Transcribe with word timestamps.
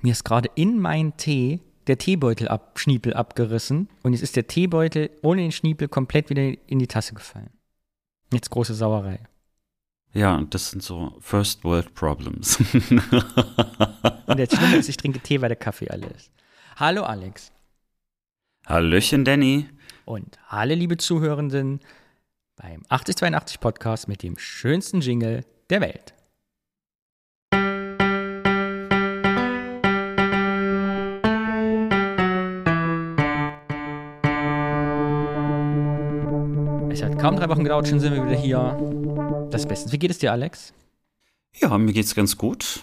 Mir 0.00 0.12
ist 0.12 0.24
gerade 0.24 0.48
in 0.54 0.78
meinen 0.78 1.16
Tee 1.16 1.60
der 1.86 1.98
Teebeutel 1.98 2.48
ab, 2.48 2.78
Schniepel 2.78 3.14
abgerissen 3.14 3.88
und 4.02 4.12
jetzt 4.12 4.22
ist 4.22 4.36
der 4.36 4.46
Teebeutel 4.46 5.10
ohne 5.22 5.42
den 5.42 5.52
Schniepel 5.52 5.88
komplett 5.88 6.30
wieder 6.30 6.52
in 6.66 6.78
die 6.78 6.86
Tasse 6.86 7.14
gefallen. 7.14 7.50
Jetzt 8.32 8.50
große 8.50 8.74
Sauerei. 8.74 9.20
Ja, 10.12 10.42
das 10.50 10.70
sind 10.70 10.82
so 10.82 11.16
First 11.20 11.64
World 11.64 11.94
Problems. 11.94 12.58
und 14.26 14.38
das 14.38 14.54
Schlimme 14.54 14.76
ist, 14.76 14.88
ich 14.88 14.96
trinke 14.96 15.20
Tee, 15.20 15.40
weil 15.40 15.48
der 15.48 15.56
Kaffee 15.56 15.88
alle 15.88 16.06
ist. 16.08 16.30
Hallo 16.76 17.02
Alex. 17.02 17.50
Hallöchen 18.66 19.24
Danny. 19.24 19.66
Und 20.04 20.38
hallo 20.46 20.74
liebe 20.74 20.96
Zuhörenden 20.96 21.80
beim 22.56 22.82
8082 22.88 23.60
Podcast 23.60 24.08
mit 24.08 24.22
dem 24.22 24.38
schönsten 24.38 25.00
Jingle 25.00 25.44
der 25.70 25.80
Welt. 25.80 26.14
Es 36.98 37.04
hat 37.04 37.16
kaum 37.16 37.36
drei 37.36 37.48
Wochen 37.48 37.62
gedauert, 37.62 37.86
schon 37.86 38.00
sind 38.00 38.12
wir 38.12 38.26
wieder 38.26 38.36
hier. 38.36 39.48
Das 39.52 39.68
Beste. 39.68 39.92
Wie 39.92 40.00
geht 40.00 40.10
es 40.10 40.18
dir, 40.18 40.32
Alex? 40.32 40.74
Ja, 41.54 41.78
mir 41.78 41.92
geht's 41.92 42.16
ganz 42.16 42.36
gut. 42.36 42.82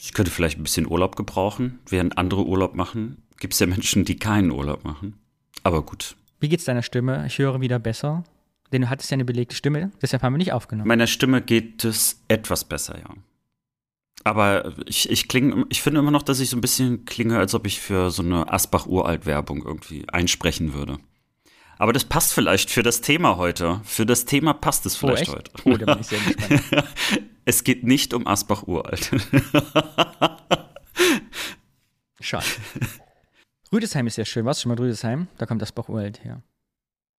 Ich 0.00 0.12
könnte 0.12 0.30
vielleicht 0.30 0.60
ein 0.60 0.62
bisschen 0.62 0.86
Urlaub 0.86 1.16
gebrauchen. 1.16 1.80
Während 1.88 2.18
andere 2.18 2.46
Urlaub 2.46 2.76
machen, 2.76 3.20
gibt 3.40 3.54
es 3.54 3.58
ja 3.58 3.66
Menschen, 3.66 4.04
die 4.04 4.16
keinen 4.16 4.52
Urlaub 4.52 4.84
machen. 4.84 5.18
Aber 5.64 5.82
gut. 5.82 6.14
Wie 6.38 6.48
geht's 6.48 6.66
deiner 6.66 6.82
Stimme? 6.82 7.26
Ich 7.26 7.38
höre 7.38 7.60
wieder 7.60 7.80
besser. 7.80 8.22
Denn 8.72 8.82
du 8.82 8.90
hattest 8.90 9.10
ja 9.10 9.16
eine 9.16 9.24
belegte 9.24 9.56
Stimme, 9.56 9.90
deshalb 10.00 10.22
haben 10.22 10.34
wir 10.34 10.38
nicht 10.38 10.52
aufgenommen. 10.52 10.86
Meiner 10.86 11.08
Stimme 11.08 11.42
geht 11.42 11.84
es 11.84 12.22
etwas 12.28 12.64
besser, 12.64 12.96
ja. 12.96 13.12
Aber 14.22 14.72
ich, 14.86 15.10
ich 15.10 15.26
klinge, 15.26 15.66
ich 15.68 15.82
finde 15.82 15.98
immer 15.98 16.12
noch, 16.12 16.22
dass 16.22 16.38
ich 16.38 16.50
so 16.50 16.56
ein 16.56 16.60
bisschen 16.60 17.06
klinge, 17.06 17.38
als 17.38 17.54
ob 17.54 17.66
ich 17.66 17.80
für 17.80 18.12
so 18.12 18.22
eine 18.22 18.52
Asbach-Uralt-Werbung 18.52 19.64
irgendwie 19.64 20.08
einsprechen 20.08 20.74
würde. 20.74 20.98
Aber 21.78 21.92
das 21.92 22.04
passt 22.04 22.32
vielleicht 22.32 22.70
für 22.70 22.82
das 22.82 23.00
Thema 23.00 23.36
heute. 23.36 23.80
Für 23.84 24.04
das 24.04 24.24
Thema 24.24 24.52
passt 24.52 24.84
es 24.84 24.96
oh, 24.96 25.06
vielleicht 25.06 25.30
oh, 25.30 25.34
heute. 25.34 25.52
Oh, 25.64 25.76
da 25.76 25.94
bin 25.94 26.00
ich 26.00 26.08
sehr 26.08 26.18
gespannt. 26.26 26.62
es 27.44 27.62
geht 27.64 27.84
nicht 27.84 28.12
um 28.14 28.26
Asbach 28.26 28.66
uralt. 28.66 29.10
Schade. 32.20 32.46
Rüdesheim 33.72 34.08
ist 34.08 34.16
ja 34.16 34.24
schön. 34.24 34.44
Warst 34.44 34.60
du 34.60 34.62
schon 34.62 34.70
mal 34.70 34.78
Rüdesheim? 34.78 35.28
Da 35.38 35.46
kommt 35.46 35.62
Asbach 35.62 35.88
uralt 35.88 36.24
her. 36.24 36.42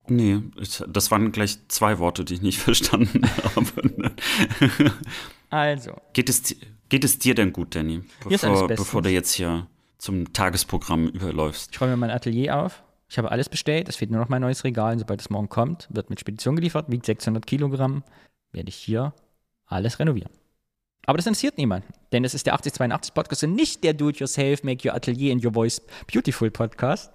Nee, 0.08 0.42
das 0.88 1.12
waren 1.12 1.32
gleich 1.32 1.60
zwei 1.68 2.00
Worte, 2.00 2.26
die 2.26 2.34
ich 2.34 2.42
nicht 2.42 2.60
verstanden 2.62 3.22
habe. 3.56 4.12
also. 5.50 5.96
Geht 6.14 6.28
es, 6.30 6.56
geht 6.90 7.04
es 7.06 7.20
dir 7.20 7.36
denn 7.36 7.54
gut, 7.54 7.76
Danny? 7.76 8.04
Bevor, 8.28 8.68
bevor 8.68 9.02
du 9.04 9.10
jetzt 9.10 9.34
hier 9.34 9.68
zum 10.00 10.34
Tagesprogramm 10.34 11.08
überläufst. 11.08 11.70
Ich 11.74 11.80
räume 11.80 11.96
mein 11.96 12.10
Atelier 12.10 12.58
auf 12.58 12.84
ich 13.10 13.18
habe 13.18 13.32
alles 13.32 13.50
bestellt, 13.50 13.90
es 13.90 13.96
fehlt 13.96 14.12
nur 14.12 14.20
noch 14.20 14.30
mein 14.30 14.42
neues 14.42 14.64
Regal 14.64 14.94
und 14.94 15.00
sobald 15.00 15.20
es 15.20 15.30
morgen 15.30 15.50
kommt, 15.50 15.88
wird 15.92 16.10
mit 16.12 16.20
Spedition 16.20 16.56
geliefert, 16.56 16.86
wiegt 16.90 17.06
600 17.06 17.46
Kilogramm, 17.46 18.04
werde 18.52 18.70
ich 18.70 18.76
hier 18.76 19.14
alles 19.66 20.00
renovieren. 20.00 20.32
Aber 21.06 21.18
das 21.18 21.26
interessiert 21.26 21.58
niemanden, 21.58 21.92
denn 22.12 22.24
es 22.24 22.36
ist 22.36 22.46
der 22.46 22.54
8082 22.54 23.16
Podcast 23.16 23.44
und 23.44 23.56
nicht 23.56 23.84
der 23.84 23.94
Do-it-yourself, 23.94 24.64
make 24.64 24.88
your 24.88 24.94
atelier 24.94 25.32
in 25.32 25.44
your 25.44 25.54
voice 25.54 25.82
beautiful 26.12 26.52
Podcast. 26.52 27.12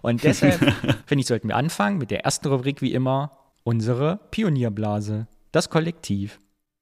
Und 0.00 0.24
deshalb 0.24 0.60
finde 1.06 1.20
ich, 1.20 1.26
sollten 1.26 1.48
wir 1.48 1.56
anfangen 1.56 1.98
mit 1.98 2.10
der 2.10 2.24
ersten 2.24 2.48
Rubrik 2.48 2.80
wie 2.80 2.94
immer, 2.94 3.36
unsere 3.64 4.20
Pionierblase, 4.30 5.26
das 5.52 5.68
Kollektiv. 5.68 6.38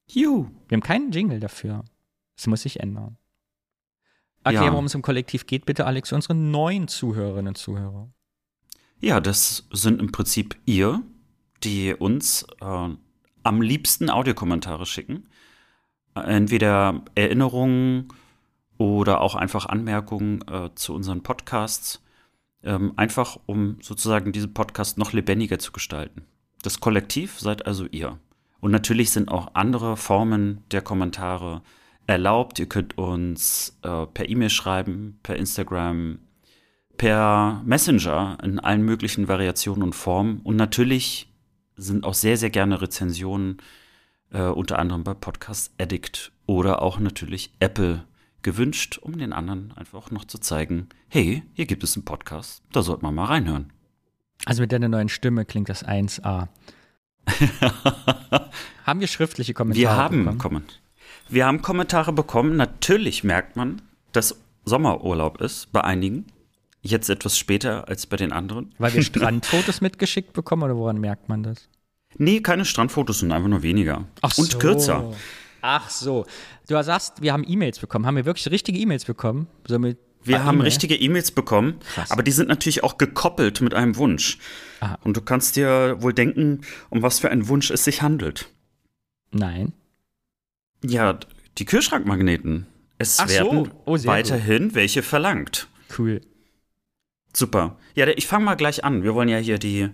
Juhu. 0.09 0.51
Wir 0.69 0.77
haben 0.77 0.83
keinen 0.83 1.11
Jingle 1.11 1.41
dafür. 1.41 1.85
Es 2.37 2.47
muss 2.47 2.63
sich 2.63 2.79
ändern. 2.79 3.17
Erklär, 4.45 4.67
ja. 4.67 4.73
worum 4.73 4.87
es 4.87 4.95
im 4.95 5.03
Kollektiv 5.03 5.47
geht, 5.47 5.67
bitte, 5.67 5.87
Alex, 5.87 6.11
für 6.11 6.15
unsere 6.15 6.35
neuen 6.35 6.87
Zuhörerinnen 6.89 7.49
und 7.49 7.59
Zuhörer. 7.59 8.09
Ja, 9.03 9.21
das 9.21 9.67
sind 9.73 10.01
im 10.01 10.13
Prinzip 10.13 10.57
ihr, 10.65 11.03
die 11.65 11.93
uns 11.93 12.47
äh, 12.61 12.89
am 13.43 13.61
liebsten 13.61 14.09
Audiokommentare 14.09 14.87
schicken. 14.87 15.25
Entweder 16.15 17.03
Erinnerungen 17.17 18.09
oder 18.79 19.21
auch 19.21 19.35
einfach 19.35 19.67
Anmerkungen 19.67 20.43
äh, 20.49 20.71
zu 20.77 20.95
unseren 20.95 21.25
Podcasts. 21.25 22.01
Ähm, 22.63 22.93
einfach 22.95 23.41
um 23.47 23.79
sozusagen 23.81 24.31
diesen 24.31 24.55
Podcast 24.55 24.99
noch 24.99 25.13
lebendiger 25.13 25.59
zu 25.59 25.73
gestalten. 25.73 26.23
Das 26.63 26.79
Kollektiv 26.79 27.41
seid 27.41 27.67
also 27.67 27.87
ihr. 27.91 28.21
Und 28.61 28.71
natürlich 28.71 29.11
sind 29.11 29.33
auch 29.33 29.55
andere 29.55 29.97
Formen 29.97 30.63
der 30.71 30.81
Kommentare 30.81 31.63
erlaubt. 32.07 32.61
Ihr 32.61 32.67
könnt 32.67 32.97
uns 32.99 33.77
äh, 33.83 34.07
per 34.07 34.29
E-Mail 34.29 34.51
schreiben, 34.51 35.19
per 35.25 35.35
Instagram, 35.35 36.21
per 37.03 37.61
Messenger 37.65 38.39
in 38.45 38.61
allen 38.61 38.83
möglichen 38.83 39.27
Variationen 39.27 39.83
und 39.83 39.93
Formen. 39.93 40.39
Und 40.45 40.55
natürlich 40.55 41.27
sind 41.75 42.05
auch 42.05 42.15
sehr, 42.15 42.37
sehr 42.37 42.51
gerne 42.51 42.81
Rezensionen, 42.81 43.57
äh, 44.31 44.43
unter 44.43 44.79
anderem 44.79 45.03
bei 45.03 45.13
Podcast 45.13 45.73
Addict 45.81 46.31
oder 46.47 46.81
auch 46.81 47.01
natürlich 47.01 47.53
Apple 47.59 48.05
gewünscht, 48.43 48.99
um 49.03 49.19
den 49.19 49.33
anderen 49.33 49.73
einfach 49.73 50.13
noch 50.13 50.27
zu 50.27 50.39
zeigen, 50.39 50.91
hey, 51.09 51.43
hier 51.55 51.67
gibt 51.67 51.83
es 51.83 51.97
einen 51.97 52.05
Podcast, 52.05 52.63
da 52.71 52.83
sollte 52.83 53.03
man 53.03 53.17
mal 53.17 53.25
reinhören. 53.25 53.73
Also 54.45 54.63
mit 54.63 54.71
deiner 54.71 54.89
neuen 54.89 55.09
Stimme 55.09 55.45
klingt 55.45 55.71
das 55.71 55.85
1a. 55.85 56.47
haben 58.87 59.01
wir 59.01 59.09
schriftliche 59.09 59.55
Kommentare 59.55 59.83
wir 59.83 59.97
haben 59.97 60.25
bekommen? 60.25 60.63
Wir 61.29 61.47
haben 61.47 61.63
Kommentare 61.63 62.13
bekommen. 62.13 62.55
Natürlich 62.55 63.25
merkt 63.25 63.57
man, 63.57 63.83
dass 64.13 64.41
Sommerurlaub 64.65 65.41
ist 65.41 65.73
bei 65.73 65.83
einigen. 65.83 66.27
Jetzt 66.83 67.09
etwas 67.09 67.39
später 67.39 67.89
als 67.89 68.07
bei 68.07 68.17
den 68.17 68.33
anderen. 68.33 68.75
Weil 68.79 68.93
wir 68.95 69.03
Strandfotos 69.03 69.81
mitgeschickt 69.81 70.33
bekommen 70.33 70.65
oder 70.65 70.77
woran 70.77 70.99
merkt 70.99 71.29
man 71.29 71.43
das? 71.43 71.69
Nee, 72.19 72.41
keine 72.41 72.65
Strandfotos, 72.65 73.21
sondern 73.21 73.39
einfach 73.39 73.49
nur 73.49 73.63
weniger. 73.63 74.07
Ach 74.21 74.37
Und 74.37 74.51
so. 74.51 74.59
kürzer. 74.59 75.13
Ach 75.63 75.89
so. 75.89 76.27
Du 76.69 76.83
sagst, 76.83 77.23
wir 77.23 77.33
haben 77.33 77.45
E-Mails 77.47 77.79
bekommen. 77.79 78.05
Haben 78.05 78.17
wir 78.17 78.25
wirklich 78.25 78.51
richtige 78.51 78.79
E-Mails 78.79 79.05
bekommen? 79.05 79.47
So 79.67 79.79
mit 79.79 79.99
wir 80.25 80.45
haben 80.45 80.61
e 80.61 80.65
richtige 80.65 80.95
E-Mails 80.95 81.33
bekommen, 81.33 81.81
Krass. 81.95 82.11
aber 82.11 82.23
die 82.23 82.31
sind 82.31 82.49
natürlich 82.49 82.85
auch 82.85 82.97
gekoppelt 82.97 83.61
mit 83.61 83.75
einem 83.75 83.97
Wunsch. 83.97 84.39
Aha. 84.81 84.99
Und 85.03 85.17
du 85.17 85.21
kannst 85.21 85.57
dir 85.57 85.97
wohl 86.01 86.13
denken, 86.13 86.61
um 86.91 87.03
was 87.03 87.19
für 87.19 87.31
einen 87.31 87.49
Wunsch 87.49 87.71
es 87.71 87.85
sich 87.85 88.03
handelt. 88.03 88.49
Nein. 89.33 89.73
Ja, 90.85 91.19
die 91.59 91.65
Kühlschrankmagneten. 91.65 92.67
Es 92.99 93.19
Ach 93.19 93.29
werden 93.29 93.65
so. 93.65 93.71
oh, 93.85 93.99
weiterhin 94.05 94.65
gut. 94.69 94.75
welche 94.75 95.03
verlangt. 95.03 95.67
Cool. 95.99 96.21
Super. 97.33 97.77
Ja, 97.95 98.07
ich 98.09 98.27
fange 98.27 98.45
mal 98.45 98.55
gleich 98.55 98.85
an. 98.85 99.03
Wir 99.03 99.15
wollen 99.15 99.29
ja 99.29 99.39
hier 99.39 99.59
die 99.59 99.89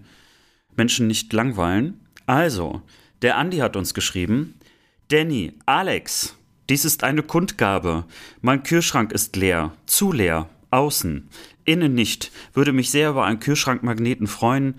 Menschen 0.76 1.06
nicht 1.06 1.32
langweilen. 1.32 2.00
Also, 2.26 2.82
der 3.22 3.37
Andi 3.37 3.59
hat 3.59 3.76
uns 3.76 3.94
geschrieben: 3.94 4.54
Danny, 5.09 5.54
Alex, 5.66 6.37
dies 6.69 6.84
ist 6.84 7.04
eine 7.04 7.22
Kundgabe. 7.22 8.04
Mein 8.41 8.62
Kühlschrank 8.62 9.12
ist 9.12 9.37
leer, 9.37 9.72
zu 9.87 10.12
leer, 10.12 10.49
außen, 10.71 11.28
innen 11.65 11.94
nicht. 11.94 12.31
Würde 12.53 12.72
mich 12.72 12.91
sehr 12.91 13.10
über 13.10 13.25
einen 13.25 13.41
Kühlschrankmagneten 13.41 14.26
freuen. 14.26 14.75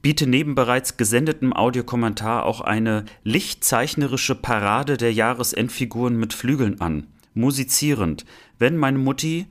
Biete 0.00 0.26
neben 0.26 0.54
bereits 0.54 0.96
gesendetem 0.96 1.52
Audiokommentar 1.52 2.46
auch 2.46 2.60
eine 2.60 3.04
lichtzeichnerische 3.24 4.36
Parade 4.36 4.96
der 4.96 5.12
Jahresendfiguren 5.12 6.16
mit 6.16 6.32
Flügeln 6.32 6.80
an. 6.80 7.08
Musizierend. 7.34 8.24
Wenn 8.58 8.76
meine 8.76 8.98
Mutti 8.98 9.46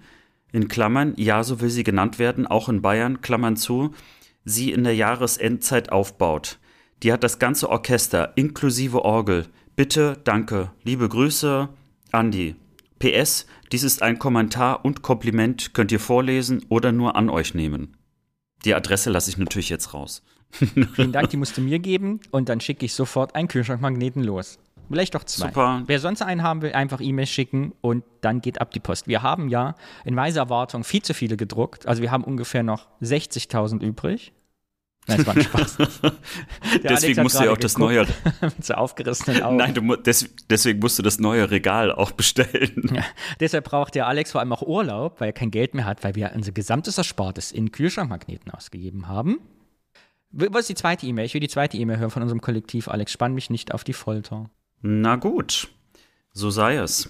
in 0.51 0.67
Klammern, 0.67 1.13
ja, 1.17 1.43
so 1.43 1.61
will 1.61 1.69
sie 1.69 1.83
genannt 1.83 2.19
werden, 2.19 2.47
auch 2.47 2.69
in 2.69 2.81
Bayern, 2.81 3.21
Klammern 3.21 3.57
zu, 3.57 3.93
sie 4.45 4.71
in 4.71 4.83
der 4.83 4.95
Jahresendzeit 4.95 5.91
aufbaut. 5.91 6.59
Die 7.03 7.11
hat 7.11 7.23
das 7.23 7.39
ganze 7.39 7.69
Orchester, 7.69 8.33
inklusive 8.35 9.03
Orgel. 9.03 9.47
Bitte, 9.75 10.17
danke. 10.23 10.71
Liebe 10.83 11.09
Grüße, 11.09 11.69
Andi. 12.11 12.55
PS, 12.99 13.45
dies 13.71 13.83
ist 13.83 14.01
ein 14.01 14.19
Kommentar 14.19 14.85
und 14.85 15.01
Kompliment, 15.01 15.73
könnt 15.73 15.91
ihr 15.91 15.99
vorlesen 15.99 16.65
oder 16.69 16.93
nur 16.93 17.17
an 17.17 17.29
euch 17.29 17.53
nehmen. 17.53 17.97
Die 18.63 18.73
Adresse 18.73 19.09
lasse 19.09 19.29
ich 19.29 19.37
natürlich 19.37 19.69
jetzt 19.69 19.93
raus. 19.93 20.23
Vielen 20.51 21.11
Dank, 21.11 21.29
die 21.29 21.37
musst 21.37 21.57
du 21.57 21.61
mir 21.61 21.79
geben 21.79 22.21
und 22.31 22.47
dann 22.47 22.61
schicke 22.61 22.85
ich 22.85 22.93
sofort 22.93 23.35
einen 23.35 23.49
Kühlschrankmagneten 23.49 24.23
los. 24.23 24.57
Vielleicht 24.89 25.15
doch 25.15 25.23
zwei. 25.23 25.47
Super. 25.47 25.83
Wer 25.85 25.99
sonst 25.99 26.21
einen 26.21 26.43
haben 26.43 26.61
will, 26.61 26.73
einfach 26.73 27.01
E-Mail 27.01 27.25
schicken 27.25 27.73
und 27.81 28.03
dann 28.21 28.41
geht 28.41 28.61
ab 28.61 28.71
die 28.71 28.79
Post. 28.79 29.07
Wir 29.07 29.23
haben 29.23 29.49
ja 29.49 29.75
in 30.03 30.15
weiser 30.15 30.41
Erwartung 30.41 30.83
viel 30.83 31.01
zu 31.01 31.13
viele 31.13 31.37
gedruckt. 31.37 31.87
Also 31.87 32.01
wir 32.01 32.11
haben 32.11 32.23
ungefähr 32.23 32.63
noch 32.63 32.87
60.000 33.01 33.81
übrig. 33.81 34.33
Nein, 35.07 35.17
das 35.17 35.27
war 35.27 35.35
ein 35.35 35.43
Spaß. 35.43 35.77
deswegen 36.83 37.21
musst 37.21 37.39
du 37.39 37.43
ja 37.43 37.51
auch 37.51 37.57
das 37.57 37.77
neue. 37.77 38.07
mit 38.41 38.65
so 38.65 38.73
aufgerissenen 38.73 39.43
Augen. 39.43 39.57
Nein, 39.57 39.73
du, 39.75 39.95
des, 39.95 40.29
deswegen 40.49 40.79
musst 40.79 40.97
du 40.97 41.03
das 41.03 41.19
neue 41.19 41.51
Regal 41.51 41.91
auch 41.91 42.11
bestellen. 42.11 42.89
Ja, 42.91 43.03
deshalb 43.39 43.65
braucht 43.65 43.93
der 43.93 44.07
Alex 44.07 44.31
vor 44.31 44.41
allem 44.41 44.51
auch 44.51 44.63
Urlaub, 44.63 45.21
weil 45.21 45.29
er 45.29 45.33
kein 45.33 45.51
Geld 45.51 45.75
mehr 45.75 45.85
hat, 45.85 46.03
weil 46.03 46.15
wir 46.15 46.31
unser 46.33 46.51
gesamtes 46.51 46.97
Erspartes 46.97 47.51
in 47.51 47.71
Kühlschrankmagneten 47.71 48.51
ausgegeben 48.51 49.07
haben. 49.07 49.39
Was 50.31 50.61
ist 50.61 50.69
die 50.69 50.75
zweite 50.75 51.05
E-Mail? 51.05 51.25
Ich 51.25 51.33
will 51.33 51.41
die 51.41 51.47
zweite 51.47 51.77
E-Mail 51.77 51.99
hören 51.99 52.09
von 52.09 52.23
unserem 52.23 52.41
Kollektiv. 52.41 52.87
Alex, 52.87 53.11
spann 53.11 53.33
mich 53.33 53.49
nicht 53.49 53.73
auf 53.73 53.83
die 53.83 53.93
Folter. 53.93 54.49
Na 54.87 55.15
gut, 55.15 55.69
so 56.31 56.51
sei 56.51 56.75
es. 56.75 57.09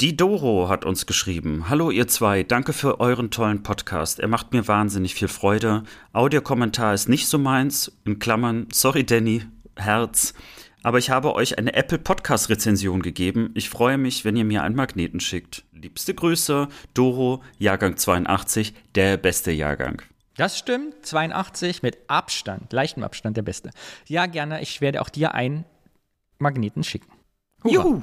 Die 0.00 0.16
Doro 0.16 0.70
hat 0.70 0.86
uns 0.86 1.04
geschrieben. 1.04 1.68
Hallo 1.68 1.90
ihr 1.90 2.08
zwei, 2.08 2.42
danke 2.42 2.72
für 2.72 3.00
euren 3.00 3.30
tollen 3.30 3.62
Podcast. 3.62 4.18
Er 4.18 4.28
macht 4.28 4.54
mir 4.54 4.66
wahnsinnig 4.66 5.14
viel 5.14 5.28
Freude. 5.28 5.82
Audiokommentar 6.14 6.94
ist 6.94 7.10
nicht 7.10 7.28
so 7.28 7.36
meins. 7.36 7.92
In 8.06 8.18
Klammern, 8.18 8.66
sorry 8.72 9.04
Danny, 9.04 9.42
Herz. 9.76 10.32
Aber 10.82 10.96
ich 10.96 11.10
habe 11.10 11.34
euch 11.34 11.58
eine 11.58 11.74
Apple 11.74 11.98
Podcast 11.98 12.48
Rezension 12.48 13.02
gegeben. 13.02 13.50
Ich 13.52 13.68
freue 13.68 13.98
mich, 13.98 14.24
wenn 14.24 14.36
ihr 14.36 14.46
mir 14.46 14.62
einen 14.62 14.74
Magneten 14.74 15.20
schickt. 15.20 15.64
Liebste 15.72 16.14
Grüße, 16.14 16.68
Doro, 16.94 17.42
Jahrgang 17.58 17.98
82, 17.98 18.72
der 18.94 19.18
beste 19.18 19.52
Jahrgang. 19.52 20.00
Das 20.38 20.58
stimmt, 20.58 21.04
82 21.04 21.82
mit 21.82 21.98
Abstand, 22.08 22.72
leichtem 22.72 23.02
Abstand 23.02 23.36
der 23.36 23.42
beste. 23.42 23.70
Ja, 24.06 24.24
gerne, 24.24 24.62
ich 24.62 24.80
werde 24.80 25.02
auch 25.02 25.10
dir 25.10 25.34
einen 25.34 25.66
Magneten 26.38 26.84
schicken. 26.84 27.10
Hurra. 27.62 27.72
Juhu! 27.72 28.02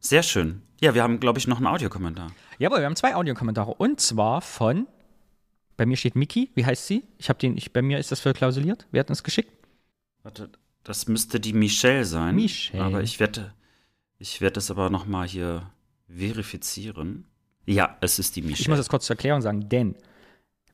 Sehr 0.00 0.22
schön. 0.22 0.62
Ja, 0.80 0.94
wir 0.94 1.02
haben, 1.02 1.18
glaube 1.18 1.38
ich, 1.38 1.46
noch 1.46 1.56
einen 1.56 1.66
Audiokommentar. 1.66 2.30
Jawohl, 2.58 2.78
wir 2.78 2.86
haben 2.86 2.96
zwei 2.96 3.14
Audiokommentare. 3.14 3.72
Und 3.74 4.00
zwar 4.00 4.42
von, 4.42 4.86
bei 5.76 5.86
mir 5.86 5.96
steht 5.96 6.14
Miki, 6.14 6.50
wie 6.54 6.66
heißt 6.66 6.86
sie? 6.86 7.04
Ich 7.18 7.28
habe 7.28 7.38
den, 7.38 7.56
ich, 7.56 7.72
bei 7.72 7.80
mir 7.80 7.98
ist 7.98 8.12
das 8.12 8.20
verklausuliert. 8.20 8.86
Wer 8.90 9.00
hat 9.00 9.10
uns 9.10 9.22
geschickt? 9.22 9.50
Warte, 10.22 10.50
das 10.82 11.08
müsste 11.08 11.40
die 11.40 11.54
Michelle 11.54 12.04
sein. 12.04 12.34
Michelle. 12.34 12.84
Aber 12.84 13.02
ich 13.02 13.18
werde, 13.18 13.54
ich 14.18 14.40
werde 14.40 14.54
das 14.54 14.70
aber 14.70 14.90
noch 14.90 15.06
mal 15.06 15.26
hier 15.26 15.70
verifizieren. 16.06 17.24
Ja, 17.66 17.96
es 18.00 18.18
ist 18.18 18.36
die 18.36 18.42
Michelle. 18.42 18.60
Ich 18.60 18.68
muss 18.68 18.78
das 18.78 18.88
kurz 18.88 19.06
zur 19.06 19.16
Erklärung 19.16 19.40
sagen, 19.40 19.68
denn 19.68 19.96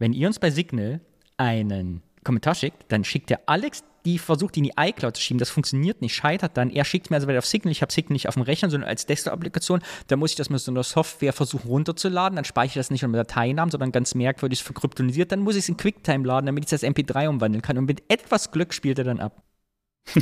wenn 0.01 0.13
ihr 0.13 0.27
uns 0.27 0.41
bei 0.41 0.51
Signal 0.51 1.01
einen 1.37 2.03
Kommentar 2.25 2.55
schickt, 2.55 2.91
dann 2.91 3.05
schickt 3.05 3.31
der 3.31 3.49
Alex 3.49 3.85
die 4.05 4.19
versucht, 4.19 4.57
die 4.57 4.61
in 4.61 4.65
die 4.65 4.73
iCloud 4.79 5.17
zu 5.17 5.23
schieben. 5.23 5.39
Das 5.39 5.51
funktioniert 5.51 6.01
nicht, 6.01 6.15
scheitert 6.15 6.57
dann. 6.57 6.71
Er 6.71 6.85
schickt 6.85 7.11
mir 7.11 7.17
also 7.17 7.29
wieder 7.29 7.39
auf 7.39 7.47
Signal. 7.47 7.73
Ich 7.73 7.83
habe 7.83 7.93
Signal 7.93 8.15
nicht 8.15 8.29
auf 8.29 8.35
dem 8.35 8.43
Rechner, 8.43 8.71
sondern 8.71 8.89
als 8.89 9.07
Desktop-Applikation. 9.07 9.81
Da 10.09 10.17
muss 10.17 10.31
ich 10.31 10.37
das 10.37 10.51
mit 10.51 10.61
so 10.61 10.71
einer 10.71 10.83
Software 10.83 11.33
versuchen 11.33 11.69
runterzuladen. 11.69 12.37
Dann 12.37 12.45
speichere 12.45 12.81
ich 12.81 12.87
das 12.87 12.91
nicht 12.91 13.05
unter 13.05 13.19
Dateinamen, 13.19 13.71
sondern 13.71 13.93
ganz 13.93 14.15
merkwürdig 14.15 14.63
verkryptonisiert. 14.63 15.33
Dann 15.33 15.41
muss 15.41 15.55
ich 15.55 15.61
es 15.61 15.69
in 15.69 15.77
QuickTime 15.77 16.27
laden, 16.27 16.47
damit 16.47 16.65
ich 16.65 16.71
das 16.71 16.83
MP3 16.83 17.29
umwandeln 17.29 17.63
kann. 17.63 17.79
Und 17.79 17.87
mit 17.87 18.03
etwas 18.09 18.51
Glück 18.51 18.75
spielt 18.75 18.99
er 18.99 19.05
dann 19.05 19.21
ab. 19.21 19.43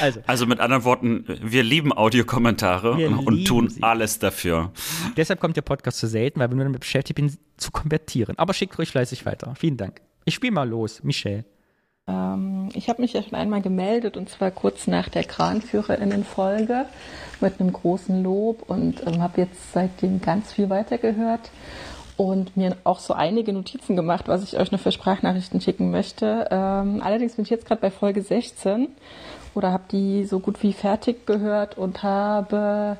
also. 0.00 0.20
also 0.26 0.46
mit 0.46 0.60
anderen 0.60 0.84
Worten, 0.84 1.24
wir 1.42 1.62
lieben 1.62 1.92
Audiokommentare 1.92 2.92
und 3.08 3.44
tun 3.44 3.68
sie. 3.68 3.82
alles 3.82 4.18
dafür. 4.18 4.72
Deshalb 5.16 5.40
kommt 5.40 5.56
der 5.56 5.62
Podcast 5.62 5.98
so 5.98 6.06
selten, 6.06 6.40
weil 6.40 6.50
wir 6.50 6.56
nur 6.56 6.64
damit 6.64 6.80
beschäftigt 6.80 7.18
sind, 7.18 7.38
zu 7.58 7.70
konvertieren. 7.70 8.38
Aber 8.38 8.54
schickt 8.54 8.76
ruhig 8.78 8.90
fleißig 8.90 9.26
weiter. 9.26 9.54
Vielen 9.56 9.76
Dank. 9.76 10.00
Ich 10.24 10.34
spiele 10.34 10.52
mal 10.52 10.68
los, 10.68 11.02
Michelle. 11.02 11.44
Ähm, 12.10 12.68
ich 12.74 12.88
habe 12.88 13.00
mich 13.00 13.12
ja 13.12 13.22
schon 13.22 13.34
einmal 13.34 13.62
gemeldet 13.62 14.16
und 14.16 14.28
zwar 14.28 14.50
kurz 14.50 14.86
nach 14.86 15.08
der 15.08 15.24
Kranführerinnenfolge 15.24 16.86
mit 17.40 17.60
einem 17.60 17.72
großen 17.72 18.22
Lob 18.22 18.64
und 18.68 19.06
ähm, 19.06 19.22
habe 19.22 19.42
jetzt 19.42 19.72
seitdem 19.72 20.20
ganz 20.20 20.52
viel 20.52 20.70
weitergehört 20.70 21.50
und 22.16 22.56
mir 22.56 22.76
auch 22.84 22.98
so 22.98 23.14
einige 23.14 23.52
Notizen 23.52 23.96
gemacht, 23.96 24.28
was 24.28 24.42
ich 24.42 24.58
euch 24.58 24.72
noch 24.72 24.80
für 24.80 24.92
Sprachnachrichten 24.92 25.60
schicken 25.60 25.90
möchte. 25.90 26.48
Ähm, 26.50 27.00
allerdings 27.02 27.36
bin 27.36 27.44
ich 27.44 27.50
jetzt 27.50 27.66
gerade 27.66 27.80
bei 27.80 27.90
Folge 27.90 28.22
16 28.22 28.88
oder 29.54 29.72
habe 29.72 29.84
die 29.90 30.24
so 30.24 30.38
gut 30.40 30.62
wie 30.62 30.72
fertig 30.72 31.26
gehört 31.26 31.78
und 31.78 32.02
habe 32.02 32.98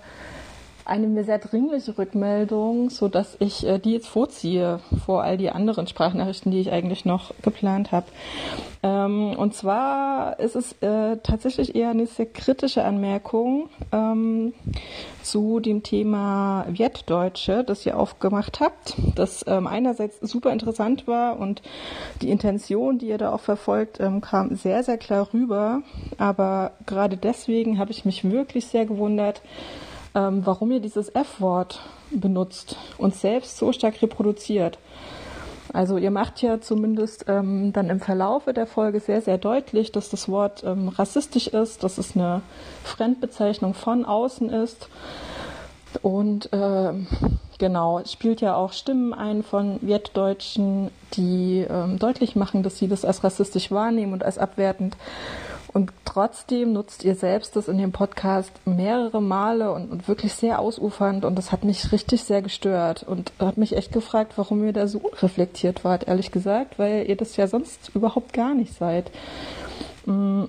eine 0.90 1.06
mir 1.06 1.24
sehr 1.24 1.38
dringliche 1.38 1.96
Rückmeldung, 1.96 2.90
so 2.90 3.08
dass 3.08 3.36
ich 3.38 3.64
äh, 3.64 3.78
die 3.78 3.92
jetzt 3.92 4.08
vorziehe 4.08 4.80
vor 5.06 5.22
all 5.22 5.38
die 5.38 5.50
anderen 5.50 5.86
Sprachnachrichten, 5.86 6.50
die 6.50 6.60
ich 6.60 6.72
eigentlich 6.72 7.04
noch 7.04 7.32
geplant 7.42 7.92
habe. 7.92 8.06
Ähm, 8.82 9.34
und 9.36 9.54
zwar 9.54 10.40
ist 10.40 10.56
es 10.56 10.72
äh, 10.80 11.18
tatsächlich 11.22 11.76
eher 11.76 11.90
eine 11.90 12.06
sehr 12.06 12.26
kritische 12.26 12.84
Anmerkung 12.84 13.68
ähm, 13.92 14.52
zu 15.22 15.60
dem 15.60 15.84
Thema 15.84 16.66
Wertdeutsche, 16.68 17.62
das 17.62 17.86
ihr 17.86 17.96
aufgemacht 17.96 18.58
habt, 18.58 18.96
das 19.14 19.44
ähm, 19.46 19.68
einerseits 19.68 20.18
super 20.20 20.52
interessant 20.52 21.06
war 21.06 21.38
und 21.38 21.62
die 22.20 22.30
Intention, 22.30 22.98
die 22.98 23.08
ihr 23.08 23.18
da 23.18 23.32
auch 23.32 23.40
verfolgt, 23.40 24.00
ähm, 24.00 24.20
kam 24.20 24.56
sehr, 24.56 24.82
sehr 24.82 24.98
klar 24.98 25.28
rüber. 25.32 25.82
Aber 26.18 26.72
gerade 26.86 27.16
deswegen 27.16 27.78
habe 27.78 27.92
ich 27.92 28.04
mich 28.04 28.28
wirklich 28.28 28.66
sehr 28.66 28.86
gewundert, 28.86 29.40
ähm, 30.14 30.44
warum 30.44 30.70
ihr 30.70 30.80
dieses 30.80 31.08
F-Wort 31.14 31.80
benutzt 32.10 32.76
und 32.98 33.14
selbst 33.14 33.56
so 33.56 33.72
stark 33.72 34.02
reproduziert. 34.02 34.78
Also 35.72 35.98
ihr 35.98 36.10
macht 36.10 36.42
ja 36.42 36.60
zumindest 36.60 37.26
ähm, 37.28 37.72
dann 37.72 37.90
im 37.90 38.00
Verlaufe 38.00 38.52
der 38.52 38.66
Folge 38.66 38.98
sehr, 38.98 39.22
sehr 39.22 39.38
deutlich, 39.38 39.92
dass 39.92 40.08
das 40.08 40.28
Wort 40.28 40.64
ähm, 40.64 40.88
rassistisch 40.88 41.46
ist, 41.46 41.84
dass 41.84 41.98
es 41.98 42.16
eine 42.16 42.42
Fremdbezeichnung 42.82 43.74
von 43.74 44.04
außen 44.04 44.50
ist. 44.50 44.88
Und 46.02 46.52
äh, 46.52 46.92
genau, 47.58 48.02
spielt 48.04 48.40
ja 48.40 48.56
auch 48.56 48.72
Stimmen 48.72 49.12
ein 49.14 49.42
von 49.42 49.78
Wertdeutschen, 49.82 50.90
die 51.14 51.66
ähm, 51.68 51.98
deutlich 51.98 52.34
machen, 52.34 52.62
dass 52.62 52.78
sie 52.78 52.88
das 52.88 53.04
als 53.04 53.22
rassistisch 53.22 53.70
wahrnehmen 53.70 54.12
und 54.12 54.24
als 54.24 54.38
abwertend. 54.38 54.96
Und 55.72 55.92
trotzdem 56.04 56.72
nutzt 56.72 57.04
ihr 57.04 57.14
selbst 57.14 57.54
das 57.54 57.68
in 57.68 57.78
dem 57.78 57.92
Podcast 57.92 58.50
mehrere 58.64 59.22
Male 59.22 59.72
und, 59.72 59.90
und 59.90 60.08
wirklich 60.08 60.34
sehr 60.34 60.58
ausufernd 60.58 61.24
und 61.24 61.36
das 61.36 61.52
hat 61.52 61.64
mich 61.64 61.92
richtig 61.92 62.24
sehr 62.24 62.42
gestört 62.42 63.04
und 63.04 63.32
hat 63.38 63.56
mich 63.56 63.76
echt 63.76 63.92
gefragt, 63.92 64.32
warum 64.36 64.64
ihr 64.64 64.72
da 64.72 64.88
so 64.88 64.98
unreflektiert 64.98 65.84
wart, 65.84 66.08
ehrlich 66.08 66.32
gesagt, 66.32 66.78
weil 66.78 67.08
ihr 67.08 67.16
das 67.16 67.36
ja 67.36 67.46
sonst 67.46 67.90
überhaupt 67.94 68.32
gar 68.32 68.54
nicht 68.54 68.74
seid. 68.74 69.12
Mhm. 70.06 70.48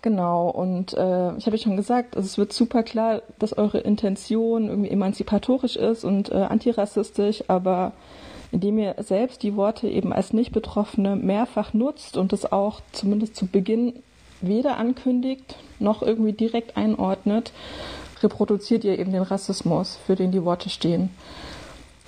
Genau, 0.00 0.50
und 0.50 0.92
äh, 0.92 1.36
ich 1.38 1.46
habe 1.46 1.56
ja 1.56 1.62
schon 1.62 1.78
gesagt, 1.78 2.14
also 2.14 2.26
es 2.26 2.36
wird 2.36 2.52
super 2.52 2.82
klar, 2.82 3.22
dass 3.38 3.56
eure 3.56 3.78
Intention 3.78 4.68
irgendwie 4.68 4.90
emanzipatorisch 4.90 5.76
ist 5.76 6.04
und 6.04 6.30
äh, 6.30 6.34
antirassistisch, 6.34 7.44
aber 7.48 7.92
indem 8.54 8.78
ihr 8.78 8.94
selbst 8.98 9.42
die 9.42 9.56
Worte 9.56 9.88
eben 9.88 10.12
als 10.12 10.32
Nicht-Betroffene 10.32 11.16
mehrfach 11.16 11.74
nutzt 11.74 12.16
und 12.16 12.32
es 12.32 12.52
auch 12.52 12.80
zumindest 12.92 13.34
zu 13.34 13.48
Beginn 13.48 13.94
weder 14.40 14.76
ankündigt 14.76 15.56
noch 15.80 16.02
irgendwie 16.02 16.34
direkt 16.34 16.76
einordnet, 16.76 17.52
reproduziert 18.22 18.84
ihr 18.84 18.96
eben 18.96 19.10
den 19.10 19.22
Rassismus, 19.22 19.98
für 20.06 20.14
den 20.14 20.30
die 20.30 20.44
Worte 20.44 20.70
stehen. 20.70 21.10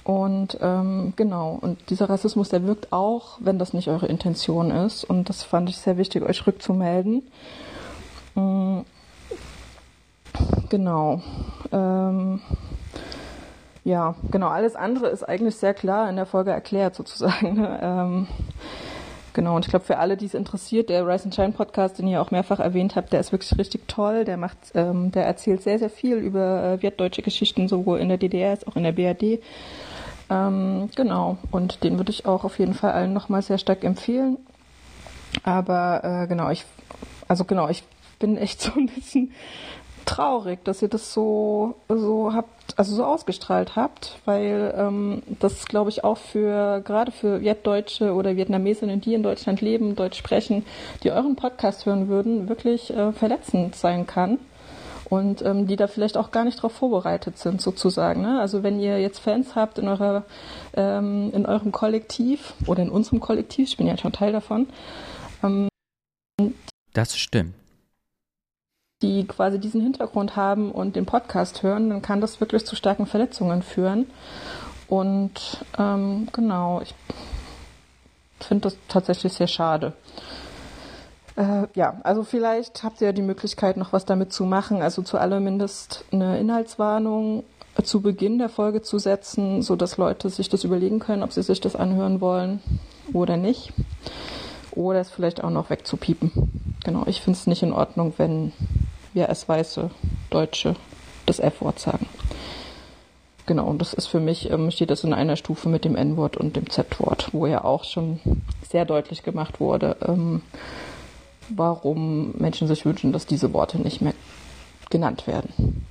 Und 0.04 0.56
ähm, 0.60 1.14
genau, 1.16 1.58
und 1.60 1.90
dieser 1.90 2.08
Rassismus, 2.08 2.49
der 2.49 2.64
wirkt 2.64 2.92
auch, 2.92 3.38
wenn 3.40 3.58
das 3.58 3.72
nicht 3.72 3.88
eure 3.88 4.06
Intention 4.06 4.70
ist. 4.70 5.02
Und 5.02 5.28
das 5.28 5.42
fand 5.42 5.69
ich 5.69 5.78
sehr 5.78 5.99
wichtig, 5.99 6.22
euch 6.22 6.46
rückzumelden. 6.46 7.22
Mhm. 8.37 8.84
Genau. 10.69 11.22
Ähm, 11.72 12.40
ja, 13.86 14.16
genau, 14.32 14.48
alles 14.48 14.75
andere 14.75 15.06
ist 15.06 15.22
eigentlich 15.22 15.54
sehr 15.54 15.72
klar 15.72 16.11
in 16.11 16.16
der 16.16 16.26
Folge 16.26 16.50
erklärt 16.50 16.96
sozusagen. 16.96 17.64
Ähm, 17.80 18.26
genau, 19.32 19.54
und 19.54 19.64
ich 19.64 19.70
glaube, 19.70 19.84
für 19.84 19.99
alle, 19.99 20.16
die 20.16 20.25
es 20.25 20.34
interessiert, 20.34 20.88
der 20.88 21.06
Rise 21.06 21.26
and 21.26 21.34
Shine 21.37 21.52
Podcast, 21.52 21.99
den 21.99 22.08
ihr 22.08 22.20
auch 22.20 22.32
mehrfach 22.32 22.58
erwähnt 22.58 22.96
habt, 22.96 23.12
der 23.12 23.20
ist 23.20 23.30
wirklich 23.30 23.56
richtig 23.56 23.87
toll. 23.87 24.25
Der 24.25 24.38
macht, 24.38 24.56
ähm, 24.75 25.12
der 25.12 25.25
erzählt 25.25 25.62
sehr, 25.62 25.78
sehr 25.78 25.90
viel 25.90 26.16
über 26.16 26.64
äh, 26.64 26.82
wertdeutsche 26.82 27.22
Geschichten, 27.22 27.68
sowohl 27.68 28.00
in 28.00 28.08
der 28.08 28.18
DDR 28.18 28.50
als 28.50 28.66
auch 28.66 28.75
in 28.75 28.82
der 28.82 28.90
BRD. 28.90 29.40
Ähm, 30.30 30.90
genau, 30.96 31.38
und 31.52 31.84
den 31.84 31.96
würde 31.96 32.11
ich 32.11 32.26
auch 32.26 32.42
auf 32.42 32.58
jeden 32.58 32.75
Fall 32.75 32.90
allen 32.90 33.12
nochmal 33.12 33.42
sehr 33.42 33.58
stark 33.58 33.84
empfehlen. 33.84 34.38
Aber 35.44 36.02
äh, 36.02 36.26
genau, 36.26 36.50
ich, 36.50 36.64
also 37.28 37.44
genau, 37.44 37.68
ich 37.68 37.84
bin 38.18 38.37
echt 38.37 38.61
so 38.62 38.72
ein 38.72 38.87
bisschen 38.88 39.32
traurig, 40.06 40.64
dass 40.64 40.80
ihr 40.80 40.88
das 40.88 41.12
so, 41.12 41.75
so 41.88 42.32
habt, 42.32 42.78
also 42.78 42.94
so 42.94 43.04
ausgestrahlt 43.04 43.76
habt, 43.76 44.18
weil 44.25 44.75
ähm, 44.76 45.22
das, 45.40 45.66
glaube 45.66 45.90
ich, 45.90 46.04
auch 46.04 46.16
für 46.16 46.80
gerade 46.80 47.12
für 47.12 47.42
Vietdeutsche 47.42 48.14
oder 48.14 48.36
Vietnamesinnen, 48.36 49.00
die 49.00 49.14
in 49.14 49.22
Deutschland 49.22 49.60
leben, 49.60 49.96
Deutsch 49.96 50.16
sprechen, 50.16 50.64
die 51.02 51.10
euren 51.10 51.36
Podcast 51.36 51.84
hören 51.84 52.08
würden, 52.08 52.48
wirklich 52.48 52.90
äh, 52.90 53.12
verletzend 53.12 53.75
sein 53.75 54.06
kann 54.06 54.38
und 55.10 55.42
ähm, 55.42 55.66
die 55.66 55.76
da 55.76 55.86
vielleicht 55.86 56.16
auch 56.16 56.30
gar 56.30 56.44
nicht 56.44 56.58
darauf 56.58 56.72
vorbereitet 56.72 57.38
sind, 57.38 57.60
sozusagen. 57.60 58.22
Ne? 58.22 58.40
Also 58.40 58.62
wenn 58.62 58.80
ihr 58.80 59.00
jetzt 59.00 59.18
Fans 59.18 59.54
habt 59.54 59.78
in 59.78 59.88
eurer 59.88 60.25
ähm, 60.75 61.30
in 61.34 61.46
eurem 61.46 61.72
Kollektiv 61.72 62.54
oder 62.66 62.82
in 62.82 62.90
unserem 62.90 63.20
Kollektiv, 63.20 63.68
ich 63.68 63.76
bin 63.76 63.86
ja 63.86 63.98
schon 63.98 64.12
Teil 64.12 64.32
davon. 64.32 64.68
Ähm, 65.42 65.68
das 66.92 67.16
stimmt 67.18 67.54
die 69.02 69.26
quasi 69.26 69.58
diesen 69.58 69.82
Hintergrund 69.82 70.36
haben 70.36 70.72
und 70.72 70.96
den 70.96 71.06
Podcast 71.06 71.62
hören, 71.62 71.90
dann 71.90 72.02
kann 72.02 72.20
das 72.20 72.40
wirklich 72.40 72.64
zu 72.64 72.76
starken 72.76 73.06
Verletzungen 73.06 73.62
führen. 73.62 74.06
Und 74.88 75.64
ähm, 75.78 76.28
genau, 76.32 76.80
ich 76.80 76.94
finde 78.40 78.62
das 78.62 78.78
tatsächlich 78.88 79.32
sehr 79.32 79.48
schade. 79.48 79.92
Äh, 81.36 81.66
ja, 81.74 82.00
also 82.02 82.22
vielleicht 82.24 82.82
habt 82.82 83.00
ihr 83.00 83.08
ja 83.08 83.12
die 83.12 83.22
Möglichkeit, 83.22 83.76
noch 83.76 83.92
was 83.92 84.06
damit 84.06 84.32
zu 84.32 84.44
machen. 84.44 84.80
Also 84.80 85.02
zu 85.02 85.18
allermindest 85.18 86.04
eine 86.10 86.38
Inhaltswarnung 86.38 87.44
zu 87.82 88.00
Beginn 88.00 88.38
der 88.38 88.48
Folge 88.48 88.80
zu 88.80 88.98
setzen, 88.98 89.60
so 89.60 89.76
dass 89.76 89.98
Leute 89.98 90.30
sich 90.30 90.48
das 90.48 90.64
überlegen 90.64 90.98
können, 90.98 91.22
ob 91.22 91.32
sie 91.32 91.42
sich 91.42 91.60
das 91.60 91.76
anhören 91.76 92.22
wollen 92.22 92.60
oder 93.12 93.36
nicht. 93.36 93.74
Oder 94.76 95.00
es 95.00 95.11
vielleicht 95.11 95.42
auch 95.42 95.50
noch 95.50 95.71
wegzupiepen. 95.71 96.30
Genau, 96.85 97.04
ich 97.06 97.21
finde 97.21 97.38
es 97.38 97.49
nicht 97.49 97.64
in 97.64 97.73
Ordnung, 97.73 98.14
wenn 98.18 98.52
wir 99.14 99.28
als 99.28 99.49
weiße 99.49 99.90
Deutsche 100.30 100.76
das 101.25 101.40
F-Wort 101.40 101.80
sagen. 101.80 102.06
Genau, 103.47 103.66
und 103.66 103.80
das 103.80 103.95
ist 103.95 104.06
für 104.06 104.21
mich, 104.21 104.50
ähm, 104.50 104.71
steht 104.71 104.90
das 104.90 105.04
in 105.04 105.14
einer 105.14 105.37
Stufe 105.37 105.68
mit 105.68 105.85
dem 105.85 105.97
N-Wort 105.97 106.37
und 106.37 106.56
dem 106.56 106.68
Z-Wort, 106.68 107.30
wo 107.33 107.47
ja 107.47 107.64
auch 107.64 107.85
schon 107.85 108.21
sehr 108.68 108.85
deutlich 108.85 109.23
gemacht 109.23 109.61
wurde, 109.61 109.97
ähm, 110.06 110.42
warum 111.49 112.33
Menschen 112.37 112.68
sich 112.68 112.85
wünschen, 112.85 113.12
dass 113.12 113.25
diese 113.25 113.52
Worte 113.52 113.78
nicht 113.78 114.02
mehr 114.02 114.14
genannt 114.90 115.26
werden. 115.26 115.87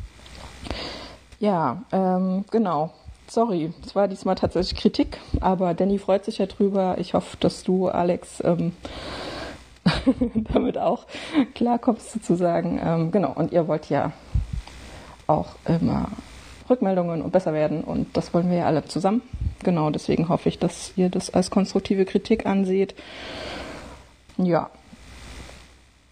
Ja, 1.40 1.84
ähm, 1.92 2.46
genau. 2.52 2.92
Sorry, 3.28 3.74
es 3.86 3.96
war 3.96 4.08
diesmal 4.08 4.36
tatsächlich 4.36 4.80
Kritik, 4.80 5.20
aber 5.42 5.74
Danny 5.74 5.98
freut 5.98 6.26
sich 6.26 6.38
ja 6.38 6.46
drüber. 6.46 6.98
Ich 7.00 7.14
hoffe, 7.14 7.38
dass 7.40 7.64
du, 7.64 7.88
Alex, 7.88 8.42
ähm, 8.44 8.74
damit 10.54 10.78
auch 10.78 11.06
klarkommst 11.56 12.12
sozusagen. 12.12 12.80
Ähm, 12.84 13.12
genau, 13.12 13.32
und 13.34 13.52
ihr 13.52 13.68
wollt 13.68 13.90
ja 13.90 14.12
auch 15.28 15.56
immer 15.66 16.10
Rückmeldungen 16.70 17.22
und 17.22 17.32
besser 17.32 17.54
werden 17.54 17.84
und 17.84 18.16
das 18.16 18.34
wollen 18.34 18.50
wir 18.50 18.58
ja 18.58 18.66
alle 18.66 18.86
zusammen. 18.86 19.22
Genau, 19.64 19.90
deswegen 19.90 20.30
hoffe 20.30 20.50
ich, 20.50 20.60
dass 20.60 20.94
ihr 20.96 21.10
das 21.10 21.34
als 21.34 21.50
konstruktive 21.50 22.06
Kritik 22.06 22.46
anseht. 22.46 22.96
Ja, 24.38 24.70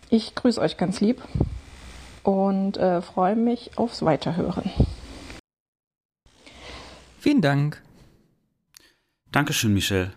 ich 0.09 0.35
grüße 0.35 0.61
euch 0.61 0.77
ganz 0.77 1.01
lieb 1.01 1.21
und 2.23 2.77
äh, 2.77 3.01
freue 3.01 3.35
mich 3.35 3.71
aufs 3.77 4.03
Weiterhören. 4.03 4.71
Vielen 7.23 7.39
Dank. 7.39 7.81
Dankeschön, 9.31 9.73
Michelle. 9.73 10.11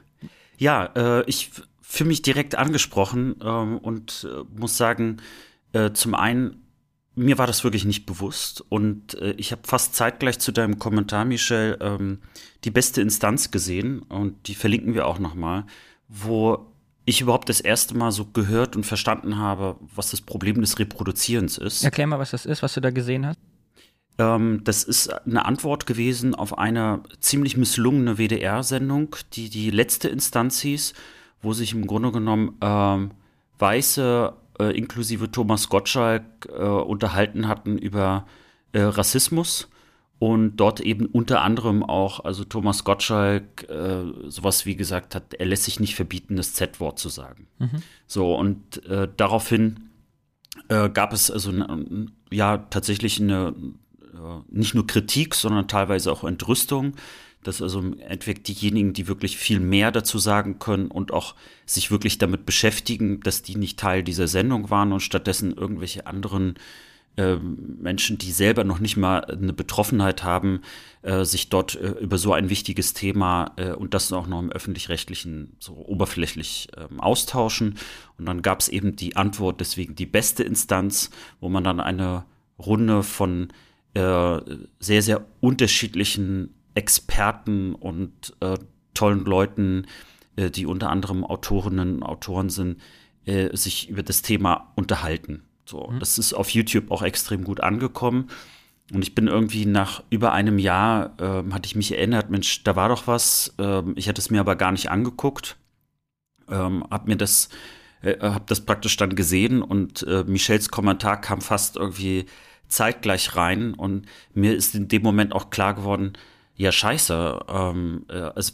Ja, 0.59 0.87
äh, 0.97 1.23
ich 1.27 1.53
fühle 1.81 2.09
mich 2.09 2.23
direkt 2.23 2.57
angesprochen 2.57 3.37
ähm, 3.45 3.79
und 3.79 4.27
äh, 4.29 4.43
muss 4.59 4.77
sagen, 4.77 5.19
äh, 5.73 5.93
zum 5.93 6.17
einen 6.17 6.65
mir 7.15 7.39
war 7.39 7.47
das 7.47 7.63
wirklich 7.63 7.85
nicht 7.85 8.07
bewusst 8.07 8.65
und 8.71 9.15
äh, 9.21 9.31
ich 9.37 9.53
habe 9.53 9.63
fast 9.65 9.95
zeitgleich 9.95 10.41
zu 10.41 10.51
deinem 10.51 10.81
Kommentar, 10.81 11.25
Michel, 11.25 11.79
ähm, 11.81 12.19
die 12.65 12.73
beste 12.73 13.03
Instanz 13.03 13.53
gesehen 13.53 14.01
und 14.01 14.49
die 14.49 14.57
verlinken 14.57 14.93
wir 14.95 15.07
auch 15.07 15.21
nochmal, 15.21 15.65
wo 16.09 16.67
ich 17.05 17.21
überhaupt 17.21 17.49
das 17.49 17.61
erste 17.61 17.97
Mal 17.97 18.11
so 18.11 18.25
gehört 18.25 18.75
und 18.75 18.85
verstanden 18.85 19.39
habe, 19.39 19.77
was 19.95 20.11
das 20.11 20.21
Problem 20.21 20.61
des 20.61 20.81
Reproduzierens 20.81 21.57
ist. 21.57 21.85
Erklär 21.85 22.09
mal, 22.09 22.19
was 22.19 22.33
das 22.33 22.47
ist, 22.47 22.65
was 22.65 22.75
du 22.75 22.81
da 22.81 22.91
gesehen 22.91 23.27
hast. 23.27 23.39
Ähm, 24.19 24.63
das 24.65 24.83
ist 24.85 25.09
eine 25.27 25.45
Antwort 25.45 25.87
gewesen 25.87 26.35
auf 26.35 26.59
eine 26.59 27.01
ziemlich 27.21 27.57
misslungene 27.57 28.19
WDR-Sendung, 28.19 29.17
die 29.35 29.51
die 29.51 29.71
letzte 29.71 30.09
Instanz 30.09 30.61
hieß, 30.61 30.95
wo 31.43 31.53
sich 31.53 31.73
im 31.73 31.87
Grunde 31.87 32.13
genommen 32.13 32.57
ähm, 32.61 33.11
weiße 33.59 34.33
äh, 34.59 34.77
inklusive 34.77 35.31
Thomas 35.31 35.69
Gottschalk 35.69 36.25
äh, 36.49 36.63
unterhalten 36.63 37.49
hatten 37.49 37.79
über 37.79 38.27
äh, 38.73 38.81
Rassismus 38.81 39.69
und 40.19 40.57
dort 40.57 40.81
eben 40.81 41.07
unter 41.07 41.43
anderem 41.43 41.83
auch, 41.83 42.25
also 42.25 42.45
Thomas 42.45 42.85
Gottschalk 42.85 43.69
äh, 43.69 44.05
sowas 44.29 44.65
wie 44.65 44.77
gesagt 44.77 45.15
hat, 45.15 45.35
er 45.35 45.47
lässt 45.47 45.65
sich 45.65 45.79
nicht 45.79 45.95
verbieten, 45.95 46.37
das 46.37 46.55
Z-Wort 46.55 46.99
zu 46.99 47.11
sagen. 47.11 47.49
Mhm. 47.59 47.83
So, 48.07 48.35
und 48.35 48.85
äh, 48.87 49.09
daraufhin 49.15 49.91
äh, 50.69 50.89
gab 50.89 51.13
es 51.13 51.31
also 51.31 51.53
ja 52.31 52.59
tatsächlich 52.59 53.21
eine 53.21 53.55
nicht 54.49 54.75
nur 54.75 54.87
Kritik, 54.87 55.35
sondern 55.35 55.69
teilweise 55.69 56.13
auch 56.13 56.25
Entrüstung 56.25 56.95
dass 57.47 57.63
also 57.63 57.79
im 57.79 57.99
Endeffekt 58.01 58.49
diejenigen, 58.49 58.93
die 58.93 59.09
wirklich 59.09 59.37
viel 59.37 59.61
mehr 59.61 59.93
dazu 59.93 60.19
sagen 60.19 60.59
können 60.59 60.89
und 60.89 61.13
auch 61.13 61.35
sich 61.65 61.91
wirklich 61.91 62.19
damit 62.19 62.47
beschäftigen, 62.47 63.21
dass 63.21 63.43
die 63.43 63.57
nicht 63.57 63.79
Teil 63.79 64.03
dieser 64.03 64.29
Sendung 64.29 64.71
waren 64.71 64.93
und 64.93 65.01
stattdessen 65.01 65.57
irgendwelche 65.57 66.07
anderen 66.07 66.55
äh, 67.17 67.37
Menschen, 67.37 68.19
die 68.19 68.33
selber 68.33 68.65
noch 68.65 68.79
nicht 68.79 68.97
mal 68.97 69.25
eine 69.25 69.53
Betroffenheit 69.53 70.25
haben, 70.25 70.61
äh, 71.03 71.25
sich 71.25 71.49
dort 71.49 71.77
äh, 71.77 71.91
über 71.93 72.19
so 72.19 72.33
ein 72.33 72.51
wichtiges 72.51 72.93
Thema 72.95 73.53
äh, 73.57 73.73
und 73.73 73.95
das 73.95 74.13
auch 74.13 74.27
noch 74.27 74.41
im 74.41 74.51
öffentlich-rechtlichen 74.51 75.57
so 75.59 75.75
oberflächlich 75.75 76.69
ähm, 76.77 77.01
austauschen. 77.01 77.79
Und 78.19 78.27
dann 78.27 78.43
gab 78.43 78.61
es 78.61 78.69
eben 78.69 78.97
die 78.97 79.17
Antwort, 79.17 79.61
deswegen 79.61 79.95
die 79.95 80.07
beste 80.07 80.43
Instanz, 80.43 81.11
wo 81.41 81.49
man 81.49 81.65
dann 81.65 81.81
eine 81.81 82.25
Runde 82.59 83.03
von 83.03 83.49
äh, 83.97 84.41
sehr, 84.79 85.01
sehr 85.01 85.25
unterschiedlichen 85.41 86.55
Experten 86.75 87.75
und 87.75 88.37
äh, 88.41 88.59
tollen 88.93 89.25
Leuten, 89.25 89.87
äh, 90.37 90.51
die 90.51 90.67
unter 90.67 90.91
anderem 90.91 91.25
Autorinnen 91.25 91.97
und 91.97 92.03
Autoren 92.03 92.51
sind, 92.51 92.83
äh, 93.25 93.57
sich 93.57 93.89
über 93.89 94.03
das 94.03 94.21
Thema 94.21 94.73
unterhalten. 94.77 95.45
So, 95.65 95.89
mhm. 95.89 95.99
das 95.99 96.19
ist 96.19 96.35
auf 96.35 96.51
YouTube 96.51 96.91
auch 96.91 97.03
extrem 97.03 97.43
gut 97.43 97.61
angekommen. 97.61 98.29
Und 98.93 99.03
ich 99.03 99.15
bin 99.15 99.29
irgendwie 99.29 99.65
nach 99.65 100.05
über 100.11 100.33
einem 100.33 100.59
Jahr, 100.59 101.15
ähm, 101.19 101.55
hatte 101.55 101.67
ich 101.67 101.75
mich 101.75 101.93
erinnert, 101.93 102.29
Mensch, 102.29 102.63
da 102.65 102.77
war 102.77 102.91
doch 102.91 103.07
was. 103.07 103.55
Ähm, 103.59 103.95
ich 103.97 104.11
hatte 104.11 104.21
es 104.21 104.31
mir 104.31 104.41
aber 104.41 104.57
gar 104.57 104.73
nicht 104.73 104.91
angeguckt. 104.91 105.57
Ähm, 106.49 106.85
hab 106.91 107.09
mir 107.09 107.17
das, 107.17 107.49
äh, 108.03 108.19
hab 108.21 108.47
das 108.47 108.61
praktisch 108.61 108.97
dann 108.99 109.17
gesehen 109.17 109.63
und 109.63 110.03
äh, 110.03 110.23
Michels 110.25 110.69
Kommentar 110.69 111.19
kam 111.19 111.41
fast 111.41 111.77
irgendwie 111.77 112.27
zeitgleich 112.69 113.37
rein 113.37 113.75
und 113.75 114.07
mir 114.35 114.55
ist 114.55 114.75
in 114.75 114.89
dem 114.89 115.03
Moment 115.03 115.33
auch 115.33 115.51
klar 115.51 115.75
geworden, 115.75 116.15
ja, 116.57 116.73
scheiße. 116.73 117.41
Ähm, 117.49 118.07
äh, 118.09 118.15
also 118.15 118.53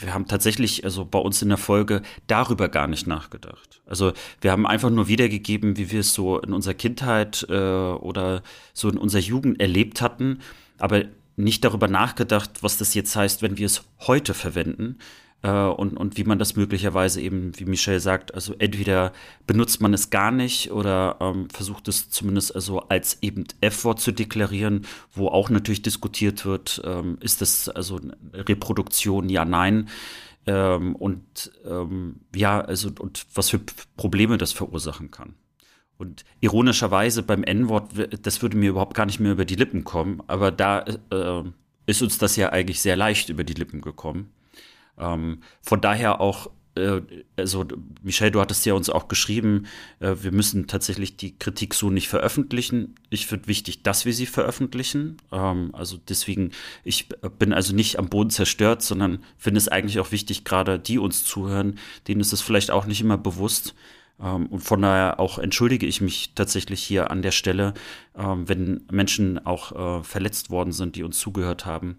wir 0.00 0.14
haben 0.14 0.26
tatsächlich, 0.26 0.84
also 0.84 1.04
bei 1.04 1.18
uns 1.18 1.42
in 1.42 1.48
der 1.48 1.58
Folge, 1.58 2.02
darüber 2.26 2.68
gar 2.68 2.86
nicht 2.86 3.06
nachgedacht. 3.06 3.82
Also 3.86 4.12
wir 4.40 4.50
haben 4.50 4.66
einfach 4.66 4.90
nur 4.90 5.08
wiedergegeben, 5.08 5.76
wie 5.76 5.90
wir 5.90 6.00
es 6.00 6.14
so 6.14 6.38
in 6.38 6.52
unserer 6.52 6.74
Kindheit 6.74 7.46
äh, 7.48 7.54
oder 7.54 8.42
so 8.72 8.88
in 8.88 8.98
unserer 8.98 9.22
Jugend 9.22 9.60
erlebt 9.60 10.00
hatten, 10.00 10.40
aber 10.78 11.04
nicht 11.36 11.64
darüber 11.64 11.88
nachgedacht, 11.88 12.62
was 12.62 12.78
das 12.78 12.94
jetzt 12.94 13.16
heißt, 13.16 13.42
wenn 13.42 13.58
wir 13.58 13.66
es 13.66 13.84
heute 14.00 14.34
verwenden 14.34 14.98
äh, 15.42 15.50
und, 15.50 15.96
und 15.96 16.16
wie 16.16 16.24
man 16.24 16.38
das 16.38 16.56
möglicherweise 16.56 17.20
eben, 17.20 17.58
wie 17.58 17.64
Michelle 17.64 18.00
sagt, 18.00 18.34
also 18.34 18.54
entweder 18.58 19.12
benutzt 19.46 19.80
man 19.80 19.92
es 19.92 20.10
gar 20.10 20.30
nicht 20.30 20.70
oder 20.70 21.16
ähm, 21.20 21.48
versucht 21.50 21.88
es 21.88 22.10
zumindest 22.10 22.54
also 22.54 22.80
als 22.80 23.18
eben 23.22 23.44
F-Wort 23.60 24.00
zu 24.00 24.12
deklarieren, 24.12 24.86
wo 25.12 25.28
auch 25.28 25.50
natürlich 25.50 25.82
diskutiert 25.82 26.44
wird, 26.44 26.80
ähm, 26.84 27.18
ist 27.20 27.40
das 27.40 27.68
also 27.68 28.00
Reproduktion, 28.32 29.28
ja, 29.28 29.44
nein. 29.44 29.88
Ähm, 30.46 30.96
und 30.96 31.52
ähm, 31.64 32.20
ja, 32.34 32.60
also 32.60 32.90
und 32.98 33.26
was 33.34 33.50
für 33.50 33.60
Probleme 33.96 34.38
das 34.38 34.52
verursachen 34.52 35.10
kann. 35.10 35.34
Und 35.98 36.24
ironischerweise 36.40 37.22
beim 37.22 37.44
N-Wort, 37.44 37.92
das 38.22 38.42
würde 38.42 38.56
mir 38.56 38.70
überhaupt 38.70 38.94
gar 38.94 39.06
nicht 39.06 39.20
mehr 39.20 39.32
über 39.32 39.44
die 39.44 39.54
Lippen 39.54 39.84
kommen, 39.84 40.20
aber 40.26 40.50
da 40.50 40.84
äh, 41.10 41.42
ist 41.86 42.02
uns 42.02 42.18
das 42.18 42.34
ja 42.34 42.50
eigentlich 42.50 42.80
sehr 42.80 42.96
leicht 42.96 43.28
über 43.28 43.44
die 43.44 43.54
Lippen 43.54 43.80
gekommen. 43.82 44.32
Ähm, 44.98 45.42
von 45.60 45.80
daher 45.80 46.20
auch, 46.20 46.50
äh, 46.74 47.00
also 47.36 47.66
Michelle, 48.02 48.30
du 48.30 48.40
hattest 48.40 48.64
ja 48.66 48.74
uns 48.74 48.90
auch 48.90 49.08
geschrieben, 49.08 49.66
äh, 50.00 50.16
wir 50.20 50.32
müssen 50.32 50.66
tatsächlich 50.66 51.16
die 51.16 51.36
Kritik 51.38 51.74
so 51.74 51.90
nicht 51.90 52.08
veröffentlichen. 52.08 52.94
Ich 53.10 53.26
finde 53.26 53.48
wichtig, 53.48 53.82
dass 53.82 54.04
wir 54.04 54.12
sie 54.12 54.26
veröffentlichen. 54.26 55.18
Ähm, 55.30 55.70
also 55.74 55.98
deswegen, 56.08 56.52
ich 56.84 57.08
bin 57.38 57.52
also 57.52 57.74
nicht 57.74 57.98
am 57.98 58.08
Boden 58.08 58.30
zerstört, 58.30 58.82
sondern 58.82 59.24
finde 59.36 59.58
es 59.58 59.68
eigentlich 59.68 60.00
auch 60.00 60.12
wichtig, 60.12 60.44
gerade 60.44 60.78
die 60.78 60.98
uns 60.98 61.24
zuhören, 61.24 61.78
denen 62.08 62.20
ist 62.20 62.32
es 62.32 62.40
vielleicht 62.40 62.70
auch 62.70 62.86
nicht 62.86 63.00
immer 63.00 63.18
bewusst. 63.18 63.74
Ähm, 64.20 64.46
und 64.46 64.60
von 64.60 64.80
daher 64.82 65.20
auch 65.20 65.38
entschuldige 65.38 65.86
ich 65.86 66.00
mich 66.00 66.34
tatsächlich 66.34 66.82
hier 66.82 67.10
an 67.10 67.22
der 67.22 67.32
Stelle, 67.32 67.74
ähm, 68.16 68.48
wenn 68.48 68.84
Menschen 68.90 69.44
auch 69.44 70.00
äh, 70.00 70.04
verletzt 70.04 70.50
worden 70.50 70.72
sind, 70.72 70.96
die 70.96 71.02
uns 71.02 71.18
zugehört 71.18 71.66
haben 71.66 71.98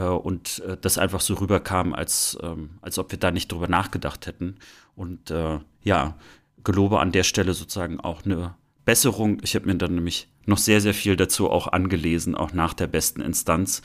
und 0.00 0.60
äh, 0.60 0.76
das 0.80 0.98
einfach 0.98 1.20
so 1.20 1.34
rüberkam, 1.34 1.92
als, 1.94 2.38
ähm, 2.42 2.78
als 2.80 2.98
ob 2.98 3.10
wir 3.12 3.18
da 3.18 3.30
nicht 3.30 3.52
drüber 3.52 3.68
nachgedacht 3.68 4.26
hätten. 4.26 4.56
Und 4.94 5.30
äh, 5.30 5.58
ja, 5.82 6.16
gelobe 6.64 7.00
an 7.00 7.12
der 7.12 7.24
Stelle 7.24 7.54
sozusagen 7.54 8.00
auch 8.00 8.24
eine 8.24 8.54
Besserung. 8.84 9.38
Ich 9.42 9.54
habe 9.54 9.66
mir 9.66 9.76
dann 9.76 9.94
nämlich 9.94 10.28
noch 10.46 10.58
sehr, 10.58 10.80
sehr 10.80 10.94
viel 10.94 11.16
dazu 11.16 11.50
auch 11.50 11.68
angelesen, 11.68 12.34
auch 12.34 12.52
nach 12.52 12.74
der 12.74 12.86
besten 12.86 13.20
Instanz 13.20 13.82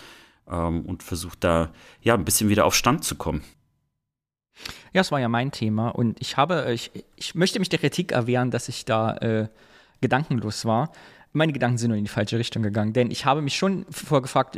ähm, 0.49 0.85
und 0.85 1.03
versucht 1.03 1.43
da 1.43 1.71
ja 2.01 2.13
ein 2.13 2.25
bisschen 2.25 2.49
wieder 2.49 2.65
auf 2.65 2.75
Stand 2.75 3.03
zu 3.03 3.15
kommen. 3.15 3.43
Ja, 4.93 5.01
das 5.01 5.11
war 5.11 5.19
ja 5.19 5.29
mein 5.29 5.51
Thema 5.51 5.89
und 5.89 6.19
ich 6.19 6.37
habe, 6.37 6.71
ich, 6.73 6.91
ich 7.15 7.35
möchte 7.35 7.59
mich 7.59 7.69
der 7.69 7.79
Kritik 7.79 8.11
erwehren, 8.11 8.49
dass 8.49 8.69
ich 8.69 8.85
da 8.85 9.15
äh, 9.17 9.49
gedankenlos 10.01 10.65
war. 10.65 10.91
Meine 11.31 11.53
Gedanken 11.53 11.77
sind 11.77 11.89
nur 11.89 11.97
in 11.97 12.05
die 12.05 12.09
falsche 12.09 12.39
Richtung 12.39 12.63
gegangen, 12.63 12.93
denn 12.93 13.11
ich 13.11 13.25
habe 13.25 13.41
mich 13.41 13.55
schon 13.55 13.85
vorgefragt, 13.91 14.57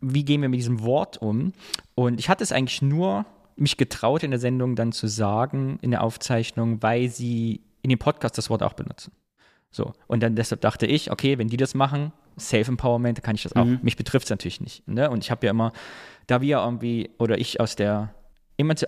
wie 0.00 0.24
gehen 0.24 0.42
wir 0.42 0.48
mit 0.48 0.58
diesem 0.58 0.82
Wort 0.82 1.18
um? 1.18 1.52
Und 1.94 2.18
ich 2.20 2.28
hatte 2.28 2.44
es 2.44 2.52
eigentlich 2.52 2.82
nur 2.82 3.24
mich 3.56 3.76
getraut, 3.76 4.22
in 4.22 4.30
der 4.30 4.40
Sendung 4.40 4.76
dann 4.76 4.92
zu 4.92 5.08
sagen, 5.08 5.78
in 5.82 5.90
der 5.90 6.02
Aufzeichnung, 6.02 6.82
weil 6.82 7.08
sie 7.08 7.62
in 7.82 7.90
dem 7.90 7.98
Podcast 7.98 8.38
das 8.38 8.50
Wort 8.50 8.62
auch 8.62 8.74
benutzen. 8.74 9.12
So. 9.70 9.92
Und 10.06 10.22
dann 10.22 10.36
deshalb 10.36 10.60
dachte 10.60 10.86
ich, 10.86 11.10
okay, 11.10 11.38
wenn 11.38 11.48
die 11.48 11.56
das 11.56 11.74
machen, 11.74 12.12
Self-Empowerment, 12.38 13.22
kann 13.22 13.34
ich 13.34 13.42
das 13.42 13.54
auch. 13.56 13.64
Mhm. 13.64 13.80
Mich 13.82 13.96
betrifft 13.96 14.24
es 14.26 14.30
natürlich 14.30 14.60
nicht. 14.60 14.86
Ne? 14.86 15.10
Und 15.10 15.24
ich 15.24 15.30
habe 15.30 15.44
ja 15.46 15.50
immer, 15.50 15.72
da 16.26 16.40
wir 16.40 16.58
irgendwie, 16.58 17.10
oder 17.18 17.38
ich 17.38 17.60
aus 17.60 17.76
der 17.76 18.14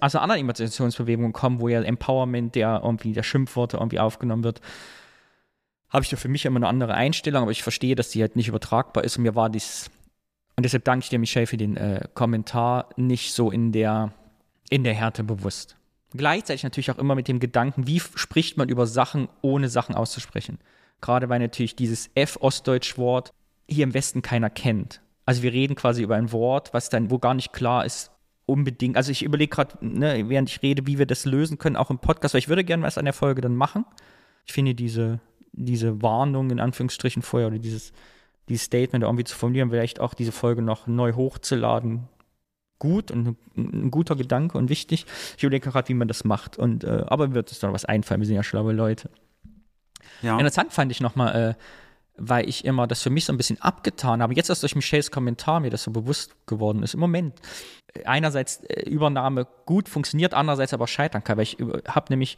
also 0.00 0.18
anderen 0.18 0.40
Emanzipationsbewegungen 0.40 1.32
kommen, 1.32 1.60
wo 1.60 1.68
ja 1.68 1.80
Empowerment, 1.80 2.56
der 2.56 2.80
irgendwie 2.82 3.12
der 3.12 3.22
Schimpfworte 3.22 3.76
irgendwie 3.76 4.00
aufgenommen 4.00 4.42
wird, 4.42 4.60
habe 5.90 6.04
ich 6.04 6.10
da 6.10 6.16
für 6.16 6.28
mich 6.28 6.44
immer 6.44 6.56
eine 6.56 6.68
andere 6.68 6.94
Einstellung, 6.94 7.42
aber 7.42 7.52
ich 7.52 7.62
verstehe, 7.62 7.94
dass 7.94 8.10
die 8.10 8.20
halt 8.20 8.36
nicht 8.36 8.48
übertragbar 8.48 9.04
ist. 9.04 9.16
Und 9.16 9.24
mir 9.24 9.34
war 9.34 9.50
dies, 9.50 9.90
und 10.60 10.64
deshalb 10.64 10.84
danke 10.84 11.04
ich 11.04 11.08
dir, 11.08 11.18
Michelle, 11.18 11.46
für 11.46 11.56
den 11.56 11.78
äh, 11.78 12.02
Kommentar, 12.12 12.90
nicht 12.98 13.32
so 13.32 13.50
in 13.50 13.72
der, 13.72 14.12
in 14.68 14.84
der 14.84 14.92
Härte 14.92 15.24
bewusst. 15.24 15.78
Gleichzeitig 16.12 16.64
natürlich 16.64 16.90
auch 16.90 16.98
immer 16.98 17.14
mit 17.14 17.28
dem 17.28 17.40
Gedanken, 17.40 17.86
wie 17.86 17.98
spricht 17.98 18.58
man 18.58 18.68
über 18.68 18.86
Sachen, 18.86 19.30
ohne 19.40 19.70
Sachen 19.70 19.94
auszusprechen. 19.94 20.58
Gerade 21.00 21.30
weil 21.30 21.38
natürlich 21.38 21.76
dieses 21.76 22.10
F-Ostdeutsch-Wort 22.14 23.32
hier 23.70 23.84
im 23.84 23.94
Westen 23.94 24.20
keiner 24.20 24.50
kennt. 24.50 25.00
Also 25.24 25.42
wir 25.42 25.50
reden 25.54 25.76
quasi 25.76 26.02
über 26.02 26.16
ein 26.16 26.30
Wort, 26.30 26.74
was 26.74 26.90
dann, 26.90 27.10
wo 27.10 27.18
gar 27.18 27.32
nicht 27.32 27.54
klar 27.54 27.86
ist, 27.86 28.10
unbedingt. 28.44 28.98
Also 28.98 29.12
ich 29.12 29.22
überlege 29.22 29.48
gerade, 29.48 29.78
ne, 29.80 30.28
während 30.28 30.50
ich 30.50 30.60
rede, 30.60 30.86
wie 30.86 30.98
wir 30.98 31.06
das 31.06 31.24
lösen 31.24 31.56
können, 31.56 31.76
auch 31.76 31.88
im 31.88 32.00
Podcast, 32.00 32.34
weil 32.34 32.40
ich 32.40 32.50
würde 32.50 32.64
gerne 32.64 32.82
was 32.82 32.98
an 32.98 33.06
der 33.06 33.14
Folge 33.14 33.40
dann 33.40 33.56
machen. 33.56 33.86
Ich 34.44 34.52
finde 34.52 34.74
diese, 34.74 35.20
diese 35.52 36.02
Warnung 36.02 36.50
in 36.50 36.60
Anführungsstrichen 36.60 37.22
vorher 37.22 37.48
oder 37.48 37.58
dieses, 37.58 37.94
dieses 38.50 38.66
Statement 38.66 39.04
irgendwie 39.04 39.24
zu 39.24 39.36
formulieren, 39.36 39.70
vielleicht 39.70 40.00
auch 40.00 40.12
diese 40.12 40.32
Folge 40.32 40.60
noch 40.60 40.86
neu 40.86 41.14
hochzuladen, 41.14 42.08
gut 42.78 43.10
und 43.10 43.36
ein 43.56 43.90
guter 43.90 44.16
Gedanke 44.16 44.58
und 44.58 44.68
wichtig. 44.68 45.06
Ich 45.36 45.42
überlege 45.42 45.70
gerade, 45.70 45.88
wie 45.88 45.94
man 45.94 46.08
das 46.08 46.24
macht. 46.24 46.58
Und, 46.58 46.84
äh, 46.84 47.04
aber 47.06 47.32
wird 47.32 47.52
es 47.52 47.60
doch 47.60 47.72
was 47.72 47.84
einfallen, 47.84 48.20
wir 48.20 48.26
sind 48.26 48.36
ja 48.36 48.42
schlaue 48.42 48.72
Leute. 48.72 49.10
Ja. 50.22 50.32
Interessant 50.38 50.72
fand 50.72 50.90
ich 50.90 51.00
nochmal, 51.00 51.56
äh, 51.56 51.62
weil 52.16 52.48
ich 52.48 52.64
immer 52.64 52.86
das 52.86 53.02
für 53.02 53.10
mich 53.10 53.24
so 53.24 53.32
ein 53.32 53.36
bisschen 53.36 53.60
abgetan 53.60 54.22
habe. 54.22 54.34
Jetzt 54.34 54.50
erst 54.50 54.62
durch 54.62 54.74
Michelles 54.74 55.10
Kommentar 55.10 55.60
mir 55.60 55.70
das 55.70 55.84
so 55.84 55.90
bewusst 55.90 56.46
geworden 56.46 56.82
ist. 56.82 56.94
Im 56.94 57.00
Moment 57.00 57.40
einerseits 58.04 58.62
äh, 58.64 58.88
Übernahme 58.88 59.46
gut 59.66 59.88
funktioniert, 59.88 60.34
andererseits 60.34 60.74
aber 60.74 60.86
scheitern 60.86 61.24
kann, 61.24 61.36
weil 61.36 61.44
ich 61.44 61.56
habe 61.86 62.06
nämlich 62.10 62.36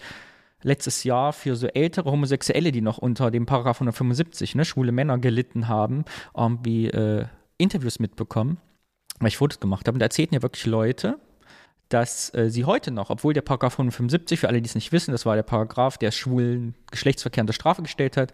letztes 0.62 1.04
Jahr 1.04 1.32
für 1.32 1.56
so 1.56 1.66
ältere 1.66 2.10
Homosexuelle, 2.10 2.72
die 2.72 2.80
noch 2.80 2.98
unter 2.98 3.30
dem 3.30 3.46
Paragraph 3.46 3.76
175, 3.76 4.54
ne, 4.54 4.64
schwule 4.64 4.92
Männer 4.92 5.18
gelitten 5.18 5.68
haben, 5.68 6.04
irgendwie 6.34 6.88
äh, 6.88 7.26
Interviews 7.58 7.98
mitbekommen 7.98 8.58
weil 9.22 9.28
ich 9.28 9.36
Fotos 9.36 9.60
gemacht 9.60 9.86
habe. 9.86 9.96
Und 9.96 10.00
da 10.00 10.06
erzählten 10.06 10.34
ja 10.34 10.42
wirklich 10.42 10.66
Leute, 10.66 11.18
dass 11.88 12.34
äh, 12.34 12.50
sie 12.50 12.64
heute 12.64 12.90
noch, 12.90 13.10
obwohl 13.10 13.34
der 13.34 13.42
Paragraph 13.42 13.74
175, 13.74 14.40
für 14.40 14.48
alle, 14.48 14.60
die 14.60 14.68
es 14.68 14.74
nicht 14.74 14.92
wissen, 14.92 15.12
das 15.12 15.26
war 15.26 15.36
der 15.36 15.42
Paragraph, 15.42 15.98
der 15.98 16.10
schwulen 16.10 16.74
Geschlechtsverkehr 16.90 17.42
unter 17.42 17.52
Strafe 17.52 17.82
gestellt 17.82 18.16
hat, 18.16 18.32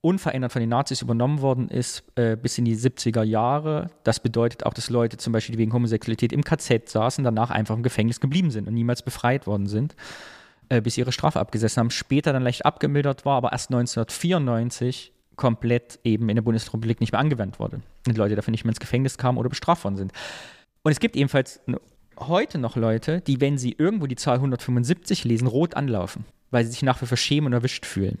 unverändert 0.00 0.52
von 0.52 0.60
den 0.60 0.68
Nazis 0.68 1.02
übernommen 1.02 1.40
worden 1.40 1.68
ist 1.68 2.04
äh, 2.16 2.36
bis 2.36 2.58
in 2.58 2.64
die 2.64 2.76
70er 2.76 3.22
Jahre. 3.22 3.90
Das 4.04 4.20
bedeutet 4.20 4.64
auch, 4.64 4.74
dass 4.74 4.90
Leute 4.90 5.16
zum 5.16 5.32
Beispiel, 5.32 5.54
die 5.54 5.58
wegen 5.58 5.72
Homosexualität 5.72 6.32
im 6.32 6.44
KZ 6.44 6.88
saßen, 6.88 7.24
danach 7.24 7.50
einfach 7.50 7.74
im 7.74 7.82
Gefängnis 7.82 8.20
geblieben 8.20 8.50
sind 8.50 8.68
und 8.68 8.74
niemals 8.74 9.02
befreit 9.02 9.46
worden 9.46 9.66
sind, 9.66 9.96
äh, 10.68 10.80
bis 10.80 10.94
sie 10.94 11.00
ihre 11.00 11.12
Strafe 11.12 11.40
abgesessen 11.40 11.80
haben. 11.80 11.90
Später 11.90 12.32
dann 12.32 12.42
leicht 12.42 12.66
abgemildert 12.66 13.24
war, 13.24 13.36
aber 13.36 13.52
erst 13.52 13.70
1994 13.70 15.12
komplett 15.36 15.98
eben 16.04 16.28
in 16.28 16.36
der 16.36 16.42
Bundesrepublik 16.42 17.00
nicht 17.00 17.12
mehr 17.12 17.20
angewendet 17.20 17.58
wurde. 17.58 17.80
Und 18.06 18.18
Leute 18.18 18.36
dafür 18.36 18.50
nicht 18.50 18.64
mehr 18.64 18.72
ins 18.72 18.80
Gefängnis 18.80 19.18
kamen 19.18 19.38
oder 19.38 19.48
bestraft 19.48 19.84
worden 19.84 19.96
sind. 19.96 20.12
Und 20.82 20.92
es 20.92 21.00
gibt 21.00 21.16
ebenfalls 21.16 21.60
heute 22.18 22.58
noch 22.58 22.76
Leute, 22.76 23.20
die, 23.20 23.40
wenn 23.40 23.58
sie 23.58 23.74
irgendwo 23.78 24.06
die 24.06 24.16
Zahl 24.16 24.36
175 24.36 25.24
lesen, 25.24 25.46
rot 25.46 25.74
anlaufen, 25.74 26.24
weil 26.50 26.64
sie 26.64 26.72
sich 26.72 26.82
nach 26.82 27.00
wie 27.00 27.06
vor 27.06 27.16
schämen 27.16 27.46
und 27.46 27.52
erwischt 27.52 27.86
fühlen. 27.86 28.18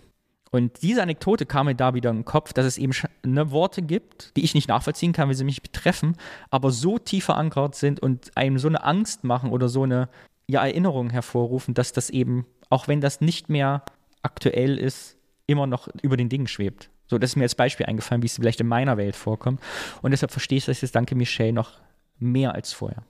Und 0.50 0.82
diese 0.82 1.02
Anekdote 1.02 1.44
kam 1.44 1.66
mir 1.66 1.74
da 1.74 1.92
wieder 1.94 2.10
in 2.10 2.18
den 2.18 2.24
Kopf, 2.24 2.52
dass 2.52 2.64
es 2.64 2.78
eben 2.78 2.92
ne, 3.22 3.50
Worte 3.50 3.82
gibt, 3.82 4.34
die 4.36 4.44
ich 4.44 4.54
nicht 4.54 4.68
nachvollziehen 4.68 5.12
kann, 5.12 5.28
wie 5.28 5.34
sie 5.34 5.44
mich 5.44 5.60
betreffen, 5.60 6.16
aber 6.50 6.70
so 6.70 6.98
tief 6.98 7.26
verankert 7.26 7.74
sind 7.74 8.00
und 8.00 8.34
einem 8.34 8.58
so 8.58 8.68
eine 8.68 8.82
Angst 8.82 9.24
machen 9.24 9.50
oder 9.50 9.68
so 9.68 9.82
eine 9.82 10.08
ja, 10.50 10.64
Erinnerung 10.64 11.10
hervorrufen, 11.10 11.74
dass 11.74 11.92
das 11.92 12.10
eben, 12.10 12.46
auch 12.70 12.88
wenn 12.88 13.00
das 13.00 13.20
nicht 13.20 13.48
mehr 13.48 13.84
aktuell 14.22 14.78
ist, 14.78 15.16
immer 15.46 15.66
noch 15.66 15.88
über 16.02 16.16
den 16.16 16.28
Dingen 16.28 16.46
schwebt. 16.46 16.90
So, 17.06 17.18
das 17.18 17.30
ist 17.30 17.36
mir 17.36 17.44
als 17.44 17.54
Beispiel 17.54 17.86
eingefallen, 17.86 18.22
wie 18.22 18.26
es 18.26 18.36
vielleicht 18.36 18.60
in 18.60 18.66
meiner 18.66 18.96
Welt 18.96 19.16
vorkommt. 19.16 19.60
Und 20.02 20.10
deshalb 20.10 20.30
verstehe 20.30 20.58
ich 20.58 20.66
das 20.66 20.80
jetzt, 20.80 20.94
danke 20.94 21.14
Michelle, 21.14 21.52
noch 21.52 21.80
mehr 22.18 22.54
als 22.54 22.72
vorher. 22.72 23.02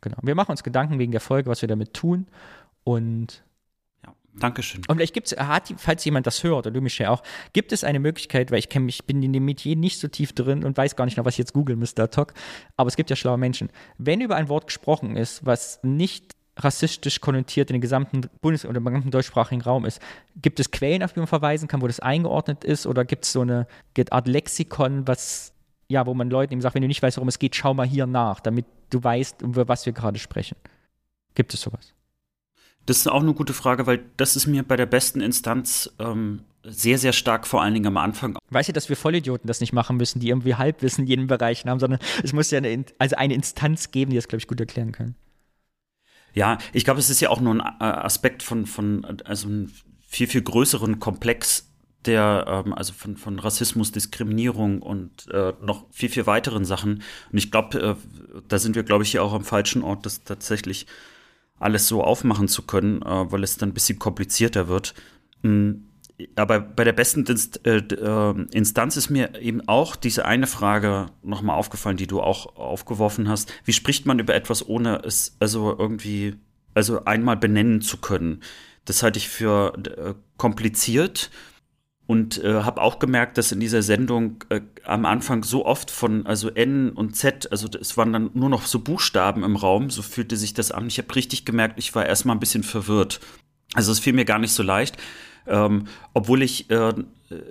Genau. 0.00 0.16
Wir 0.22 0.34
machen 0.34 0.50
uns 0.50 0.62
Gedanken 0.62 0.98
wegen 0.98 1.12
der 1.12 1.20
Folge, 1.20 1.50
was 1.50 1.62
wir 1.62 1.68
damit 1.68 1.94
tun. 1.94 2.26
Und 2.84 3.44
ja, 4.04 4.14
Dankeschön. 4.38 4.82
Und 4.86 4.96
vielleicht 4.96 5.14
gibt 5.14 5.32
es, 5.32 5.36
falls 5.76 6.04
jemand 6.04 6.26
das 6.26 6.42
hört, 6.44 6.66
oder 6.66 6.70
du 6.72 6.80
Michelle 6.80 7.10
auch, 7.10 7.22
gibt 7.52 7.72
es 7.72 7.84
eine 7.84 8.00
Möglichkeit, 8.00 8.50
weil 8.50 8.58
ich 8.58 8.68
kenne 8.68 8.84
mich, 8.84 9.04
bin 9.06 9.22
in 9.22 9.32
dem 9.32 9.44
Metier 9.44 9.76
nicht 9.76 9.98
so 9.98 10.08
tief 10.08 10.32
drin 10.32 10.64
und 10.64 10.76
weiß 10.76 10.94
gar 10.96 11.04
nicht 11.04 11.16
noch, 11.16 11.24
was 11.24 11.34
ich 11.34 11.38
jetzt 11.38 11.52
googeln 11.52 11.78
müsste, 11.78 12.08
Talk, 12.10 12.34
aber 12.76 12.88
es 12.88 12.96
gibt 12.96 13.10
ja 13.10 13.16
schlaue 13.16 13.38
Menschen. 13.38 13.70
Wenn 13.98 14.20
über 14.20 14.36
ein 14.36 14.48
Wort 14.48 14.66
gesprochen 14.66 15.16
ist, 15.16 15.44
was 15.46 15.80
nicht 15.82 16.34
rassistisch 16.56 17.20
konnotiert 17.20 17.70
in 17.70 17.74
den 17.74 17.80
gesamten 17.80 18.22
Bundes- 18.40 18.66
oder 18.66 18.78
im 18.78 18.84
gesamten 18.84 19.10
deutschsprachigen 19.10 19.62
Raum 19.62 19.84
ist. 19.84 20.00
Gibt 20.36 20.60
es 20.60 20.70
Quellen, 20.70 21.02
auf 21.02 21.12
die 21.12 21.20
man 21.20 21.26
verweisen 21.26 21.68
kann, 21.68 21.80
wo 21.80 21.86
das 21.86 22.00
eingeordnet 22.00 22.64
ist? 22.64 22.86
Oder 22.86 23.04
gibt 23.04 23.24
es 23.24 23.32
so 23.32 23.40
eine 23.40 23.66
Art 24.10 24.28
Lexikon, 24.28 25.06
was, 25.08 25.52
ja, 25.88 26.06
wo 26.06 26.14
man 26.14 26.30
Leuten 26.30 26.52
eben 26.52 26.60
sagt, 26.60 26.74
wenn 26.74 26.82
du 26.82 26.88
nicht 26.88 27.02
weißt, 27.02 27.16
worum 27.16 27.28
es 27.28 27.38
geht, 27.38 27.56
schau 27.56 27.72
mal 27.74 27.86
hier 27.86 28.06
nach, 28.06 28.40
damit 28.40 28.66
du 28.90 29.02
weißt, 29.02 29.42
über 29.42 29.68
was 29.68 29.86
wir 29.86 29.92
gerade 29.92 30.18
sprechen. 30.18 30.56
Gibt 31.34 31.54
es 31.54 31.62
sowas? 31.62 31.94
Das 32.84 32.98
ist 32.98 33.06
auch 33.06 33.22
eine 33.22 33.32
gute 33.32 33.54
Frage, 33.54 33.86
weil 33.86 34.04
das 34.16 34.36
ist 34.36 34.46
mir 34.46 34.62
bei 34.64 34.76
der 34.76 34.86
besten 34.86 35.20
Instanz 35.20 35.90
ähm, 35.98 36.42
sehr, 36.64 36.98
sehr 36.98 37.12
stark 37.12 37.46
vor 37.46 37.62
allen 37.62 37.74
Dingen 37.74 37.86
am 37.86 37.96
Anfang. 37.96 38.36
Weißt 38.50 38.68
du, 38.68 38.72
dass 38.72 38.88
wir 38.88 38.96
Vollidioten 38.96 39.46
das 39.46 39.60
nicht 39.60 39.72
machen 39.72 39.96
müssen, 39.96 40.20
die 40.20 40.28
irgendwie 40.28 40.56
Halbwissen 40.56 41.04
in 41.04 41.08
jedem 41.08 41.26
Bereich 41.28 41.64
haben, 41.64 41.80
sondern 41.80 42.00
es 42.22 42.32
muss 42.32 42.50
ja 42.50 42.58
eine, 42.58 42.84
also 42.98 43.16
eine 43.16 43.34
Instanz 43.34 43.90
geben, 43.90 44.10
die 44.10 44.16
das, 44.16 44.28
glaube 44.28 44.40
ich, 44.40 44.48
gut 44.48 44.60
erklären 44.60 44.92
kann. 44.92 45.14
Ja, 46.34 46.58
ich 46.72 46.84
glaube, 46.84 47.00
es 47.00 47.10
ist 47.10 47.20
ja 47.20 47.30
auch 47.30 47.40
nur 47.40 47.54
ein 47.54 47.60
äh, 47.60 47.84
Aspekt 47.84 48.42
von, 48.42 48.66
von 48.66 49.04
also 49.24 49.48
einem 49.48 49.72
viel, 50.06 50.26
viel 50.26 50.42
größeren 50.42 50.98
Komplex 50.98 51.68
der, 52.04 52.44
ähm, 52.48 52.72
also 52.72 52.92
von, 52.92 53.16
von 53.16 53.38
Rassismus, 53.38 53.92
Diskriminierung 53.92 54.82
und 54.82 55.28
äh, 55.30 55.52
noch 55.60 55.86
viel, 55.90 56.08
viel 56.08 56.26
weiteren 56.26 56.64
Sachen. 56.64 57.02
Und 57.30 57.38
ich 57.38 57.50
glaube, 57.50 57.78
äh, 57.80 57.94
da 58.48 58.58
sind 58.58 58.74
wir, 58.74 58.82
glaube 58.82 59.04
ich, 59.04 59.12
hier 59.12 59.22
auch 59.22 59.32
am 59.32 59.44
falschen 59.44 59.82
Ort, 59.82 60.06
das 60.06 60.24
tatsächlich 60.24 60.86
alles 61.58 61.86
so 61.86 62.02
aufmachen 62.02 62.48
zu 62.48 62.62
können, 62.62 63.02
äh, 63.02 63.30
weil 63.30 63.44
es 63.44 63.56
dann 63.56 63.70
ein 63.70 63.74
bisschen 63.74 63.98
komplizierter 63.98 64.68
wird. 64.68 64.94
Mhm 65.42 65.88
aber 66.36 66.60
bei 66.60 66.84
der 66.84 66.92
besten 66.92 67.24
äh, 67.64 67.76
äh, 67.76 68.46
Instanz 68.52 68.96
ist 68.96 69.10
mir 69.10 69.40
eben 69.40 69.66
auch 69.68 69.96
diese 69.96 70.24
eine 70.24 70.46
Frage 70.46 71.06
nochmal 71.22 71.56
aufgefallen, 71.56 71.96
die 71.96 72.06
du 72.06 72.20
auch 72.20 72.56
aufgeworfen 72.56 73.28
hast. 73.28 73.52
Wie 73.64 73.72
spricht 73.72 74.06
man 74.06 74.18
über 74.18 74.34
etwas, 74.34 74.66
ohne 74.66 75.02
es 75.04 75.36
also 75.40 75.76
irgendwie, 75.78 76.34
also 76.74 77.04
einmal 77.04 77.36
benennen 77.36 77.80
zu 77.80 77.98
können? 77.98 78.42
Das 78.84 79.02
halte 79.02 79.18
ich 79.18 79.28
für 79.28 79.74
äh, 79.76 80.14
kompliziert 80.36 81.30
und 82.06 82.42
äh, 82.42 82.62
habe 82.62 82.82
auch 82.82 82.98
gemerkt, 82.98 83.38
dass 83.38 83.52
in 83.52 83.60
dieser 83.60 83.82
Sendung 83.82 84.44
äh, 84.48 84.60
am 84.84 85.06
Anfang 85.06 85.44
so 85.44 85.64
oft 85.64 85.90
von 85.90 86.26
also 86.26 86.50
N 86.50 86.90
und 86.90 87.16
Z, 87.16 87.50
also 87.50 87.68
es 87.80 87.96
waren 87.96 88.12
dann 88.12 88.30
nur 88.34 88.48
noch 88.48 88.66
so 88.66 88.80
Buchstaben 88.80 89.44
im 89.44 89.56
Raum, 89.56 89.88
so 89.88 90.02
fühlte 90.02 90.36
sich 90.36 90.52
das 90.52 90.72
an. 90.72 90.88
Ich 90.88 90.98
habe 90.98 91.14
richtig 91.14 91.44
gemerkt, 91.44 91.78
ich 91.78 91.94
war 91.94 92.04
erstmal 92.04 92.36
ein 92.36 92.40
bisschen 92.40 92.64
verwirrt. 92.64 93.20
Also 93.74 93.92
es 93.92 94.00
fiel 94.00 94.12
mir 94.12 94.24
gar 94.24 94.38
nicht 94.38 94.52
so 94.52 94.62
leicht. 94.62 94.96
Ähm, 95.46 95.84
obwohl 96.14 96.42
ich 96.42 96.70
äh, 96.70 96.92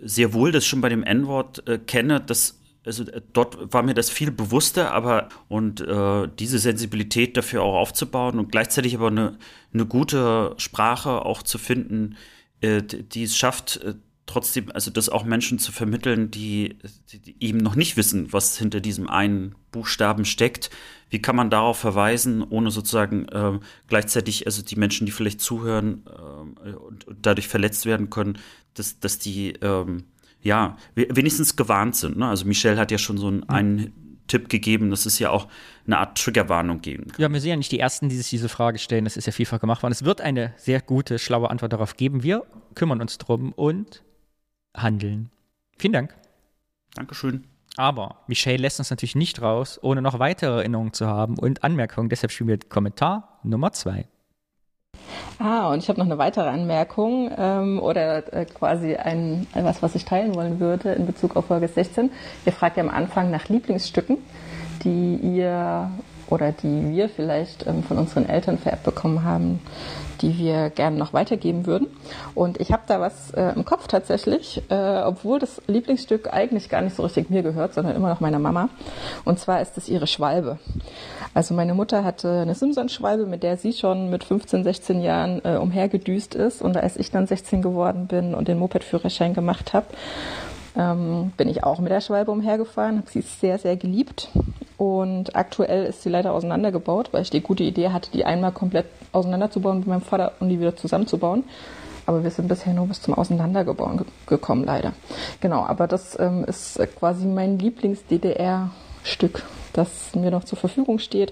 sehr 0.04 0.34
wohl 0.34 0.52
das 0.52 0.66
schon 0.66 0.82
bei 0.82 0.90
dem 0.90 1.04
N-Wort 1.04 1.68
äh, 1.68 1.78
kenne, 1.78 2.20
dass 2.20 2.58
also 2.86 3.04
äh, 3.04 3.22
dort 3.34 3.74
war 3.74 3.84
mir 3.84 3.94
das 3.94 4.10
viel 4.10 4.32
bewusster, 4.32 4.92
aber 4.92 5.30
und 5.48 5.82
äh, 5.82 6.28
diese 6.40 6.60
Sensibilität 6.60 7.38
dafür 7.38 7.64
auch 7.64 7.76
aufzubauen 7.76 8.40
und 8.40 8.52
gleichzeitig 8.52 8.96
aber 8.96 9.08
eine, 9.08 9.38
eine 9.74 9.86
gute 9.86 10.56
Sprache 10.58 11.26
auch 11.26 11.44
zu 11.44 11.58
finden, 11.58 12.18
äh, 12.62 12.82
die 12.82 13.24
es 13.24 13.38
schafft, 13.38 13.78
äh, 13.78 13.94
trotzdem, 14.26 14.72
also 14.74 14.92
das 14.92 15.10
auch 15.10 15.24
Menschen 15.24 15.60
zu 15.60 15.72
vermitteln, 15.72 16.32
die, 16.32 16.78
die, 17.12 17.36
eben 17.40 17.58
noch 17.58 17.76
nicht 17.76 17.98
wissen, 17.98 18.32
was 18.32 18.58
hinter 18.58 18.80
diesem 18.80 19.10
einen 19.10 19.56
Buchstaben 19.72 20.26
steckt. 20.26 20.70
Wie 21.10 21.22
kann 21.22 21.36
man 21.36 21.50
darauf 21.50 21.78
verweisen, 21.78 22.44
ohne 22.44 22.72
sozusagen 22.72 23.28
äh, 23.30 23.60
gleichzeitig, 23.88 24.46
also 24.46 24.62
die 24.62 24.76
Menschen, 24.76 25.06
die 25.06 25.12
vielleicht 25.12 25.42
zuhören 25.42 26.04
äh, 26.06 26.70
und, 26.72 27.08
und, 27.08 27.18
dadurch 27.22 27.48
verletzt 27.48 27.86
werden 27.86 28.10
können, 28.10 28.38
dass, 28.74 29.00
dass 29.00 29.20
die 29.20 29.54
ähm, 29.62 30.06
ja 30.42 30.78
wenigstens 30.96 31.56
gewarnt 31.56 31.96
sind. 31.96 32.18
Ne? 32.18 32.28
Also 32.28 32.46
Michelle 32.46 32.80
hat 32.80 32.92
ja 32.92 32.98
schon 32.98 33.18
so 33.18 33.28
einen, 33.28 33.44
einen 33.50 33.94
Tipp 34.28 34.48
gegeben, 34.48 34.90
dass 34.90 35.06
es 35.06 35.20
ja 35.20 35.30
auch 35.30 35.48
eine 35.86 35.98
Art 35.98 36.18
Triggerwarnung 36.18 36.82
geben 36.82 37.08
kann. 37.08 37.22
Ja, 37.22 37.30
wir 37.30 37.42
sind 37.42 37.50
ja 37.50 37.56
nicht 37.58 37.72
die 37.72 37.80
Ersten, 37.80 38.08
die 38.08 38.16
sich 38.16 38.30
diese 38.30 38.48
Frage 38.48 38.80
stellen. 38.80 39.04
Das 39.04 39.18
ist 39.18 39.26
ja 39.26 39.34
vielfach 39.34 39.60
gemacht 39.60 39.84
worden. 39.84 39.92
Es 39.92 40.06
wird 40.06 40.22
eine 40.22 40.54
sehr 40.58 40.80
gute, 40.80 41.20
schlaue 41.20 41.50
Antwort 41.50 41.74
darauf 41.74 41.98
geben. 41.98 42.24
Wir 42.24 42.46
kümmern 42.74 43.02
uns 43.02 43.18
drum 43.18 43.52
und 43.52 44.04
handeln. 44.76 45.32
Vielen 45.78 45.94
Dank. 45.94 46.16
Dankeschön. 46.96 47.46
Aber 47.78 48.18
Michelle 48.28 48.58
lässt 48.58 48.80
uns 48.80 48.90
natürlich 48.90 49.16
nicht 49.16 49.42
raus, 49.42 49.80
ohne 49.82 50.02
noch 50.02 50.20
weitere 50.20 50.58
Erinnerungen 50.58 50.94
zu 50.94 51.08
haben 51.08 51.38
und 51.38 51.64
Anmerkungen. 51.64 52.10
Deshalb 52.10 52.32
spielen 52.32 52.50
wir 52.50 52.60
Kommentar 52.60 53.40
Nummer 53.44 53.72
zwei. 53.72 54.08
Ah, 55.40 55.72
und 55.72 55.80
ich 55.80 55.90
habe 55.90 56.00
noch 56.00 56.06
eine 56.06 56.18
weitere 56.18 56.50
Anmerkung 56.50 57.32
ähm, 57.36 57.80
oder 57.80 58.32
äh, 58.34 58.46
quasi 58.46 58.96
ein, 58.96 59.48
etwas, 59.54 59.82
was 59.82 59.96
ich 59.96 60.06
teilen 60.06 60.36
wollen 60.36 60.60
würde 60.60 60.92
in 60.92 61.06
Bezug 61.06 61.36
auf 61.36 61.46
Folge 61.46 61.68
16. 61.68 62.12
Ihr 62.46 62.52
fragt 62.52 62.78
ja 62.78 62.84
am 62.84 62.90
Anfang 62.90 63.32
nach 63.32 63.48
Lieblingsstücken, 63.50 64.18
die 64.84 65.16
ihr 65.16 65.90
oder 66.28 66.52
die 66.52 66.90
wir 66.90 67.10
vielleicht 67.10 67.66
ähm, 67.68 67.84
von 67.84 67.98
unseren 67.98 68.28
Eltern 68.28 68.58
vererbt 68.58 68.84
bekommen 68.84 69.24
haben, 69.24 69.60
die 70.22 70.38
wir 70.38 70.70
gerne 70.70 70.98
noch 70.98 71.14
weitergeben 71.14 71.66
würden. 71.66 71.88
Und 72.36 72.60
ich 72.60 72.72
habe 72.72 72.84
da 72.88 73.00
was 73.00 73.32
äh, 73.32 73.54
im 73.56 73.66
Kopf 73.66 73.88
tatsächlich, 73.88 74.62
äh, 74.70 75.02
obwohl 75.04 75.40
das 75.40 75.62
Lieblingsstück 75.68 76.32
eigentlich 76.32 76.70
gar 76.70 76.82
nicht 76.82 76.96
so 76.96 77.04
richtig 77.04 77.30
mir 77.30 77.44
gehört, 77.44 77.74
sondern 77.74 77.96
immer 77.96 78.10
noch 78.10 78.20
meiner 78.20 78.40
Mama. 78.40 78.70
Und 79.26 79.40
zwar 79.40 79.62
ist 79.62 79.78
es 79.78 79.90
ihre 79.90 80.08
Schwalbe. 80.08 80.60
Also 81.34 81.54
meine 81.54 81.74
Mutter 81.74 82.04
hatte 82.04 82.42
eine 82.42 82.56
Simpson-Schwalbe, 82.56 83.26
mit 83.26 83.44
der 83.44 83.58
sie 83.58 83.74
schon 83.74 84.10
mit 84.10 84.24
15, 84.24 84.64
16 84.64 85.02
Jahren 85.02 85.42
äh, 85.46 85.56
umhergedüst 85.56 86.36
ist. 86.36 86.62
Und 86.62 86.78
als 86.78 86.98
ich 86.98 87.12
dann 87.12 87.28
16 87.28 87.62
geworden 87.62 88.08
bin 88.08 88.34
und 88.34 88.48
den 88.48 88.60
Moped-Führerschein 88.60 89.34
gemacht 89.34 89.74
habe, 89.74 89.88
ähm, 90.78 91.32
bin 91.38 91.50
ich 91.50 91.64
auch 91.64 91.80
mit 91.80 91.92
der 91.92 92.02
Schwalbe 92.02 92.32
umhergefahren, 92.32 92.98
habe 92.98 93.10
sie 93.10 93.22
sehr, 93.22 93.58
sehr 93.58 93.78
geliebt. 93.78 94.30
Und 94.82 95.36
aktuell 95.36 95.86
ist 95.86 96.02
sie 96.02 96.10
leider 96.10 96.34
auseinandergebaut, 96.34 97.10
weil 97.12 97.22
ich 97.22 97.30
die 97.30 97.42
gute 97.42 97.62
Idee 97.62 97.90
hatte, 97.90 98.10
die 98.10 98.26
einmal 98.26 98.52
komplett 98.52 98.88
auseinanderzubauen 99.12 99.78
mit 99.78 99.88
meinem 99.88 100.02
Vater 100.02 100.32
und 100.40 100.50
die 100.50 100.60
wieder 100.60 100.76
zusammenzubauen. 100.76 101.44
Aber 102.08 102.24
wir 102.24 102.32
sind 102.32 102.48
bisher 102.48 102.74
nur 102.74 102.88
bis 102.88 103.00
zum 103.00 103.14
Auseinandergebauen 103.14 104.04
gekommen, 104.26 104.64
leider. 104.64 104.94
Genau, 105.40 105.64
aber 105.64 105.86
das 105.86 106.20
ähm, 106.20 106.46
ist 106.46 106.80
quasi 106.98 107.28
mein 107.28 107.60
Lieblings-DDR-Stück, 107.60 109.44
das 109.74 110.16
mir 110.16 110.32
noch 110.32 110.46
zur 110.46 110.58
Verfügung 110.58 110.98
steht, 110.98 111.32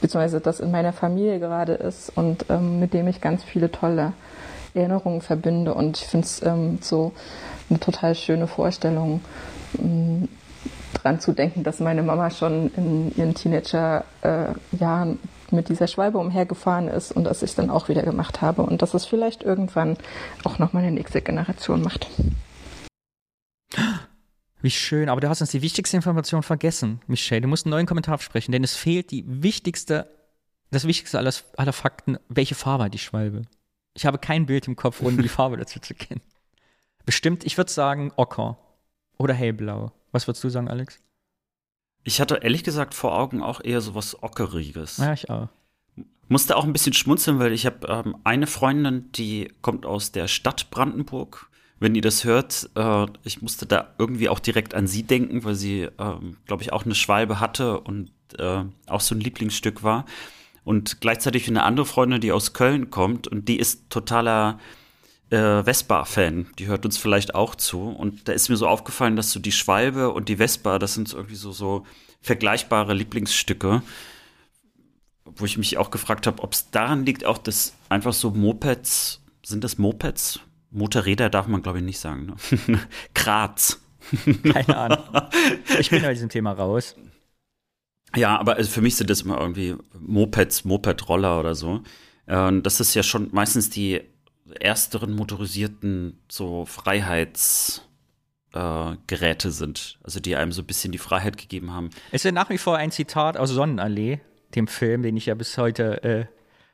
beziehungsweise 0.00 0.40
das 0.40 0.60
in 0.60 0.70
meiner 0.70 0.92
Familie 0.92 1.40
gerade 1.40 1.72
ist 1.72 2.16
und 2.16 2.46
ähm, 2.48 2.78
mit 2.78 2.94
dem 2.94 3.08
ich 3.08 3.20
ganz 3.20 3.42
viele 3.42 3.72
tolle 3.72 4.12
Erinnerungen 4.72 5.20
verbinde. 5.20 5.74
Und 5.74 5.98
ich 5.98 6.06
finde 6.06 6.26
es 6.26 6.42
ähm, 6.44 6.78
so 6.80 7.10
eine 7.68 7.80
total 7.80 8.14
schöne 8.14 8.46
Vorstellung, 8.46 9.20
dran 11.04 11.20
zu 11.20 11.32
denken, 11.32 11.64
dass 11.64 11.80
meine 11.80 12.02
Mama 12.02 12.30
schon 12.30 12.70
in 12.76 13.14
ihren 13.14 13.34
Teenagerjahren 13.34 15.18
mit 15.50 15.68
dieser 15.68 15.86
Schwalbe 15.86 16.18
umhergefahren 16.18 16.88
ist 16.88 17.12
und 17.12 17.24
dass 17.24 17.42
ich 17.42 17.54
dann 17.54 17.70
auch 17.70 17.88
wieder 17.88 18.02
gemacht 18.02 18.40
habe 18.40 18.62
und 18.62 18.80
dass 18.80 18.94
es 18.94 19.04
vielleicht 19.04 19.42
irgendwann 19.42 19.98
auch 20.44 20.58
noch 20.58 20.72
meine 20.72 20.90
nächste 20.90 21.20
Generation 21.20 21.82
macht. 21.82 22.08
Wie 24.62 24.70
schön, 24.70 25.10
aber 25.10 25.20
du 25.20 25.28
hast 25.28 25.42
uns 25.42 25.50
die 25.50 25.60
wichtigste 25.60 25.96
Information 25.96 26.42
vergessen, 26.42 27.00
Michelle. 27.06 27.42
Du 27.42 27.48
musst 27.48 27.66
einen 27.66 27.72
neuen 27.72 27.86
Kommentar 27.86 28.18
sprechen, 28.18 28.52
denn 28.52 28.64
es 28.64 28.74
fehlt 28.74 29.10
die 29.10 29.24
wichtigste, 29.26 30.08
das 30.70 30.86
wichtigste 30.86 31.18
aller, 31.18 31.34
aller 31.58 31.74
Fakten. 31.74 32.16
Welche 32.30 32.54
Farbe 32.54 32.84
hat 32.84 32.94
die 32.94 32.98
Schwalbe? 32.98 33.42
Ich 33.92 34.06
habe 34.06 34.16
kein 34.16 34.46
Bild 34.46 34.66
im 34.66 34.74
Kopf, 34.74 35.02
ohne 35.02 35.20
die 35.20 35.28
Farbe 35.38 35.58
dazu 35.58 35.80
zu 35.80 35.94
kennen. 35.94 36.22
Bestimmt, 37.04 37.44
ich 37.44 37.58
würde 37.58 37.70
sagen 37.70 38.10
Ocker 38.16 38.56
oder 39.18 39.34
hellblau. 39.34 39.92
Was 40.14 40.28
würdest 40.28 40.44
du 40.44 40.48
sagen, 40.48 40.68
Alex? 40.68 41.00
Ich 42.04 42.20
hatte 42.20 42.36
ehrlich 42.36 42.62
gesagt 42.62 42.94
vor 42.94 43.18
Augen 43.18 43.42
auch 43.42 43.60
eher 43.60 43.80
so 43.80 43.96
was 43.96 44.22
Ockeriges. 44.22 44.98
Ja, 44.98 45.12
ich 45.12 45.28
auch. 45.28 45.48
Musste 46.28 46.56
auch 46.56 46.62
ein 46.62 46.72
bisschen 46.72 46.92
schmunzeln, 46.92 47.40
weil 47.40 47.52
ich 47.52 47.66
habe 47.66 47.88
ähm, 47.88 48.16
eine 48.22 48.46
Freundin, 48.46 49.10
die 49.10 49.52
kommt 49.60 49.84
aus 49.84 50.12
der 50.12 50.28
Stadt 50.28 50.70
Brandenburg. 50.70 51.50
Wenn 51.80 51.96
ihr 51.96 52.00
das 52.00 52.22
hört, 52.22 52.70
äh, 52.76 53.06
ich 53.24 53.42
musste 53.42 53.66
da 53.66 53.92
irgendwie 53.98 54.28
auch 54.28 54.38
direkt 54.38 54.72
an 54.74 54.86
sie 54.86 55.02
denken, 55.02 55.42
weil 55.42 55.56
sie, 55.56 55.88
ähm, 55.98 56.36
glaube 56.46 56.62
ich, 56.62 56.72
auch 56.72 56.84
eine 56.84 56.94
Schwalbe 56.94 57.40
hatte 57.40 57.80
und 57.80 58.12
äh, 58.38 58.62
auch 58.86 59.00
so 59.00 59.16
ein 59.16 59.20
Lieblingsstück 59.20 59.82
war. 59.82 60.04
Und 60.62 61.00
gleichzeitig 61.00 61.48
eine 61.48 61.64
andere 61.64 61.86
Freundin, 61.86 62.20
die 62.20 62.30
aus 62.30 62.52
Köln 62.52 62.90
kommt 62.90 63.26
und 63.26 63.48
die 63.48 63.58
ist 63.58 63.90
totaler 63.90 64.60
äh, 65.34 65.64
Vespa-Fan. 65.64 66.46
Die 66.58 66.66
hört 66.66 66.84
uns 66.84 66.96
vielleicht 66.96 67.34
auch 67.34 67.54
zu. 67.54 67.88
Und 67.88 68.28
da 68.28 68.32
ist 68.32 68.48
mir 68.48 68.56
so 68.56 68.68
aufgefallen, 68.68 69.16
dass 69.16 69.32
so 69.32 69.40
die 69.40 69.52
Schwalbe 69.52 70.10
und 70.10 70.28
die 70.28 70.36
Vespa, 70.36 70.78
das 70.78 70.94
sind 70.94 71.08
so 71.08 71.16
irgendwie 71.16 71.36
so, 71.36 71.52
so 71.52 71.84
vergleichbare 72.22 72.94
Lieblingsstücke. 72.94 73.82
Wo 75.24 75.44
ich 75.44 75.58
mich 75.58 75.78
auch 75.78 75.90
gefragt 75.90 76.26
habe, 76.26 76.42
ob 76.42 76.52
es 76.52 76.70
daran 76.70 77.04
liegt, 77.04 77.24
auch 77.24 77.38
dass 77.38 77.74
einfach 77.88 78.12
so 78.12 78.30
Mopeds, 78.30 79.20
sind 79.44 79.64
das 79.64 79.78
Mopeds? 79.78 80.40
Motorräder 80.70 81.30
darf 81.30 81.46
man, 81.46 81.62
glaube 81.62 81.78
ich, 81.78 81.84
nicht 81.84 81.98
sagen. 81.98 82.34
Ne? 82.66 82.80
Graz. 83.14 83.80
Keine 84.52 84.76
Ahnung. 84.76 85.04
Ich 85.78 85.90
bin 85.90 86.02
bei 86.02 86.12
diesem 86.12 86.28
Thema 86.28 86.52
raus. 86.52 86.94
Ja, 88.14 88.38
aber 88.38 88.56
also 88.56 88.70
für 88.70 88.80
mich 88.80 88.96
sind 88.96 89.10
das 89.10 89.22
immer 89.22 89.40
irgendwie 89.40 89.74
Mopeds, 89.98 90.64
Moped-Roller 90.64 91.40
oder 91.40 91.54
so. 91.54 91.82
Und 92.26 92.62
das 92.62 92.80
ist 92.80 92.94
ja 92.94 93.02
schon 93.02 93.28
meistens 93.32 93.70
die 93.70 94.02
ersteren 94.60 95.14
motorisierten 95.14 96.18
so 96.30 96.66
Freiheitsgeräte 96.66 99.48
äh, 99.48 99.50
sind, 99.50 99.98
also 100.02 100.20
die 100.20 100.36
einem 100.36 100.52
so 100.52 100.62
ein 100.62 100.66
bisschen 100.66 100.92
die 100.92 100.98
Freiheit 100.98 101.36
gegeben 101.36 101.72
haben. 101.72 101.90
Es 102.10 102.20
ist 102.20 102.24
ja 102.24 102.32
nach 102.32 102.50
wie 102.50 102.58
vor 102.58 102.76
ein 102.76 102.90
Zitat 102.90 103.36
aus 103.36 103.50
Sonnenallee, 103.50 104.20
dem 104.54 104.66
Film, 104.66 105.02
den 105.02 105.16
ich 105.16 105.26
ja 105.26 105.34
bis 105.34 105.56
heute, 105.58 106.02
äh, 106.04 106.26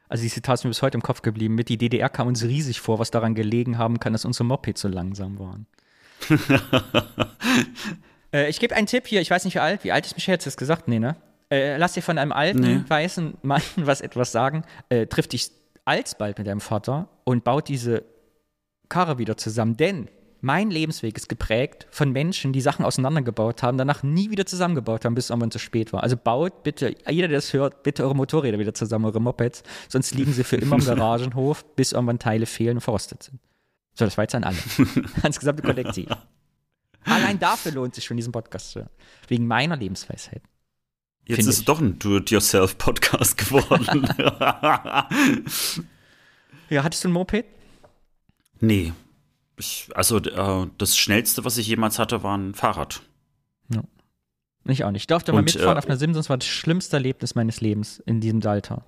also 0.09 0.23
die 0.23 0.31
Zitat 0.31 0.55
ist 0.55 0.65
mir 0.65 0.71
bis 0.71 0.83
heute 0.83 0.99
im 0.99 1.03
Kopf 1.03 1.23
geblieben, 1.23 1.55
mit 1.55 1.69
die 1.69 1.79
DDR 1.79 2.09
kam 2.09 2.27
uns 2.27 2.43
riesig 2.43 2.81
vor, 2.81 2.99
was 2.99 3.11
daran 3.11 3.35
gelegen 3.35 3.79
haben 3.79 4.01
kann, 4.01 4.13
dass 4.13 4.25
unsere 4.25 4.45
Mopeds 4.45 4.81
so 4.81 4.89
langsam 4.89 5.39
waren. 5.39 5.67
äh, 8.33 8.51
ich 8.51 8.59
gebe 8.59 8.75
einen 8.75 8.87
Tipp 8.87 9.07
hier, 9.07 9.21
ich 9.21 9.31
weiß 9.31 9.45
nicht 9.45 9.55
wie 9.55 9.61
alt, 9.61 9.85
wie 9.85 9.93
alt 9.93 10.07
ist 10.07 10.17
Michel, 10.17 10.35
jetzt 10.35 10.47
das 10.47 10.57
gesagt? 10.57 10.89
Nee, 10.89 10.99
ne? 10.99 11.17
Äh, 11.51 11.77
lass 11.79 11.95
dir 11.95 12.03
von 12.03 12.19
einem 12.19 12.33
alten, 12.33 12.61
nee. 12.61 12.85
weißen 12.87 13.39
Mann 13.43 13.63
was 13.77 14.01
etwas 14.01 14.33
sagen, 14.33 14.65
äh, 14.89 15.07
trifft 15.07 15.33
dich 15.33 15.51
alsbald 15.85 16.39
mit 16.39 16.47
deinem 16.47 16.61
Vater 16.61 17.09
und 17.25 17.45
baut 17.45 17.69
diese 17.69 18.05
Karre 18.89 19.19
wieder 19.19 19.37
zusammen. 19.37 19.77
Denn 19.77 20.09
mein 20.41 20.71
Lebensweg 20.71 21.17
ist 21.17 21.29
geprägt 21.29 21.87
von 21.91 22.13
Menschen, 22.13 22.53
die 22.53 22.61
Sachen 22.61 22.85
auseinandergebaut 22.85 23.63
haben, 23.63 23.77
danach 23.77 24.03
nie 24.03 24.31
wieder 24.31 24.47
zusammengebaut 24.47 25.05
haben, 25.05 25.15
bis 25.15 25.25
es 25.25 25.31
irgendwann 25.31 25.51
zu 25.51 25.59
spät 25.59 25.93
war. 25.93 26.03
Also 26.03 26.17
baut 26.17 26.63
bitte, 26.63 26.95
jeder, 27.09 27.29
der 27.29 27.39
das 27.39 27.53
hört, 27.53 27.83
bitte 27.83 28.05
eure 28.05 28.17
Motorräder 28.17 28.59
wieder 28.59 28.73
zusammen, 28.73 29.05
eure 29.05 29.21
Mopeds, 29.21 29.63
sonst 29.89 30.15
liegen 30.15 30.33
sie 30.33 30.45
für 30.45 30.57
immer 30.57 30.77
im 30.77 30.85
Garagenhof, 30.87 31.65
bis 31.77 31.93
irgendwann 31.93 32.19
Teile 32.19 32.47
fehlen 32.47 32.79
und 32.79 32.81
verrostet 32.81 33.23
sind. 33.23 33.41
So, 33.95 34.05
das 34.07 34.17
war 34.17 34.25
jetzt 34.25 34.35
an 34.35 34.45
alle. 34.45 34.57
Ans 35.23 35.39
gesamte 35.39 35.63
Kollektiv. 35.63 36.09
Allein 37.05 37.39
dafür 37.39 37.73
lohnt 37.73 37.95
sich 37.95 38.05
schon, 38.05 38.17
diesen 38.17 38.33
Podcast 38.33 38.71
zu 38.71 38.81
hören. 38.81 38.91
Wegen 39.29 39.47
meiner 39.47 39.77
Lebensweisheit. 39.77 40.43
Jetzt 41.37 41.47
ist 41.47 41.59
es 41.59 41.65
doch 41.65 41.81
ein 41.81 41.99
Do-it-yourself-Podcast 41.99 43.37
geworden. 43.39 44.07
ja, 46.71 46.85
hattest 46.85 47.05
du 47.05 47.09
ein 47.09 47.13
Moped? 47.13 47.45
Nee. 48.61 48.93
Ich, 49.57 49.89
also 49.95 50.19
äh, 50.19 50.67
das 50.79 50.97
Schnellste, 50.97 51.45
was 51.45 51.59
ich 51.59 51.67
jemals 51.67 51.99
hatte, 51.99 52.23
war 52.23 52.37
ein 52.37 52.55
Fahrrad. 52.55 53.03
Ja. 53.69 53.83
Ich 54.65 54.85
auch 54.85 54.91
nicht. 54.91 55.03
Ich 55.03 55.07
durfte 55.07 55.33
mal 55.33 55.43
mitfahren 55.43 55.77
äh, 55.77 55.79
auf 55.79 55.87
einer 55.87 55.97
Simpsons, 55.97 56.31
war 56.31 56.39
das 56.39 56.49
schlimmste 56.49 56.97
Erlebnis 56.97 57.35
meines 57.35 57.61
Lebens 57.61 58.03
in 58.07 58.21
diesem 58.21 58.43
Alter. 58.45 58.85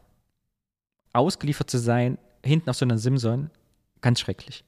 Ausgeliefert 1.13 1.71
zu 1.71 1.79
sein, 1.79 2.19
hinten 2.45 2.71
auf 2.71 2.77
so 2.77 2.85
einer 2.85 2.99
Simson, 2.99 3.51
ganz 4.01 4.21
schrecklich. 4.21 4.65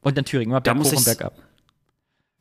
Und 0.00 0.18
in 0.18 0.24
Thüringen, 0.24 0.50
immer 0.50 0.60
berghoch 0.60 0.92
und 0.92 1.04
bergab. 1.04 1.34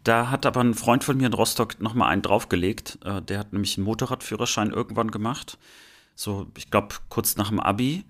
Da 0.04 0.30
hat 0.30 0.46
aber 0.46 0.62
ein 0.62 0.74
Freund 0.74 1.04
von 1.04 1.18
mir 1.18 1.28
in 1.28 1.34
Rostock 1.34 1.82
noch 1.82 1.94
mal 1.94 2.08
einen 2.08 2.22
draufgelegt. 2.22 3.00
Äh, 3.04 3.22
der 3.22 3.40
hat 3.40 3.54
nämlich 3.54 3.78
einen 3.78 3.86
Motorradführerschein 3.86 4.72
irgendwann 4.72 5.12
gemacht. 5.12 5.58
So, 6.16 6.48
ich 6.58 6.72
glaube, 6.72 6.96
kurz 7.10 7.38
nach 7.38 7.50
dem 7.50 7.60
Abi. 7.60 8.06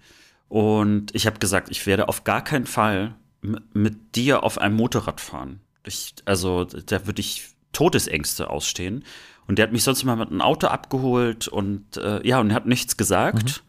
Und 0.48 1.14
ich 1.16 1.28
habe 1.28 1.40
gesagt, 1.40 1.70
ich 1.70 1.86
werde 1.86 2.08
auf 2.08 2.24
gar 2.24 2.44
keinen 2.44 2.66
Fall 2.66 3.16
mit 3.42 4.16
dir 4.16 4.44
auf 4.44 4.58
einem 4.58 4.76
Motorrad 4.76 5.22
fahren. 5.22 5.62
Ich, 5.86 6.16
also, 6.26 6.66
da 6.66 7.06
würde 7.08 7.22
ich 7.22 7.50
Todesängste 7.72 8.50
ausstehen. 8.50 9.04
Und 9.48 9.58
der 9.58 9.64
hat 9.64 9.72
mich 9.72 9.84
sonst 9.84 10.04
immer 10.04 10.16
mit 10.16 10.30
einem 10.30 10.42
Auto 10.42 10.68
abgeholt 10.68 11.48
und 11.48 11.98
äh, 11.98 12.26
ja, 12.28 12.40
und 12.40 12.52
er 12.52 12.56
hat 12.56 12.66
nichts 12.68 12.98
gesagt. 12.98 13.44
Mhm. 13.44 13.69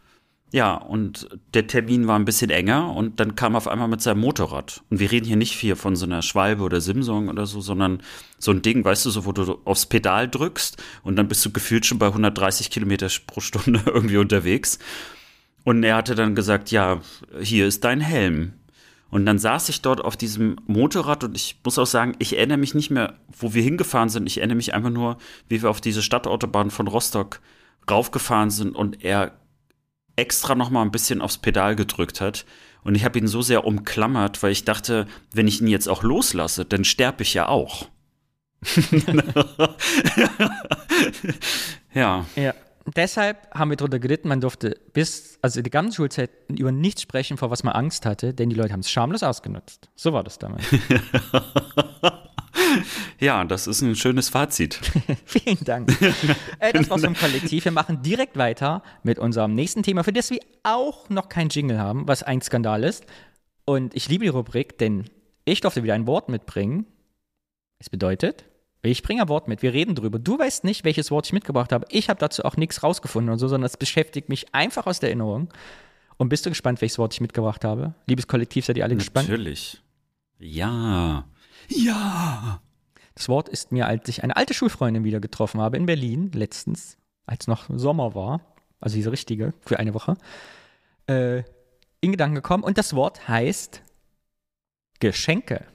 Ja, 0.53 0.75
und 0.75 1.29
der 1.55 1.69
Termin 1.69 2.09
war 2.09 2.19
ein 2.19 2.25
bisschen 2.25 2.51
enger 2.51 2.93
und 2.93 3.21
dann 3.21 3.37
kam 3.37 3.55
er 3.55 3.59
auf 3.59 3.69
einmal 3.69 3.87
mit 3.87 4.01
seinem 4.01 4.21
Motorrad. 4.21 4.83
Und 4.91 4.99
wir 4.99 5.13
reden 5.13 5.27
hier 5.27 5.37
nicht 5.37 5.55
viel 5.55 5.77
von 5.77 5.95
so 5.95 6.07
einer 6.07 6.23
Schwalbe 6.23 6.65
oder 6.65 6.81
Simsong 6.81 7.29
oder 7.29 7.47
so, 7.47 7.61
sondern 7.61 8.03
so 8.39 8.51
ein 8.51 8.61
Ding, 8.61 8.85
weißt 8.85 9.07
du, 9.07 9.11
so 9.11 9.27
wo 9.27 9.33
du 9.33 9.61
aufs 9.65 9.87
Pedal 9.87 10.29
drückst 10.29 10.83
und 11.05 11.15
dann 11.17 11.29
bist 11.29 11.45
du 11.45 11.53
gefühlt 11.53 11.87
schon 11.87 12.01
bei 12.01 12.09
130 12.09 12.71
Kilometer 12.71 13.09
pro 13.29 13.41
Stunde 13.41 13.81
irgendwie 13.87 14.17
unterwegs. 14.17 14.81
Und 15.63 15.85
er 15.85 15.95
hatte 15.95 16.17
dann 16.17 16.35
gesagt, 16.35 16.73
ja, 16.73 17.01
hier 17.41 17.67
ist 17.67 17.85
dein 17.85 18.01
Helm. 18.01 18.55
Und 19.11 19.27
dann 19.27 19.39
saß 19.39 19.69
ich 19.69 19.83
dort 19.83 20.01
auf 20.03 20.17
diesem 20.17 20.57
Motorrad 20.67 21.23
und 21.25 21.37
ich 21.37 21.61
muss 21.65 21.79
auch 21.79 21.87
sagen, 21.87 22.15
ich 22.19 22.37
erinnere 22.37 22.59
mich 22.59 22.75
nicht 22.75 22.91
mehr, 22.91 23.15
wo 23.37 23.55
wir 23.55 23.63
hingefahren 23.63 24.09
sind. 24.09 24.27
Ich 24.27 24.39
erinnere 24.39 24.57
mich 24.57 24.73
einfach 24.73 24.91
nur, 24.91 25.19
wie 25.49 25.63
wir 25.63 25.71
auf 25.71 25.81
diese 25.81 26.03
Stadtautobahn 26.03 26.71
von 26.71 26.89
Rostock 26.89 27.41
raufgefahren 27.89 28.51
sind 28.51 28.77
und 28.77 29.05
er 29.05 29.33
extra 30.20 30.54
noch 30.54 30.70
mal 30.70 30.83
ein 30.83 30.92
bisschen 30.92 31.20
aufs 31.20 31.38
Pedal 31.38 31.74
gedrückt 31.74 32.20
hat. 32.20 32.44
Und 32.83 32.94
ich 32.94 33.04
habe 33.04 33.18
ihn 33.18 33.26
so 33.26 33.42
sehr 33.42 33.64
umklammert, 33.64 34.42
weil 34.42 34.52
ich 34.52 34.64
dachte, 34.64 35.06
wenn 35.33 35.48
ich 35.48 35.61
ihn 35.61 35.66
jetzt 35.66 35.88
auch 35.88 36.02
loslasse, 36.02 36.64
dann 36.64 36.85
sterbe 36.85 37.22
ich 37.22 37.35
ja 37.35 37.48
auch. 37.48 37.88
ja. 41.94 42.24
Ja. 42.37 42.54
Deshalb 42.96 43.48
haben 43.54 43.70
wir 43.70 43.76
darunter 43.76 43.98
gelitten, 43.98 44.28
man 44.28 44.40
durfte 44.40 44.78
bis, 44.92 45.38
also 45.42 45.61
die 45.62 45.70
ganze 45.70 45.96
Schulzeit 45.96 46.30
über 46.48 46.72
nichts 46.72 47.02
sprechen, 47.02 47.37
vor 47.37 47.50
was 47.50 47.62
man 47.62 47.74
Angst 47.74 48.06
hatte, 48.06 48.33
denn 48.35 48.48
die 48.48 48.56
Leute 48.56 48.72
haben 48.72 48.80
es 48.80 48.90
schamlos 48.90 49.22
ausgenutzt. 49.22 49.90
So 49.94 50.12
war 50.12 50.24
das 50.24 50.38
damals. 50.38 50.64
Ja, 53.20 53.44
das 53.44 53.66
ist 53.66 53.83
ein 53.83 53.94
schönes 53.96 54.29
Fazit. 54.29 54.81
Vielen 55.25 55.62
Dank. 55.64 55.90
äh, 56.59 56.73
das 56.73 56.88
war's 56.88 57.05
vom 57.05 57.14
Kollektiv. 57.14 57.64
Wir 57.64 57.73
machen 57.73 58.03
direkt 58.03 58.37
weiter 58.37 58.83
mit 59.03 59.18
unserem 59.18 59.55
nächsten 59.55 59.83
Thema, 59.83 60.05
für 60.05 60.12
das 60.12 60.31
wir 60.31 60.40
auch 60.62 61.09
noch 61.11 61.29
kein 61.29 61.49
Jingle 61.49 61.79
haben, 61.79 62.09
was 62.09 62.23
ein 62.23 62.40
Skandal 62.40 62.85
ist. 62.85 63.05
Und 63.64 63.94
ich 63.94 64.09
liebe 64.09 64.25
die 64.25 64.31
Rubrik, 64.31 64.79
denn 64.79 65.05
ich 65.44 65.61
durfte 65.61 65.83
wieder 65.83 65.94
ein 65.94 66.07
Wort 66.07 66.29
mitbringen. 66.29 66.87
Es 67.79 67.90
bedeutet, 67.90 68.44
ich 68.83 69.03
bringe 69.03 69.23
ein 69.23 69.29
Wort 69.29 69.49
mit, 69.49 69.62
wir 69.62 69.73
reden 69.73 69.94
drüber. 69.94 70.18
Du 70.18 70.38
weißt 70.38 70.64
nicht, 70.64 70.85
welches 70.85 71.11
Wort 71.11 71.27
ich 71.27 71.33
mitgebracht 71.33 71.73
habe. 71.73 71.87
Ich 71.90 72.09
habe 72.09 72.18
dazu 72.18 72.44
auch 72.44 72.57
nichts 72.57 72.83
rausgefunden 72.83 73.33
und 73.33 73.38
so, 73.38 73.49
sondern 73.49 73.66
es 73.66 73.77
beschäftigt 73.77 74.29
mich 74.29 74.55
einfach 74.55 74.87
aus 74.87 75.01
der 75.01 75.11
Erinnerung. 75.11 75.53
Und 76.16 76.29
bist 76.29 76.44
du 76.44 76.51
gespannt, 76.51 76.81
welches 76.81 76.99
Wort 76.99 77.14
ich 77.14 77.20
mitgebracht 77.20 77.64
habe? 77.64 77.94
Liebes 78.07 78.27
Kollektiv, 78.27 78.64
seid 78.64 78.77
ihr 78.77 78.85
alle 78.85 78.96
gespannt? 78.96 79.29
Natürlich. 79.29 79.81
Ja. 80.38 81.25
Ja. 81.70 82.61
Das 83.14 83.28
Wort 83.28 83.48
ist 83.48 83.72
mir, 83.72 83.87
als 83.87 84.09
ich 84.09 84.22
eine 84.22 84.37
alte 84.37 84.54
Schulfreundin 84.54 85.04
wieder 85.04 85.20
getroffen 85.20 85.61
habe 85.61 85.76
in 85.76 85.87
Berlin, 85.87 86.30
letztens, 86.33 86.96
als 87.26 87.46
noch 87.46 87.68
Sommer 87.68 88.14
war, 88.14 88.40
also 88.80 88.96
diese 88.96 89.12
richtige, 89.12 89.52
für 89.66 89.78
eine 89.78 89.94
Woche, 89.94 90.16
äh, 91.06 91.42
in 92.00 92.12
Gedanken 92.12 92.37
gekommen. 92.37 92.62
Und 92.64 92.78
das 92.78 92.94
Wort 92.94 93.28
heißt 93.28 93.83
Geschenke. 95.00 95.66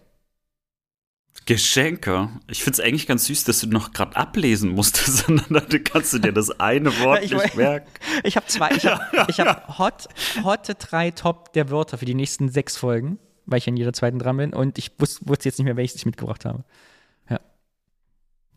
Geschenke. 1.45 2.29
Ich 2.47 2.63
finde 2.63 2.79
es 2.81 2.85
eigentlich 2.87 3.05
ganz 3.05 3.25
süß, 3.25 3.43
dass 3.43 3.59
du 3.59 3.67
noch 3.67 3.91
gerade 3.93 4.15
ablesen 4.15 4.71
musstest, 4.71 5.17
sondern 5.27 5.45
dann 5.69 5.83
kannst 5.83 6.13
du 6.13 6.19
dir 6.19 6.31
das 6.31 6.49
eine 6.59 6.89
Wort 7.01 7.23
Ich- 7.23 7.31
nicht 7.33 7.55
merken. 7.55 7.87
Ich 8.23 8.35
habe 8.35 8.47
zwei, 8.47 8.71
ich 8.71 8.85
habe 8.85 9.25
ich 9.27 9.39
hab 9.39 9.77
hot, 9.77 10.07
hotte 10.43 10.73
drei 10.75 11.11
Top 11.11 11.53
der 11.53 11.69
Wörter 11.69 11.97
für 11.99 12.05
die 12.05 12.15
nächsten 12.15 12.49
sechs 12.49 12.77
Folgen, 12.77 13.19
weil 13.45 13.59
ich 13.59 13.67
in 13.67 13.77
jeder 13.77 13.93
zweiten 13.93 14.19
dran 14.19 14.37
bin 14.37 14.53
und 14.53 14.77
ich 14.77 14.91
wus 14.99 15.19
wusste 15.27 15.49
jetzt 15.49 15.57
nicht 15.57 15.65
mehr, 15.65 15.77
welches 15.77 15.95
ich 15.95 16.05
mitgebracht 16.05 16.45
habe. 16.45 16.63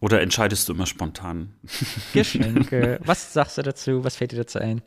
Oder 0.01 0.21
entscheidest 0.21 0.69
du 0.69 0.75
immer 0.75 0.87
spontan? 0.87 1.55
Geschenke. 2.13 3.01
Was 3.05 3.33
sagst 3.33 3.59
du 3.59 3.63
dazu? 3.63 4.05
Was 4.05 4.17
fällt 4.17 4.33
dir 4.33 4.37
dazu 4.37 4.59
ein? 4.61 4.83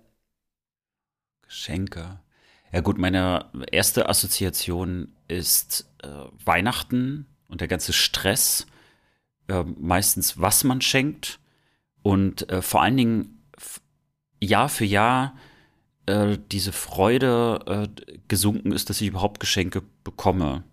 Geschenke. 1.42 2.20
Ja 2.72 2.80
gut, 2.80 2.98
meine 2.98 3.50
erste 3.72 4.08
Assoziation 4.08 5.14
ist 5.28 5.92
äh, 6.04 6.08
Weihnachten 6.46 7.26
und 7.50 7.60
der 7.60 7.68
ganze 7.68 7.92
Stress. 7.92 8.66
Äh, 9.50 9.64
meistens, 9.64 10.40
was 10.40 10.64
man 10.64 10.80
schenkt. 10.80 11.40
Und 12.04 12.50
äh, 12.50 12.62
vor 12.62 12.82
allen 12.82 12.96
Dingen 12.96 13.44
Jahr 14.40 14.70
für 14.70 14.86
Jahr 14.86 15.36
äh, 16.06 16.38
diese 16.52 16.72
Freude 16.72 17.60
äh, 17.68 18.02
gesunken 18.28 18.72
ist, 18.72 18.90
dass 18.90 19.02
ich 19.02 19.08
überhaupt 19.08 19.40
Geschenke 19.40 19.84
bekomme. 20.04 20.64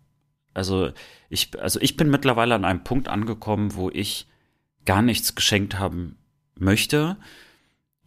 Also 0.54 0.90
ich, 1.28 1.58
also 1.60 1.80
ich 1.80 1.96
bin 1.96 2.10
mittlerweile 2.10 2.54
an 2.54 2.64
einem 2.64 2.84
Punkt 2.84 3.08
angekommen, 3.08 3.74
wo 3.74 3.90
ich 3.90 4.26
gar 4.84 5.02
nichts 5.02 5.34
geschenkt 5.34 5.78
haben 5.78 6.16
möchte 6.58 7.16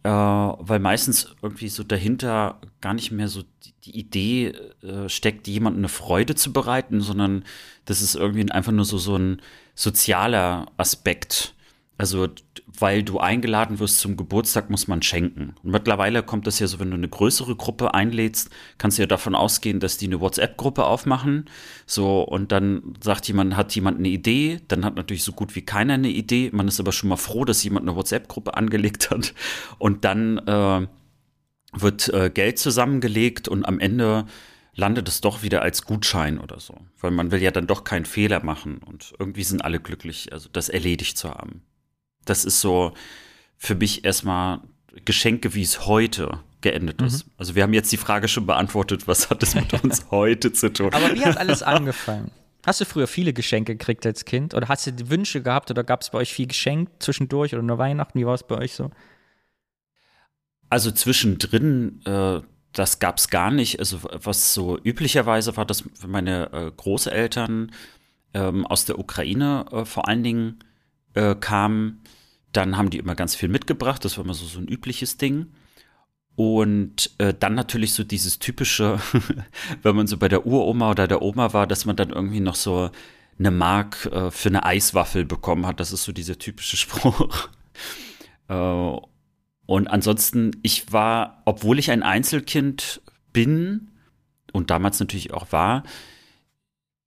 äh, 0.04 0.08
weil 0.08 0.80
meistens 0.80 1.34
irgendwie 1.42 1.68
so 1.68 1.84
dahinter 1.84 2.60
gar 2.80 2.94
nicht 2.94 3.12
mehr 3.12 3.28
so 3.28 3.42
die, 3.64 3.72
die 3.84 3.98
Idee 3.98 4.46
äh, 4.82 5.08
steckt, 5.08 5.46
jemandem 5.46 5.80
eine 5.80 5.88
Freude 5.88 6.34
zu 6.34 6.52
bereiten, 6.52 7.00
sondern 7.00 7.44
das 7.84 8.02
ist 8.02 8.16
irgendwie 8.16 8.50
einfach 8.50 8.72
nur 8.72 8.84
so, 8.84 8.98
so 8.98 9.16
ein 9.16 9.40
sozialer 9.74 10.66
Aspekt. 10.76 11.54
Also, 11.98 12.28
weil 12.66 13.02
du 13.02 13.20
eingeladen 13.20 13.78
wirst 13.78 14.00
zum 14.00 14.16
Geburtstag, 14.16 14.70
muss 14.70 14.88
man 14.88 15.02
schenken. 15.02 15.54
Und 15.62 15.70
mittlerweile 15.70 16.22
kommt 16.22 16.46
das 16.46 16.58
ja 16.58 16.66
so, 16.66 16.80
wenn 16.80 16.90
du 16.90 16.96
eine 16.96 17.08
größere 17.08 17.54
Gruppe 17.54 17.94
einlädst, 17.94 18.50
kannst 18.78 18.98
du 18.98 19.02
ja 19.02 19.06
davon 19.06 19.34
ausgehen, 19.34 19.78
dass 19.78 19.98
die 19.98 20.06
eine 20.06 20.20
WhatsApp-Gruppe 20.20 20.84
aufmachen. 20.84 21.44
So, 21.86 22.22
und 22.22 22.50
dann 22.50 22.94
sagt 23.02 23.28
jemand, 23.28 23.56
hat 23.56 23.74
jemand 23.74 23.98
eine 23.98 24.08
Idee, 24.08 24.60
dann 24.68 24.84
hat 24.84 24.96
natürlich 24.96 25.22
so 25.22 25.32
gut 25.32 25.54
wie 25.54 25.62
keiner 25.62 25.94
eine 25.94 26.08
Idee. 26.08 26.50
Man 26.52 26.66
ist 26.66 26.80
aber 26.80 26.92
schon 26.92 27.08
mal 27.08 27.16
froh, 27.16 27.44
dass 27.44 27.62
jemand 27.62 27.86
eine 27.86 27.96
WhatsApp-Gruppe 27.96 28.54
angelegt 28.56 29.10
hat. 29.10 29.34
Und 29.78 30.04
dann 30.04 30.38
äh, 30.38 30.86
wird 31.72 32.08
äh, 32.08 32.30
Geld 32.30 32.58
zusammengelegt 32.58 33.48
und 33.48 33.64
am 33.64 33.78
Ende 33.78 34.26
landet 34.74 35.08
es 35.08 35.20
doch 35.20 35.42
wieder 35.42 35.62
als 35.62 35.84
Gutschein 35.84 36.38
oder 36.38 36.58
so. 36.58 36.74
Weil 37.00 37.10
man 37.10 37.30
will 37.30 37.42
ja 37.42 37.50
dann 37.50 37.66
doch 37.66 37.84
keinen 37.84 38.06
Fehler 38.06 38.42
machen 38.42 38.78
und 38.78 39.14
irgendwie 39.18 39.44
sind 39.44 39.64
alle 39.64 39.80
glücklich, 39.80 40.32
also 40.32 40.48
das 40.50 40.68
erledigt 40.68 41.18
zu 41.18 41.30
haben. 41.30 41.62
Das 42.24 42.44
ist 42.44 42.60
so 42.60 42.92
für 43.56 43.74
mich 43.74 44.04
erstmal 44.04 44.60
Geschenke, 45.04 45.54
wie 45.54 45.62
es 45.62 45.86
heute 45.86 46.40
geendet 46.60 47.02
ist. 47.02 47.26
Also 47.36 47.54
wir 47.54 47.62
haben 47.62 47.72
jetzt 47.72 47.90
die 47.92 47.96
Frage 47.96 48.28
schon 48.28 48.46
beantwortet, 48.46 49.08
was 49.08 49.30
hat 49.30 49.42
es 49.42 49.54
mit 49.54 49.72
uns 49.82 50.06
heute 50.10 50.52
zu 50.52 50.72
tun? 50.72 50.92
Aber 50.92 51.12
wie 51.14 51.24
hat 51.24 51.36
alles 51.36 51.62
angefangen? 51.62 52.30
Hast 52.64 52.80
du 52.80 52.84
früher 52.84 53.08
viele 53.08 53.32
Geschenke 53.32 53.76
gekriegt 53.76 54.06
als 54.06 54.24
Kind? 54.24 54.54
Oder 54.54 54.68
hast 54.68 54.86
du 54.86 54.92
die 54.92 55.10
Wünsche 55.10 55.42
gehabt 55.42 55.70
oder 55.70 55.82
gab 55.82 56.02
es 56.02 56.10
bei 56.10 56.18
euch 56.18 56.32
viel 56.32 56.46
Geschenk 56.46 56.88
zwischendurch 57.00 57.54
oder 57.54 57.62
nur 57.62 57.78
Weihnachten? 57.78 58.18
Wie 58.18 58.26
war 58.26 58.34
es 58.34 58.44
bei 58.44 58.56
euch 58.56 58.74
so? 58.74 58.90
Also 60.70 60.92
zwischendrin, 60.92 62.00
äh, 62.04 62.40
das 62.72 63.00
gab 63.00 63.18
es 63.18 63.28
gar 63.28 63.50
nicht. 63.50 63.80
Also 63.80 64.00
was 64.02 64.54
so 64.54 64.78
üblicherweise 64.78 65.56
war, 65.56 65.66
dass 65.66 65.84
meine 66.06 66.52
äh, 66.52 66.70
Großeltern 66.70 67.72
ähm, 68.32 68.66
aus 68.66 68.84
der 68.84 68.98
Ukraine 68.98 69.66
äh, 69.72 69.84
vor 69.84 70.06
allen 70.06 70.22
Dingen 70.22 70.64
äh, 71.14 71.34
kamen. 71.34 72.02
Dann 72.52 72.76
haben 72.76 72.90
die 72.90 72.98
immer 72.98 73.14
ganz 73.14 73.34
viel 73.34 73.48
mitgebracht. 73.48 74.04
Das 74.04 74.16
war 74.16 74.24
immer 74.24 74.34
so, 74.34 74.46
so 74.46 74.58
ein 74.58 74.68
übliches 74.68 75.16
Ding. 75.16 75.46
Und 76.34 77.10
äh, 77.18 77.34
dann 77.38 77.54
natürlich 77.54 77.92
so 77.92 78.04
dieses 78.04 78.38
typische, 78.38 78.98
wenn 79.82 79.96
man 79.96 80.06
so 80.06 80.16
bei 80.16 80.28
der 80.28 80.46
Uroma 80.46 80.90
oder 80.90 81.06
der 81.06 81.22
Oma 81.22 81.52
war, 81.52 81.66
dass 81.66 81.84
man 81.84 81.96
dann 81.96 82.10
irgendwie 82.10 82.40
noch 82.40 82.54
so 82.54 82.90
eine 83.38 83.50
Mark 83.50 84.06
äh, 84.06 84.30
für 84.30 84.48
eine 84.48 84.64
Eiswaffel 84.64 85.24
bekommen 85.24 85.66
hat. 85.66 85.80
Das 85.80 85.92
ist 85.92 86.04
so 86.04 86.12
dieser 86.12 86.38
typische 86.38 86.76
Spruch. 86.78 87.48
äh, 88.48 88.96
und 89.66 89.88
ansonsten, 89.88 90.52
ich 90.62 90.92
war, 90.92 91.42
obwohl 91.44 91.78
ich 91.78 91.90
ein 91.90 92.02
Einzelkind 92.02 93.00
bin 93.32 93.90
und 94.52 94.70
damals 94.70 95.00
natürlich 95.00 95.32
auch 95.32 95.52
war, 95.52 95.84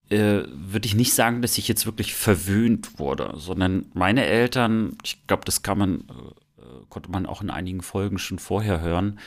äh, 0.10 0.44
würde 0.48 0.86
ich 0.86 0.96
nicht 0.96 1.14
sagen, 1.14 1.42
dass 1.42 1.58
ich 1.58 1.68
jetzt 1.68 1.86
wirklich 1.86 2.14
verwöhnt 2.14 3.00
wurde, 3.00 3.34
sondern 3.38 3.88
meine 3.94 4.26
Eltern, 4.26 4.98
ich 5.04 5.26
glaube, 5.28 5.44
das 5.46 5.64
kann 5.64 5.78
man, 5.78 6.00
äh, 6.58 6.86
konnte 6.90 7.10
man 7.10 7.26
auch 7.26 7.42
in 7.42 7.50
einigen 7.50 7.82
Folgen 7.82 8.18
schon 8.18 8.40
vorher 8.40 8.82
hören, 8.82 9.20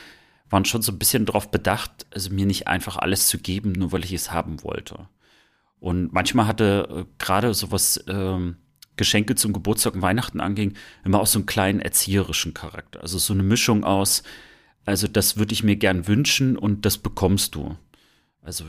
waren 0.49 0.65
schon 0.65 0.81
so 0.81 0.91
ein 0.91 0.99
bisschen 0.99 1.25
darauf 1.25 1.51
bedacht, 1.51 2.07
also 2.11 2.31
mir 2.31 2.45
nicht 2.45 2.67
einfach 2.67 2.97
alles 2.97 3.27
zu 3.27 3.37
geben, 3.37 3.73
nur 3.73 3.91
weil 3.91 4.03
ich 4.03 4.13
es 4.13 4.31
haben 4.31 4.63
wollte. 4.63 5.07
Und 5.79 6.11
manchmal 6.13 6.47
hatte 6.47 6.87
äh, 6.89 7.05
gerade 7.17 7.53
sowas 7.53 8.03
ähm, 8.07 8.57
Geschenke 8.95 9.35
zum 9.35 9.53
Geburtstag 9.53 9.95
und 9.95 10.01
Weihnachten 10.01 10.41
anging, 10.41 10.73
immer 11.05 11.19
auch 11.19 11.27
so 11.27 11.39
einen 11.39 11.45
kleinen 11.45 11.79
erzieherischen 11.79 12.53
Charakter. 12.53 13.01
Also 13.01 13.17
so 13.17 13.33
eine 13.33 13.43
Mischung 13.43 13.83
aus, 13.83 14.23
also 14.85 15.07
das 15.07 15.37
würde 15.37 15.53
ich 15.53 15.63
mir 15.63 15.75
gern 15.75 16.07
wünschen 16.07 16.57
und 16.57 16.85
das 16.85 16.97
bekommst 16.97 17.55
du. 17.55 17.77
Also 18.41 18.65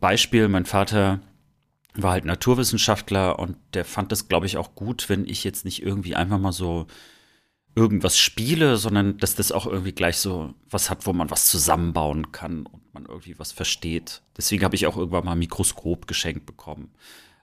Beispiel, 0.00 0.48
mein 0.48 0.64
Vater 0.64 1.20
war 1.94 2.12
halt 2.12 2.24
Naturwissenschaftler 2.24 3.38
und 3.38 3.56
der 3.72 3.84
fand 3.84 4.10
das, 4.12 4.28
glaube 4.28 4.46
ich, 4.46 4.56
auch 4.56 4.74
gut, 4.74 5.08
wenn 5.08 5.26
ich 5.26 5.44
jetzt 5.44 5.64
nicht 5.64 5.82
irgendwie 5.82 6.16
einfach 6.16 6.38
mal 6.38 6.52
so 6.52 6.86
irgendwas 7.76 8.18
spiele, 8.18 8.76
sondern 8.76 9.18
dass 9.18 9.34
das 9.34 9.52
auch 9.52 9.66
irgendwie 9.66 9.92
gleich 9.92 10.18
so 10.18 10.54
was 10.70 10.90
hat, 10.90 11.06
wo 11.06 11.12
man 11.12 11.30
was 11.30 11.46
zusammenbauen 11.46 12.32
kann 12.32 12.66
und 12.66 12.94
man 12.94 13.06
irgendwie 13.06 13.38
was 13.38 13.52
versteht. 13.52 14.22
Deswegen 14.36 14.64
habe 14.64 14.76
ich 14.76 14.86
auch 14.86 14.96
irgendwann 14.96 15.24
mal 15.24 15.32
ein 15.32 15.38
Mikroskop 15.38 16.06
geschenkt 16.06 16.46
bekommen. 16.46 16.92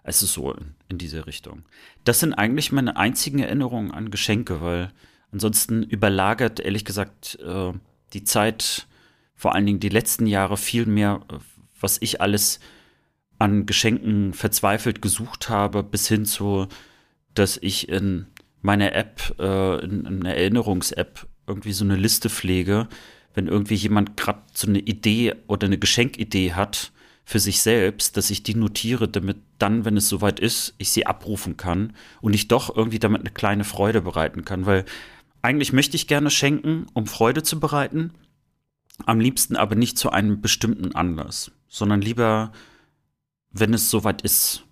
Es 0.03 0.23
ist 0.23 0.33
so 0.33 0.53
in, 0.53 0.75
in 0.89 0.97
diese 0.97 1.27
Richtung. 1.27 1.63
Das 2.03 2.19
sind 2.19 2.33
eigentlich 2.33 2.71
meine 2.71 2.97
einzigen 2.97 3.39
Erinnerungen 3.39 3.91
an 3.91 4.09
Geschenke, 4.09 4.61
weil 4.61 4.91
ansonsten 5.31 5.83
überlagert, 5.83 6.59
ehrlich 6.59 6.85
gesagt, 6.85 7.37
äh, 7.39 7.73
die 8.13 8.23
Zeit, 8.23 8.87
vor 9.35 9.53
allen 9.53 9.65
Dingen 9.65 9.79
die 9.79 9.89
letzten 9.89 10.27
Jahre, 10.27 10.57
viel 10.57 10.85
mehr, 10.85 11.21
äh, 11.29 11.35
was 11.79 11.97
ich 12.01 12.21
alles 12.21 12.59
an 13.41 13.65
Geschenken 13.65 14.33
verzweifelt 14.33 15.01
gesucht 15.01 15.49
habe, 15.49 15.81
bis 15.81 16.07
hin 16.07 16.25
zu, 16.25 16.67
dass 17.33 17.57
ich 17.57 17.89
in 17.89 18.27
meiner 18.61 18.93
App, 18.93 19.35
äh, 19.39 19.83
in, 19.83 20.05
in 20.05 20.21
einer 20.21 20.35
Erinnerungs-App, 20.35 21.27
irgendwie 21.47 21.73
so 21.73 21.83
eine 21.83 21.95
Liste 21.95 22.29
pflege, 22.29 22.87
wenn 23.33 23.47
irgendwie 23.47 23.73
jemand 23.73 24.15
gerade 24.15 24.43
so 24.53 24.67
eine 24.67 24.77
Idee 24.77 25.33
oder 25.47 25.65
eine 25.65 25.79
Geschenkidee 25.79 26.53
hat 26.53 26.91
für 27.25 27.39
sich 27.39 27.61
selbst, 27.61 28.15
dass 28.15 28.29
ich 28.29 28.43
die 28.43 28.53
notiere, 28.53 29.07
damit 29.07 29.37
dann, 29.57 29.85
wenn 29.85 29.97
es 29.97 30.07
soweit 30.07 30.39
ist, 30.39 30.75
ich 30.77 30.91
sie 30.91 31.07
abrufen 31.07 31.57
kann 31.57 31.93
und 32.21 32.35
ich 32.35 32.47
doch 32.47 32.75
irgendwie 32.75 32.99
damit 32.99 33.21
eine 33.21 33.31
kleine 33.31 33.63
Freude 33.63 34.01
bereiten 34.01 34.45
kann, 34.45 34.67
weil 34.67 34.85
eigentlich 35.41 35.73
möchte 35.73 35.95
ich 35.95 36.07
gerne 36.07 36.29
schenken, 36.29 36.85
um 36.93 37.07
Freude 37.07 37.41
zu 37.41 37.59
bereiten, 37.59 38.13
am 39.07 39.19
liebsten 39.19 39.55
aber 39.55 39.73
nicht 39.73 39.97
zu 39.97 40.11
einem 40.11 40.41
bestimmten 40.41 40.93
Anlass, 40.93 41.51
sondern 41.67 42.01
lieber, 42.01 42.51
wenn 43.51 43.73
es 43.73 43.89
soweit 43.89 44.21
ist. 44.21 44.63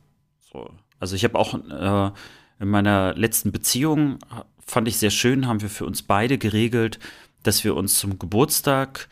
So. 0.52 0.72
Also 1.00 1.16
ich 1.16 1.24
habe 1.24 1.38
auch 1.38 1.54
äh, 1.54 2.12
in 2.60 2.68
meiner 2.68 3.14
letzten 3.16 3.52
Beziehung, 3.52 4.20
fand 4.66 4.88
ich 4.88 4.98
sehr 4.98 5.12
schön, 5.12 5.48
haben 5.48 5.62
wir 5.62 5.70
für 5.70 5.86
uns 5.86 6.02
beide 6.04 6.38
geregelt, 6.38 7.00
dass 7.44 7.64
wir 7.64 7.76
uns 7.76 8.00
zum 8.00 8.20
Geburtstag, 8.20 9.08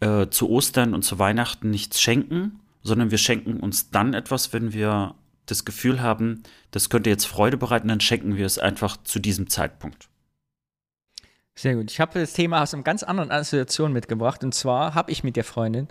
äh, 0.00 0.28
zu 0.28 0.50
Ostern 0.50 0.94
und 0.94 1.02
zu 1.02 1.18
Weihnachten 1.18 1.70
nichts 1.70 2.00
schenken, 2.00 2.60
sondern 2.82 3.10
wir 3.10 3.18
schenken 3.18 3.60
uns 3.60 3.90
dann 3.90 4.14
etwas, 4.14 4.52
wenn 4.52 4.72
wir 4.72 5.14
das 5.46 5.64
Gefühl 5.64 6.00
haben, 6.00 6.42
das 6.70 6.90
könnte 6.90 7.10
jetzt 7.10 7.26
Freude 7.26 7.56
bereiten, 7.56 7.88
dann 7.88 8.00
schenken 8.00 8.36
wir 8.36 8.46
es 8.46 8.58
einfach 8.58 8.96
zu 9.04 9.18
diesem 9.18 9.48
Zeitpunkt. 9.48 10.08
Sehr 11.54 11.74
gut. 11.74 11.90
Ich 11.90 12.00
habe 12.00 12.18
das 12.18 12.32
Thema 12.32 12.62
aus 12.62 12.72
einer 12.72 12.82
ganz 12.82 13.02
anderen 13.02 13.30
Assoziation 13.30 13.92
mitgebracht. 13.92 14.42
Und 14.42 14.54
zwar 14.54 14.94
habe 14.94 15.12
ich 15.12 15.22
mit 15.22 15.36
der 15.36 15.44
Freundin, 15.44 15.88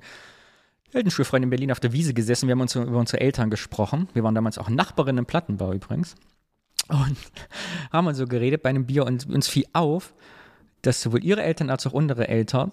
Elternschulfreundin 0.93 1.47
in 1.47 1.49
Berlin, 1.49 1.71
auf 1.71 1.79
der 1.79 1.93
Wiese 1.93 2.13
gesessen. 2.13 2.47
Wir 2.47 2.53
haben 2.53 2.61
uns 2.61 2.75
über 2.75 2.97
unsere 2.97 3.21
Eltern 3.21 3.49
gesprochen. 3.49 4.07
Wir 4.13 4.23
waren 4.23 4.35
damals 4.35 4.57
auch 4.57 4.69
Nachbarinnen 4.69 5.19
im 5.19 5.25
Plattenbau 5.25 5.73
übrigens. 5.73 6.15
Und 6.87 7.17
haben 7.91 8.07
uns 8.07 8.17
so 8.17 8.25
geredet 8.25 8.63
bei 8.63 8.69
einem 8.69 8.85
Bier 8.85 9.05
und 9.05 9.27
uns 9.27 9.47
fiel 9.47 9.65
auf, 9.73 10.13
dass 10.81 11.01
sowohl 11.01 11.23
ihre 11.23 11.43
Eltern 11.43 11.69
als 11.69 11.85
auch 11.87 11.93
unsere 11.93 12.27
Eltern 12.27 12.71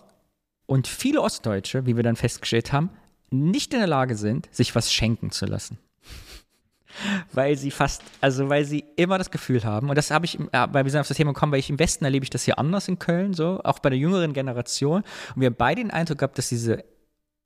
und 0.67 0.87
viele 0.87 1.23
Ostdeutsche, 1.23 1.87
wie 1.87 1.97
wir 1.97 2.03
dann 2.03 2.17
festgestellt 2.17 2.73
haben, 2.73 2.91
nicht 3.31 3.73
in 3.73 3.81
der 3.81 3.89
Lage 3.89 4.17
sind, 4.17 4.49
sich 4.51 4.75
was 4.75 4.93
schenken 4.93 5.31
zu 5.31 5.47
lassen. 5.47 5.79
weil 7.33 7.57
sie 7.57 7.71
fast, 7.71 8.03
also 8.21 8.49
weil 8.49 8.65
sie 8.65 8.85
immer 8.97 9.19
das 9.19 9.31
Gefühl 9.31 9.65
haben, 9.65 9.89
und 9.89 9.97
das 9.97 10.11
habe 10.11 10.25
ich, 10.25 10.39
weil 10.39 10.85
wir 10.85 10.91
sind 10.91 11.01
auf 11.01 11.09
das 11.09 11.17
Thema 11.17 11.33
gekommen, 11.33 11.53
weil 11.53 11.61
ich 11.61 11.71
im 11.71 11.79
Westen 11.79 12.05
erlebe 12.05 12.25
ich 12.25 12.31
das 12.31 12.45
hier 12.45 12.59
anders 12.59 12.89
in 12.89 12.99
Köln, 12.99 13.35
so, 13.35 13.61
auch 13.65 13.79
bei 13.79 13.91
der 13.91 13.99
jüngeren 13.99 14.33
Generation. 14.33 15.03
Und 15.35 15.41
wir 15.41 15.47
haben 15.47 15.57
beide 15.57 15.83
den 15.83 15.91
Eindruck 15.91 16.19
gehabt, 16.19 16.39
dass 16.39 16.49
diese 16.49 16.85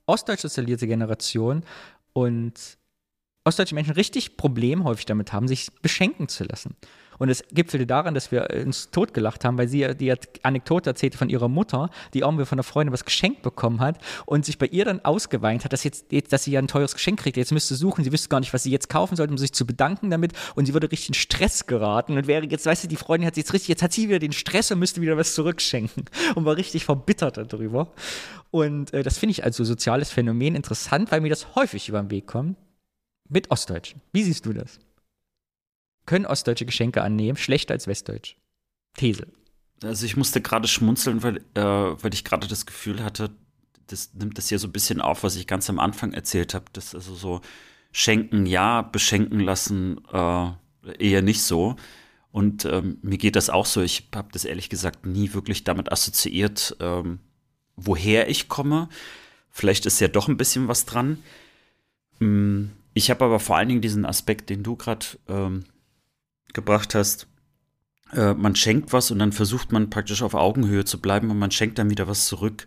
ostdeutsch 0.06 0.40
sozialisierte 0.40 0.86
Generation 0.86 1.64
und 2.12 2.78
ostdeutsche 3.44 3.74
Menschen 3.74 3.94
richtig 3.94 4.36
Problem 4.36 4.84
häufig 4.84 5.06
damit 5.06 5.32
haben, 5.32 5.48
sich 5.48 5.70
beschenken 5.82 6.28
zu 6.28 6.44
lassen. 6.44 6.76
Und 7.18 7.28
es 7.28 7.44
gipfelte 7.52 7.86
daran, 7.86 8.14
dass 8.14 8.32
wir 8.32 8.48
uns 8.64 8.90
totgelacht 8.90 9.44
haben, 9.44 9.58
weil 9.58 9.68
sie 9.68 9.94
die 9.94 10.12
Anekdote 10.42 10.90
erzählte 10.90 11.18
von 11.18 11.28
ihrer 11.28 11.48
Mutter, 11.48 11.90
die 12.14 12.20
irgendwie 12.20 12.44
von 12.44 12.56
einer 12.56 12.62
Freundin 12.62 12.92
was 12.92 13.04
geschenkt 13.04 13.42
bekommen 13.42 13.80
hat 13.80 13.98
und 14.26 14.44
sich 14.44 14.58
bei 14.58 14.66
ihr 14.66 14.84
dann 14.84 15.04
ausgeweint 15.04 15.64
hat, 15.64 15.72
dass, 15.72 15.84
jetzt, 15.84 16.06
dass 16.30 16.44
sie 16.44 16.52
ja 16.52 16.60
ein 16.60 16.68
teures 16.68 16.94
Geschenk 16.94 17.20
kriegt. 17.20 17.36
Jetzt 17.36 17.52
müsste 17.52 17.74
suchen, 17.74 18.04
sie 18.04 18.12
wüsste 18.12 18.28
gar 18.28 18.40
nicht, 18.40 18.52
was 18.52 18.62
sie 18.62 18.70
jetzt 18.70 18.88
kaufen 18.88 19.16
sollte, 19.16 19.32
um 19.32 19.38
sich 19.38 19.52
zu 19.52 19.66
bedanken 19.66 20.10
damit. 20.10 20.32
Und 20.54 20.66
sie 20.66 20.72
würde 20.72 20.90
richtig 20.90 21.08
in 21.08 21.14
Stress 21.14 21.66
geraten 21.66 22.16
und 22.16 22.26
wäre 22.26 22.44
jetzt, 22.46 22.66
weißt 22.66 22.84
du, 22.84 22.88
die 22.88 22.96
Freundin 22.96 23.26
hat 23.26 23.36
jetzt 23.36 23.52
richtig, 23.52 23.68
jetzt 23.68 23.82
hat 23.82 23.92
sie 23.92 24.08
wieder 24.08 24.18
den 24.18 24.32
Stress 24.32 24.70
und 24.70 24.78
müsste 24.78 25.00
wieder 25.00 25.16
was 25.16 25.34
zurückschenken 25.34 26.04
und 26.34 26.44
war 26.44 26.56
richtig 26.56 26.84
verbittert 26.84 27.52
darüber. 27.52 27.92
Und 28.50 28.92
äh, 28.92 29.02
das 29.02 29.18
finde 29.18 29.32
ich 29.32 29.44
als 29.44 29.56
so 29.56 29.64
soziales 29.64 30.10
Phänomen 30.10 30.54
interessant, 30.54 31.10
weil 31.10 31.20
mir 31.20 31.30
das 31.30 31.54
häufig 31.54 31.88
über 31.88 32.00
den 32.00 32.10
Weg 32.10 32.26
kommt 32.26 32.56
mit 33.28 33.50
Ostdeutschen. 33.50 34.00
Wie 34.12 34.22
siehst 34.22 34.44
du 34.46 34.52
das? 34.52 34.78
Können 36.06 36.26
ostdeutsche 36.26 36.66
Geschenke 36.66 37.02
annehmen, 37.02 37.36
schlechter 37.36 37.74
als 37.74 37.86
westdeutsch? 37.86 38.36
These. 38.96 39.26
Also 39.82 40.06
ich 40.06 40.16
musste 40.16 40.40
gerade 40.40 40.68
schmunzeln, 40.68 41.22
weil, 41.22 41.38
äh, 41.54 41.60
weil 41.62 42.14
ich 42.14 42.24
gerade 42.24 42.46
das 42.46 42.66
Gefühl 42.66 43.02
hatte, 43.04 43.30
das 43.86 44.14
nimmt 44.14 44.38
das 44.38 44.48
hier 44.48 44.58
so 44.58 44.68
ein 44.68 44.72
bisschen 44.72 45.00
auf, 45.00 45.22
was 45.22 45.36
ich 45.36 45.46
ganz 45.46 45.68
am 45.68 45.78
Anfang 45.78 46.12
erzählt 46.12 46.54
habe. 46.54 46.66
Das 46.72 46.94
also 46.94 47.14
so 47.14 47.40
schenken 47.90 48.46
ja, 48.46 48.82
beschenken 48.82 49.40
lassen 49.40 50.00
äh, 50.12 50.50
eher 50.98 51.22
nicht 51.22 51.42
so. 51.42 51.76
Und 52.30 52.64
ähm, 52.64 52.98
mir 53.02 53.18
geht 53.18 53.36
das 53.36 53.50
auch 53.50 53.66
so. 53.66 53.82
Ich 53.82 54.08
habe 54.14 54.28
das 54.32 54.44
ehrlich 54.44 54.70
gesagt 54.70 55.04
nie 55.04 55.34
wirklich 55.34 55.64
damit 55.64 55.92
assoziiert, 55.92 56.76
ähm, 56.80 57.18
woher 57.76 58.30
ich 58.30 58.48
komme. 58.48 58.88
Vielleicht 59.50 59.84
ist 59.84 60.00
ja 60.00 60.08
doch 60.08 60.28
ein 60.28 60.38
bisschen 60.38 60.66
was 60.66 60.86
dran. 60.86 61.22
Hm, 62.20 62.70
ich 62.94 63.10
habe 63.10 63.24
aber 63.26 63.38
vor 63.38 63.56
allen 63.56 63.68
Dingen 63.68 63.82
diesen 63.82 64.06
Aspekt, 64.06 64.48
den 64.48 64.62
du 64.62 64.76
gerade 64.76 65.04
ähm, 65.28 65.64
gebracht 66.52 66.94
hast. 66.94 67.26
Äh, 68.12 68.34
man 68.34 68.54
schenkt 68.56 68.92
was 68.92 69.10
und 69.10 69.18
dann 69.18 69.32
versucht 69.32 69.72
man 69.72 69.90
praktisch 69.90 70.22
auf 70.22 70.34
Augenhöhe 70.34 70.84
zu 70.84 71.00
bleiben 71.00 71.30
und 71.30 71.38
man 71.38 71.50
schenkt 71.50 71.78
dann 71.78 71.90
wieder 71.90 72.08
was 72.08 72.26
zurück. 72.26 72.66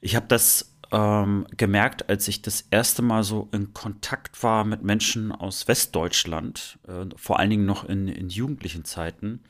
Ich 0.00 0.16
habe 0.16 0.26
das 0.28 0.74
ähm, 0.92 1.46
gemerkt, 1.56 2.08
als 2.08 2.28
ich 2.28 2.42
das 2.42 2.62
erste 2.70 3.02
Mal 3.02 3.24
so 3.24 3.48
in 3.52 3.72
Kontakt 3.72 4.42
war 4.42 4.64
mit 4.64 4.82
Menschen 4.82 5.32
aus 5.32 5.66
Westdeutschland, 5.66 6.78
äh, 6.86 7.06
vor 7.16 7.38
allen 7.38 7.50
Dingen 7.50 7.66
noch 7.66 7.84
in, 7.84 8.08
in 8.08 8.28
jugendlichen 8.28 8.84
Zeiten. 8.84 9.40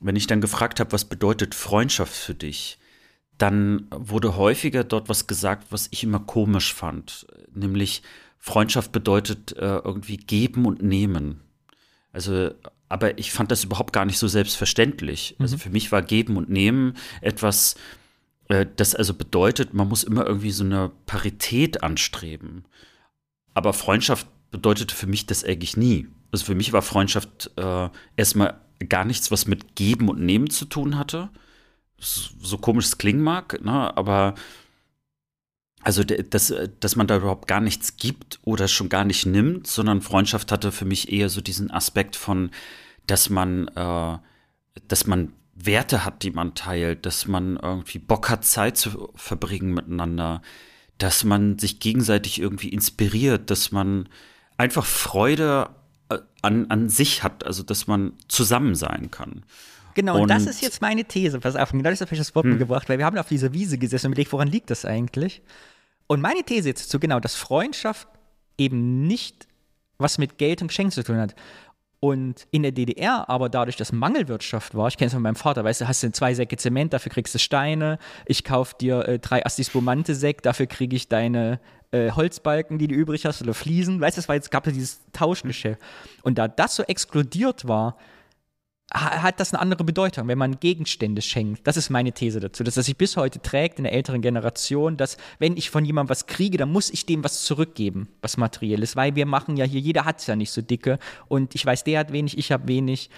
Wenn 0.00 0.16
ich 0.16 0.26
dann 0.26 0.40
gefragt 0.40 0.80
habe, 0.80 0.92
was 0.92 1.04
bedeutet 1.04 1.54
Freundschaft 1.54 2.14
für 2.14 2.34
dich, 2.34 2.78
dann 3.36 3.86
wurde 3.90 4.36
häufiger 4.36 4.82
dort 4.82 5.08
was 5.08 5.26
gesagt, 5.26 5.68
was 5.70 5.88
ich 5.90 6.02
immer 6.02 6.20
komisch 6.20 6.74
fand. 6.74 7.26
Nämlich 7.54 8.02
Freundschaft 8.38 8.92
bedeutet 8.92 9.52
äh, 9.56 9.78
irgendwie 9.78 10.16
geben 10.16 10.66
und 10.66 10.82
nehmen. 10.82 11.42
Also 12.12 12.50
aber 12.88 13.18
ich 13.18 13.32
fand 13.32 13.50
das 13.50 13.64
überhaupt 13.64 13.92
gar 13.92 14.04
nicht 14.04 14.18
so 14.18 14.28
selbstverständlich. 14.28 15.36
Also 15.38 15.38
mhm. 15.38 15.44
Also 15.44 15.58
für 15.58 15.70
mich 15.70 15.92
war 15.92 16.02
Geben 16.02 16.36
und 16.36 16.50
Nehmen 16.50 16.94
etwas, 17.20 17.76
äh, 18.48 18.66
das 18.76 18.94
also 18.94 19.14
bedeutet, 19.14 19.74
man 19.74 19.88
muss 19.88 20.04
immer 20.04 20.26
irgendwie 20.26 20.50
so 20.50 20.64
eine 20.64 20.90
Parität 21.06 21.82
anstreben. 21.82 22.64
Aber 23.54 23.72
Freundschaft 23.72 24.26
bedeutete 24.50 24.94
für 24.94 25.06
mich 25.06 25.26
das 25.26 25.44
eigentlich 25.44 25.76
nie. 25.76 26.06
Also 26.32 26.44
für 26.44 26.54
mich 26.54 26.72
war 26.72 26.82
Freundschaft 26.82 27.50
äh, 27.56 27.88
erstmal 28.16 28.60
gar 28.88 29.04
nichts, 29.04 29.30
was 29.30 29.46
mit 29.46 29.74
Geben 29.74 30.08
und 30.08 30.20
Nehmen 30.20 30.50
zu 30.50 30.64
tun 30.64 30.96
hatte. 30.98 31.30
So 31.98 32.58
komisch 32.58 32.86
es 32.86 32.98
klingen 32.98 33.22
mag, 33.22 33.60
ne? 33.64 33.96
aber 33.96 34.34
also, 35.88 36.04
dass, 36.04 36.52
dass 36.80 36.96
man 36.96 37.06
da 37.06 37.16
überhaupt 37.16 37.48
gar 37.48 37.60
nichts 37.62 37.96
gibt 37.96 38.40
oder 38.44 38.68
schon 38.68 38.90
gar 38.90 39.04
nicht 39.04 39.24
nimmt, 39.24 39.66
sondern 39.66 40.02
Freundschaft 40.02 40.52
hatte 40.52 40.70
für 40.70 40.84
mich 40.84 41.10
eher 41.10 41.30
so 41.30 41.40
diesen 41.40 41.70
Aspekt 41.70 42.14
von, 42.14 42.50
dass 43.06 43.30
man, 43.30 43.68
äh, 43.68 44.18
dass 44.86 45.06
man 45.06 45.32
Werte 45.54 46.04
hat, 46.04 46.24
die 46.24 46.30
man 46.30 46.54
teilt, 46.54 47.06
dass 47.06 47.26
man 47.26 47.56
irgendwie 47.56 48.00
Bock 48.00 48.28
hat, 48.28 48.44
Zeit 48.44 48.76
zu 48.76 49.10
verbringen 49.14 49.72
miteinander, 49.72 50.42
dass 50.98 51.24
man 51.24 51.58
sich 51.58 51.80
gegenseitig 51.80 52.38
irgendwie 52.38 52.68
inspiriert, 52.68 53.50
dass 53.50 53.72
man 53.72 54.10
einfach 54.58 54.84
Freude 54.84 55.70
äh, 56.10 56.18
an, 56.42 56.66
an 56.70 56.90
sich 56.90 57.22
hat, 57.22 57.46
also 57.46 57.62
dass 57.62 57.86
man 57.86 58.12
zusammen 58.28 58.74
sein 58.74 59.10
kann. 59.10 59.42
Genau, 59.94 60.16
und, 60.16 60.20
und 60.20 60.28
das 60.28 60.44
ist 60.44 60.60
jetzt 60.60 60.82
meine 60.82 61.06
These. 61.06 61.40
Pass 61.40 61.56
auf, 61.56 61.72
genau 61.72 61.88
das 61.88 62.02
habe 62.02 62.12
ich 62.12 62.18
das 62.18 62.34
Wort 62.34 62.44
hm. 62.44 62.58
gebracht, 62.58 62.90
weil 62.90 62.98
wir 62.98 63.06
haben 63.06 63.16
auf 63.16 63.28
dieser 63.28 63.54
Wiese 63.54 63.78
gesessen 63.78 64.08
und 64.08 64.12
überlegt, 64.12 64.32
woran 64.34 64.48
liegt 64.48 64.68
das 64.68 64.84
eigentlich? 64.84 65.40
Und 66.08 66.20
meine 66.20 66.42
These 66.42 66.68
jetzt 66.68 66.90
so 66.90 66.98
genau, 66.98 67.20
dass 67.20 67.36
Freundschaft 67.36 68.08
eben 68.56 69.06
nicht 69.06 69.46
was 69.98 70.18
mit 70.18 70.38
Geld 70.38 70.62
und 70.62 70.68
Geschenk 70.68 70.92
zu 70.92 71.04
tun 71.04 71.18
hat. 71.18 71.34
Und 72.00 72.46
in 72.52 72.62
der 72.62 72.70
DDR, 72.70 73.28
aber 73.28 73.48
dadurch, 73.48 73.76
dass 73.76 73.90
Mangelwirtschaft 73.90 74.76
war, 74.76 74.86
ich 74.86 74.96
kenne 74.96 75.08
es 75.08 75.14
von 75.14 75.22
meinem 75.22 75.34
Vater, 75.34 75.64
weißt 75.64 75.80
du, 75.80 75.88
hast 75.88 76.02
du 76.04 76.12
zwei 76.12 76.32
Säcke 76.32 76.56
Zement, 76.56 76.92
dafür 76.92 77.10
kriegst 77.10 77.34
du 77.34 77.40
Steine, 77.40 77.98
ich 78.24 78.44
kaufe 78.44 78.76
dir 78.80 79.08
äh, 79.08 79.18
drei 79.18 79.44
Astis 79.44 79.70
Bomante 79.70 80.14
Säck, 80.14 80.42
dafür 80.42 80.66
kriege 80.66 80.94
ich 80.94 81.08
deine 81.08 81.58
äh, 81.90 82.12
Holzbalken, 82.12 82.78
die 82.78 82.86
du 82.86 82.94
übrig 82.94 83.26
hast, 83.26 83.42
oder 83.42 83.52
Fliesen, 83.52 84.00
weißt 84.00 84.16
du, 84.16 84.32
es 84.32 84.50
gab 84.50 84.66
es 84.68 84.74
dieses 84.74 85.00
Tauschgeschäft. 85.12 85.82
Und 86.22 86.38
da 86.38 86.46
das 86.46 86.76
so 86.76 86.84
explodiert 86.84 87.66
war, 87.66 87.96
hat 88.92 89.38
das 89.38 89.52
eine 89.52 89.60
andere 89.60 89.84
Bedeutung, 89.84 90.28
wenn 90.28 90.38
man 90.38 90.60
Gegenstände 90.60 91.20
schenkt. 91.20 91.66
Das 91.66 91.76
ist 91.76 91.90
meine 91.90 92.12
These 92.12 92.40
dazu, 92.40 92.64
dass 92.64 92.74
das 92.74 92.86
sich 92.86 92.96
bis 92.96 93.18
heute 93.18 93.40
trägt 93.40 93.78
in 93.78 93.84
der 93.84 93.92
älteren 93.92 94.22
Generation, 94.22 94.96
dass 94.96 95.18
wenn 95.38 95.58
ich 95.58 95.68
von 95.68 95.84
jemandem 95.84 96.10
was 96.10 96.26
kriege, 96.26 96.56
dann 96.56 96.72
muss 96.72 96.88
ich 96.88 97.04
dem 97.04 97.22
was 97.22 97.44
zurückgeben, 97.44 98.08
was 98.22 98.38
materielles, 98.38 98.96
weil 98.96 99.14
wir 99.14 99.26
machen 99.26 99.58
ja 99.58 99.66
hier, 99.66 99.80
jeder 99.80 100.06
hat 100.06 100.20
es 100.20 100.26
ja 100.26 100.36
nicht 100.36 100.50
so 100.50 100.62
dicke 100.62 100.98
und 101.28 101.54
ich 101.54 101.66
weiß, 101.66 101.84
der 101.84 102.00
hat 102.00 102.12
wenig, 102.12 102.38
ich 102.38 102.50
habe 102.50 102.66
wenig. 102.68 103.10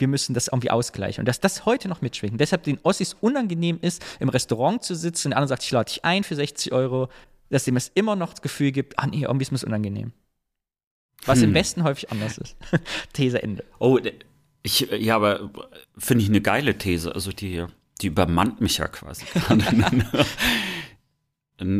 Wir 0.00 0.06
müssen 0.06 0.32
das 0.32 0.46
irgendwie 0.46 0.70
ausgleichen. 0.70 1.22
Und 1.22 1.26
dass 1.26 1.40
das 1.40 1.66
heute 1.66 1.88
noch 1.88 2.02
mitschwingt. 2.02 2.38
Deshalb 2.38 2.62
den 2.62 2.78
Ossis 2.84 3.16
unangenehm 3.20 3.80
ist, 3.82 4.04
im 4.20 4.28
Restaurant 4.28 4.84
zu 4.84 4.94
sitzen 4.94 5.26
und 5.26 5.30
der 5.30 5.38
andere 5.38 5.48
sagt, 5.48 5.64
ich 5.64 5.72
lade 5.72 5.88
dich 5.88 6.04
ein 6.04 6.22
für 6.22 6.36
60 6.36 6.72
Euro, 6.72 7.08
dass 7.50 7.64
dem 7.64 7.76
es 7.76 7.90
immer 7.94 8.14
noch 8.14 8.30
das 8.30 8.42
Gefühl 8.42 8.70
gibt, 8.70 8.96
ah 8.96 9.08
nee, 9.08 9.22
irgendwie 9.22 9.42
ist 9.42 9.50
mir 9.50 9.66
unangenehm. 9.66 10.12
Was 11.26 11.38
hm. 11.38 11.48
im 11.48 11.54
Westen 11.54 11.82
häufig 11.82 12.12
anders 12.12 12.38
ist. 12.38 12.56
These 13.12 13.42
Ende. 13.42 13.64
Oh, 13.80 13.98
ich, 14.68 14.88
ja, 15.00 15.16
aber 15.16 15.50
finde 15.96 16.22
ich 16.22 16.28
eine 16.28 16.40
geile 16.40 16.76
These. 16.76 17.14
Also 17.14 17.32
die, 17.32 17.64
die 18.00 18.08
übermannt 18.08 18.60
mich 18.60 18.78
ja 18.78 18.86
quasi. 18.88 19.24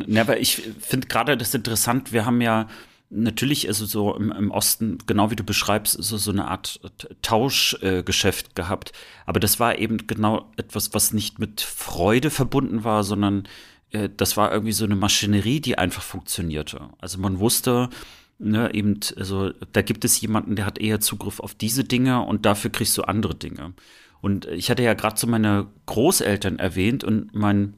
ja, 0.07 0.21
aber 0.23 0.41
ich 0.41 0.63
finde 0.81 1.07
gerade 1.07 1.37
das 1.37 1.55
interessant. 1.55 2.13
Wir 2.13 2.25
haben 2.25 2.41
ja 2.41 2.67
natürlich, 3.11 3.69
also 3.69 3.85
so 3.87 4.15
im, 4.17 4.33
im, 4.33 4.51
Osten, 4.51 4.99
genau 5.07 5.31
wie 5.31 5.37
du 5.37 5.45
beschreibst, 5.45 6.03
so, 6.03 6.17
so 6.17 6.31
eine 6.31 6.49
Art 6.49 6.81
Tauschgeschäft 7.23 8.47
äh, 8.49 8.55
gehabt. 8.55 8.93
Aber 9.27 9.39
das 9.39 9.61
war 9.61 9.79
eben 9.79 10.07
genau 10.07 10.51
etwas, 10.57 10.95
was 10.95 11.13
nicht 11.13 11.39
mit 11.39 11.61
Freude 11.61 12.31
verbunden 12.31 12.85
war, 12.85 13.05
sondern 13.05 13.47
äh, 13.91 14.09
das 14.15 14.37
war 14.37 14.51
irgendwie 14.51 14.73
so 14.73 14.85
eine 14.85 14.97
Maschinerie, 14.97 15.61
die 15.61 15.79
einfach 15.79 16.03
funktionierte. 16.03 16.89
Also 16.99 17.19
man 17.19 17.39
wusste, 17.39 17.91
ne, 18.39 18.73
eben, 18.75 19.01
also 19.17 19.53
da 19.73 19.83
gibt 19.83 20.05
es 20.05 20.21
jemanden, 20.21 20.57
der 20.57 20.67
hat 20.67 20.79
eher 20.79 21.01
Zugriff 21.01 21.41
auf 21.41 21.55
diese 21.55 21.85
Dinge 21.85 22.23
und 22.23 22.47
dafür 22.47 22.71
kriegst 22.71 22.97
du 22.97 23.03
andere 23.03 23.35
Dinge. 23.35 23.75
Und 24.21 24.47
ich 24.47 24.71
hatte 24.71 24.83
ja 24.83 24.95
gerade 24.95 25.19
so 25.19 25.27
meine 25.27 25.69
Großeltern 25.87 26.59
erwähnt 26.59 27.05
und 27.05 27.35
mein 27.35 27.75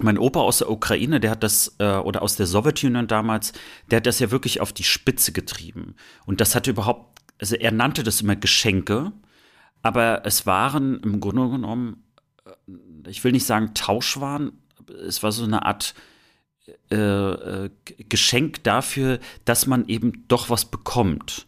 mein 0.00 0.18
Opa 0.18 0.40
aus 0.40 0.58
der 0.58 0.70
Ukraine, 0.70 1.20
der 1.20 1.32
hat 1.32 1.42
das, 1.42 1.74
äh, 1.78 1.96
oder 1.96 2.22
aus 2.22 2.36
der 2.36 2.46
Sowjetunion 2.46 3.08
damals, 3.08 3.52
der 3.90 3.96
hat 3.96 4.06
das 4.06 4.20
ja 4.20 4.30
wirklich 4.30 4.60
auf 4.60 4.72
die 4.72 4.84
Spitze 4.84 5.32
getrieben. 5.32 5.96
Und 6.24 6.40
das 6.40 6.54
hatte 6.54 6.70
überhaupt, 6.70 7.20
also 7.40 7.56
er 7.56 7.72
nannte 7.72 8.02
das 8.02 8.20
immer 8.20 8.36
Geschenke, 8.36 9.12
aber 9.82 10.24
es 10.24 10.46
waren 10.46 11.00
im 11.00 11.20
Grunde 11.20 11.50
genommen, 11.50 12.04
äh, 12.44 13.08
ich 13.10 13.24
will 13.24 13.32
nicht 13.32 13.46
sagen 13.46 13.74
Tauschwaren, 13.74 14.52
es 15.06 15.22
war 15.22 15.32
so 15.32 15.44
eine 15.44 15.66
Art 15.66 15.94
äh, 16.90 16.96
äh, 16.96 17.70
Geschenk 18.08 18.64
dafür, 18.64 19.18
dass 19.44 19.66
man 19.66 19.88
eben 19.88 20.24
doch 20.28 20.50
was 20.50 20.64
bekommt. 20.64 21.46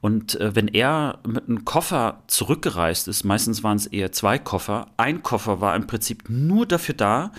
Und 0.00 0.40
äh, 0.40 0.54
wenn 0.54 0.68
er 0.68 1.20
mit 1.26 1.48
einem 1.48 1.64
Koffer 1.64 2.22
zurückgereist 2.28 3.08
ist, 3.08 3.24
meistens 3.24 3.64
waren 3.64 3.76
es 3.76 3.86
eher 3.86 4.12
zwei 4.12 4.38
Koffer, 4.38 4.92
ein 4.96 5.22
Koffer 5.22 5.60
war 5.60 5.74
im 5.74 5.86
Prinzip 5.86 6.24
nur 6.28 6.66
dafür 6.66 6.94
da, 6.94 7.32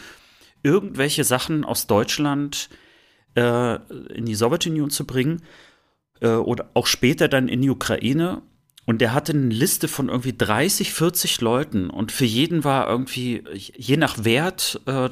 irgendwelche 0.61 1.23
Sachen 1.23 1.63
aus 1.63 1.87
Deutschland 1.87 2.69
äh, 3.35 3.75
in 4.13 4.25
die 4.25 4.35
Sowjetunion 4.35 4.89
zu 4.89 5.05
bringen 5.05 5.41
äh, 6.21 6.29
oder 6.29 6.69
auch 6.73 6.87
später 6.87 7.27
dann 7.27 7.47
in 7.47 7.61
die 7.61 7.69
Ukraine. 7.69 8.41
Und 8.85 9.01
der 9.01 9.13
hatte 9.13 9.33
eine 9.33 9.53
Liste 9.53 9.87
von 9.87 10.09
irgendwie 10.09 10.35
30, 10.35 10.93
40 10.93 11.41
Leuten 11.41 11.89
und 11.89 12.11
für 12.11 12.25
jeden 12.25 12.63
war 12.63 12.89
irgendwie, 12.89 13.43
je 13.53 13.97
nach 13.97 14.23
Wert 14.25 14.81
äh, 14.87 15.09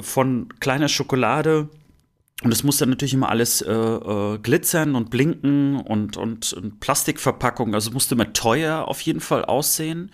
von 0.00 0.48
kleiner 0.60 0.88
Schokolade 0.88 1.68
und 2.42 2.52
es 2.52 2.62
muss 2.62 2.76
dann 2.76 2.90
natürlich 2.90 3.14
immer 3.14 3.30
alles 3.30 3.62
äh, 3.62 3.72
äh, 3.72 4.38
glitzern 4.38 4.94
und 4.94 5.08
blinken 5.10 5.80
und, 5.80 6.16
und, 6.16 6.52
und 6.52 6.80
Plastikverpackung. 6.80 7.74
Also 7.74 7.90
musste 7.92 8.14
immer 8.14 8.32
teuer 8.34 8.86
auf 8.88 9.00
jeden 9.00 9.20
Fall 9.20 9.44
aussehen. 9.44 10.12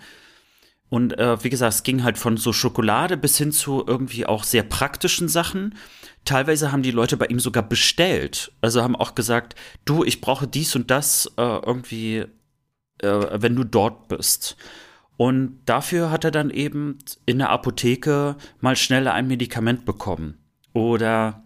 Und 0.89 1.17
äh, 1.17 1.43
wie 1.43 1.49
gesagt, 1.49 1.73
es 1.73 1.83
ging 1.83 2.03
halt 2.03 2.17
von 2.17 2.37
so 2.37 2.53
Schokolade 2.53 3.17
bis 3.17 3.37
hin 3.37 3.51
zu 3.51 3.83
irgendwie 3.85 4.25
auch 4.25 4.43
sehr 4.45 4.63
praktischen 4.63 5.27
Sachen. 5.27 5.75
Teilweise 6.23 6.71
haben 6.71 6.83
die 6.83 6.91
Leute 6.91 7.17
bei 7.17 7.25
ihm 7.25 7.39
sogar 7.39 7.63
bestellt. 7.63 8.53
Also 8.61 8.81
haben 8.81 8.95
auch 8.95 9.15
gesagt, 9.15 9.55
du, 9.83 10.05
ich 10.05 10.21
brauche 10.21 10.47
dies 10.47 10.75
und 10.75 10.91
das 10.91 11.25
äh, 11.37 11.41
irgendwie, 11.41 12.25
äh, 12.99 13.41
wenn 13.41 13.55
du 13.55 13.65
dort 13.65 14.07
bist. 14.07 14.55
Und 15.17 15.59
dafür 15.65 16.09
hat 16.11 16.23
er 16.23 16.31
dann 16.31 16.49
eben 16.49 16.97
in 17.25 17.37
der 17.37 17.49
Apotheke 17.49 18.35
mal 18.61 18.75
schneller 18.75 19.13
ein 19.13 19.27
Medikament 19.27 19.85
bekommen. 19.85 20.37
Oder 20.73 21.43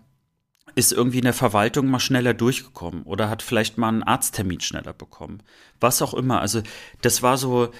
ist 0.78 0.94
irgendwie 0.94 1.18
in 1.18 1.24
der 1.24 1.34
Verwaltung 1.34 1.88
mal 1.88 2.00
schneller 2.00 2.36
durchgekommen 2.36 3.02
oder 3.02 3.32
hat 3.32 3.42
vielleicht 3.42 3.80
mal 3.80 3.88
einen 3.88 4.04
Arzttermin 4.04 4.60
schneller 4.60 4.94
bekommen. 4.94 5.42
Was 5.80 6.04
auch 6.04 6.14
immer. 6.14 6.40
Also 6.40 6.62
das 7.02 7.24
war 7.24 7.38
so, 7.38 7.72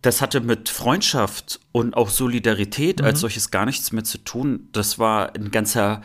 das 0.00 0.22
hatte 0.22 0.40
mit 0.40 0.68
Freundschaft 0.68 1.58
und 1.72 1.96
auch 1.96 2.08
Solidarität 2.08 3.00
mhm. 3.00 3.06
als 3.06 3.18
solches 3.18 3.50
gar 3.50 3.66
nichts 3.66 3.90
mehr 3.90 4.04
zu 4.04 4.18
tun. 4.18 4.68
Das 4.70 5.00
war 5.00 5.34
ein 5.34 5.50
ganzer 5.50 6.02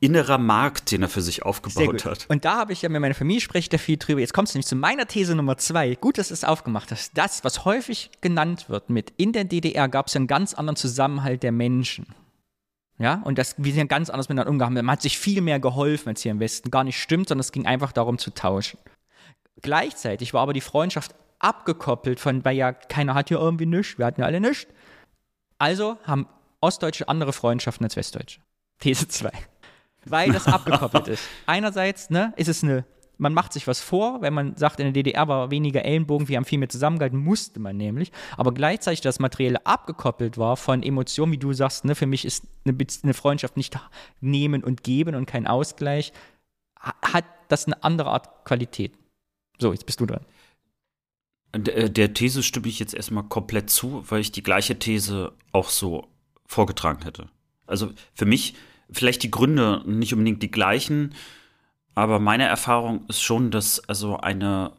innerer 0.00 0.38
Markt, 0.38 0.90
den 0.90 1.02
er 1.02 1.08
für 1.08 1.20
sich 1.20 1.42
aufgebaut 1.42 2.06
hat. 2.06 2.26
Und 2.28 2.46
da 2.46 2.56
habe 2.56 2.72
ich 2.72 2.80
ja 2.82 2.88
mit 2.88 3.00
meiner 3.00 3.14
Familie 3.14 3.42
spreche 3.42 3.68
da 3.68 3.78
viel 3.78 3.98
drüber. 3.98 4.20
Jetzt 4.20 4.32
kommst 4.32 4.54
du 4.54 4.56
nämlich 4.56 4.66
zu 4.66 4.76
meiner 4.76 5.06
These 5.06 5.34
Nummer 5.34 5.58
zwei. 5.58 5.94
Gut, 5.94 6.16
dass 6.16 6.28
du 6.28 6.34
es 6.34 6.42
aufgemacht 6.42 6.90
hast. 6.90 7.16
Das, 7.16 7.44
was 7.44 7.66
häufig 7.66 8.10
genannt 8.22 8.70
wird 8.70 8.88
mit 8.88 9.12
in 9.18 9.32
der 9.32 9.44
DDR 9.44 9.88
gab 9.88 10.06
es 10.06 10.14
ja 10.14 10.18
einen 10.18 10.26
ganz 10.26 10.54
anderen 10.54 10.76
Zusammenhalt 10.76 11.42
der 11.42 11.52
Menschen. 11.52 12.06
Ja, 12.98 13.22
und 13.24 13.38
das, 13.38 13.54
wir 13.58 13.72
sind 13.72 13.88
ganz 13.88 14.10
anders 14.10 14.28
miteinander 14.28 14.50
umgegangen. 14.50 14.84
Man 14.84 14.92
hat 14.92 15.02
sich 15.02 15.18
viel 15.18 15.40
mehr 15.42 15.60
geholfen 15.60 16.08
als 16.08 16.22
hier 16.22 16.32
im 16.32 16.40
Westen. 16.40 16.70
Gar 16.70 16.84
nicht 16.84 17.00
stimmt, 17.00 17.28
sondern 17.28 17.40
es 17.40 17.52
ging 17.52 17.66
einfach 17.66 17.92
darum 17.92 18.18
zu 18.18 18.30
tauschen. 18.30 18.78
Gleichzeitig 19.62 20.32
war 20.34 20.42
aber 20.42 20.52
die 20.52 20.60
Freundschaft 20.60 21.14
abgekoppelt 21.38 22.20
von, 22.20 22.44
weil 22.44 22.56
ja 22.56 22.72
keiner 22.72 23.14
hat 23.14 23.28
hier 23.28 23.38
irgendwie 23.38 23.66
nichts, 23.66 23.98
wir 23.98 24.06
hatten 24.06 24.20
ja 24.20 24.26
alle 24.26 24.40
nichts. 24.40 24.66
Also 25.58 25.98
haben 26.04 26.26
Ostdeutsche 26.60 27.08
andere 27.08 27.32
Freundschaften 27.32 27.84
als 27.84 27.96
Westdeutsche. 27.96 28.40
These 28.80 29.08
2. 29.08 29.30
Weil 30.06 30.32
das 30.32 30.46
abgekoppelt 30.46 31.08
ist. 31.08 31.22
Einerseits 31.46 32.10
ne, 32.10 32.32
ist 32.36 32.48
es 32.48 32.62
eine 32.62 32.84
man 33.20 33.34
macht 33.34 33.52
sich 33.52 33.66
was 33.66 33.80
vor, 33.80 34.22
wenn 34.22 34.32
man 34.32 34.56
sagt, 34.56 34.80
in 34.80 34.86
der 34.86 34.92
DDR 34.94 35.28
war 35.28 35.50
weniger 35.50 35.84
Ellenbogen, 35.84 36.28
wir 36.28 36.38
haben 36.38 36.46
viel 36.46 36.58
mehr 36.58 36.70
zusammengehalten, 36.70 37.18
musste 37.18 37.60
man 37.60 37.76
nämlich. 37.76 38.12
Aber 38.38 38.52
gleichzeitig 38.52 39.02
das 39.02 39.18
Materielle 39.18 39.64
abgekoppelt 39.66 40.38
war 40.38 40.56
von 40.56 40.82
Emotionen, 40.82 41.30
wie 41.30 41.38
du 41.38 41.52
sagst, 41.52 41.84
ne, 41.84 41.94
für 41.94 42.06
mich 42.06 42.24
ist 42.24 42.46
eine, 42.64 42.74
eine 43.02 43.14
Freundschaft 43.14 43.58
nicht 43.58 43.78
nehmen 44.22 44.64
und 44.64 44.82
geben 44.82 45.14
und 45.14 45.26
kein 45.26 45.46
Ausgleich, 45.46 46.14
hat 46.80 47.26
das 47.48 47.66
eine 47.66 47.84
andere 47.84 48.10
Art 48.10 48.46
Qualität. 48.46 48.94
So, 49.58 49.72
jetzt 49.72 49.84
bist 49.84 50.00
du 50.00 50.06
dran. 50.06 50.24
Der, 51.54 51.90
der 51.90 52.14
These 52.14 52.42
stimme 52.42 52.68
ich 52.68 52.78
jetzt 52.78 52.94
erstmal 52.94 53.24
komplett 53.24 53.68
zu, 53.68 54.02
weil 54.08 54.20
ich 54.20 54.32
die 54.32 54.42
gleiche 54.42 54.78
These 54.78 55.32
auch 55.52 55.68
so 55.68 56.06
vorgetragen 56.46 57.02
hätte. 57.02 57.28
Also 57.66 57.90
für 58.14 58.24
mich 58.24 58.54
vielleicht 58.92 59.22
die 59.22 59.30
Gründe 59.30 59.82
nicht 59.86 60.12
unbedingt 60.12 60.42
die 60.42 60.50
gleichen, 60.50 61.14
aber 61.94 62.18
meine 62.18 62.44
Erfahrung 62.44 63.04
ist 63.08 63.22
schon, 63.22 63.50
dass 63.50 63.80
also 63.88 64.16
eine 64.18 64.72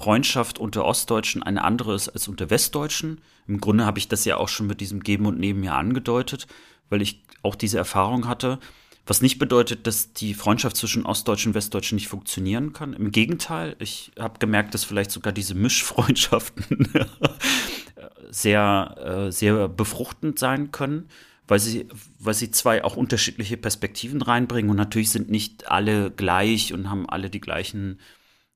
Freundschaft 0.00 0.58
unter 0.58 0.84
Ostdeutschen 0.84 1.42
eine 1.42 1.62
andere 1.62 1.94
ist 1.94 2.08
als 2.08 2.26
unter 2.26 2.48
Westdeutschen. 2.48 3.20
Im 3.46 3.60
Grunde 3.60 3.84
habe 3.84 3.98
ich 3.98 4.08
das 4.08 4.24
ja 4.24 4.38
auch 4.38 4.48
schon 4.48 4.66
mit 4.66 4.80
diesem 4.80 5.00
Geben 5.00 5.26
und 5.26 5.38
Nehmen 5.38 5.62
ja 5.62 5.76
angedeutet, 5.76 6.46
weil 6.88 7.02
ich 7.02 7.22
auch 7.42 7.54
diese 7.54 7.78
Erfahrung 7.78 8.26
hatte. 8.26 8.58
Was 9.06 9.20
nicht 9.20 9.38
bedeutet, 9.38 9.86
dass 9.86 10.12
die 10.12 10.34
Freundschaft 10.34 10.76
zwischen 10.76 11.04
Ostdeutschen 11.04 11.50
und 11.50 11.54
Westdeutschen 11.54 11.96
nicht 11.96 12.08
funktionieren 12.08 12.72
kann. 12.72 12.94
Im 12.94 13.10
Gegenteil, 13.10 13.76
ich 13.78 14.12
habe 14.18 14.38
gemerkt, 14.38 14.72
dass 14.72 14.84
vielleicht 14.84 15.10
sogar 15.10 15.32
diese 15.32 15.54
Mischfreundschaften 15.54 16.88
sehr, 18.30 19.26
äh, 19.28 19.32
sehr 19.32 19.68
befruchtend 19.68 20.38
sein 20.38 20.70
können 20.70 21.08
weil 21.50 21.58
sie, 21.58 21.88
weil 22.20 22.34
sie 22.34 22.52
zwei 22.52 22.84
auch 22.84 22.96
unterschiedliche 22.96 23.56
Perspektiven 23.56 24.22
reinbringen 24.22 24.70
und 24.70 24.76
natürlich 24.76 25.10
sind 25.10 25.30
nicht 25.30 25.68
alle 25.68 26.12
gleich 26.12 26.72
und 26.72 26.88
haben 26.88 27.08
alle 27.08 27.28
die 27.28 27.40
gleichen 27.40 27.98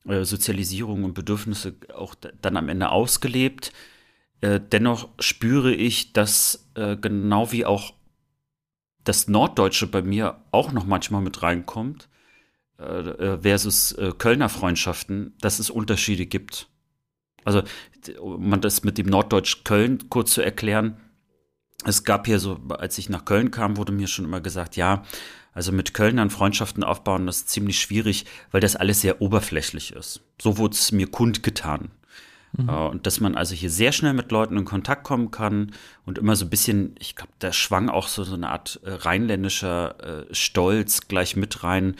äh, 0.06 0.22
Sozialisierung 0.24 1.02
und 1.02 1.12
Bedürfnisse 1.12 1.74
auch 1.92 2.14
dann 2.14 2.56
am 2.56 2.68
Ende 2.68 2.90
ausgelebt. 2.90 3.72
Äh, 4.42 4.60
dennoch 4.60 5.08
spüre 5.18 5.74
ich, 5.74 6.12
dass 6.12 6.70
äh, 6.76 6.96
genau 6.96 7.50
wie 7.50 7.66
auch 7.66 7.94
das 9.02 9.26
Norddeutsche 9.26 9.88
bei 9.88 10.02
mir 10.02 10.44
auch 10.52 10.70
noch 10.70 10.86
manchmal 10.86 11.20
mit 11.20 11.42
reinkommt, 11.42 12.08
äh, 12.78 12.84
äh, 12.84 13.38
versus 13.40 13.90
äh, 13.90 14.12
Kölner 14.16 14.48
Freundschaften, 14.48 15.34
dass 15.40 15.58
es 15.58 15.68
Unterschiede 15.68 16.26
gibt. 16.26 16.68
Also, 17.42 17.64
um 18.20 18.48
man 18.48 18.60
das 18.60 18.84
mit 18.84 18.98
dem 18.98 19.08
Norddeutsch 19.08 19.64
Köln 19.64 20.08
kurz 20.10 20.34
zu 20.34 20.42
erklären, 20.42 20.96
es 21.84 22.04
gab 22.04 22.26
hier 22.26 22.38
so, 22.38 22.60
als 22.70 22.98
ich 22.98 23.08
nach 23.08 23.24
Köln 23.24 23.50
kam, 23.50 23.76
wurde 23.76 23.92
mir 23.92 24.06
schon 24.06 24.24
immer 24.24 24.40
gesagt, 24.40 24.76
ja, 24.76 25.02
also 25.52 25.70
mit 25.70 25.94
Kölnern 25.94 26.30
Freundschaften 26.30 26.82
aufbauen, 26.82 27.26
das 27.26 27.38
ist 27.38 27.50
ziemlich 27.50 27.78
schwierig, 27.78 28.26
weil 28.50 28.60
das 28.60 28.76
alles 28.76 29.00
sehr 29.00 29.20
oberflächlich 29.20 29.92
ist. 29.92 30.20
So 30.40 30.58
wurde 30.58 30.74
es 30.74 30.92
mir 30.92 31.06
kundgetan. 31.06 31.90
Mhm. 32.56 32.68
Äh, 32.68 32.72
und 32.72 33.06
dass 33.06 33.20
man 33.20 33.36
also 33.36 33.54
hier 33.54 33.70
sehr 33.70 33.92
schnell 33.92 34.14
mit 34.14 34.32
Leuten 34.32 34.56
in 34.56 34.64
Kontakt 34.64 35.04
kommen 35.04 35.30
kann 35.30 35.72
und 36.04 36.18
immer 36.18 36.36
so 36.36 36.46
ein 36.46 36.50
bisschen, 36.50 36.96
ich 36.98 37.14
glaube, 37.14 37.32
da 37.38 37.52
schwang 37.52 37.88
auch 37.88 38.08
so, 38.08 38.24
so 38.24 38.34
eine 38.34 38.50
Art 38.50 38.80
äh, 38.84 38.90
rheinländischer 38.90 40.26
äh, 40.28 40.34
Stolz 40.34 41.08
gleich 41.08 41.36
mit 41.36 41.62
rein. 41.62 41.96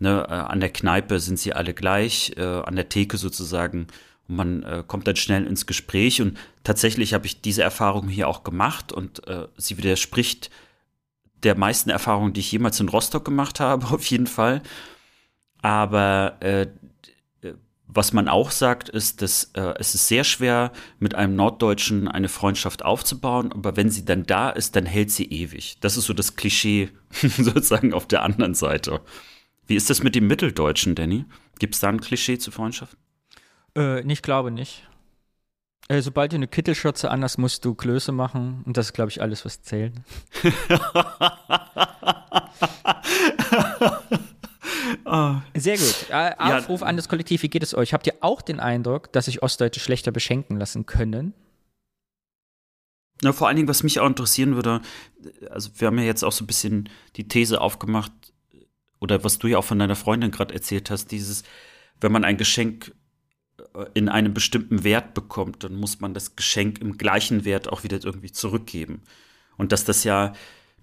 Ne, 0.00 0.26
äh, 0.28 0.32
an 0.32 0.60
der 0.60 0.70
Kneipe 0.70 1.18
sind 1.18 1.40
sie 1.40 1.54
alle 1.54 1.74
gleich, 1.74 2.34
äh, 2.36 2.42
an 2.42 2.76
der 2.76 2.88
Theke 2.88 3.16
sozusagen 3.16 3.88
man 4.28 4.62
äh, 4.62 4.84
kommt 4.86 5.06
dann 5.08 5.16
schnell 5.16 5.46
ins 5.46 5.66
Gespräch. 5.66 6.22
Und 6.22 6.38
tatsächlich 6.62 7.14
habe 7.14 7.26
ich 7.26 7.40
diese 7.40 7.62
Erfahrung 7.62 8.08
hier 8.08 8.28
auch 8.28 8.44
gemacht 8.44 8.92
und 8.92 9.26
äh, 9.26 9.48
sie 9.56 9.78
widerspricht 9.78 10.50
der 11.42 11.56
meisten 11.56 11.90
Erfahrungen, 11.90 12.32
die 12.32 12.40
ich 12.40 12.52
jemals 12.52 12.78
in 12.78 12.88
Rostock 12.88 13.24
gemacht 13.24 13.58
habe, 13.60 13.86
auf 13.86 14.04
jeden 14.06 14.26
Fall. 14.26 14.62
Aber 15.60 16.36
äh, 16.40 16.68
was 17.88 18.12
man 18.12 18.28
auch 18.28 18.50
sagt, 18.50 18.90
ist, 18.90 19.22
dass 19.22 19.50
äh, 19.54 19.74
es 19.78 19.94
ist 19.94 20.08
sehr 20.08 20.22
schwer, 20.22 20.72
mit 20.98 21.14
einem 21.14 21.34
Norddeutschen 21.34 22.06
eine 22.06 22.28
Freundschaft 22.28 22.84
aufzubauen, 22.84 23.50
aber 23.50 23.76
wenn 23.76 23.90
sie 23.90 24.04
dann 24.04 24.24
da 24.24 24.50
ist, 24.50 24.76
dann 24.76 24.84
hält 24.84 25.10
sie 25.10 25.24
ewig. 25.24 25.78
Das 25.80 25.96
ist 25.96 26.04
so 26.04 26.12
das 26.12 26.36
Klischee 26.36 26.90
sozusagen 27.10 27.94
auf 27.94 28.06
der 28.06 28.22
anderen 28.22 28.54
Seite. 28.54 29.00
Wie 29.66 29.74
ist 29.74 29.88
das 29.88 30.02
mit 30.02 30.14
dem 30.14 30.26
Mitteldeutschen, 30.26 30.94
Danny? 30.94 31.24
Gibt 31.58 31.74
es 31.74 31.80
da 31.80 31.88
ein 31.88 32.00
Klischee 32.00 32.38
zu 32.38 32.50
Freundschaften? 32.50 32.98
Äh, 33.78 34.00
ich 34.00 34.22
glaube 34.22 34.50
nicht. 34.50 34.88
Äh, 35.88 36.02
sobald 36.02 36.32
du 36.32 36.36
eine 36.36 36.48
Kittelschürze 36.48 37.10
anders 37.10 37.38
musst 37.38 37.64
du 37.64 37.74
Klöße 37.74 38.12
machen. 38.12 38.62
Und 38.66 38.76
das 38.76 38.86
ist, 38.86 38.92
glaube 38.92 39.10
ich, 39.10 39.22
alles, 39.22 39.44
was 39.44 39.62
zählt. 39.62 39.94
Sehr 45.54 45.76
gut. 45.76 46.06
Äh, 46.10 46.34
Aufruf 46.38 46.82
ja. 46.82 46.86
an 46.86 46.96
das 46.96 47.08
Kollektiv, 47.08 47.42
wie 47.42 47.48
geht 47.48 47.62
es 47.62 47.74
euch? 47.74 47.94
Habt 47.94 48.06
ihr 48.06 48.14
auch 48.20 48.42
den 48.42 48.60
Eindruck, 48.60 49.12
dass 49.12 49.24
sich 49.24 49.42
Ostdeutsche 49.42 49.80
schlechter 49.80 50.12
beschenken 50.12 50.58
lassen 50.58 50.84
können? 50.86 51.32
Na, 53.22 53.32
vor 53.32 53.48
allen 53.48 53.56
Dingen, 53.56 53.68
was 53.68 53.82
mich 53.82 53.98
auch 53.98 54.06
interessieren 54.06 54.54
würde, 54.54 54.80
also 55.50 55.70
wir 55.76 55.88
haben 55.88 55.98
ja 55.98 56.04
jetzt 56.04 56.22
auch 56.22 56.32
so 56.32 56.44
ein 56.44 56.46
bisschen 56.46 56.88
die 57.16 57.26
These 57.26 57.60
aufgemacht, 57.60 58.12
oder 59.00 59.24
was 59.24 59.38
du 59.38 59.48
ja 59.48 59.58
auch 59.58 59.64
von 59.64 59.78
deiner 59.78 59.96
Freundin 59.96 60.30
gerade 60.30 60.54
erzählt 60.54 60.90
hast, 60.90 61.10
dieses, 61.10 61.42
wenn 62.00 62.12
man 62.12 62.24
ein 62.24 62.36
Geschenk 62.36 62.92
in 63.94 64.08
einem 64.08 64.34
bestimmten 64.34 64.84
Wert 64.84 65.14
bekommt, 65.14 65.64
dann 65.64 65.74
muss 65.74 66.00
man 66.00 66.14
das 66.14 66.36
Geschenk 66.36 66.80
im 66.80 66.98
gleichen 66.98 67.44
Wert 67.44 67.68
auch 67.68 67.84
wieder 67.84 68.02
irgendwie 68.02 68.32
zurückgeben. 68.32 69.02
Und 69.56 69.72
dass 69.72 69.84
das 69.84 70.04
ja, 70.04 70.32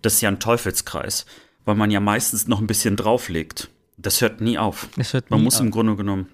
das 0.02 0.16
ist 0.16 0.22
ja 0.22 0.30
ein 0.30 0.39
Teufelskreis, 0.39 1.26
weil 1.64 1.76
man 1.76 1.91
ja 1.91 2.00
meistens 2.00 2.48
noch 2.48 2.60
ein 2.60 2.68
bisschen 2.68 2.96
drauflegt. 2.96 3.70
Das 3.98 4.22
hört 4.22 4.41
nie 4.41 4.58
auf. 4.58 4.88
Hört 4.98 5.30
man 5.30 5.39
nie 5.39 5.46
muss 5.46 5.56
auf. 5.56 5.62
im 5.62 5.72
Grunde 5.72 5.96
genommen, 5.96 6.28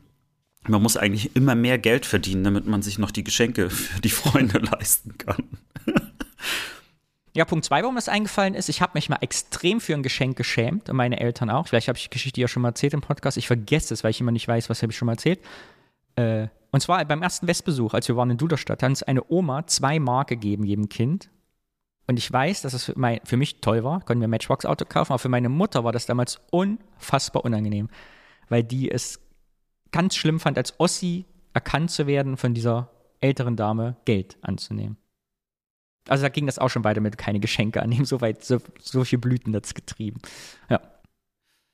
man 0.67 0.81
muss 0.81 0.97
eigentlich 0.97 1.35
immer 1.35 1.55
mehr 1.55 1.77
Geld 1.77 2.05
verdienen, 2.05 2.43
damit 2.43 2.67
man 2.67 2.81
sich 2.81 2.97
noch 2.97 3.11
die 3.11 3.23
Geschenke 3.23 3.69
für 3.69 4.01
die 4.01 4.09
Freunde 4.09 4.59
leisten 4.71 5.17
kann. 5.17 5.43
Ja, 7.33 7.45
Punkt 7.45 7.63
zwei, 7.63 7.81
warum 7.81 7.95
das 7.95 8.09
eingefallen 8.09 8.55
ist, 8.55 8.67
ich 8.67 8.81
habe 8.81 8.91
mich 8.95 9.07
mal 9.07 9.19
extrem 9.21 9.79
für 9.79 9.93
ein 9.93 10.03
Geschenk 10.03 10.35
geschämt 10.35 10.89
und 10.89 10.97
meine 10.97 11.19
Eltern 11.19 11.49
auch. 11.49 11.67
Vielleicht 11.67 11.87
habe 11.87 11.97
ich 11.97 12.03
die 12.03 12.09
Geschichte 12.09 12.41
ja 12.41 12.47
schon 12.47 12.61
mal 12.61 12.69
erzählt 12.69 12.93
im 12.93 13.01
Podcast. 13.01 13.37
Ich 13.37 13.47
vergesse 13.47 13.93
es, 13.93 14.03
weil 14.03 14.11
ich 14.11 14.19
immer 14.19 14.31
nicht 14.31 14.47
weiß, 14.47 14.69
was 14.69 14.81
habe 14.81 14.91
ich 14.91 14.97
schon 14.97 15.05
mal 15.05 15.13
erzählt. 15.13 15.39
Äh, 16.21 16.47
und 16.71 16.81
zwar 16.81 17.03
beim 17.05 17.21
ersten 17.21 17.47
Westbesuch, 17.47 17.93
als 17.93 18.07
wir 18.07 18.15
waren 18.15 18.29
in 18.29 18.37
Duderstadt, 18.37 18.81
hat 18.81 18.89
uns 18.89 19.03
eine 19.03 19.29
Oma 19.29 19.67
zwei 19.67 19.99
Mark 19.99 20.29
gegeben, 20.29 20.63
jedem 20.63 20.87
Kind. 20.87 21.29
Und 22.07 22.17
ich 22.17 22.31
weiß, 22.31 22.61
dass 22.61 22.73
es 22.73 22.85
für, 22.85 22.97
mein, 22.97 23.19
für 23.23 23.37
mich 23.37 23.61
toll 23.61 23.83
war, 23.83 24.01
konnten 24.01 24.21
wir 24.21 24.27
ein 24.27 24.31
Matchbox-Auto 24.31 24.85
kaufen, 24.85 25.11
aber 25.11 25.19
für 25.19 25.29
meine 25.29 25.49
Mutter 25.49 25.83
war 25.83 25.91
das 25.91 26.05
damals 26.05 26.39
unfassbar 26.49 27.45
unangenehm, 27.45 27.89
weil 28.49 28.63
die 28.63 28.89
es 28.89 29.19
ganz 29.91 30.15
schlimm 30.15 30.39
fand, 30.39 30.57
als 30.57 30.79
Ossi 30.79 31.25
erkannt 31.53 31.91
zu 31.91 32.07
werden, 32.07 32.37
von 32.37 32.53
dieser 32.53 32.89
älteren 33.19 33.55
Dame 33.55 33.97
Geld 34.05 34.37
anzunehmen. 34.41 34.97
Also 36.07 36.23
da 36.23 36.29
ging 36.29 36.47
das 36.47 36.57
auch 36.57 36.69
schon 36.69 36.83
weiter 36.83 37.01
mit 37.01 37.17
keine 37.17 37.39
Geschenke 37.39 37.81
annehmen, 37.81 38.05
so 38.05 38.21
weit, 38.21 38.43
so, 38.43 38.59
solche 38.79 39.17
Blüten 39.17 39.53
das 39.53 39.73
getrieben. 39.73 40.19
Ja. 40.69 40.79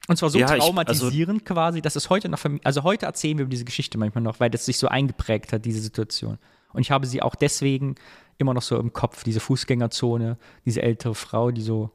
Und 0.08 0.18
zwar 0.18 0.30
so 0.30 0.40
Ja, 0.40 0.56
ich- 0.56 0.64
traumatisierend 0.64 1.46
quasi, 1.46 1.82
dass 1.82 1.96
es 1.96 2.10
heute 2.10 2.30
noch, 2.30 2.40
also 2.64 2.84
heute 2.84 3.06
erzählen 3.06 3.38
wir 3.38 3.44
über 3.44 3.50
diese 3.52 3.66
Geschichte 3.66 3.98
manchmal 3.98 4.24
noch, 4.24 4.40
weil 4.40 4.50
das 4.50 4.66
sich 4.66 4.78
so 4.78 4.88
eingeprägt 4.88 5.52
hat, 5.54 5.66
diese 5.66 5.82
Situation. 5.82 6.38
Und 6.74 6.82
ich 6.82 6.92
habe 6.92 7.06
sie 7.08 7.22
auch 7.22 7.36
deswegen 7.36 7.96
immer 8.38 8.54
noch 8.54 8.62
so 8.62 8.78
im 8.80 8.94
Kopf, 8.94 9.24
diese 9.24 9.40
Fußgängerzone, 9.40 10.38
diese 10.66 10.82
ältere 10.82 11.16
Frau, 11.16 11.52
die 11.52 11.62
so 11.62 11.92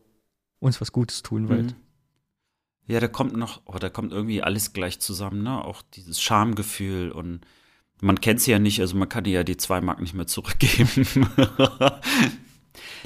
uns 0.58 0.80
was 0.80 0.92
Gutes 0.92 1.22
tun. 1.22 1.44
Mhm. 1.44 1.74
Ja, 2.86 3.00
da 3.00 3.08
kommt 3.08 3.36
noch, 3.36 3.62
oh, 3.64 3.78
da 3.78 3.88
kommt 3.88 4.12
irgendwie 4.12 4.42
alles 4.42 4.72
gleich 4.72 4.98
zusammen, 5.00 5.42
ne? 5.42 5.64
Auch 5.64 5.82
dieses 5.94 6.20
Schamgefühl 6.20 7.12
und 7.12 7.40
man 8.00 8.20
kennt 8.20 8.40
sie 8.40 8.50
ja 8.50 8.58
nicht, 8.58 8.80
also 8.80 8.96
man 8.96 9.08
kann 9.08 9.24
ihr 9.24 9.32
ja 9.32 9.44
die 9.44 9.56
zwei 9.56 9.80
Mark 9.80 10.00
nicht 10.00 10.14
mehr 10.14 10.26
zurückgeben. 10.26 11.06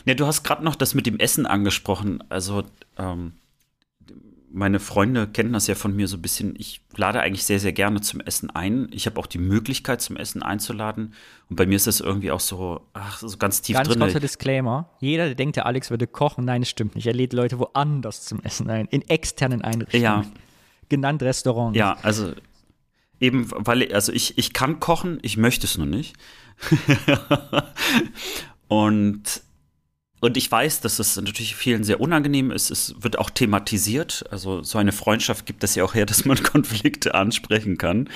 ne, 0.07 0.16
du 0.16 0.26
hast 0.26 0.42
gerade 0.42 0.64
noch 0.64 0.74
das 0.74 0.94
mit 0.94 1.07
dem 1.07 1.18
Essen 1.18 1.46
angesprochen. 1.46 2.24
Also, 2.30 2.62
ähm, 2.96 3.34
meine 4.57 4.80
Freunde 4.80 5.28
kennen 5.28 5.52
das 5.52 5.66
ja 5.66 5.74
von 5.74 5.94
mir 5.94 6.09
so 6.09 6.16
ein 6.16 6.22
bisschen. 6.22 6.54
Ich 6.57 6.80
lade 6.96 7.20
eigentlich 7.20 7.44
sehr, 7.44 7.61
sehr 7.61 7.72
gerne 7.72 8.00
zum 8.00 8.20
Essen 8.20 8.48
ein. 8.48 8.88
Ich 8.90 9.04
habe 9.04 9.20
auch 9.20 9.26
die 9.26 9.36
Möglichkeit, 9.36 10.00
zum 10.00 10.16
Essen 10.16 10.42
einzuladen. 10.42 11.12
Und 11.50 11.57
bei 11.57 11.66
mir 11.66 11.76
ist 11.76 11.86
das 11.86 12.00
irgendwie 12.00 12.30
auch 12.30 12.40
so, 12.40 12.80
ach, 12.94 13.18
so 13.18 13.36
ganz 13.36 13.61
tief 13.61 13.76
Ganz 13.76 13.88
drin. 13.88 14.00
großer 14.00 14.18
Disclaimer. 14.18 14.88
Jeder, 14.98 15.26
der 15.26 15.34
denkt, 15.34 15.57
der 15.57 15.66
Alex 15.66 15.90
würde 15.90 16.07
kochen, 16.07 16.46
nein, 16.46 16.62
das 16.62 16.70
stimmt 16.70 16.94
nicht. 16.94 17.07
Er 17.07 17.12
lädt 17.12 17.34
Leute 17.34 17.59
woanders 17.59 18.24
zum 18.24 18.40
Essen 18.40 18.70
ein, 18.70 18.86
in 18.86 19.02
externen 19.02 19.61
Einrichtungen. 19.61 20.02
Ja. 20.02 20.24
Genannt 20.88 21.22
Restaurants. 21.22 21.76
Ja, 21.78 21.98
also 22.00 22.32
eben, 23.20 23.50
weil, 23.50 23.92
also 23.92 24.11
ich, 24.11 24.38
ich 24.38 24.54
kann 24.54 24.80
kochen, 24.80 25.18
ich 25.20 25.36
möchte 25.36 25.66
es 25.66 25.76
nur 25.76 25.86
nicht. 25.86 26.16
und, 28.68 29.42
und 30.27 30.37
ich 30.37 30.51
weiß, 30.51 30.81
dass 30.81 30.99
es 30.99 31.14
natürlich 31.14 31.55
vielen 31.55 31.85
sehr 31.85 32.01
unangenehm 32.01 32.51
ist. 32.51 32.72
Es 32.72 32.97
wird 32.99 33.16
auch 33.16 33.31
thematisiert. 33.31 34.24
Also 34.33 34.61
so 34.64 34.77
eine 34.77 34.91
Freundschaft 34.91 35.47
gibt 35.47 35.62
es 35.62 35.77
ja 35.77 35.85
auch 35.85 35.95
her, 35.95 36.05
dass 36.05 36.24
man 36.24 36.43
Konflikte 36.43 37.14
ansprechen 37.14 37.79
kann. 37.79 38.11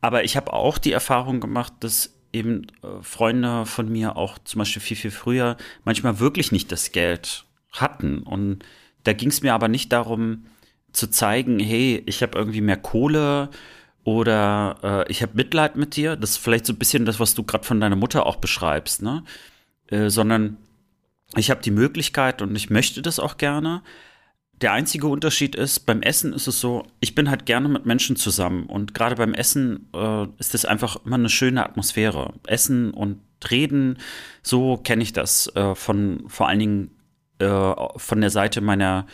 Aber 0.00 0.24
ich 0.24 0.38
habe 0.38 0.54
auch 0.54 0.78
die 0.78 0.92
Erfahrung 0.92 1.40
gemacht, 1.40 1.74
dass 1.80 2.14
eben 2.32 2.68
äh, 2.82 3.02
Freunde 3.02 3.66
von 3.66 3.92
mir 3.92 4.16
auch 4.16 4.38
zum 4.38 4.60
Beispiel 4.60 4.80
viel, 4.80 4.96
viel 4.96 5.10
früher 5.10 5.58
manchmal 5.84 6.18
wirklich 6.18 6.50
nicht 6.50 6.72
das 6.72 6.92
Geld 6.92 7.44
hatten. 7.72 8.20
Und 8.20 8.64
da 9.04 9.12
ging 9.12 9.28
es 9.28 9.42
mir 9.42 9.52
aber 9.52 9.68
nicht 9.68 9.92
darum 9.92 10.46
zu 10.92 11.10
zeigen, 11.10 11.60
hey, 11.60 12.02
ich 12.06 12.22
habe 12.22 12.38
irgendwie 12.38 12.62
mehr 12.62 12.78
Kohle 12.78 13.50
oder 14.02 14.78
äh, 14.82 15.10
ich 15.12 15.20
habe 15.20 15.32
Mitleid 15.34 15.76
mit 15.76 15.94
dir. 15.94 16.16
Das 16.16 16.30
ist 16.30 16.36
vielleicht 16.38 16.64
so 16.64 16.72
ein 16.72 16.78
bisschen 16.78 17.04
das, 17.04 17.20
was 17.20 17.34
du 17.34 17.42
gerade 17.42 17.64
von 17.64 17.82
deiner 17.82 17.96
Mutter 17.96 18.24
auch 18.24 18.36
beschreibst, 18.36 19.02
ne? 19.02 19.24
Äh, 19.88 20.08
sondern 20.08 20.56
ich 21.36 21.50
habe 21.50 21.62
die 21.62 21.70
Möglichkeit 21.70 22.42
und 22.42 22.54
ich 22.56 22.70
möchte 22.70 23.02
das 23.02 23.18
auch 23.18 23.36
gerne. 23.36 23.82
Der 24.60 24.72
einzige 24.72 25.06
Unterschied 25.06 25.54
ist, 25.54 25.80
beim 25.80 26.02
Essen 26.02 26.32
ist 26.32 26.48
es 26.48 26.60
so, 26.60 26.84
ich 27.00 27.14
bin 27.14 27.30
halt 27.30 27.46
gerne 27.46 27.68
mit 27.68 27.86
Menschen 27.86 28.16
zusammen 28.16 28.66
und 28.66 28.92
gerade 28.92 29.14
beim 29.14 29.34
Essen 29.34 29.88
äh, 29.94 30.26
ist 30.38 30.54
es 30.54 30.64
einfach 30.64 31.04
immer 31.04 31.16
eine 31.16 31.28
schöne 31.28 31.64
Atmosphäre. 31.64 32.34
Essen 32.46 32.90
und 32.92 33.20
Reden, 33.50 33.98
so 34.42 34.76
kenne 34.76 35.02
ich 35.02 35.12
das 35.12 35.54
äh, 35.54 35.76
von 35.76 36.24
vor 36.26 36.48
allen 36.48 36.58
Dingen 36.58 36.90
äh, 37.38 37.72
von 37.96 38.20
der 38.20 38.30
Seite 38.30 38.60
meiner 38.60 39.06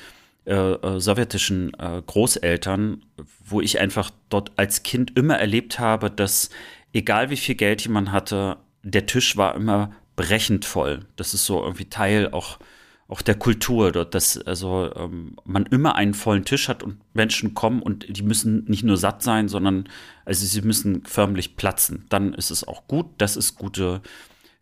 äh, 0.46 0.52
äh, 0.54 1.00
sowjetischen 1.00 1.72
äh, 1.78 2.02
Großeltern, 2.06 3.02
wo 3.46 3.60
ich 3.60 3.80
einfach 3.80 4.10
dort 4.28 4.52
als 4.56 4.82
Kind 4.82 5.16
immer 5.16 5.36
erlebt 5.38 5.78
habe, 5.78 6.10
dass 6.10 6.50
egal 6.92 7.30
wie 7.30 7.36
viel 7.36 7.54
Geld 7.54 7.82
jemand 7.82 8.12
hatte, 8.12 8.58
der 8.82 9.06
Tisch 9.06 9.36
war 9.36 9.54
immer 9.54 9.92
brechend 10.16 10.64
voll. 10.64 11.06
Das 11.16 11.34
ist 11.34 11.46
so 11.46 11.62
irgendwie 11.62 11.86
Teil 11.86 12.30
auch 12.32 12.58
auch 13.06 13.20
der 13.22 13.34
Kultur 13.34 13.92
dort, 13.92 14.14
dass 14.14 14.38
also 14.38 14.90
ähm, 14.96 15.36
man 15.44 15.66
immer 15.66 15.94
einen 15.94 16.14
vollen 16.14 16.44
Tisch 16.44 16.68
hat 16.68 16.82
und 16.82 17.00
Menschen 17.14 17.54
kommen 17.54 17.82
und 17.82 18.06
die 18.08 18.22
müssen 18.22 18.64
nicht 18.64 18.82
nur 18.82 18.96
satt 18.96 19.22
sein, 19.22 19.48
sondern 19.48 19.88
also 20.24 20.46
sie 20.46 20.62
müssen 20.62 21.04
förmlich 21.04 21.56
platzen. 21.56 22.06
Dann 22.08 22.32
ist 22.32 22.50
es 22.50 22.66
auch 22.66 22.88
gut. 22.88 23.06
Das 23.18 23.36
ist 23.36 23.56
gute 23.56 24.00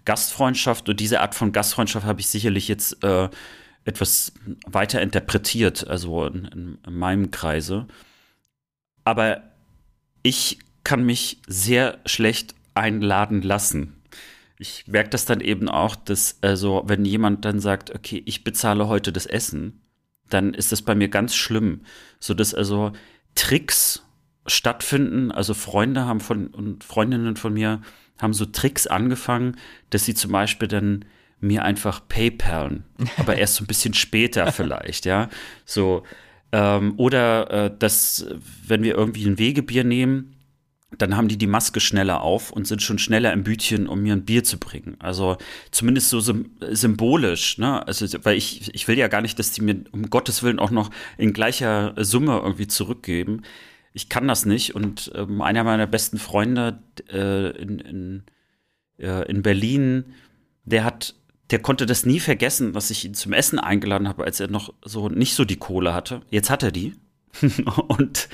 Gastfreundschaft 0.04 0.88
und 0.88 0.98
diese 0.98 1.20
Art 1.20 1.36
von 1.36 1.52
Gastfreundschaft 1.52 2.04
habe 2.04 2.20
ich 2.20 2.26
sicherlich 2.26 2.66
jetzt 2.66 3.02
äh, 3.04 3.28
etwas 3.84 4.32
weiter 4.66 5.00
interpretiert, 5.00 5.86
also 5.86 6.26
in, 6.26 6.44
in, 6.46 6.78
in 6.84 6.94
meinem 6.98 7.30
Kreise. 7.30 7.86
Aber 9.04 9.42
ich 10.24 10.58
kann 10.82 11.04
mich 11.04 11.40
sehr 11.46 12.00
schlecht 12.06 12.56
einladen 12.74 13.42
lassen 13.42 14.01
ich 14.62 14.86
merke 14.86 15.10
das 15.10 15.24
dann 15.24 15.40
eben 15.40 15.68
auch, 15.68 15.96
dass, 15.96 16.38
also, 16.40 16.84
wenn 16.86 17.04
jemand 17.04 17.44
dann 17.44 17.58
sagt, 17.58 17.92
okay, 17.92 18.22
ich 18.24 18.44
bezahle 18.44 18.86
heute 18.86 19.12
das 19.12 19.26
Essen, 19.26 19.82
dann 20.30 20.54
ist 20.54 20.70
das 20.70 20.82
bei 20.82 20.94
mir 20.94 21.08
ganz 21.08 21.34
schlimm. 21.34 21.82
So 22.20 22.32
dass 22.32 22.54
also 22.54 22.92
Tricks 23.34 24.04
stattfinden. 24.46 25.32
Also 25.32 25.52
Freunde 25.52 26.06
haben 26.06 26.20
von 26.20 26.46
und 26.46 26.84
Freundinnen 26.84 27.36
von 27.36 27.52
mir 27.52 27.82
haben 28.18 28.32
so 28.32 28.46
Tricks 28.46 28.86
angefangen, 28.86 29.56
dass 29.90 30.04
sie 30.04 30.14
zum 30.14 30.30
Beispiel 30.30 30.68
dann 30.68 31.04
mir 31.40 31.64
einfach 31.64 32.06
PayPalen, 32.08 32.84
aber 33.16 33.36
erst 33.36 33.56
so 33.56 33.64
ein 33.64 33.66
bisschen 33.66 33.94
später 33.94 34.52
vielleicht, 34.52 35.06
ja. 35.06 35.28
So, 35.64 36.04
ähm, 36.52 36.94
oder 36.98 37.50
äh, 37.50 37.76
dass, 37.76 38.26
wenn 38.66 38.84
wir 38.84 38.94
irgendwie 38.94 39.26
ein 39.26 39.38
Wegebier 39.38 39.82
nehmen, 39.82 40.31
dann 40.98 41.16
haben 41.16 41.28
die 41.28 41.38
die 41.38 41.46
Maske 41.46 41.80
schneller 41.80 42.20
auf 42.20 42.50
und 42.50 42.66
sind 42.66 42.82
schon 42.82 42.98
schneller 42.98 43.32
im 43.32 43.44
Bütchen, 43.44 43.86
um 43.86 44.02
mir 44.02 44.12
ein 44.14 44.24
Bier 44.24 44.44
zu 44.44 44.58
bringen. 44.58 44.96
Also 44.98 45.36
zumindest 45.70 46.10
so 46.10 46.20
symbolisch, 46.20 47.58
ne? 47.58 47.86
Also, 47.86 48.06
weil 48.24 48.36
ich, 48.36 48.74
ich 48.74 48.88
will 48.88 48.98
ja 48.98 49.08
gar 49.08 49.22
nicht, 49.22 49.38
dass 49.38 49.52
die 49.52 49.62
mir 49.62 49.84
um 49.92 50.10
Gottes 50.10 50.42
Willen 50.42 50.58
auch 50.58 50.70
noch 50.70 50.90
in 51.18 51.32
gleicher 51.32 51.94
Summe 51.96 52.40
irgendwie 52.42 52.66
zurückgeben. 52.66 53.42
Ich 53.92 54.08
kann 54.08 54.28
das 54.28 54.46
nicht. 54.46 54.74
Und 54.74 55.12
ähm, 55.14 55.40
einer 55.40 55.64
meiner 55.64 55.86
besten 55.86 56.18
Freunde 56.18 56.82
äh, 57.10 57.50
in, 57.56 57.78
in, 57.78 58.22
äh, 58.98 59.28
in 59.30 59.42
Berlin, 59.42 60.14
der 60.64 60.84
hat, 60.84 61.14
der 61.50 61.60
konnte 61.60 61.86
das 61.86 62.06
nie 62.06 62.20
vergessen, 62.20 62.72
dass 62.72 62.90
ich 62.90 63.04
ihn 63.04 63.14
zum 63.14 63.32
Essen 63.32 63.58
eingeladen 63.58 64.08
habe, 64.08 64.24
als 64.24 64.40
er 64.40 64.48
noch 64.48 64.74
so 64.84 65.08
nicht 65.08 65.34
so 65.34 65.44
die 65.44 65.56
Kohle 65.56 65.94
hatte. 65.94 66.22
Jetzt 66.30 66.50
hat 66.50 66.62
er 66.62 66.72
die. 66.72 66.94
und 67.88 68.28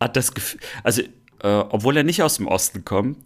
hat 0.00 0.16
das 0.16 0.34
Gefühl, 0.34 0.60
also 0.82 1.02
äh, 1.44 1.64
obwohl 1.68 1.96
er 1.96 2.04
nicht 2.04 2.22
aus 2.22 2.38
dem 2.38 2.48
Osten 2.48 2.84
kommt, 2.84 3.18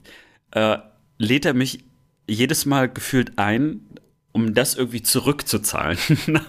äh, 0.50 0.78
lädt 1.18 1.46
er 1.46 1.54
mich 1.54 1.84
jedes 2.26 2.66
Mal 2.66 2.88
gefühlt 2.88 3.38
ein, 3.38 3.80
um 4.32 4.54
das 4.54 4.74
irgendwie 4.74 5.02
zurückzuzahlen. 5.02 5.98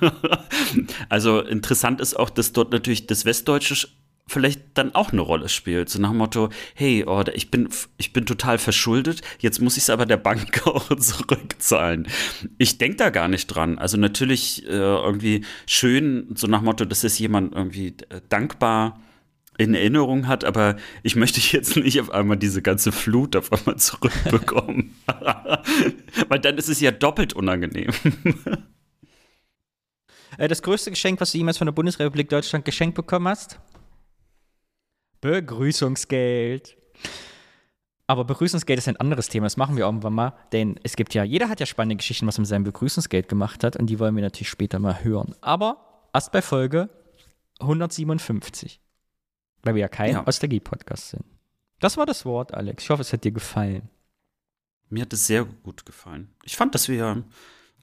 also 1.09 1.39
interessant 1.41 2.01
ist 2.01 2.15
auch, 2.15 2.32
dass 2.32 2.53
dort 2.53 2.72
natürlich 2.72 3.07
das 3.07 3.24
Westdeutsche 3.24 3.88
vielleicht 4.28 4.61
dann 4.76 4.93
auch 4.93 5.11
eine 5.11 5.22
Rolle 5.22 5.49
spielt. 5.49 5.89
So 5.89 5.99
nach 5.99 6.09
dem 6.09 6.17
Motto, 6.17 6.49
hey, 6.74 7.03
oh, 7.05 7.24
ich 7.34 7.49
bin, 7.51 7.70
ich 7.97 8.13
bin 8.13 8.26
total 8.26 8.57
verschuldet, 8.57 9.22
jetzt 9.39 9.59
muss 9.61 9.78
ich 9.78 9.84
es 9.84 9.89
aber 9.89 10.05
der 10.05 10.17
Bank 10.17 10.65
auch 10.67 10.95
zurückzahlen. 10.95 12.07
Ich 12.57 12.80
denke 12.80 12.97
da 12.97 13.09
gar 13.11 13.28
nicht 13.28 13.47
dran. 13.47 13.78
Also 13.78 13.97
natürlich 13.97 14.65
äh, 14.65 14.70
irgendwie 14.70 15.45
schön, 15.67 16.28
so 16.36 16.47
nach 16.47 16.59
dem 16.59 16.65
Motto, 16.65 16.86
dass 16.86 17.03
es 17.03 17.20
jemand 17.20 17.53
irgendwie 17.53 17.95
äh, 18.09 18.22
dankbar 18.30 18.99
in 19.60 19.74
Erinnerung 19.74 20.28
hat, 20.28 20.45
aber 20.45 20.78
ich 21.03 21.16
möchte 21.16 21.39
jetzt 21.55 21.76
nicht 21.76 21.99
auf 21.99 22.10
einmal 22.12 22.38
diese 22.38 22.62
ganze 22.62 22.91
Flut 22.91 23.36
auf 23.36 23.51
einmal 23.51 23.76
zurückbekommen. 23.78 24.95
Weil 26.30 26.39
dann 26.39 26.57
ist 26.57 26.70
es 26.70 26.80
ja 26.80 26.91
doppelt 26.91 27.34
unangenehm. 27.34 27.91
Äh, 30.38 30.47
Das 30.47 30.62
größte 30.62 30.89
Geschenk, 30.91 31.20
was 31.20 31.34
du 31.34 31.38
jemals 31.38 31.57
von 31.57 31.68
der 31.68 31.74
Bundesrepublik 31.74 32.30
Deutschland 32.30 32.64
geschenkt 32.64 32.95
bekommen 32.95 33.28
hast? 33.28 33.60
Begrüßungsgeld. 35.22 36.78
Aber 38.07 38.24
Begrüßungsgeld 38.24 38.80
ist 38.80 38.88
ein 38.88 38.97
anderes 38.97 39.28
Thema, 39.28 39.45
das 39.45 39.57
machen 39.57 39.76
wir 39.76 39.84
irgendwann 39.84 40.14
mal, 40.14 40.34
denn 40.51 40.80
es 40.82 40.95
gibt 40.95 41.14
ja, 41.14 41.24
jeder 41.24 41.47
hat 41.49 41.60
ja 41.60 41.66
spannende 41.66 41.97
Geschichten, 41.97 42.26
was 42.26 42.38
er 42.38 42.41
mit 42.41 42.47
seinem 42.47 42.64
Begrüßungsgeld 42.64 43.28
gemacht 43.28 43.64
hat 43.64 43.76
und 43.76 43.88
die 43.88 43.99
wollen 43.99 44.16
wir 44.16 44.24
natürlich 44.24 44.49
später 44.49 44.80
mal 44.80 45.03
hören. 45.03 45.36
Aber 45.41 46.07
erst 46.12 46.32
bei 46.32 46.41
Folge 46.41 46.89
157, 47.60 48.80
weil 49.64 49.76
wir 49.76 49.82
ja 49.82 49.88
kein 49.88 50.14
Ja. 50.14 50.28
Ostalgie-Podcast 50.28 51.10
sind. 51.10 51.24
Das 51.80 51.97
war 51.97 52.05
das 52.05 52.26
Wort, 52.26 52.53
Alex. 52.53 52.84
Ich 52.84 52.89
hoffe, 52.89 53.01
es 53.01 53.14
hat 53.14 53.24
dir 53.24 53.32
gefallen. 53.32 53.89
Mir 54.89 55.03
hat 55.03 55.14
es 55.14 55.28
sehr 55.28 55.45
gut 55.45 55.86
gefallen. 55.86 56.30
Ich 56.43 56.57
fand, 56.57 56.74
dass 56.76 56.89
wir 56.89 57.24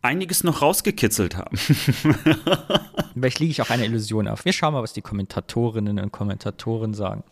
einiges 0.02 0.44
noch 0.44 0.60
rausgekitzelt 0.62 1.36
haben. 1.36 1.56
Vielleicht 3.14 3.38
liege 3.38 3.50
ich 3.50 3.62
auch 3.62 3.70
eine 3.70 3.84
Illusion 3.86 4.28
auf. 4.28 4.44
Wir 4.44 4.52
schauen 4.52 4.74
mal, 4.74 4.82
was 4.82 4.92
die 4.92 5.02
Kommentatorinnen 5.02 5.98
und 6.00 6.12
Kommentatoren 6.12 6.94
sagen. 6.94 7.24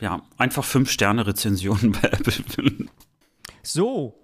ja, 0.00 0.22
einfach 0.38 0.64
5-Sterne-Rezensionen 0.64 1.92
bei 1.92 2.08
Apple. 2.08 2.88
So. 3.62 4.14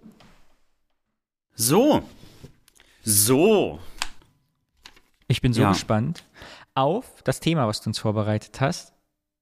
So. 1.54 2.02
So. 3.02 3.80
Ich 5.28 5.40
bin 5.40 5.52
so 5.52 5.62
Ja. 5.62 5.72
gespannt 5.72 6.24
auf 6.76 7.22
das 7.22 7.40
Thema, 7.40 7.66
was 7.66 7.80
du 7.80 7.90
uns 7.90 7.98
vorbereitet 7.98 8.60
hast. 8.60 8.92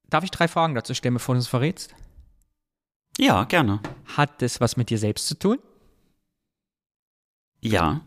Darf 0.09 0.25
ich 0.25 0.31
drei 0.31 0.49
Fragen 0.49 0.75
dazu 0.75 0.95
stellen, 0.95 1.15
bevor 1.15 1.35
du 1.35 1.39
uns 1.39 1.49
verrätst? 1.49 1.95
Ja, 3.19 3.45
gerne. 3.45 3.81
Hat 4.17 4.43
es 4.43 4.61
was 4.61 4.77
mit 4.77 4.91
dir 4.91 4.99
selbst 4.99 5.27
zu 5.27 5.39
tun? 5.39 5.59
Ja. 7.61 8.01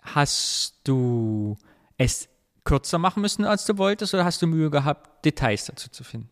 Hast 0.00 0.80
du 0.84 1.56
es 1.96 2.28
kürzer 2.64 2.98
machen 2.98 3.20
müssen, 3.20 3.44
als 3.44 3.64
du 3.64 3.78
wolltest, 3.78 4.14
oder 4.14 4.24
hast 4.24 4.40
du 4.42 4.46
Mühe 4.46 4.70
gehabt, 4.70 5.24
Details 5.24 5.66
dazu 5.66 5.90
zu 5.90 6.04
finden? 6.04 6.30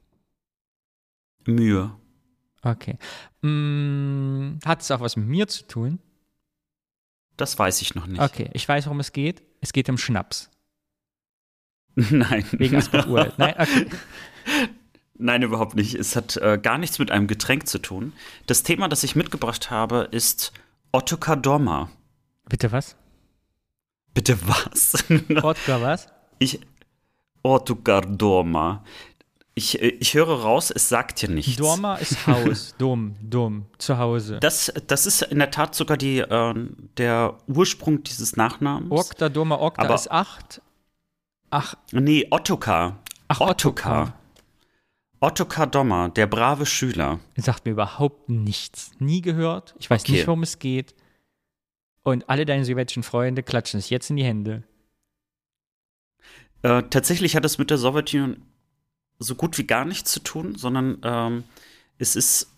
Mühe. 1.46 1.96
Okay. 2.62 2.98
Mm, 3.42 4.59
hat 4.64 4.82
es 4.82 4.90
auch 4.90 5.01
was 5.01 5.16
mit 5.16 5.26
mir 5.26 5.48
zu 5.48 5.66
tun? 5.66 5.98
Das 7.36 7.59
weiß 7.59 7.80
ich 7.80 7.94
noch 7.94 8.07
nicht. 8.07 8.20
Okay, 8.20 8.51
ich 8.53 8.68
weiß, 8.68 8.86
worum 8.86 9.01
es 9.01 9.12
geht. 9.12 9.42
Es 9.61 9.72
geht 9.72 9.88
um 9.88 9.96
Schnaps. 9.96 10.49
Nein. 12.11 12.44
Wegen 12.53 12.76
Asbach 12.76 13.07
Uralt. 13.07 13.34
Nein, 13.38 13.55
okay. 13.59 13.86
Nein, 15.18 15.42
überhaupt 15.42 15.74
nicht. 15.76 15.94
Es 15.94 16.16
hat 16.16 16.36
äh, 16.38 16.59
gar 16.61 16.78
nichts 16.78 16.98
mit 16.98 17.11
einem 17.11 17.26
Getränk 17.26 17.66
zu 17.68 17.78
tun. 17.78 18.12
Das 18.46 18.62
Thema, 18.62 18.88
das 18.88 19.03
ich 19.05 19.16
mitgebracht 19.16 19.70
habe, 19.70 20.09
ist 20.11 20.53
Ottokar 20.92 21.36
Dorma. 21.36 21.90
Bitte 22.48 22.72
was? 22.72 22.96
Bitte 24.14 24.38
was? 24.46 24.94
Wodka 25.28 25.80
was? 25.82 26.09
ich. 26.38 26.61
Ottokar 27.42 28.03
Dorma. 28.03 28.82
Ich, 29.55 29.80
äh, 29.82 29.88
ich 30.01 30.14
höre 30.14 30.40
raus, 30.42 30.70
es 30.70 30.88
sagt 30.88 31.20
dir 31.22 31.28
nichts. 31.28 31.57
Dorma 31.57 31.96
ist 31.96 32.26
Haus. 32.26 32.74
Dumm, 32.78 33.16
dumm. 33.22 33.66
Zu 33.78 33.98
Hause. 33.98 34.38
Das, 34.40 34.72
das 34.86 35.07
ist 35.07 35.22
in 35.22 35.38
der 35.38 35.51
Tat 35.51 35.74
sogar 35.74 35.96
die, 35.96 36.18
äh, 36.20 36.55
der 36.96 37.36
Ursprung 37.46 38.03
dieses 38.05 38.36
Nachnamens. 38.36 38.90
Okta, 38.90 39.28
Dorma, 39.28 39.57
Okta 39.57 39.82
Aber- 39.82 39.94
ist 39.94 40.11
acht. 40.11 40.62
Ach, 41.51 41.74
Nee, 41.92 42.26
Ottokar. 42.30 42.98
ach 43.28 43.40
Ottokar. 43.40 44.14
Ottokar 45.20 45.66
Dommer, 45.66 46.09
der 46.09 46.26
brave 46.26 46.64
Schüler. 46.64 47.20
Sagt 47.36 47.66
mir 47.66 47.72
überhaupt 47.72 48.28
nichts. 48.28 48.92
Nie 48.98 49.20
gehört. 49.20 49.74
Ich 49.78 49.90
weiß 49.90 50.03
Okay. 50.03 50.12
nicht, 50.12 50.26
worum 50.26 50.42
es 50.42 50.59
geht. 50.59 50.94
Und 52.03 52.30
alle 52.30 52.46
deine 52.46 52.64
sowjetischen 52.64 53.03
Freunde 53.03 53.42
klatschen 53.42 53.80
sich 53.80 53.90
jetzt 53.90 54.09
in 54.09 54.16
die 54.16 54.24
Hände. 54.24 54.62
Äh, 56.62 56.84
tatsächlich 56.84 57.36
hat 57.36 57.44
es 57.44 57.59
mit 57.59 57.70
der 57.70 57.78
Sowjetunion 57.78 58.42
so 59.18 59.34
gut 59.34 59.59
wie 59.59 59.66
gar 59.66 59.84
nichts 59.84 60.11
zu 60.12 60.20
tun, 60.20 60.55
sondern 60.57 60.98
ähm, 61.03 61.44
es 61.98 62.16
ist 62.16 62.51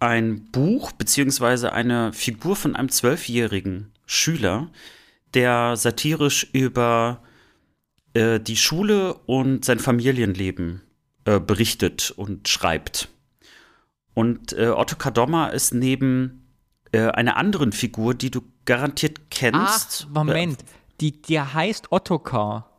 ein 0.00 0.46
Buch 0.50 0.92
beziehungsweise 0.92 1.72
eine 1.72 2.12
Figur 2.14 2.56
von 2.56 2.76
einem 2.76 2.88
zwölfjährigen 2.90 3.92
Schüler, 4.06 4.70
der 5.34 5.76
satirisch 5.76 6.48
über 6.52 7.22
äh, 8.16 8.40
die 8.40 8.56
Schule 8.56 9.14
und 9.26 9.64
sein 9.64 9.78
Familienleben 9.78 10.80
äh, 11.26 11.38
berichtet 11.38 12.12
und 12.16 12.48
schreibt. 12.48 13.08
Und 14.14 14.54
äh, 14.54 14.68
Otto 14.68 14.96
Kadoma 14.96 15.48
ist 15.48 15.74
neben 15.74 16.46
äh, 16.92 17.08
einer 17.08 17.36
anderen 17.36 17.72
Figur, 17.72 18.14
die 18.14 18.30
du 18.30 18.40
garantiert 18.64 19.30
kennst. 19.30 20.06
Ach, 20.08 20.14
Moment. 20.14 20.64
Die, 21.00 21.20
der 21.20 21.52
heißt 21.52 21.92
Ottokar. 21.92 22.70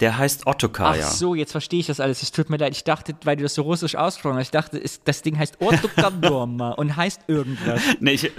Der 0.00 0.18
heißt 0.18 0.46
Ottokar, 0.46 0.90
Ach 0.90 0.96
ja. 0.96 1.10
so, 1.10 1.34
jetzt 1.34 1.52
verstehe 1.52 1.80
ich 1.80 1.86
das 1.86 2.00
alles. 2.00 2.22
Es 2.22 2.30
tut 2.30 2.50
mir 2.50 2.58
leid. 2.58 2.74
Ich 2.74 2.84
dachte, 2.84 3.16
weil 3.24 3.36
du 3.36 3.42
das 3.44 3.54
so 3.54 3.62
russisch 3.62 3.94
ausgesprochen 3.96 4.36
hast, 4.36 4.48
ich 4.48 4.50
dachte, 4.50 4.78
es, 4.78 5.02
das 5.02 5.22
Ding 5.22 5.38
heißt 5.38 5.62
Ottokar 5.62 6.10
Dorma 6.10 6.72
und 6.72 6.94
heißt 6.94 7.22
irgendwas. 7.28 7.80
Nee, 8.00 8.12
ich, 8.12 8.30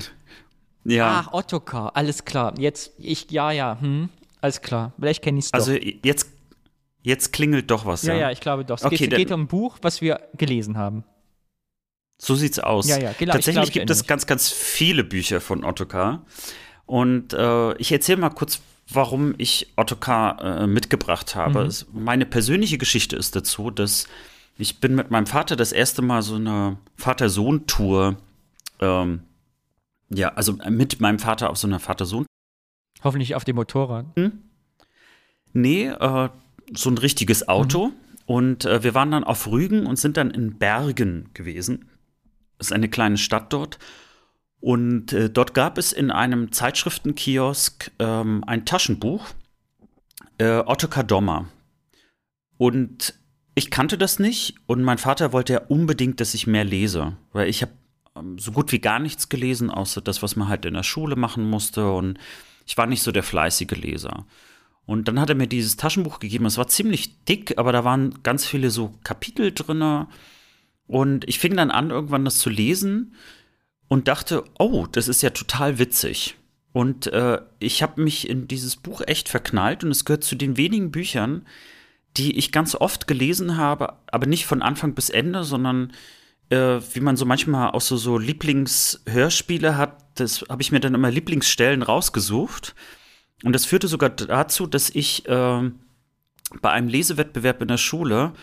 ja, 0.83 1.25
Ach, 1.25 1.33
Ottokar, 1.33 1.95
alles 1.95 2.23
klar. 2.23 2.53
Jetzt, 2.59 2.91
ich, 2.99 3.31
ja, 3.31 3.49
ja, 3.51 3.77
hm, 3.81 4.09
alles 4.41 4.61
klar. 4.61 4.93
Vielleicht 4.99 5.23
kenne 5.23 5.39
ich 5.39 5.45
es 5.45 5.51
doch. 5.51 5.59
also 5.59 5.73
jetzt, 5.73 6.29
jetzt 7.01 7.33
klingelt 7.33 7.69
doch 7.71 7.85
was. 7.85 8.03
ja, 8.03 8.13
Ja, 8.13 8.19
ja, 8.19 8.31
ich 8.31 8.39
glaube 8.39 8.65
doch. 8.65 8.77
Es 8.77 8.85
Okay, 8.85 8.97
geht, 8.97 9.15
geht 9.15 9.31
um 9.31 9.41
ein 9.41 9.47
Buch, 9.47 9.77
was 9.81 10.01
wir 10.01 10.21
gelesen 10.37 10.77
haben. 10.77 11.03
So 12.19 12.35
sieht's 12.35 12.59
aus. 12.59 12.87
Ja, 12.87 12.97
ja, 12.97 13.13
genau, 13.17 13.31
ich 13.31 13.45
Tatsächlich 13.45 13.71
glaub, 13.71 13.73
gibt 13.73 13.89
es 13.89 14.07
ganz, 14.07 14.25
ganz 14.25 14.49
viele 14.49 15.03
Bücher 15.03 15.39
von 15.39 15.63
Ottokar. 15.63 16.25
Und 16.85 17.33
äh, 17.33 17.75
ich 17.77 17.91
erzähle 17.91 18.19
mal 18.19 18.29
kurz, 18.29 18.61
warum 18.89 19.35
ich 19.37 19.73
Ottokar 19.75 20.61
äh, 20.61 20.67
mitgebracht 20.67 21.35
habe. 21.35 21.65
Mhm. 21.65 22.03
Meine 22.03 22.25
persönliche 22.25 22.77
Geschichte 22.77 23.15
ist 23.15 23.35
dazu, 23.35 23.69
dass 23.69 24.07
ich 24.57 24.79
bin 24.79 24.95
mit 24.95 25.11
meinem 25.11 25.27
Vater 25.27 25.55
das 25.55 25.71
erste 25.71 26.01
Mal 26.01 26.23
so 26.23 26.35
eine 26.35 26.77
Vater-Sohn-Tour, 26.95 28.17
ähm, 28.79 29.21
ja, 30.09 30.29
also 30.29 30.53
mit 30.69 30.99
meinem 30.99 31.19
Vater 31.19 31.49
auf 31.49 31.57
so 31.57 31.67
einer 31.67 31.79
Vater-Sohn 31.79 32.25
Hoffentlich 33.03 33.35
auf 33.35 33.43
dem 33.43 33.55
Motorrad. 33.55 34.05
Nee, 35.53 35.87
äh, 35.87 36.29
so 36.73 36.89
ein 36.89 36.97
richtiges 36.97 37.47
Auto. 37.47 37.91
Und 38.25 38.65
äh, 38.65 38.83
wir 38.83 38.93
waren 38.93 39.11
dann 39.11 39.23
auf 39.23 39.47
Rügen 39.47 39.85
und 39.85 39.97
sind 39.97 40.17
dann 40.17 40.31
in 40.31 40.57
Bergen 40.57 41.29
gewesen. 41.33 41.89
Das 42.57 42.67
ist 42.67 42.73
eine 42.73 42.89
kleine 42.89 43.17
Stadt 43.17 43.53
dort. 43.53 43.79
Und 44.59 45.13
äh, 45.13 45.29
dort 45.29 45.53
gab 45.53 45.77
es 45.77 45.93
in 45.93 46.11
einem 46.11 46.51
Zeitschriftenkiosk 46.51 47.91
ähm, 47.99 48.43
ein 48.45 48.65
Taschenbuch, 48.65 49.27
äh, 50.39 50.59
Ottokar 50.65 51.03
Dommer. 51.03 51.45
Und 52.57 53.13
ich 53.55 53.71
kannte 53.71 53.97
das 53.97 54.19
nicht 54.19 54.55
und 54.65 54.83
mein 54.83 54.97
Vater 54.97 55.31
wollte 55.31 55.53
ja 55.53 55.61
unbedingt, 55.67 56.19
dass 56.19 56.33
ich 56.33 56.47
mehr 56.47 56.63
lese, 56.63 57.15
weil 57.33 57.49
ich 57.49 57.61
habe 57.61 57.71
ähm, 58.15 58.37
so 58.39 58.51
gut 58.51 58.71
wie 58.71 58.79
gar 58.79 58.99
nichts 58.99 59.29
gelesen, 59.29 59.69
außer 59.69 60.01
das, 60.01 60.21
was 60.21 60.35
man 60.35 60.47
halt 60.47 60.65
in 60.65 60.73
der 60.73 60.83
Schule 60.83 61.15
machen 61.15 61.49
musste 61.49 61.91
und 61.91 62.19
ich 62.67 62.77
war 62.77 62.85
nicht 62.85 63.01
so 63.01 63.11
der 63.11 63.23
fleißige 63.23 63.71
Leser. 63.71 64.25
Und 64.85 65.07
dann 65.07 65.19
hat 65.19 65.29
er 65.29 65.35
mir 65.35 65.47
dieses 65.47 65.77
Taschenbuch 65.77 66.19
gegeben. 66.19 66.45
Es 66.45 66.57
war 66.57 66.67
ziemlich 66.67 67.23
dick, 67.25 67.57
aber 67.57 67.71
da 67.71 67.83
waren 67.83 68.21
ganz 68.23 68.45
viele 68.45 68.69
so 68.69 68.93
Kapitel 69.03 69.51
drinne. 69.53 70.07
Und 70.85 71.27
ich 71.27 71.39
fing 71.39 71.55
dann 71.55 71.71
an, 71.71 71.89
irgendwann 71.89 72.25
das 72.25 72.39
zu 72.39 72.49
lesen 72.49 73.15
und 73.87 74.07
dachte, 74.07 74.43
oh, 74.59 74.85
das 74.91 75.07
ist 75.07 75.21
ja 75.21 75.29
total 75.29 75.79
witzig. 75.79 76.35
Und 76.73 77.07
äh, 77.07 77.41
ich 77.59 77.81
habe 77.81 78.01
mich 78.01 78.29
in 78.29 78.47
dieses 78.47 78.75
Buch 78.75 79.01
echt 79.05 79.29
verknallt 79.29 79.83
und 79.83 79.91
es 79.91 80.05
gehört 80.05 80.23
zu 80.23 80.35
den 80.35 80.57
wenigen 80.57 80.91
Büchern, 80.91 81.45
die 82.17 82.37
ich 82.37 82.51
ganz 82.51 82.75
oft 82.75 83.07
gelesen 83.07 83.57
habe, 83.57 83.93
aber 84.07 84.25
nicht 84.27 84.45
von 84.45 84.61
Anfang 84.61 84.93
bis 84.93 85.09
Ende, 85.09 85.43
sondern 85.43 85.93
äh, 86.49 86.79
wie 86.93 86.99
man 86.99 87.17
so 87.17 87.25
manchmal 87.25 87.71
auch 87.71 87.81
so, 87.81 87.97
so 87.97 88.17
Lieblingshörspiele 88.17 89.77
hat, 89.77 89.97
das 90.15 90.45
habe 90.49 90.61
ich 90.61 90.71
mir 90.71 90.79
dann 90.79 90.95
immer 90.95 91.11
Lieblingsstellen 91.11 91.83
rausgesucht. 91.83 92.75
Und 93.43 93.53
das 93.53 93.65
führte 93.65 93.87
sogar 93.87 94.09
dazu, 94.09 94.65
dass 94.65 94.89
ich 94.89 95.27
äh, 95.27 95.71
bei 96.61 96.71
einem 96.71 96.87
Lesewettbewerb 96.87 97.61
in 97.61 97.67
der 97.67 97.77
Schule 97.77 98.33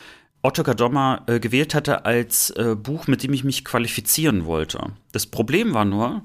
Ottokar 0.43 0.75
Dommer 0.75 1.23
äh, 1.27 1.41
gewählt 1.41 1.75
hatte 1.75 2.05
als 2.05 2.51
äh, 2.51 2.77
Buch, 2.77 3.07
mit 3.07 3.23
dem 3.23 3.33
ich 3.33 3.45
mich 3.45 3.65
qualifizieren 3.65 4.45
wollte. 4.45 4.93
Das 5.11 5.27
Problem 5.27 5.73
war 5.73 5.87
nur, 5.87 6.23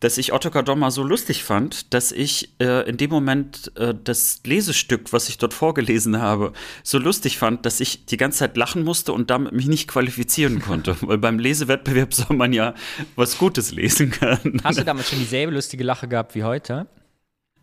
dass 0.00 0.16
ich 0.18 0.32
Ottokar 0.32 0.62
Dommer 0.62 0.90
so 0.90 1.02
lustig 1.02 1.44
fand, 1.44 1.92
dass 1.92 2.10
ich 2.10 2.54
äh, 2.58 2.88
in 2.88 2.96
dem 2.96 3.10
Moment 3.10 3.70
äh, 3.76 3.94
das 4.02 4.40
Lesestück, 4.44 5.12
was 5.12 5.28
ich 5.28 5.36
dort 5.38 5.52
vorgelesen 5.54 6.20
habe, 6.20 6.52
so 6.82 6.98
lustig 6.98 7.38
fand, 7.38 7.66
dass 7.66 7.80
ich 7.80 8.06
die 8.06 8.16
ganze 8.16 8.38
Zeit 8.40 8.56
lachen 8.56 8.82
musste 8.82 9.12
und 9.12 9.30
damit 9.30 9.52
mich 9.52 9.66
nicht 9.66 9.88
qualifizieren 9.88 10.60
konnte. 10.62 10.96
Weil 11.02 11.18
beim 11.18 11.38
Lesewettbewerb 11.38 12.14
soll 12.14 12.34
man 12.36 12.52
ja 12.52 12.74
was 13.14 13.36
Gutes 13.38 13.72
lesen 13.72 14.10
können. 14.10 14.60
Hast 14.64 14.78
du 14.78 14.84
damals 14.84 15.10
schon 15.10 15.18
dieselbe 15.18 15.52
lustige 15.52 15.84
Lache 15.84 16.08
gehabt 16.08 16.34
wie 16.34 16.44
heute? 16.44 16.86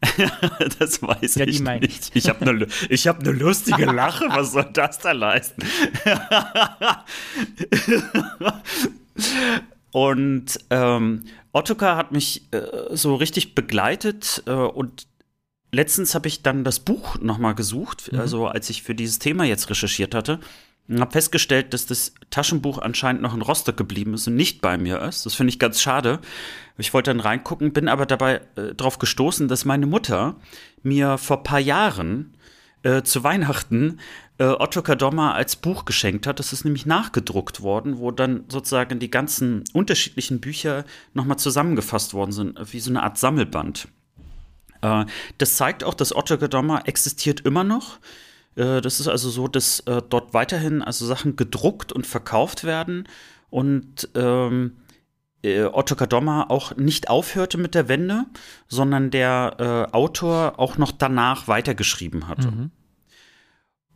Das 0.79 1.01
weiß 1.01 1.35
Ja, 1.35 1.47
ich 1.47 1.59
mein 1.59 1.81
ich. 1.81 1.89
nicht. 1.89 2.15
Ich 2.15 2.29
habe 2.29 2.41
eine 2.47 2.67
hab 2.67 3.23
ne 3.23 3.31
lustige 3.31 3.85
Lache. 3.91 4.25
Was 4.29 4.51
soll 4.51 4.69
das 4.71 4.99
da 4.99 5.11
leisten? 5.11 5.63
und 9.91 10.59
ähm, 10.69 11.23
Ottokar 11.57 11.97
hat 11.97 12.11
mich 12.11 12.47
äh, 12.53 12.61
so 12.91 13.15
richtig 13.15 13.55
begleitet 13.55 14.43
äh, 14.45 14.51
und 14.51 15.07
letztens 15.71 16.13
habe 16.13 16.27
ich 16.27 16.43
dann 16.43 16.63
das 16.63 16.79
Buch 16.79 17.17
nochmal 17.19 17.55
gesucht, 17.55 18.11
also 18.13 18.47
als 18.47 18.69
ich 18.69 18.83
für 18.83 18.95
dieses 18.95 19.19
Thema 19.19 19.43
jetzt 19.43 19.69
recherchiert 19.69 20.13
hatte. 20.15 20.39
Und 20.87 21.01
habe 21.01 21.11
festgestellt, 21.11 21.73
dass 21.73 21.85
das 21.85 22.13
Taschenbuch 22.29 22.77
anscheinend 22.77 23.21
noch 23.21 23.33
in 23.33 23.41
Rostock 23.41 23.75
geblieben 23.75 24.13
ist 24.13 24.27
und 24.27 24.37
nicht 24.37 24.61
bei 24.61 24.77
mir 24.77 25.01
ist. 25.01 25.25
Das 25.25 25.33
finde 25.33 25.49
ich 25.49 25.59
ganz 25.59 25.81
schade. 25.81 26.19
Ich 26.77 26.93
wollte 26.93 27.09
dann 27.09 27.19
reingucken, 27.19 27.73
bin 27.73 27.89
aber 27.89 28.05
dabei 28.05 28.41
äh, 28.55 28.73
darauf 28.73 28.97
gestoßen, 28.97 29.49
dass 29.49 29.65
meine 29.65 29.85
Mutter 29.85 30.37
mir 30.83 31.17
vor 31.17 31.43
paar 31.43 31.59
Jahren 31.59 32.37
äh, 32.83 33.01
zu 33.01 33.23
Weihnachten 33.25 33.99
Otto 34.43 34.81
Kadoma 34.81 35.33
als 35.33 35.55
Buch 35.55 35.85
geschenkt 35.85 36.27
hat. 36.27 36.39
Das 36.39 36.53
ist 36.53 36.63
nämlich 36.63 36.85
nachgedruckt 36.85 37.61
worden, 37.61 37.97
wo 37.97 38.11
dann 38.11 38.45
sozusagen 38.49 38.99
die 38.99 39.09
ganzen 39.09 39.63
unterschiedlichen 39.73 40.39
Bücher 40.39 40.85
nochmal 41.13 41.37
zusammengefasst 41.37 42.13
worden 42.13 42.31
sind, 42.31 42.73
wie 42.73 42.79
so 42.79 42.91
eine 42.91 43.03
Art 43.03 43.17
Sammelband. 43.17 43.87
Äh, 44.81 45.05
das 45.37 45.55
zeigt 45.55 45.83
auch, 45.83 45.93
dass 45.93 46.15
Otto 46.15 46.37
Kadoma 46.37 46.81
existiert 46.85 47.41
immer 47.41 47.63
noch. 47.63 47.99
Äh, 48.55 48.81
das 48.81 48.99
ist 48.99 49.07
also 49.07 49.29
so, 49.29 49.47
dass 49.47 49.79
äh, 49.81 50.01
dort 50.07 50.33
weiterhin 50.33 50.81
also 50.81 51.05
Sachen 51.05 51.35
gedruckt 51.35 51.91
und 51.91 52.05
verkauft 52.05 52.63
werden. 52.63 53.07
und 53.49 54.09
ähm, 54.15 54.73
äh, 55.43 55.63
Ottokar 55.63 56.07
Dommer 56.07 56.49
auch 56.49 56.75
nicht 56.75 57.09
aufhörte 57.09 57.57
mit 57.57 57.75
der 57.75 57.87
Wende, 57.87 58.25
sondern 58.67 59.11
der 59.11 59.87
äh, 59.91 59.95
Autor 59.95 60.59
auch 60.59 60.77
noch 60.77 60.91
danach 60.91 61.47
weitergeschrieben 61.47 62.27
hatte. 62.27 62.51
Mhm. 62.51 62.71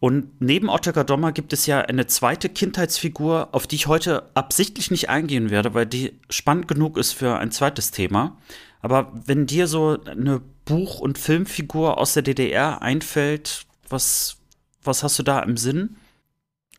Und 0.02 0.42
neben 0.42 0.68
Ottokar 0.68 1.04
Dommer 1.04 1.32
gibt 1.32 1.54
es 1.54 1.68
ja 1.68 1.82
eine 1.82 2.08
zweite 2.08 2.50
Kindheitsfigur, 2.50 3.50
auf 3.52 3.68
die 3.68 3.76
ich 3.76 3.86
heute 3.86 4.32
absichtlich 4.34 4.90
nicht 4.90 5.10
eingehen 5.10 5.52
werde, 5.52 5.76
weil 5.76 5.86
die 5.86 6.20
spannend 6.28 6.68
genug 6.68 6.98
ist 6.98 7.12
für 7.12 7.38
ein 7.38 7.52
zweites 7.52 7.92
Thema. 7.92 8.36
Aber 8.82 9.14
wenn 9.28 9.46
dir 9.46 9.68
so 9.68 10.00
eine 10.04 10.42
Buch- 10.66 11.00
und 11.00 11.20
Filmfigur 11.20 12.00
aus 12.00 12.16
der 12.16 12.24
DDR 12.24 12.82
einfällt, 12.82 13.68
was, 13.90 14.38
was 14.82 15.04
hast 15.04 15.20
du 15.20 15.24
da 15.24 15.40
im 15.42 15.56
Sinn? 15.56 15.98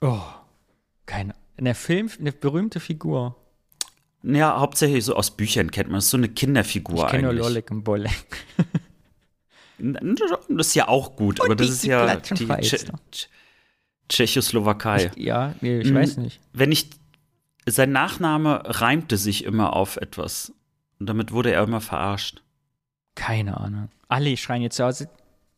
Oh, 0.01 0.19
keine. 1.07 1.37
Eine 1.57 1.77
Film, 1.77 2.11
eine 2.19 2.33
berühmte 2.33 2.81
Figur. 2.81 3.37
Ja, 4.25 4.59
hauptsächlich 4.59 5.05
so 5.05 5.15
aus 5.15 5.31
Büchern 5.31 5.71
kennt 5.71 5.91
man. 5.91 5.99
Das 5.99 6.07
ist 6.07 6.11
so 6.11 6.17
eine 6.17 6.29
Kinderfigur 6.29 7.07
ich 7.07 7.15
eigentlich. 7.15 7.23
Nur 7.23 7.35
Lolek 7.35 7.71
und 7.71 7.85
Bolek. 7.85 8.47
Das 10.49 10.69
ist 10.69 10.75
ja 10.75 10.89
auch 10.89 11.17
gut, 11.17 11.41
und 11.41 11.47
aber 11.47 11.57
das 11.57 11.69
ist 11.69 11.85
ja 11.85 12.17
die 12.17 12.47
Tsche 12.47 12.79
Tschechoslowakei. 14.09 15.11
Ich, 15.15 15.25
ja, 15.25 15.55
ich 15.61 15.89
hm, 15.89 15.95
weiß 15.95 16.19
nicht. 16.19 16.41
Wenn 16.53 16.71
ich 16.71 16.91
sein 17.67 17.93
Nachname 17.93 18.63
reimte 18.65 19.17
sich 19.17 19.45
immer 19.45 19.75
auf 19.75 19.97
etwas 19.97 20.53
und 20.99 21.07
damit 21.09 21.33
wurde 21.33 21.53
er 21.53 21.63
immer 21.63 21.81
verarscht. 21.81 22.43
Keine 23.15 23.59
Ahnung. 23.59 23.89
Alle 24.09 24.37
schreien 24.37 24.63
jetzt 24.63 24.77
zu 24.77 24.85
Hause, 24.85 25.09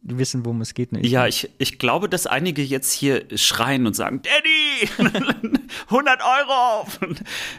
die 0.01 0.19
wissen, 0.19 0.45
worum 0.45 0.61
es 0.61 0.75
geht. 0.75 0.93
Nicht. 0.93 1.07
Ja, 1.07 1.27
ich, 1.27 1.51
ich 1.59 1.79
glaube, 1.79 2.09
dass 2.09 2.27
einige 2.27 2.63
jetzt 2.63 2.93
hier 2.93 3.27
schreien 3.37 3.87
und 3.87 3.95
sagen, 3.95 4.23
Daddy, 4.23 4.89
100 5.89 6.21
Euro. 6.21 6.87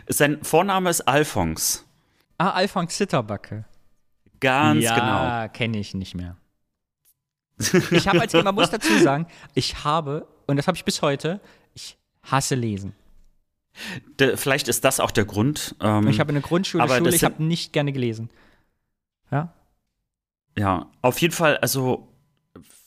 Sein 0.07 0.43
Vorname 0.43 0.89
ist 0.89 1.01
Alphons. 1.01 1.85
Ah, 2.37 2.51
Alphons 2.51 2.95
Zitterbacke. 2.95 3.65
Ganz 4.39 4.83
ja, 4.83 4.95
genau. 4.95 5.23
Ja, 5.23 5.47
kenne 5.47 5.79
ich 5.79 5.93
nicht 5.93 6.15
mehr. 6.15 6.37
Ich 7.91 8.07
habe 8.07 8.21
als 8.21 8.31
Kind, 8.31 8.43
man 8.43 8.55
muss 8.55 8.69
dazu 8.71 8.97
sagen, 8.99 9.27
ich 9.53 9.83
habe, 9.83 10.27
und 10.47 10.57
das 10.57 10.67
habe 10.67 10.77
ich 10.77 10.85
bis 10.85 11.01
heute, 11.01 11.39
ich 11.73 11.97
hasse 12.23 12.55
Lesen. 12.55 12.93
De, 14.19 14.37
vielleicht 14.37 14.67
ist 14.67 14.83
das 14.85 14.99
auch 14.99 15.11
der 15.11 15.25
Grund. 15.25 15.75
Ähm, 15.81 16.07
ich 16.07 16.19
habe 16.19 16.29
eine 16.29 16.41
Grundschule, 16.41 16.87
Schule, 16.87 17.15
ich 17.15 17.23
habe 17.23 17.43
nicht 17.43 17.73
gerne 17.73 17.91
gelesen. 17.91 18.29
Ja? 19.31 19.53
Ja, 20.57 20.89
auf 21.01 21.19
jeden 21.19 21.33
Fall, 21.33 21.57
also 21.57 22.07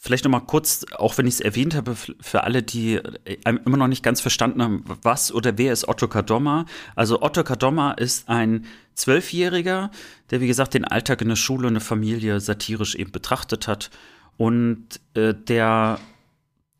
vielleicht 0.00 0.24
noch 0.24 0.30
mal 0.30 0.40
kurz, 0.40 0.86
auch 0.96 1.18
wenn 1.18 1.26
ich 1.26 1.34
es 1.34 1.40
erwähnt 1.40 1.74
habe, 1.74 1.94
für 1.96 2.44
alle, 2.44 2.62
die 2.62 2.94
äh, 2.94 3.36
immer 3.44 3.76
noch 3.76 3.88
nicht 3.88 4.02
ganz 4.02 4.20
verstanden 4.20 4.62
haben, 4.62 4.84
was 5.02 5.32
oder 5.32 5.58
wer 5.58 5.72
ist 5.72 5.86
Otto 5.86 6.08
Kadommer. 6.08 6.64
Also 6.94 7.20
Otto 7.20 7.44
Kadommer 7.44 7.98
ist 7.98 8.28
ein 8.28 8.64
Zwölfjähriger, 8.94 9.90
der 10.30 10.40
wie 10.40 10.46
gesagt 10.46 10.74
den 10.74 10.84
Alltag 10.84 11.20
in 11.20 11.28
der 11.28 11.36
Schule 11.36 11.66
und 11.66 11.74
der 11.74 11.82
Familie 11.82 12.40
satirisch 12.40 12.94
eben 12.94 13.12
betrachtet 13.12 13.68
hat 13.68 13.90
und 14.38 15.00
äh, 15.14 15.34
der, 15.34 16.00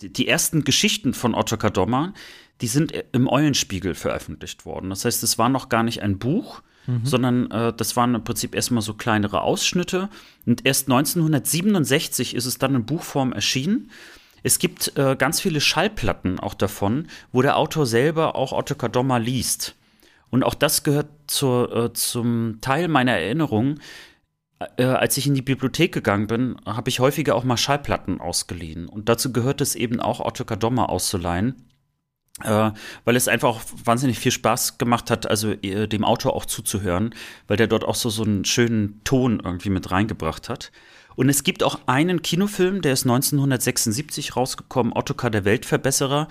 die 0.01 0.27
ersten 0.27 0.65
Geschichten 0.65 1.13
von 1.13 1.35
Otto 1.35 1.59
Kadommer, 1.59 2.15
die 2.63 2.69
sind 2.69 2.93
im 3.13 3.29
Eulenspiegel 3.29 3.95
veröffentlicht 3.95 4.65
worden. 4.65 4.89
Das 4.91 5.05
heißt, 5.05 5.23
es 5.23 5.39
war 5.39 5.49
noch 5.49 5.69
gar 5.69 5.83
nicht 5.83 6.03
ein 6.03 6.19
Buch, 6.19 6.63
mhm. 6.87 7.05
sondern 7.05 7.51
äh, 7.51 7.73
das 7.77 7.97
waren 7.97 8.15
im 8.15 8.25
Prinzip 8.25 8.55
erstmal 8.55 8.83
so 8.83 8.95
kleinere 8.95 9.43
Ausschnitte. 9.43 10.09
Und 10.47 10.65
erst 10.65 10.89
1967 10.89 12.35
ist 12.35 12.47
es 12.47 12.59
dann 12.59 12.75
in 12.75 12.87
Buchform 12.87 13.33
erschienen. 13.33 13.91
Es 14.45 14.61
gibt 14.61 14.97
äh, 14.97 15.17
ganz 15.17 15.41
viele 15.41 15.61
Schallplatten 15.61 16.39
auch 16.39 16.55
davon, 16.55 17.09
wo 17.33 17.43
der 17.43 17.57
Autor 17.57 17.87
selber 17.87 18.37
auch 18.37 18.53
Otto 18.53 18.77
Kadommer 18.77 19.19
liest. 19.19 19.75
Und 20.31 20.45
auch 20.45 20.55
das 20.55 20.85
gehört 20.85 21.09
zur, 21.27 21.75
äh, 21.75 21.93
zum 21.93 22.59
Teil 22.61 22.87
meiner 22.87 23.13
Erinnerung, 23.13 23.81
äh, 24.77 24.85
als 24.85 25.17
ich 25.17 25.27
in 25.27 25.35
die 25.35 25.43
Bibliothek 25.43 25.93
gegangen 25.93 26.27
bin, 26.27 26.57
habe 26.67 26.89
ich 26.89 27.01
häufiger 27.01 27.35
auch 27.35 27.45
mal 27.45 27.57
Schallplatten 27.57 28.21
ausgeliehen. 28.21 28.89
Und 28.89 29.09
dazu 29.09 29.33
gehört 29.33 29.61
es 29.61 29.75
eben 29.75 30.01
auch, 30.01 30.21
Otto 30.21 30.45
Kadommer 30.45 30.91
auszuleihen. 30.91 31.69
Äh, 32.45 32.71
weil 33.05 33.17
es 33.17 33.27
einfach 33.27 33.49
auch 33.49 33.61
wahnsinnig 33.85 34.19
viel 34.19 34.31
Spaß 34.31 34.79
gemacht 34.79 35.11
hat, 35.11 35.29
also 35.29 35.51
äh, 35.51 35.89
dem 35.89 36.05
Autor 36.05 36.35
auch 36.35 36.45
zuzuhören, 36.45 37.13
weil 37.49 37.57
der 37.57 37.67
dort 37.67 37.85
auch 37.85 37.97
so, 37.97 38.11
so 38.11 38.23
einen 38.23 38.45
schönen 38.45 39.01
Ton 39.03 39.41
irgendwie 39.45 39.71
mit 39.71 39.91
reingebracht 39.91 40.49
hat. 40.49 40.71
Und 41.17 41.29
es 41.29 41.43
gibt 41.43 41.65
auch 41.65 41.81
einen 41.87 42.23
Kinofilm, 42.23 42.81
der 42.81 42.93
ist 42.93 43.05
1976 43.05 44.37
rausgekommen, 44.37 44.93
Ottokar 44.93 45.31
der 45.31 45.45
Weltverbesserer. 45.45 46.29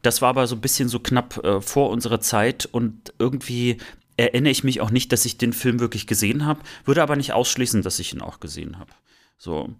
Das 0.00 0.22
war 0.22 0.30
aber 0.30 0.46
so 0.46 0.56
ein 0.56 0.62
bisschen 0.62 0.88
so 0.88 0.98
knapp 0.98 1.44
äh, 1.44 1.60
vor 1.60 1.90
unserer 1.90 2.20
Zeit 2.20 2.64
und 2.64 3.12
irgendwie 3.18 3.76
erinnere 4.20 4.50
ich 4.50 4.64
mich 4.64 4.80
auch 4.80 4.90
nicht, 4.90 5.12
dass 5.12 5.24
ich 5.24 5.38
den 5.38 5.52
Film 5.52 5.80
wirklich 5.80 6.06
gesehen 6.06 6.44
habe, 6.44 6.60
würde 6.84 7.02
aber 7.02 7.16
nicht 7.16 7.32
ausschließen, 7.32 7.82
dass 7.82 7.98
ich 7.98 8.12
ihn 8.12 8.20
auch 8.20 8.40
gesehen 8.40 8.78
habe. 8.78 8.90
So. 9.38 9.70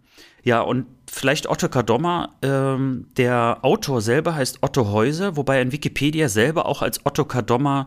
Ja, 0.42 0.62
und 0.62 0.86
vielleicht 1.10 1.48
Otto 1.48 1.68
Kadommer, 1.68 2.34
ähm, 2.40 3.08
der 3.18 3.58
Autor 3.62 4.00
selber 4.00 4.34
heißt 4.34 4.62
Otto 4.62 4.90
Häuser, 4.90 5.36
wobei 5.36 5.56
er 5.56 5.62
in 5.62 5.72
Wikipedia 5.72 6.28
selber 6.30 6.64
auch 6.64 6.80
als 6.80 7.04
Otto 7.04 7.26
Kadommer 7.26 7.86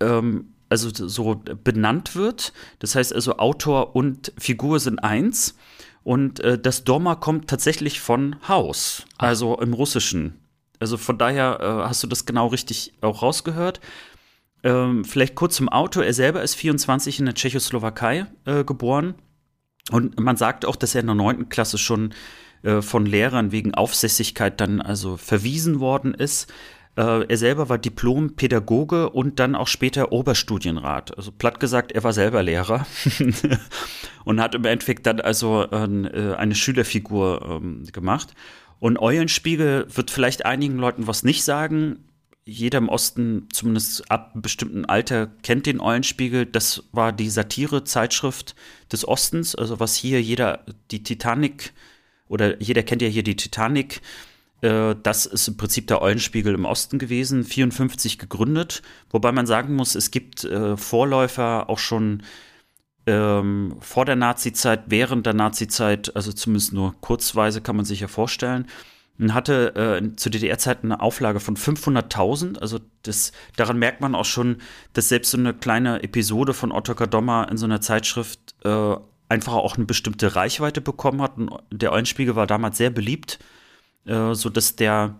ähm, 0.00 0.52
also 0.68 0.90
so 0.92 1.40
benannt 1.64 2.14
wird. 2.14 2.52
Das 2.80 2.94
heißt 2.94 3.14
also, 3.14 3.38
Autor 3.38 3.96
und 3.96 4.32
Figur 4.38 4.80
sind 4.80 4.98
eins. 4.98 5.56
Und 6.02 6.40
äh, 6.40 6.58
das 6.58 6.84
Dommer 6.84 7.16
kommt 7.16 7.48
tatsächlich 7.48 8.00
von 8.00 8.36
Haus, 8.46 9.04
also 9.18 9.58
im 9.58 9.72
Russischen. 9.72 10.38
Also 10.78 10.98
von 10.98 11.18
daher 11.18 11.58
äh, 11.60 11.88
hast 11.88 12.02
du 12.02 12.06
das 12.06 12.26
genau 12.26 12.48
richtig 12.48 12.92
auch 13.00 13.22
rausgehört. 13.22 13.80
Ähm, 14.66 15.04
vielleicht 15.04 15.36
kurz 15.36 15.54
zum 15.54 15.68
Auto. 15.68 16.00
Er 16.00 16.12
selber 16.12 16.42
ist 16.42 16.56
24 16.56 17.20
in 17.20 17.26
der 17.26 17.34
Tschechoslowakei 17.34 18.26
äh, 18.46 18.64
geboren. 18.64 19.14
Und 19.92 20.18
man 20.18 20.36
sagt 20.36 20.66
auch, 20.66 20.74
dass 20.74 20.96
er 20.96 21.02
in 21.02 21.06
der 21.06 21.14
neunten 21.14 21.48
Klasse 21.48 21.78
schon 21.78 22.12
äh, 22.64 22.82
von 22.82 23.06
Lehrern 23.06 23.52
wegen 23.52 23.74
Aufsässigkeit 23.74 24.60
dann 24.60 24.80
also 24.80 25.16
verwiesen 25.16 25.78
worden 25.78 26.14
ist. 26.14 26.52
Äh, 26.96 27.26
er 27.28 27.36
selber 27.36 27.68
war 27.68 27.78
Diplom-Pädagoge 27.78 29.10
und 29.10 29.38
dann 29.38 29.54
auch 29.54 29.68
später 29.68 30.10
Oberstudienrat. 30.10 31.16
Also 31.16 31.30
platt 31.30 31.60
gesagt, 31.60 31.92
er 31.92 32.02
war 32.02 32.12
selber 32.12 32.42
Lehrer 32.42 32.88
und 34.24 34.40
hat 34.40 34.56
im 34.56 34.64
Endeffekt 34.64 35.06
dann 35.06 35.20
also 35.20 35.62
äh, 35.70 36.34
eine 36.34 36.54
Schülerfigur 36.56 37.60
ähm, 37.62 37.84
gemacht. 37.92 38.34
Und 38.80 38.98
Eulenspiegel 38.98 39.86
wird 39.94 40.10
vielleicht 40.10 40.44
einigen 40.44 40.78
Leuten 40.78 41.06
was 41.06 41.22
nicht 41.22 41.44
sagen 41.44 42.00
jeder 42.46 42.78
im 42.78 42.88
Osten, 42.88 43.48
zumindest 43.52 44.08
ab 44.10 44.30
einem 44.32 44.42
bestimmten 44.42 44.84
Alter, 44.84 45.26
kennt 45.42 45.66
den 45.66 45.80
Eulenspiegel. 45.80 46.46
Das 46.46 46.84
war 46.92 47.12
die 47.12 47.28
Satire-Zeitschrift 47.28 48.54
des 48.90 49.06
Ostens, 49.06 49.56
also 49.56 49.80
was 49.80 49.96
hier 49.96 50.22
jeder, 50.22 50.64
die 50.92 51.02
Titanic, 51.02 51.72
oder 52.28 52.60
jeder 52.62 52.84
kennt 52.84 53.02
ja 53.02 53.08
hier 53.08 53.24
die 53.24 53.34
Titanic, 53.36 54.00
äh, 54.60 54.94
das 55.02 55.26
ist 55.26 55.48
im 55.48 55.56
Prinzip 55.56 55.88
der 55.88 56.00
Eulenspiegel 56.00 56.54
im 56.54 56.64
Osten 56.66 56.98
gewesen, 56.98 57.42
54 57.42 58.16
gegründet, 58.16 58.82
wobei 59.10 59.32
man 59.32 59.46
sagen 59.46 59.74
muss, 59.74 59.96
es 59.96 60.12
gibt 60.12 60.44
äh, 60.44 60.76
Vorläufer 60.76 61.68
auch 61.68 61.78
schon 61.78 62.22
ähm, 63.06 63.76
vor 63.80 64.04
der 64.04 64.16
Nazizeit, 64.16 64.84
während 64.86 65.26
der 65.26 65.34
Nazizeit, 65.34 66.14
also 66.14 66.32
zumindest 66.32 66.72
nur 66.72 66.94
kurzweise 67.00 67.60
kann 67.60 67.76
man 67.76 67.84
sich 67.84 68.00
ja 68.00 68.08
vorstellen 68.08 68.66
und 69.18 69.34
hatte 69.34 69.74
äh, 69.74 70.16
zu 70.16 70.30
DDR-Zeiten 70.30 70.92
eine 70.92 71.00
Auflage 71.00 71.40
von 71.40 71.56
500.000. 71.56 72.58
Also 72.58 72.80
das, 73.02 73.32
daran 73.56 73.78
merkt 73.78 74.00
man 74.00 74.14
auch 74.14 74.24
schon, 74.24 74.58
dass 74.92 75.08
selbst 75.08 75.30
so 75.30 75.38
eine 75.38 75.54
kleine 75.54 76.02
Episode 76.02 76.54
von 76.54 76.72
Otto 76.72 76.94
Kadommer 76.94 77.48
in 77.50 77.56
so 77.56 77.64
einer 77.64 77.80
Zeitschrift 77.80 78.54
äh, 78.64 78.96
einfach 79.28 79.54
auch 79.54 79.76
eine 79.76 79.86
bestimmte 79.86 80.36
Reichweite 80.36 80.80
bekommen 80.80 81.22
hat. 81.22 81.38
Und 81.38 81.50
der 81.70 81.92
Eulenspiegel 81.92 82.36
war 82.36 82.46
damals 82.46 82.76
sehr 82.76 82.90
beliebt, 82.90 83.38
äh, 84.04 84.34
so 84.34 84.50
dass 84.50 84.76
der 84.76 85.18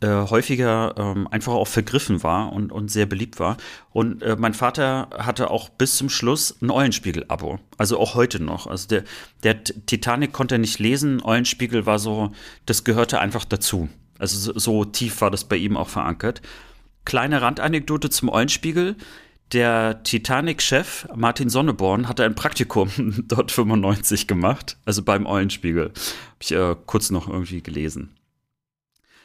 äh, 0.00 0.06
häufiger 0.06 0.94
ähm, 0.96 1.26
einfach 1.28 1.52
auch 1.52 1.68
vergriffen 1.68 2.22
war 2.22 2.52
und, 2.52 2.70
und 2.72 2.90
sehr 2.90 3.06
beliebt 3.06 3.40
war. 3.40 3.56
Und 3.90 4.22
äh, 4.22 4.36
mein 4.38 4.54
Vater 4.54 5.08
hatte 5.16 5.50
auch 5.50 5.68
bis 5.68 5.96
zum 5.96 6.08
Schluss 6.08 6.56
ein 6.60 6.70
Eulenspiegel-Abo. 6.70 7.58
Also 7.78 7.98
auch 7.98 8.14
heute 8.14 8.42
noch. 8.42 8.66
Also 8.66 8.88
der, 8.88 9.04
der 9.42 9.64
Titanic 9.64 10.32
konnte 10.32 10.56
er 10.56 10.58
nicht 10.58 10.78
lesen. 10.78 11.22
Eulenspiegel 11.22 11.86
war 11.86 11.98
so, 11.98 12.32
das 12.66 12.84
gehörte 12.84 13.20
einfach 13.20 13.44
dazu. 13.44 13.88
Also 14.18 14.52
so, 14.52 14.58
so 14.58 14.84
tief 14.84 15.20
war 15.20 15.30
das 15.30 15.44
bei 15.44 15.56
ihm 15.56 15.76
auch 15.76 15.88
verankert. 15.88 16.42
Kleine 17.04 17.42
Randanekdote 17.42 18.10
zum 18.10 18.28
Eulenspiegel. 18.28 18.96
Der 19.52 20.02
Titanic-Chef 20.02 21.08
Martin 21.14 21.50
Sonneborn 21.50 22.08
hatte 22.08 22.24
ein 22.24 22.34
Praktikum 22.34 22.90
dort 23.28 23.50
95 23.50 24.26
gemacht, 24.26 24.78
also 24.84 25.02
beim 25.02 25.26
Eulenspiegel. 25.26 25.86
Habe 25.86 26.40
ich 26.40 26.52
äh, 26.52 26.76
kurz 26.86 27.10
noch 27.10 27.28
irgendwie 27.28 27.62
gelesen. 27.62 28.16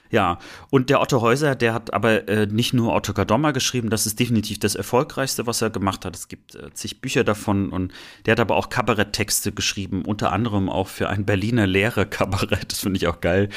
Ja, 0.10 0.40
und 0.70 0.90
der 0.90 1.02
Otto 1.02 1.22
Häuser, 1.22 1.56
der 1.56 1.74
hat 1.74 1.94
aber 1.94 2.28
äh, 2.28 2.46
nicht 2.46 2.74
nur 2.74 2.94
Otto 2.94 3.14
Kadommer 3.14 3.54
geschrieben, 3.54 3.90
das 3.90 4.06
ist 4.06 4.20
definitiv 4.20 4.60
das 4.60 4.76
Erfolgreichste, 4.76 5.48
was 5.48 5.62
er 5.62 5.70
gemacht 5.70 6.06
hat. 6.06 6.16
Es 6.16 6.28
gibt 6.28 6.56
äh, 6.56 6.74
zig 6.74 7.02
Bücher 7.02 7.24
davon 7.24 7.70
und 7.70 7.94
der 8.26 8.34
hat 8.34 8.40
aber 8.40 8.56
auch 8.56 8.70
Kabaretttexte 8.70 9.52
geschrieben, 9.52 10.04
unter 10.06 10.32
anderem 10.32 10.70
auch 10.70 10.88
für 10.88 11.10
ein 11.10 11.26
Berliner 11.26 11.68
Lehrer-Kabarett, 11.68 12.72
das 12.72 12.80
finde 12.80 12.98
ich 12.98 13.08
auch 13.08 13.22
geil. 13.22 13.50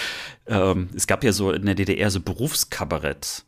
Ähm, 0.46 0.88
es 0.94 1.06
gab 1.06 1.22
ja 1.24 1.32
so 1.32 1.52
in 1.52 1.66
der 1.66 1.74
DDR 1.74 2.10
so 2.10 2.20
Berufskabarett. 2.20 3.44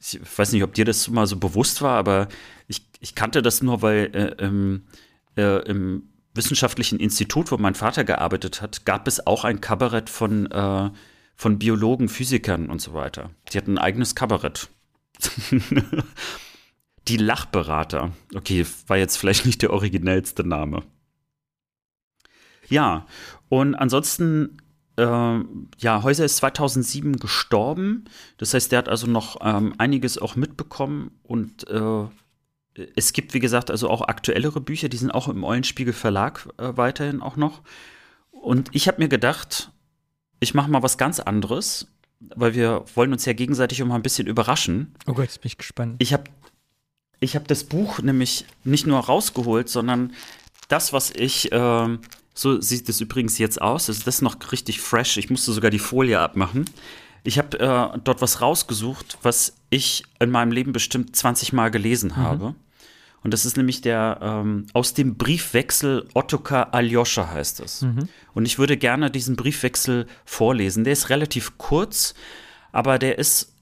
ich 0.00 0.20
weiß 0.36 0.52
nicht, 0.52 0.62
ob 0.62 0.74
dir 0.74 0.84
das 0.84 1.08
mal 1.08 1.26
so 1.26 1.36
bewusst 1.36 1.82
war, 1.82 1.96
aber 1.98 2.28
ich, 2.68 2.86
ich 3.00 3.14
kannte 3.14 3.42
das 3.42 3.62
nur, 3.62 3.82
weil 3.82 4.10
äh, 4.14 4.44
im, 4.44 4.84
äh, 5.36 5.62
im 5.68 6.04
wissenschaftlichen 6.34 6.98
Institut, 6.98 7.50
wo 7.50 7.56
mein 7.58 7.74
Vater 7.74 8.04
gearbeitet 8.04 8.62
hat, 8.62 8.84
gab 8.84 9.06
es 9.06 9.26
auch 9.26 9.44
ein 9.44 9.60
Kabarett 9.60 10.08
von, 10.08 10.50
äh, 10.50 10.90
von 11.34 11.58
Biologen, 11.58 12.08
Physikern 12.08 12.70
und 12.70 12.80
so 12.80 12.94
weiter. 12.94 13.30
Die 13.52 13.58
hatten 13.58 13.74
ein 13.74 13.78
eigenes 13.78 14.14
Kabarett. 14.14 14.68
Die 17.08 17.16
Lachberater. 17.16 18.12
Okay, 18.34 18.64
war 18.86 18.96
jetzt 18.96 19.16
vielleicht 19.16 19.44
nicht 19.44 19.62
der 19.62 19.72
originellste 19.72 20.46
Name. 20.46 20.84
Ja, 22.68 23.06
und 23.48 23.74
ansonsten, 23.74 24.58
äh, 24.96 25.02
ja, 25.02 26.02
Häuser 26.02 26.24
ist 26.24 26.36
2007 26.36 27.16
gestorben. 27.16 28.04
Das 28.38 28.54
heißt, 28.54 28.70
der 28.70 28.78
hat 28.78 28.88
also 28.88 29.06
noch 29.08 29.38
ähm, 29.42 29.74
einiges 29.78 30.16
auch 30.18 30.36
mitbekommen 30.36 31.10
und 31.24 31.68
äh, 31.68 32.06
es 32.96 33.12
gibt, 33.12 33.34
wie 33.34 33.40
gesagt, 33.40 33.70
also 33.70 33.90
auch 33.90 34.02
aktuellere 34.02 34.60
Bücher, 34.60 34.88
die 34.88 34.96
sind 34.96 35.10
auch 35.10 35.28
im 35.28 35.44
Eulenspiegel 35.44 35.92
Verlag 35.92 36.48
äh, 36.58 36.76
weiterhin 36.76 37.20
auch 37.20 37.36
noch. 37.36 37.62
Und 38.30 38.70
ich 38.72 38.88
habe 38.88 39.02
mir 39.02 39.08
gedacht, 39.08 39.70
ich 40.42 40.54
mache 40.54 40.70
mal 40.70 40.82
was 40.82 40.98
ganz 40.98 41.20
anderes, 41.20 41.86
weil 42.34 42.54
wir 42.54 42.84
wollen 42.96 43.12
uns 43.12 43.24
ja 43.24 43.32
gegenseitig 43.32 43.78
immer 43.78 43.94
ein 43.94 44.02
bisschen 44.02 44.26
überraschen. 44.26 44.92
Oh 45.06 45.12
Gott, 45.14 45.26
jetzt 45.26 45.40
bin 45.40 45.46
ich 45.46 45.58
gespannt. 45.58 45.96
Ich 45.98 46.12
habe 46.12 46.24
ich 47.20 47.36
hab 47.36 47.46
das 47.46 47.62
Buch 47.62 48.00
nämlich 48.00 48.44
nicht 48.64 48.84
nur 48.84 48.98
rausgeholt, 48.98 49.68
sondern 49.68 50.12
das, 50.66 50.92
was 50.92 51.10
ich, 51.10 51.52
äh, 51.52 51.98
so 52.34 52.60
sieht 52.60 52.88
es 52.88 53.00
übrigens 53.00 53.38
jetzt 53.38 53.62
aus, 53.62 53.88
also 53.88 54.02
das 54.04 54.16
ist 54.16 54.22
noch 54.22 54.36
richtig 54.50 54.80
fresh. 54.80 55.16
Ich 55.16 55.30
musste 55.30 55.52
sogar 55.52 55.70
die 55.70 55.78
Folie 55.78 56.18
abmachen. 56.18 56.64
Ich 57.22 57.38
habe 57.38 57.60
äh, 57.60 57.98
dort 58.02 58.20
was 58.20 58.40
rausgesucht, 58.40 59.18
was 59.22 59.54
ich 59.70 60.02
in 60.18 60.30
meinem 60.30 60.50
Leben 60.50 60.72
bestimmt 60.72 61.14
20 61.14 61.52
Mal 61.52 61.70
gelesen 61.70 62.14
mhm. 62.16 62.54
Und 63.22 63.32
das 63.32 63.44
ist 63.44 63.56
nämlich 63.56 63.80
der 63.80 64.18
ähm, 64.20 64.66
aus 64.72 64.94
dem 64.94 65.16
Briefwechsel 65.16 66.08
Ottokar 66.14 66.74
Aljoscha 66.74 67.30
heißt 67.30 67.60
es. 67.60 67.82
Mhm. 67.82 68.08
Und 68.34 68.46
ich 68.46 68.58
würde 68.58 68.76
gerne 68.76 69.10
diesen 69.10 69.36
Briefwechsel 69.36 70.06
vorlesen. 70.24 70.84
Der 70.84 70.92
ist 70.92 71.08
relativ 71.10 71.56
kurz, 71.58 72.14
aber 72.72 72.98
der 72.98 73.18
ist 73.18 73.52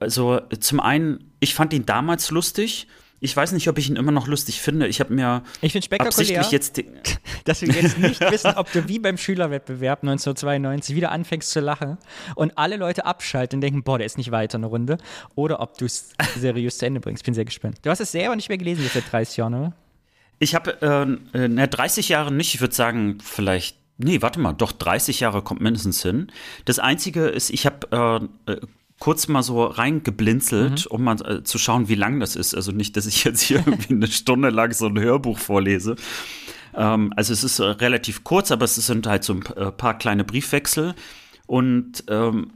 also 0.00 0.40
zum 0.58 0.80
einen, 0.80 1.32
ich 1.40 1.54
fand 1.54 1.72
ihn 1.72 1.86
damals 1.86 2.30
lustig 2.30 2.88
ich 3.26 3.36
weiß 3.36 3.52
nicht, 3.52 3.68
ob 3.68 3.76
ich 3.76 3.90
ihn 3.90 3.96
immer 3.96 4.12
noch 4.12 4.28
lustig 4.28 4.60
finde. 4.60 4.86
Ich 4.86 5.00
habe 5.00 5.12
mir 5.12 5.42
ich 5.60 5.72
spektakulär, 5.72 6.46
jetzt 6.50 6.80
dass 7.44 7.60
wir 7.60 7.68
jetzt 7.68 7.98
nicht 7.98 8.20
wissen, 8.20 8.54
ob 8.54 8.70
du 8.70 8.88
wie 8.88 9.00
beim 9.00 9.18
Schülerwettbewerb 9.18 10.04
1992 10.04 10.94
wieder 10.94 11.10
anfängst 11.10 11.50
zu 11.50 11.58
lachen 11.58 11.98
und 12.36 12.56
alle 12.56 12.76
Leute 12.76 13.04
abschalten 13.04 13.56
und 13.56 13.60
denken, 13.62 13.82
boah, 13.82 13.98
der 13.98 14.06
ist 14.06 14.16
nicht 14.16 14.30
weiter 14.30 14.58
eine 14.58 14.66
Runde, 14.66 14.98
oder 15.34 15.60
ob 15.60 15.76
du 15.76 15.84
es 15.86 16.10
seriös 16.38 16.78
zu 16.78 16.86
Ende 16.86 17.00
bringst. 17.00 17.24
Bin 17.24 17.34
sehr 17.34 17.44
gespannt. 17.44 17.78
Du 17.82 17.90
hast 17.90 18.00
es 18.00 18.12
selber 18.12 18.36
nicht 18.36 18.48
mehr 18.48 18.58
gelesen 18.58 18.84
jetzt 18.84 18.94
seit 18.94 19.10
30 19.10 19.36
Jahren, 19.36 19.54
oder? 19.54 19.72
Ich 20.38 20.54
habe 20.54 21.18
äh, 21.34 21.62
äh, 21.62 21.68
30 21.68 22.08
Jahre 22.08 22.32
nicht. 22.32 22.54
Ich 22.54 22.60
würde 22.60 22.74
sagen, 22.74 23.18
vielleicht 23.22 23.76
Nee, 23.98 24.20
warte 24.20 24.38
mal, 24.40 24.52
doch 24.52 24.72
30 24.72 25.20
Jahre 25.20 25.40
kommt 25.40 25.62
mindestens 25.62 26.02
hin. 26.02 26.30
Das 26.66 26.78
Einzige 26.78 27.28
ist, 27.28 27.48
ich 27.48 27.64
habe 27.64 28.28
äh, 28.46 28.52
äh 28.52 28.60
kurz 28.98 29.28
mal 29.28 29.42
so 29.42 29.64
reingeblinzelt, 29.64 30.86
mhm. 30.86 30.90
um 30.90 31.04
mal 31.04 31.20
äh, 31.26 31.44
zu 31.44 31.58
schauen, 31.58 31.88
wie 31.88 31.94
lang 31.94 32.20
das 32.20 32.36
ist. 32.36 32.54
Also 32.54 32.72
nicht, 32.72 32.96
dass 32.96 33.06
ich 33.06 33.24
jetzt 33.24 33.42
hier 33.42 33.58
irgendwie 33.58 33.94
eine 33.94 34.06
Stunde 34.06 34.50
lang 34.50 34.72
so 34.72 34.86
ein 34.86 34.98
Hörbuch 34.98 35.38
vorlese. 35.38 35.96
Ähm, 36.74 37.12
also 37.16 37.32
es 37.32 37.44
ist 37.44 37.58
äh, 37.58 37.64
relativ 37.64 38.24
kurz, 38.24 38.50
aber 38.50 38.64
es 38.64 38.74
sind 38.74 39.06
halt 39.06 39.24
so 39.24 39.34
ein 39.34 39.46
äh, 39.56 39.72
paar 39.72 39.98
kleine 39.98 40.24
Briefwechsel. 40.24 40.94
Und 41.46 42.04
ähm, 42.08 42.52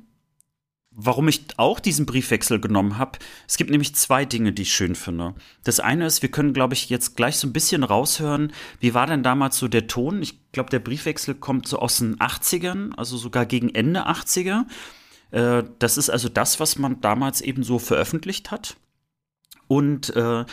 warum 0.90 1.28
ich 1.28 1.44
auch 1.56 1.80
diesen 1.80 2.06
Briefwechsel 2.06 2.60
genommen 2.60 2.98
habe, 2.98 3.18
es 3.46 3.56
gibt 3.56 3.70
nämlich 3.70 3.94
zwei 3.94 4.24
Dinge, 4.24 4.52
die 4.52 4.62
ich 4.62 4.74
schön 4.74 4.94
finde. 4.94 5.34
Das 5.64 5.80
eine 5.80 6.06
ist, 6.06 6.22
wir 6.22 6.30
können, 6.30 6.52
glaube 6.52 6.74
ich, 6.74 6.90
jetzt 6.90 7.16
gleich 7.16 7.36
so 7.36 7.46
ein 7.46 7.52
bisschen 7.52 7.84
raushören, 7.84 8.52
wie 8.80 8.94
war 8.94 9.06
denn 9.06 9.22
damals 9.22 9.58
so 9.58 9.68
der 9.68 9.86
Ton? 9.86 10.22
Ich 10.22 10.52
glaube, 10.52 10.70
der 10.70 10.80
Briefwechsel 10.80 11.34
kommt 11.34 11.68
so 11.68 11.78
aus 11.78 11.98
den 11.98 12.16
80ern, 12.16 12.92
also 12.96 13.16
sogar 13.16 13.46
gegen 13.46 13.74
Ende 13.74 14.08
80er. 14.08 14.64
Äh, 15.30 15.64
das 15.78 15.96
ist 15.96 16.10
also 16.10 16.28
das, 16.28 16.60
was 16.60 16.78
man 16.78 17.00
damals 17.00 17.40
eben 17.40 17.62
so 17.62 17.78
veröffentlicht 17.78 18.50
hat. 18.50 18.76
Und 19.68 20.14
äh, 20.16 20.44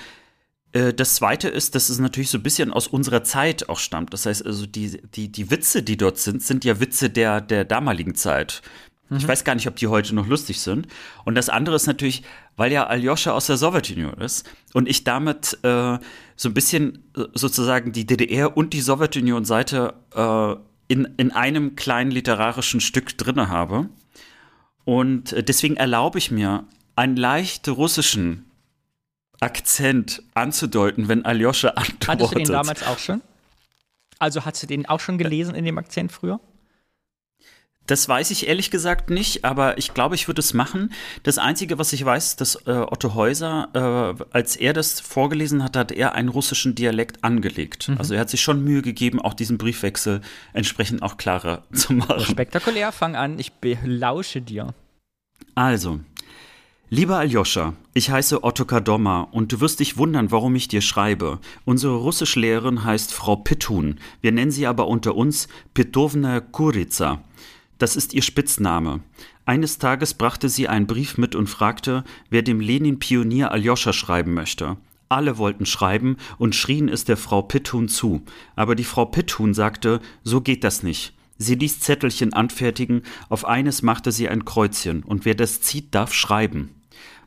äh, 0.74 0.94
das 0.94 1.16
zweite 1.16 1.50
ist, 1.50 1.76
dass 1.76 1.90
es 1.90 2.00
natürlich 2.00 2.30
so 2.30 2.38
ein 2.38 2.44
bisschen 2.44 2.72
aus 2.72 2.88
unserer 2.88 3.24
Zeit 3.24 3.70
auch 3.70 3.80
stammt. 3.80 4.14
Das 4.14 4.26
heißt 4.26 4.46
also, 4.46 4.66
die, 4.66 5.02
die, 5.16 5.32
die 5.32 5.50
Witze, 5.50 5.84
die 5.84 5.98
dort 5.98 6.18
sind, 6.18 6.44
sind 6.44 6.66
ja 6.66 6.80
Witze 6.80 7.10
der, 7.10 7.42
der 7.42 7.66
damaligen 7.66 8.16
Zeit. 8.16 8.62
Mhm. 9.10 9.18
Ich 9.18 9.28
weiß 9.28 9.44
gar 9.44 9.56
nicht, 9.56 9.68
ob 9.68 9.76
die 9.76 9.88
heute 9.88 10.14
noch 10.14 10.28
lustig 10.28 10.60
sind. 10.62 10.88
Und 11.26 11.36
das 11.36 11.50
andere 11.50 11.76
ist 11.76 11.88
natürlich, 11.88 12.24
weil 12.56 12.72
ja 12.72 12.88
Aljoscha 12.88 13.32
aus 13.32 13.48
der 13.48 13.58
Sowjetunion 13.58 14.16
ist 14.16 14.50
und 14.74 14.88
ich 14.88 15.04
damit 15.04 15.58
äh, 15.64 15.98
so 16.36 16.50
ein 16.50 16.54
bisschen 16.54 17.04
äh, 17.16 17.24
sozusagen 17.34 17.92
die 17.92 18.06
DDR 18.06 18.56
und 18.56 18.74
die 18.74 18.82
Sowjetunion-Seite 18.82 19.94
äh, 20.14 20.56
in, 20.90 21.08
in 21.18 21.32
einem 21.32 21.76
kleinen 21.76 22.12
literarischen 22.12 22.82
Stück 22.82 23.18
drinne 23.18 23.50
habe. 23.50 23.90
Und 24.88 25.34
äh, 25.34 25.44
deswegen 25.44 25.76
erlaube 25.76 26.18
ich 26.18 26.32
mir, 26.32 26.64
einen 26.96 27.18
leicht 27.18 27.68
russischen 27.68 28.50
Akzent 29.42 30.24
anzudeuten, 30.34 31.10
wenn 31.10 31.26
Aljoscha 31.26 31.72
antwortet. 31.72 32.08
Hattest 32.08 32.32
du 32.32 32.36
den 32.38 32.48
damals 32.48 32.88
auch 32.88 32.98
schon? 32.98 33.22
Also 34.18 34.46
hast 34.46 34.64
du 34.64 34.68
den 34.68 34.86
auch 34.86 35.02
schon 35.02 35.18
gelesen 35.18 35.56
in 35.56 35.66
dem 35.66 35.78
Akzent 35.78 36.14
früher? 36.14 36.40
Das 37.88 38.08
weiß 38.08 38.32
ich 38.32 38.48
ehrlich 38.48 38.70
gesagt 38.70 39.10
nicht, 39.10 39.46
aber 39.46 39.78
ich 39.78 39.94
glaube, 39.94 40.16
ich 40.16 40.28
würde 40.28 40.42
es 40.42 40.54
machen. 40.54 40.92
Das 41.24 41.38
Einzige, 41.38 41.80
was 41.80 41.94
ich 41.94 42.04
weiß, 42.04 42.36
dass 42.36 42.56
äh, 42.68 42.72
Otto 42.72 43.16
Häuser, 43.16 43.70
äh, 44.20 44.24
als 44.32 44.58
er 44.58 44.74
das 44.74 45.00
vorgelesen 45.00 45.64
hat, 45.64 45.78
hat 45.78 45.94
er 45.94 46.14
einen 46.14 46.28
russischen 46.28 46.76
Dialekt 46.76 47.24
angelegt. 47.24 47.88
Mhm. 47.88 47.98
Also 47.98 48.14
er 48.14 48.20
hat 48.20 48.30
sich 48.30 48.42
schon 48.42 48.64
Mühe 48.64 48.82
gegeben, 48.82 49.22
auch 49.22 49.34
diesen 49.34 49.58
Briefwechsel 49.58 50.22
entsprechend 50.52 51.02
auch 51.02 51.16
klarer 51.18 51.64
zu 51.74 51.94
machen. 51.94 52.20
Spektakulär, 52.20 52.92
fang 52.92 53.16
an, 53.16 53.40
ich 53.40 53.54
belausche 53.54 54.42
dir. 54.42 54.74
Also, 55.56 56.02
Lieber 56.90 57.18
Aljoscha, 57.18 57.74
ich 57.94 58.12
heiße 58.12 58.46
Otto 58.46 58.64
Kadoma 58.64 59.28
und 59.32 59.52
du 59.52 59.60
wirst 59.60 59.82
dich 59.82 59.98
wundern, 59.98 60.32
warum 60.32 60.56
ich 60.56 60.70
dir 60.70 60.80
schreibe. 60.80 61.40
Unsere 61.66 61.98
Russischlehrerin 61.98 62.86
heißt 62.86 63.14
Frau 63.14 63.36
Pitun. 63.36 64.00
Wir 64.22 64.32
nennen 64.32 64.52
sie 64.52 64.66
aber 64.68 64.88
unter 64.88 65.16
uns 65.16 65.50
Pitovna 65.74 66.40
Kurica. 66.40 67.22
Das 67.78 67.96
ist 67.96 68.14
ihr 68.14 68.22
Spitzname. 68.22 69.02
Eines 69.46 69.78
Tages 69.78 70.14
brachte 70.14 70.50
sie 70.50 70.68
einen 70.68 70.88
Brief 70.88 71.18
mit 71.18 71.36
und 71.36 71.48
fragte, 71.48 72.04
wer 72.30 72.42
dem 72.42 72.60
Lenin-Pionier 72.60 73.52
Aljoscha 73.52 73.94
schreiben 73.94 74.34
möchte. 74.34 74.78
Alle 75.10 75.38
wollten 75.38 75.66
schreiben 75.66 76.18
und 76.38 76.56
schrien 76.56 76.90
es 76.90 77.06
der 77.06 77.18
Frau 77.18 77.42
Pittun 77.42 77.88
zu. 77.88 78.24
Aber 78.56 78.76
die 78.76 78.84
Frau 78.84 79.06
Pittun 79.06 79.54
sagte, 79.54 80.02
so 80.24 80.42
geht 80.42 80.64
das 80.64 80.84
nicht. 80.84 81.14
Sie 81.38 81.56
ließ 81.56 81.80
Zettelchen 81.80 82.34
anfertigen, 82.34 83.04
auf 83.30 83.46
eines 83.46 83.84
machte 83.84 84.12
sie 84.12 84.28
ein 84.28 84.44
Kreuzchen, 84.44 85.04
und 85.04 85.24
wer 85.24 85.36
das 85.36 85.62
zieht, 85.62 85.94
darf 85.94 86.14
schreiben. 86.14 86.72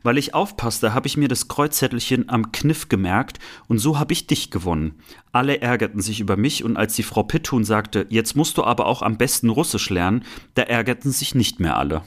Weil 0.03 0.17
ich 0.17 0.33
aufpasste, 0.33 0.93
habe 0.93 1.07
ich 1.07 1.17
mir 1.17 1.27
das 1.27 1.47
Kreuzzettelchen 1.47 2.29
am 2.29 2.51
Kniff 2.51 2.89
gemerkt 2.89 3.39
und 3.67 3.77
so 3.77 3.99
habe 3.99 4.13
ich 4.13 4.27
dich 4.27 4.49
gewonnen. 4.49 4.95
Alle 5.31 5.61
ärgerten 5.61 6.01
sich 6.01 6.19
über 6.19 6.37
mich 6.37 6.63
und 6.63 6.77
als 6.77 6.95
die 6.95 7.03
Frau 7.03 7.23
Pittun 7.23 7.63
sagte, 7.63 8.07
jetzt 8.09 8.35
musst 8.35 8.57
du 8.57 8.63
aber 8.63 8.87
auch 8.87 9.01
am 9.01 9.17
besten 9.17 9.49
Russisch 9.49 9.89
lernen, 9.89 10.23
da 10.55 10.63
ärgerten 10.63 11.11
sich 11.11 11.35
nicht 11.35 11.59
mehr 11.59 11.77
alle. 11.77 12.01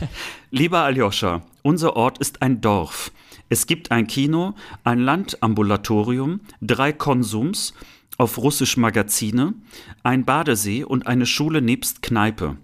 Lieber 0.50 0.80
Aljoscha, 0.80 1.42
unser 1.62 1.96
Ort 1.96 2.18
ist 2.18 2.42
ein 2.42 2.60
Dorf. 2.60 3.12
Es 3.48 3.66
gibt 3.66 3.92
ein 3.92 4.08
Kino, 4.08 4.54
ein 4.82 4.98
Landambulatorium, 4.98 6.40
drei 6.60 6.92
Konsums, 6.92 7.74
auf 8.18 8.38
Russisch 8.38 8.76
Magazine, 8.76 9.54
ein 10.02 10.24
Badesee 10.24 10.84
und 10.84 11.06
eine 11.06 11.26
Schule 11.26 11.60
nebst 11.60 12.02
Kneipe. 12.02 12.56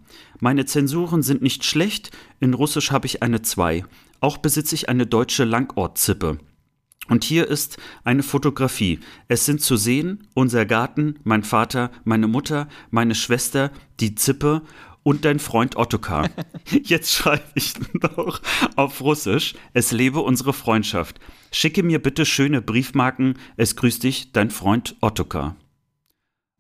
Meine 0.43 0.67
Zensuren 0.67 1.23
sind 1.23 1.41
nicht 1.41 1.63
schlecht, 1.63 2.11
in 2.41 2.53
Russisch 2.53 2.91
habe 2.91 3.07
ich 3.07 3.23
eine 3.23 3.43
2. 3.43 3.85
Auch 4.19 4.39
besitze 4.39 4.75
ich 4.75 4.89
eine 4.89 5.07
deutsche 5.07 5.45
Langortzippe. 5.45 6.39
Und 7.07 7.23
hier 7.23 7.47
ist 7.47 7.77
eine 8.03 8.25
Fotografie. 8.25 8.99
Es 9.29 9.47
sind 9.47 9.61
zu 9.61 9.77
sehen 9.77 10.27
unser 10.35 10.67
Garten, 10.67 11.21
mein 11.23 11.45
Vater, 11.45 11.93
meine 12.03 12.27
Mutter, 12.27 12.67
meine 12.91 13.15
Schwester, 13.15 13.71
die 14.01 14.17
Zippe 14.17 14.63
und 15.05 15.25
dein 15.25 15.39
Freund 15.39 15.77
Ottokar. 15.77 16.29
Jetzt 16.83 17.13
schreibe 17.13 17.45
ich 17.55 17.75
noch 18.03 18.43
auf 18.75 19.01
Russisch. 19.01 19.55
Es 19.75 19.93
lebe 19.93 20.19
unsere 20.19 20.53
Freundschaft. 20.53 21.21
Schicke 21.53 21.85
mir 21.85 22.03
bitte 22.03 22.27
schöne 22.27 22.61
Briefmarken. 22.63 23.39
Es 23.57 23.77
grüßt 23.77 24.03
dich, 24.03 24.33
dein 24.33 24.51
Freund 24.51 24.97
Ottokar. 25.03 25.55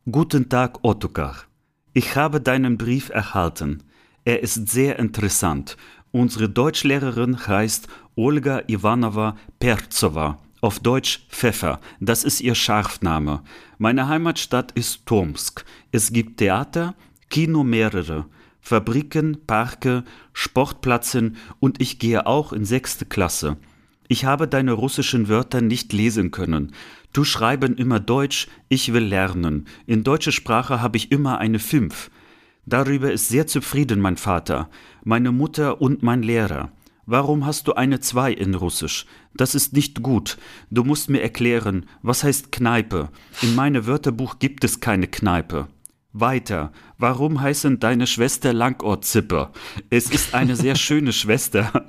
Guten 0.08 0.48
Tag, 0.48 0.84
Ottokar. 0.84 1.46
Ich 1.92 2.16
habe 2.16 2.40
deinen 2.40 2.78
Brief 2.78 3.10
erhalten. 3.10 3.82
Er 4.24 4.42
ist 4.42 4.68
sehr 4.68 4.98
interessant 4.98 5.76
Unsere 6.12 6.50
Deutschlehrerin 6.50 7.46
heißt 7.46 7.88
Olga 8.16 8.62
Ivanova 8.66 9.34
Perzova, 9.58 10.38
auf 10.60 10.78
Deutsch 10.78 11.26
Pfeffer, 11.30 11.80
das 12.00 12.22
ist 12.22 12.42
ihr 12.42 12.54
Scharfname. 12.54 13.42
Meine 13.78 14.08
Heimatstadt 14.08 14.72
ist 14.72 15.06
Tomsk. 15.06 15.64
Es 15.90 16.12
gibt 16.12 16.36
Theater, 16.36 16.94
Kino 17.30 17.64
mehrere, 17.64 18.26
Fabriken, 18.60 19.38
Parke, 19.46 20.04
Sportplätzen 20.34 21.38
und 21.60 21.80
ich 21.80 21.98
gehe 21.98 22.26
auch 22.26 22.52
in 22.52 22.66
sechste 22.66 23.06
Klasse. 23.06 23.56
Ich 24.06 24.26
habe 24.26 24.46
deine 24.46 24.72
russischen 24.72 25.28
Wörter 25.28 25.62
nicht 25.62 25.94
lesen 25.94 26.30
können. 26.30 26.74
Du 27.12 27.24
schreiben 27.24 27.76
immer 27.76 28.00
Deutsch, 28.00 28.48
ich 28.68 28.92
will 28.94 29.04
lernen. 29.04 29.66
In 29.86 30.02
deutsche 30.02 30.32
Sprache 30.32 30.80
habe 30.80 30.96
ich 30.96 31.12
immer 31.12 31.38
eine 31.38 31.58
Fünf. 31.58 32.10
Darüber 32.64 33.12
ist 33.12 33.28
sehr 33.28 33.46
zufrieden 33.46 34.00
mein 34.00 34.16
Vater, 34.16 34.70
meine 35.04 35.32
Mutter 35.32 35.82
und 35.82 36.02
mein 36.02 36.22
Lehrer. 36.22 36.72
Warum 37.04 37.44
hast 37.44 37.66
du 37.66 37.74
eine 37.74 38.00
Zwei 38.00 38.32
in 38.32 38.54
Russisch? 38.54 39.06
Das 39.34 39.54
ist 39.54 39.72
nicht 39.74 40.02
gut. 40.02 40.38
Du 40.70 40.84
musst 40.84 41.10
mir 41.10 41.20
erklären, 41.20 41.86
was 42.00 42.22
heißt 42.22 42.52
Kneipe? 42.52 43.10
In 43.42 43.54
meinem 43.54 43.86
Wörterbuch 43.86 44.38
gibt 44.38 44.64
es 44.64 44.80
keine 44.80 45.08
Kneipe. 45.08 45.68
Weiter. 46.12 46.72
Warum 47.02 47.40
heißen 47.40 47.80
deine 47.80 48.06
Schwester 48.06 48.52
Langohr-Zipper? 48.52 49.50
Es 49.90 50.08
ist 50.08 50.36
eine 50.36 50.54
sehr 50.54 50.76
schöne 50.76 51.12
Schwester. 51.12 51.84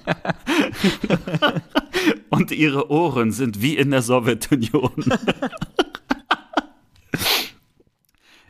Und 2.32 2.52
ihre 2.52 2.90
Ohren 2.90 3.32
sind 3.32 3.62
wie 3.62 3.78
in 3.78 3.92
der 3.92 4.02
Sowjetunion. 4.02 4.92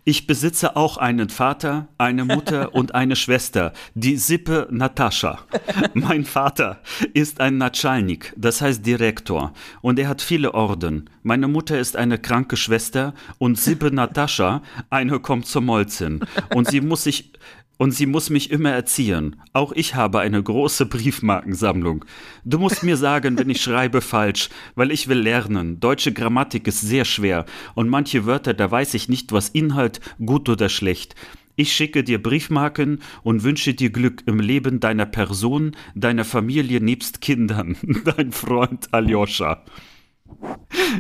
Ich 0.06 0.28
besitze 0.28 0.76
auch 0.76 0.98
einen 0.98 1.30
Vater, 1.30 1.88
eine 1.98 2.26
Mutter 2.26 2.76
und 2.76 2.94
eine 2.94 3.16
Schwester, 3.16 3.72
die 3.94 4.18
Sippe 4.18 4.68
Natascha. 4.70 5.40
Mein 5.94 6.26
Vater 6.26 6.82
ist 7.14 7.40
ein 7.40 7.58
Natschalnik, 7.58 8.34
das 8.36 8.62
heißt 8.62 8.86
Direktor, 8.86 9.54
und 9.82 9.98
er 9.98 10.10
hat 10.10 10.22
viele 10.22 10.54
Orden. 10.54 11.10
Meine 11.22 11.48
Mutter 11.48 11.80
ist 11.80 11.96
eine 11.96 12.20
kranke 12.20 12.58
Schwester 12.58 13.14
und 13.38 13.58
Sippe 13.58 13.92
Natascha, 13.94 14.62
eine 14.90 15.22
kommt 15.22 15.46
zur 15.46 15.62
Molzin. 15.62 16.20
Und 16.54 16.70
sie 16.70 16.82
muss 16.82 17.04
sich 17.04 17.32
und 17.78 17.92
sie 17.92 18.06
muss 18.06 18.30
mich 18.30 18.52
immer 18.52 18.72
erziehen. 18.72 19.36
Auch 19.52 19.72
ich 19.72 19.96
habe 19.96 20.20
eine 20.20 20.42
große 20.42 20.86
Briefmarkensammlung. 20.86 22.06
Du 22.46 22.60
musst 22.60 22.84
mir 22.84 22.98
sagen, 22.98 23.38
wenn 23.38 23.50
ich 23.50 23.62
schreibe 23.62 24.02
falsch, 24.02 24.50
weil 24.76 24.92
ich 24.92 25.08
will 25.08 25.20
lernen. 25.20 25.80
Deutsche 25.80 26.14
Grammatik 26.14 26.68
ist 26.68 26.82
sehr 26.82 27.06
schwer 27.06 27.46
und 27.76 27.90
manche 27.90 28.26
Wörter, 28.26 28.54
da 28.54 28.70
weiß 28.70 28.94
ich 28.94 29.10
nicht, 29.10 29.32
was 29.32 29.50
Inhalt 29.50 30.00
gut 30.24 30.50
oder 30.50 30.70
schlecht. 30.70 31.16
Ich 31.56 31.72
schicke 31.74 32.04
dir 32.04 32.22
Briefmarken 32.22 33.02
und 33.22 33.44
wünsche 33.44 33.76
dir 33.76 33.92
Glück 33.92 34.24
im 34.26 34.40
Leben 34.40 34.80
deiner 34.80 35.06
Person, 35.06 35.76
deiner 35.94 36.26
Familie 36.26 36.82
nebst 36.82 37.22
Kindern. 37.22 37.78
Dein 38.06 38.32
Freund 38.32 38.92
Aljoscha. 38.92 39.64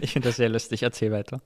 Ich 0.01 0.13
finde 0.13 0.29
das 0.29 0.35
sehr 0.35 0.49
lustig. 0.49 0.83
Erzähl 0.83 1.11
weiter. 1.11 1.41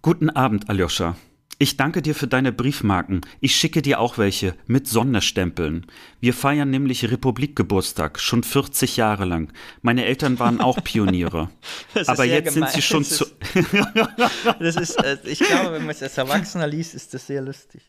Guten 0.00 0.30
Abend, 0.30 0.70
Aljoscha. 0.70 1.16
Ich 1.62 1.76
danke 1.76 2.00
dir 2.00 2.14
für 2.14 2.26
deine 2.26 2.52
Briefmarken. 2.52 3.20
Ich 3.40 3.54
schicke 3.54 3.82
dir 3.82 4.00
auch 4.00 4.16
welche 4.16 4.54
mit 4.66 4.88
Sonderstempeln. 4.88 5.84
Wir 6.18 6.32
feiern 6.32 6.70
nämlich 6.70 7.10
Republikgeburtstag 7.10 8.18
schon 8.18 8.42
40 8.42 8.96
Jahre 8.96 9.26
lang. 9.26 9.52
Meine 9.82 10.06
Eltern 10.06 10.38
waren 10.38 10.62
auch 10.62 10.80
Pioniere. 10.84 11.50
Aber 12.06 12.24
jetzt 12.24 12.54
gemein. 12.54 12.70
sind 12.70 12.76
sie 12.76 12.80
schon 12.80 13.02
das 13.02 13.10
zu. 13.10 13.26
das 14.58 14.76
ist, 14.76 15.04
äh, 15.04 15.18
ich 15.24 15.40
glaube, 15.40 15.72
wenn 15.72 15.82
man 15.82 15.90
es 15.90 16.02
als 16.02 16.16
Erwachsener 16.16 16.66
liest, 16.66 16.94
ist 16.94 17.12
das 17.12 17.26
sehr 17.26 17.42
lustig. 17.42 17.82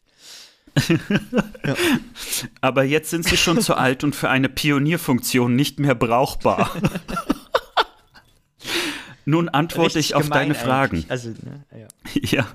ja. 1.63 1.69
Aber 2.59 2.83
jetzt 2.83 3.09
sind 3.09 3.25
sie 3.25 3.37
schon 3.37 3.61
zu 3.61 3.75
alt 3.75 4.03
und 4.03 4.17
für 4.17 4.29
eine 4.29 4.49
Pionierfunktion 4.49 5.55
nicht 5.55 5.79
mehr 5.79 5.95
brauchbar. 5.95 6.75
Nun 9.23 9.47
antworte 9.47 9.95
Richtig 9.95 10.09
ich 10.09 10.15
auf 10.15 10.29
deine 10.29 10.55
Fragen. 10.55 11.05
Also, 11.07 11.29
ne? 11.29 11.63
ja. 11.71 11.87
ja. 12.39 12.47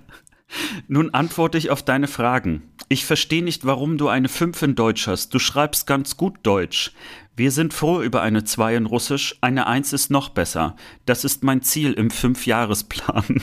Nun 0.88 1.10
antworte 1.10 1.58
ich 1.58 1.70
auf 1.70 1.82
deine 1.82 2.08
Fragen. 2.08 2.62
Ich 2.88 3.04
verstehe 3.04 3.42
nicht, 3.42 3.64
warum 3.64 3.98
du 3.98 4.08
eine 4.08 4.28
5 4.28 4.62
in 4.62 4.74
Deutsch 4.74 5.06
hast. 5.08 5.34
Du 5.34 5.38
schreibst 5.38 5.86
ganz 5.86 6.16
gut 6.16 6.38
Deutsch. 6.44 6.92
Wir 7.34 7.50
sind 7.50 7.74
froh 7.74 8.00
über 8.00 8.22
eine 8.22 8.44
2 8.44 8.76
in 8.76 8.86
Russisch. 8.86 9.36
Eine 9.40 9.66
1 9.66 9.92
ist 9.92 10.10
noch 10.10 10.28
besser. 10.28 10.76
Das 11.04 11.24
ist 11.24 11.42
mein 11.42 11.62
Ziel 11.62 11.92
im 11.92 12.10
Fünfjahresplan. 12.10 13.42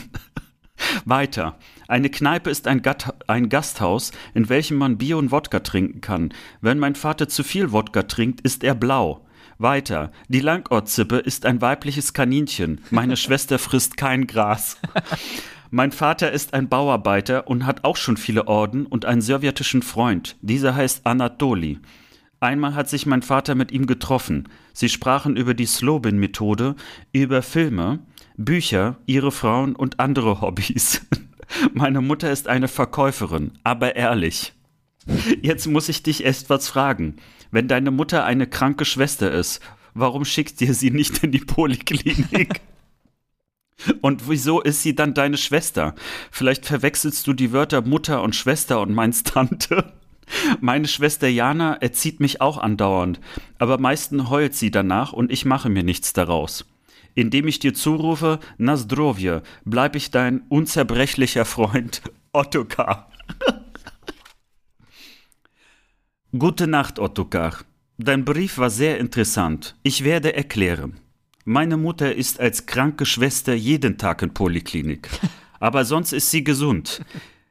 Weiter. 1.05 1.57
Eine 1.88 2.09
Kneipe 2.09 2.49
ist 2.49 2.68
ein, 2.68 2.82
ein 3.28 3.49
Gasthaus, 3.49 4.11
in 4.34 4.49
welchem 4.49 4.78
man 4.78 4.97
Bier 4.97 5.18
und 5.18 5.32
Wodka 5.32 5.59
trinken 5.59 6.01
kann. 6.01 6.34
Wenn 6.61 6.80
mein 6.80 6.95
Vater 6.95 7.28
zu 7.28 7.43
viel 7.43 7.72
Wodka 7.72 8.03
trinkt, 8.03 8.41
ist 8.41 8.64
er 8.64 8.76
blau. 8.76 9.26
Weiter. 9.59 10.11
Die 10.28 10.39
Langortzippe 10.39 11.18
ist 11.18 11.45
ein 11.45 11.61
weibliches 11.61 12.14
Kaninchen. 12.14 12.82
Meine 12.89 13.18
Schwester 13.18 13.59
frisst 13.59 13.97
kein 13.97 14.28
Gras. 14.28 14.78
Mein 15.76 15.91
Vater 15.91 16.32
ist 16.32 16.53
ein 16.53 16.69
Bauarbeiter 16.69 17.47
und 17.47 17.65
hat 17.65 17.84
auch 17.84 17.97
schon 17.97 18.15
viele 18.15 18.47
Orden 18.47 18.86
und 18.86 19.05
einen 19.05 19.21
sowjetischen 19.21 19.82
Freund. 19.82 20.36
Dieser 20.43 20.76
heißt 20.76 21.07
Anatoli. 21.07 21.80
Einmal 22.39 22.76
hat 22.76 22.89
sich 22.89 23.07
mein 23.07 23.24
Vater 23.24 23.55
mit 23.55 23.71
ihm 23.71 23.88
getroffen. 23.88 24.49
Sie 24.74 24.88
sprachen 24.88 25.36
über 25.36 25.55
die 25.55 25.65
Slobin-Methode, 25.65 26.76
über 27.11 27.41
Filme, 27.41 28.05
Bücher, 28.38 28.97
ihre 29.07 29.32
Frauen 29.32 29.76
und 29.76 29.99
andere 29.99 30.41
Hobbys. 30.41 31.07
Meine 31.74 32.01
Mutter 32.01 32.32
ist 32.32 32.47
eine 32.47 32.67
Verkäuferin, 32.67 33.53
aber 33.63 33.95
ehrlich. 33.95 34.53
Jetzt 35.41 35.65
muss 35.65 35.89
ich 35.89 36.03
dich 36.03 36.24
erst 36.24 36.51
was 36.51 36.67
fragen. 36.67 37.15
Wenn 37.49 37.67
deine 37.67 37.89
Mutter 37.89 38.26
eine 38.26 38.45
kranke 38.45 38.86
Schwester 38.86 39.32
ist, 39.32 39.59
warum 39.95 40.24
schickt 40.24 40.61
ihr 40.61 40.76
sie 40.76 40.91
nicht 40.91 41.24
in 41.24 41.32
die 41.32 41.39
Poliklinik? 41.39 42.61
Und 44.01 44.30
wieso 44.30 44.61
ist 44.61 44.82
sie 44.82 44.95
dann 44.95 45.13
deine 45.13 45.38
Schwester? 45.38 45.95
Vielleicht 46.32 46.65
verwechselst 46.65 47.28
du 47.28 47.34
die 47.34 47.51
Wörter 47.51 47.82
Mutter 47.82 48.21
und 48.21 48.36
Schwester 48.36 48.82
und 48.82 48.93
meinst 48.93 49.28
Tante. 49.34 49.93
Meine 50.61 50.88
Schwester 50.88 51.28
Jana 51.28 51.76
erzieht 51.76 52.19
mich 52.19 52.41
auch 52.41 52.57
andauernd, 52.57 53.19
aber 53.59 53.78
meistens 53.78 54.30
heult 54.30 54.55
sie 54.55 54.71
danach 54.71 55.13
und 55.13 55.32
ich 55.32 55.45
mache 55.45 55.69
mir 55.69 55.84
nichts 55.84 56.13
daraus. 56.13 56.65
Indem 57.15 57.47
ich 57.47 57.59
dir 57.59 57.74
zurufe, 57.74 58.39
na 58.57 58.76
zdrovje, 58.76 59.43
bleib 59.65 59.95
ich 59.95 60.11
dein 60.11 60.41
unzerbrechlicher 60.49 61.45
Freund 61.45 62.01
Ottokar. 62.34 63.11
Gute 66.38 66.65
Nacht, 66.67 66.97
Ottokar. 66.97 67.59
Dein 67.99 68.26
Brief 68.26 68.57
war 68.57 68.71
sehr 68.71 68.97
interessant. 68.97 69.76
Ich 69.84 70.03
werde 70.03 70.34
erklären. 70.34 70.99
Meine 71.46 71.76
Mutter 71.76 72.16
ist 72.16 72.39
als 72.39 72.66
kranke 72.66 73.06
Schwester 73.06 73.54
jeden 73.54 73.98
Tag 73.98 74.22
in 74.22 74.34
Poliklinik. 74.34 75.10
Aber 75.60 75.84
sonst 75.84 76.14
ist 76.14 76.32
sie 76.32 76.44
gesund. 76.44 77.02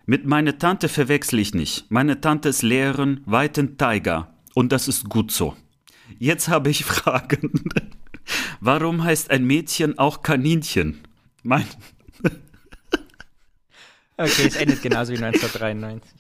Mit 0.07 0.27
meiner 0.27 0.59
Tante 0.59 0.89
verwechsel 0.89 1.39
ich 1.39 1.55
nicht. 1.55 1.91
Meine 1.91 2.21
Tante 2.21 2.49
ist 2.49 2.63
Lehrerin 2.63 3.21
Weiten 3.27 3.77
Tiger. 3.77 4.35
Und 4.55 4.73
das 4.73 4.89
ist 4.89 5.09
gut 5.09 5.31
so. 5.31 5.57
Jetzt 6.19 6.49
habe 6.49 6.71
ich 6.71 6.85
Fragen. 6.85 7.65
Warum 8.61 9.05
heißt 9.05 9.31
ein 9.31 9.45
Mädchen 9.45 9.99
auch 9.99 10.23
Kaninchen? 10.23 11.03
Mein. 11.43 11.67
okay, 14.17 14.47
es 14.47 14.57
endet 14.57 14.83
genauso 14.83 15.13
wie 15.13 15.23
1993. 15.23 16.11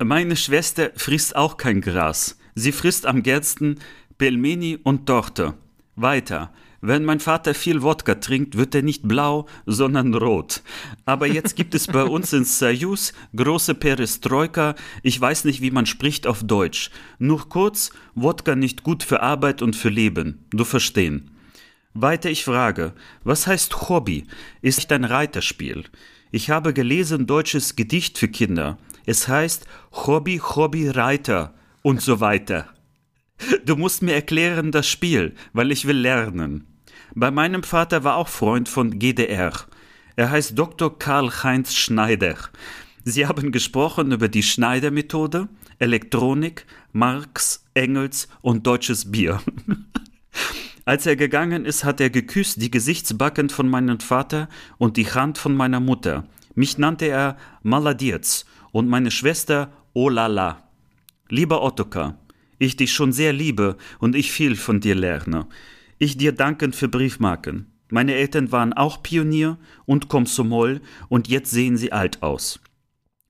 Meine 0.00 0.36
Schwester 0.36 0.90
frisst 0.96 1.36
auch 1.36 1.56
kein 1.56 1.80
Gras. 1.80 2.36
Sie 2.54 2.72
frisst 2.72 3.06
am 3.06 3.22
gernsten 3.22 3.80
Pelmeni 4.18 4.78
und 4.82 5.06
Torte. 5.06 5.54
Weiter. 5.96 6.52
Wenn 6.80 7.04
mein 7.04 7.18
Vater 7.18 7.54
viel 7.54 7.82
Wodka 7.82 8.16
trinkt, 8.16 8.58
wird 8.58 8.74
er 8.74 8.82
nicht 8.82 9.08
blau, 9.08 9.46
sondern 9.64 10.14
rot. 10.14 10.62
Aber 11.06 11.26
jetzt 11.26 11.56
gibt 11.56 11.74
es 11.74 11.86
bei 11.86 12.04
uns 12.04 12.32
in 12.34 12.44
Soyuz 12.44 13.14
große 13.34 13.74
Perestroika. 13.74 14.74
Ich 15.02 15.18
weiß 15.18 15.44
nicht, 15.44 15.62
wie 15.62 15.70
man 15.70 15.86
spricht 15.86 16.26
auf 16.26 16.44
Deutsch. 16.44 16.90
Nur 17.18 17.48
kurz, 17.48 17.90
Wodka 18.14 18.54
nicht 18.54 18.82
gut 18.82 19.02
für 19.02 19.22
Arbeit 19.22 19.62
und 19.62 19.74
für 19.76 19.88
Leben. 19.88 20.44
Du 20.50 20.64
verstehen. 20.64 21.30
Weiter 21.94 22.28
ich 22.28 22.44
frage, 22.44 22.92
was 23.22 23.46
heißt 23.46 23.88
Hobby? 23.88 24.26
Ist 24.60 24.92
ein 24.92 25.04
Reiterspiel. 25.04 25.84
Ich 26.32 26.50
habe 26.50 26.74
gelesen 26.74 27.26
deutsches 27.26 27.76
Gedicht 27.76 28.18
für 28.18 28.28
Kinder. 28.28 28.78
Es 29.06 29.26
heißt 29.26 29.66
Hobby, 29.92 30.38
Hobby, 30.38 30.88
Reiter 30.88 31.54
und 31.84 32.00
so 32.00 32.18
weiter. 32.18 32.66
Du 33.66 33.76
musst 33.76 34.02
mir 34.02 34.14
erklären 34.14 34.72
das 34.72 34.88
Spiel, 34.88 35.34
weil 35.52 35.70
ich 35.70 35.86
will 35.86 35.98
lernen. 35.98 36.66
Bei 37.14 37.30
meinem 37.30 37.62
Vater 37.62 38.02
war 38.02 38.16
auch 38.16 38.28
Freund 38.28 38.68
von 38.68 38.98
GDR. 38.98 39.52
Er 40.16 40.30
heißt 40.30 40.58
Dr. 40.58 40.98
Karl-Heinz 40.98 41.74
Schneider. 41.74 42.36
Sie 43.04 43.26
haben 43.26 43.52
gesprochen 43.52 44.12
über 44.12 44.28
die 44.28 44.42
Schneider-Methode, 44.42 45.48
Elektronik, 45.78 46.64
Marx, 46.92 47.64
Engels 47.74 48.28
und 48.40 48.66
deutsches 48.66 49.12
Bier. 49.12 49.42
Als 50.86 51.04
er 51.04 51.16
gegangen 51.16 51.66
ist, 51.66 51.84
hat 51.84 52.00
er 52.00 52.08
geküsst 52.08 52.62
die 52.62 52.70
Gesichtsbacken 52.70 53.50
von 53.50 53.68
meinem 53.68 54.00
Vater 54.00 54.48
und 54.78 54.96
die 54.96 55.10
Hand 55.10 55.36
von 55.36 55.54
meiner 55.54 55.80
Mutter. 55.80 56.24
Mich 56.54 56.78
nannte 56.78 57.06
er 57.06 57.36
Maladiez 57.62 58.46
und 58.72 58.88
meine 58.88 59.10
Schwester 59.10 59.70
Olala. 59.92 60.63
Lieber 61.34 61.64
Ottokar, 61.64 62.16
ich 62.60 62.76
dich 62.76 62.92
schon 62.92 63.12
sehr 63.12 63.32
liebe 63.32 63.76
und 63.98 64.14
ich 64.14 64.30
viel 64.30 64.54
von 64.54 64.78
dir 64.78 64.94
lerne. 64.94 65.48
Ich 65.98 66.16
dir 66.16 66.30
danken 66.30 66.72
für 66.72 66.86
Briefmarken. 66.86 67.72
Meine 67.90 68.14
Eltern 68.14 68.52
waren 68.52 68.72
auch 68.72 69.02
Pionier 69.02 69.58
und 69.84 70.08
Komsomol 70.08 70.80
und 71.08 71.26
jetzt 71.26 71.50
sehen 71.50 71.76
sie 71.76 71.90
alt 71.90 72.22
aus. 72.22 72.60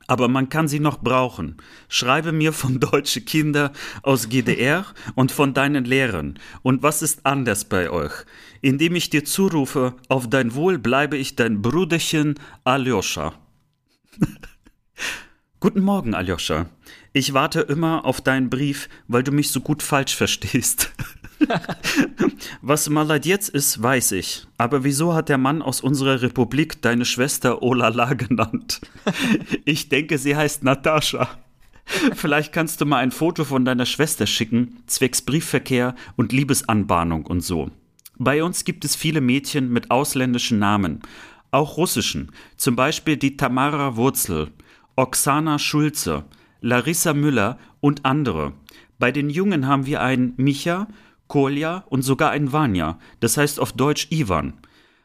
Aber 0.06 0.28
man 0.28 0.50
kann 0.50 0.68
sie 0.68 0.80
noch 0.80 0.98
brauchen. 0.98 1.56
Schreibe 1.88 2.32
mir 2.32 2.52
von 2.52 2.78
deutsche 2.92 3.22
Kinder 3.22 3.72
aus 4.02 4.28
GDR 4.28 4.84
und 5.14 5.32
von 5.32 5.54
deinen 5.54 5.86
Lehrern. 5.86 6.38
Und 6.60 6.82
was 6.82 7.00
ist 7.00 7.24
anders 7.24 7.64
bei 7.64 7.88
euch? 7.88 8.12
Indem 8.60 8.96
ich 8.96 9.08
dir 9.08 9.24
zurufe, 9.24 9.94
auf 10.10 10.28
dein 10.28 10.54
Wohl 10.54 10.76
bleibe 10.76 11.16
ich 11.16 11.36
dein 11.36 11.62
Bruderchen 11.62 12.34
Aljoscha. 12.64 13.32
Guten 15.58 15.80
Morgen, 15.80 16.12
Aljoscha. 16.12 16.66
Ich 17.16 17.32
warte 17.32 17.60
immer 17.60 18.04
auf 18.04 18.20
deinen 18.20 18.50
Brief, 18.50 18.88
weil 19.06 19.22
du 19.22 19.30
mich 19.30 19.50
so 19.50 19.60
gut 19.60 19.84
falsch 19.84 20.16
verstehst. 20.16 20.90
Was 22.60 22.90
jetzt 23.22 23.50
ist, 23.50 23.80
weiß 23.80 24.12
ich. 24.12 24.48
Aber 24.58 24.82
wieso 24.82 25.14
hat 25.14 25.28
der 25.28 25.38
Mann 25.38 25.62
aus 25.62 25.80
unserer 25.80 26.22
Republik 26.22 26.82
deine 26.82 27.04
Schwester 27.04 27.62
Olala 27.62 28.14
genannt? 28.14 28.80
Ich 29.64 29.88
denke, 29.88 30.18
sie 30.18 30.34
heißt 30.34 30.64
Natascha. 30.64 31.28
Vielleicht 32.14 32.52
kannst 32.52 32.80
du 32.80 32.84
mal 32.84 32.98
ein 32.98 33.12
Foto 33.12 33.44
von 33.44 33.64
deiner 33.64 33.86
Schwester 33.86 34.26
schicken, 34.26 34.82
zwecks 34.86 35.22
Briefverkehr 35.22 35.94
und 36.16 36.32
Liebesanbahnung 36.32 37.26
und 37.26 37.42
so. 37.42 37.70
Bei 38.18 38.42
uns 38.42 38.64
gibt 38.64 38.84
es 38.84 38.96
viele 38.96 39.20
Mädchen 39.20 39.72
mit 39.72 39.92
ausländischen 39.92 40.58
Namen, 40.58 41.02
auch 41.52 41.76
russischen, 41.76 42.32
zum 42.56 42.74
Beispiel 42.74 43.16
die 43.16 43.36
Tamara 43.36 43.94
Wurzel, 43.94 44.50
Oksana 44.96 45.60
Schulze, 45.60 46.24
Larissa 46.64 47.12
Müller 47.12 47.58
und 47.80 48.06
andere. 48.06 48.54
Bei 48.98 49.12
den 49.12 49.28
Jungen 49.28 49.66
haben 49.66 49.84
wir 49.84 50.00
einen 50.00 50.32
Micha, 50.38 50.88
Kolja 51.26 51.84
und 51.90 52.00
sogar 52.00 52.30
einen 52.30 52.52
Vanya, 52.52 52.98
das 53.20 53.36
heißt 53.36 53.60
auf 53.60 53.72
Deutsch 53.72 54.06
Ivan. 54.10 54.54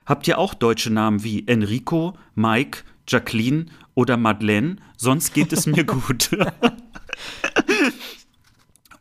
Habt 0.05 0.25
ihr 0.29 0.37
auch 0.37 0.53
deutsche 0.53 0.89
Namen 0.89 1.21
wie 1.25 1.45
Enrico, 1.47 2.17
Mike, 2.33 2.83
Jacqueline 3.09 3.65
oder 3.93 4.15
Madeleine? 4.15 4.77
Sonst 4.95 5.33
geht 5.33 5.51
es 5.51 5.65
mir 5.65 5.83
gut. 5.85 6.29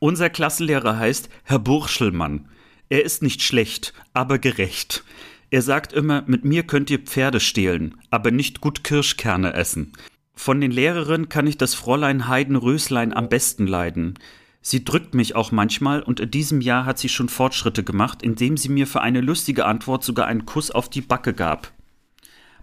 Unser 0.01 0.29
Klassenlehrer 0.29 0.99
heißt 0.99 1.29
Herr 1.45 1.61
Burschelmann. 1.61 2.49
Er 2.89 3.05
ist 3.05 3.23
nicht 3.23 3.41
schlecht, 3.41 3.95
aber 4.15 4.41
gerecht. 4.41 5.05
Er 5.51 5.63
sagt 5.63 5.93
immer, 5.93 6.25
mit 6.27 6.45
mir 6.45 6.65
könnt 6.65 6.91
ihr 6.91 6.99
Pferde 6.99 7.39
stehlen, 7.39 8.01
aber 8.11 8.33
nicht 8.33 8.61
gut 8.61 8.83
Kirschkerne 8.83 9.53
essen. 9.53 9.93
Von 10.39 10.61
den 10.61 10.71
Lehrerinnen 10.71 11.29
kann 11.29 11.49
ich 11.49 11.59
das 11.59 11.75
Fräulein 11.75 12.29
Heiden 12.29 12.55
Röslein 12.55 13.13
am 13.13 13.29
besten 13.29 13.67
leiden. 13.67 14.15
Sie 14.63 14.85
drückt 14.85 15.13
mich 15.13 15.35
auch 15.35 15.51
manchmal 15.51 16.01
und 16.01 16.21
in 16.21 16.31
diesem 16.31 16.61
Jahr 16.61 16.87
hat 16.87 16.97
sie 16.97 17.09
schon 17.09 17.29
Fortschritte 17.29 17.83
gemacht, 17.83 18.23
indem 18.23 18.57
sie 18.57 18.69
mir 18.69 18.87
für 18.87 19.01
eine 19.01 19.21
lustige 19.21 19.67
Antwort 19.67 20.05
sogar 20.05 20.29
einen 20.29 20.47
Kuss 20.47 20.71
auf 20.71 20.89
die 20.89 21.01
Backe 21.01 21.35
gab. 21.35 21.73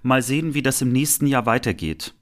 Mal 0.04 0.22
sehen, 0.22 0.54
wie 0.54 0.62
das 0.62 0.82
im 0.82 0.94
nächsten 0.94 1.28
Jahr 1.28 1.46
weitergeht. 1.46 2.14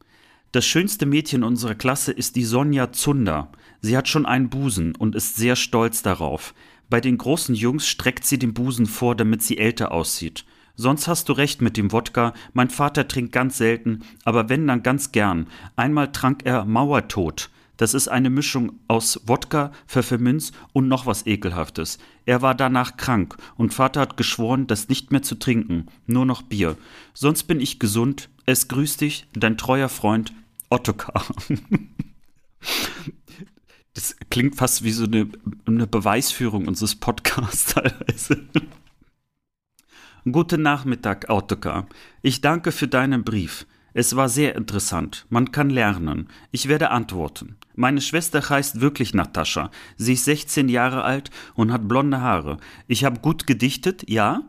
Das 0.51 0.65
schönste 0.65 1.05
Mädchen 1.05 1.43
unserer 1.43 1.75
Klasse 1.75 2.13
ist 2.13 2.35
die 2.35 2.45
Sonja 2.45 2.91
Zunder. 2.91 3.51
Sie 3.79 3.95
hat 3.95 4.09
schon 4.09 4.25
einen 4.25 4.49
Busen 4.49 4.95
und 4.95 5.13
ist 5.13 5.35
sehr 5.35 5.55
stolz 5.55 6.01
darauf. 6.01 6.55
Bei 6.89 6.99
den 6.99 7.19
großen 7.19 7.53
Jungs 7.53 7.87
streckt 7.87 8.25
sie 8.25 8.39
den 8.39 8.55
Busen 8.55 8.87
vor, 8.87 9.15
damit 9.15 9.43
sie 9.43 9.59
älter 9.59 9.91
aussieht. 9.91 10.45
Sonst 10.75 11.07
hast 11.07 11.29
du 11.29 11.33
recht 11.33 11.61
mit 11.61 11.77
dem 11.77 11.91
Wodka. 11.91 12.33
Mein 12.53 12.69
Vater 12.69 13.07
trinkt 13.07 13.31
ganz 13.31 13.57
selten, 13.57 14.03
aber 14.23 14.49
wenn 14.49 14.65
dann 14.67 14.81
ganz 14.81 15.11
gern. 15.11 15.47
Einmal 15.75 16.11
trank 16.11 16.45
er 16.45 16.65
Mauertod. 16.65 17.49
Das 17.77 17.93
ist 17.93 18.07
eine 18.07 18.29
Mischung 18.29 18.79
aus 18.87 19.21
Wodka, 19.25 19.71
Pfefferminz 19.87 20.51
und 20.73 20.87
noch 20.87 21.05
was 21.05 21.25
Ekelhaftes. 21.25 21.97
Er 22.25 22.41
war 22.41 22.55
danach 22.55 22.97
krank 22.97 23.35
und 23.57 23.73
Vater 23.73 24.01
hat 24.01 24.17
geschworen, 24.17 24.67
das 24.67 24.89
nicht 24.89 25.11
mehr 25.11 25.23
zu 25.23 25.35
trinken, 25.35 25.87
nur 26.05 26.25
noch 26.25 26.43
Bier. 26.43 26.77
Sonst 27.13 27.43
bin 27.43 27.59
ich 27.59 27.79
gesund. 27.79 28.29
Es 28.45 28.67
grüßt 28.67 29.01
dich, 29.01 29.27
dein 29.33 29.57
treuer 29.57 29.89
Freund 29.89 30.33
Ottokar. 30.69 31.25
Das 33.95 34.15
klingt 34.31 34.55
fast 34.55 34.83
wie 34.83 34.91
so 34.91 35.03
eine, 35.03 35.27
eine 35.67 35.85
Beweisführung 35.85 36.67
unseres 36.67 36.95
Podcasts 36.95 37.75
teilweise. 37.75 38.41
Guten 40.31 40.61
Nachmittag, 40.61 41.29
Autokar. 41.29 41.85
Ich 42.21 42.39
danke 42.39 42.71
für 42.71 42.87
deinen 42.87 43.25
Brief. 43.25 43.67
Es 43.93 44.15
war 44.15 44.29
sehr 44.29 44.55
interessant. 44.55 45.25
Man 45.29 45.51
kann 45.51 45.69
lernen. 45.69 46.29
Ich 46.51 46.69
werde 46.69 46.91
antworten. 46.91 47.57
Meine 47.75 47.99
Schwester 47.99 48.39
heißt 48.49 48.79
wirklich 48.79 49.13
Natascha. 49.13 49.69
Sie 49.97 50.13
ist 50.13 50.23
16 50.23 50.69
Jahre 50.69 51.03
alt 51.03 51.29
und 51.55 51.73
hat 51.73 51.89
blonde 51.89 52.21
Haare. 52.21 52.57
Ich 52.87 53.03
habe 53.03 53.19
gut 53.19 53.47
gedichtet, 53.47 54.09
ja. 54.09 54.43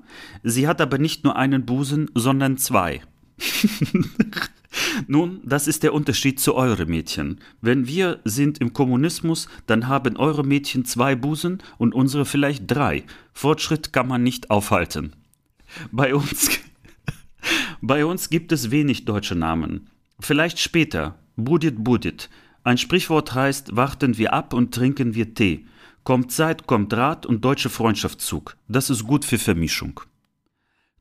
Sie 0.44 0.68
hat 0.68 0.80
aber 0.80 0.98
nicht 0.98 1.24
nur 1.24 1.34
einen 1.34 1.66
Busen, 1.66 2.08
sondern 2.14 2.56
zwei. 2.56 3.02
Nun, 5.08 5.40
das 5.42 5.66
ist 5.66 5.82
der 5.82 5.92
Unterschied 5.92 6.38
zu 6.38 6.54
eure 6.54 6.86
Mädchen. 6.86 7.40
Wenn 7.60 7.88
wir 7.88 8.20
sind 8.22 8.58
im 8.58 8.74
Kommunismus, 8.74 9.48
dann 9.66 9.88
haben 9.88 10.16
eure 10.18 10.44
Mädchen 10.44 10.84
zwei 10.84 11.16
Busen 11.16 11.60
und 11.78 11.96
unsere 11.96 12.26
vielleicht 12.26 12.70
drei. 12.70 13.02
Fortschritt 13.32 13.92
kann 13.92 14.06
man 14.06 14.22
nicht 14.22 14.50
aufhalten. 14.50 15.16
Bei 15.92 16.14
uns, 16.14 16.50
bei 17.80 18.04
uns 18.04 18.30
gibt 18.30 18.52
es 18.52 18.70
wenig 18.70 19.04
deutsche 19.04 19.34
Namen. 19.34 19.90
Vielleicht 20.20 20.58
später. 20.58 21.18
Budit 21.36 21.82
Budit. 21.82 22.30
Ein 22.62 22.78
Sprichwort 22.78 23.34
heißt, 23.34 23.76
warten 23.76 24.16
wir 24.18 24.32
ab 24.32 24.54
und 24.54 24.72
trinken 24.72 25.14
wir 25.14 25.34
Tee. 25.34 25.66
Kommt 26.04 26.32
Zeit, 26.32 26.66
kommt 26.66 26.92
Rat 26.94 27.26
und 27.26 27.44
deutsche 27.44 27.70
Freundschaftszug. 27.70 28.56
Das 28.68 28.90
ist 28.90 29.04
gut 29.04 29.24
für 29.24 29.38
Vermischung. 29.38 30.00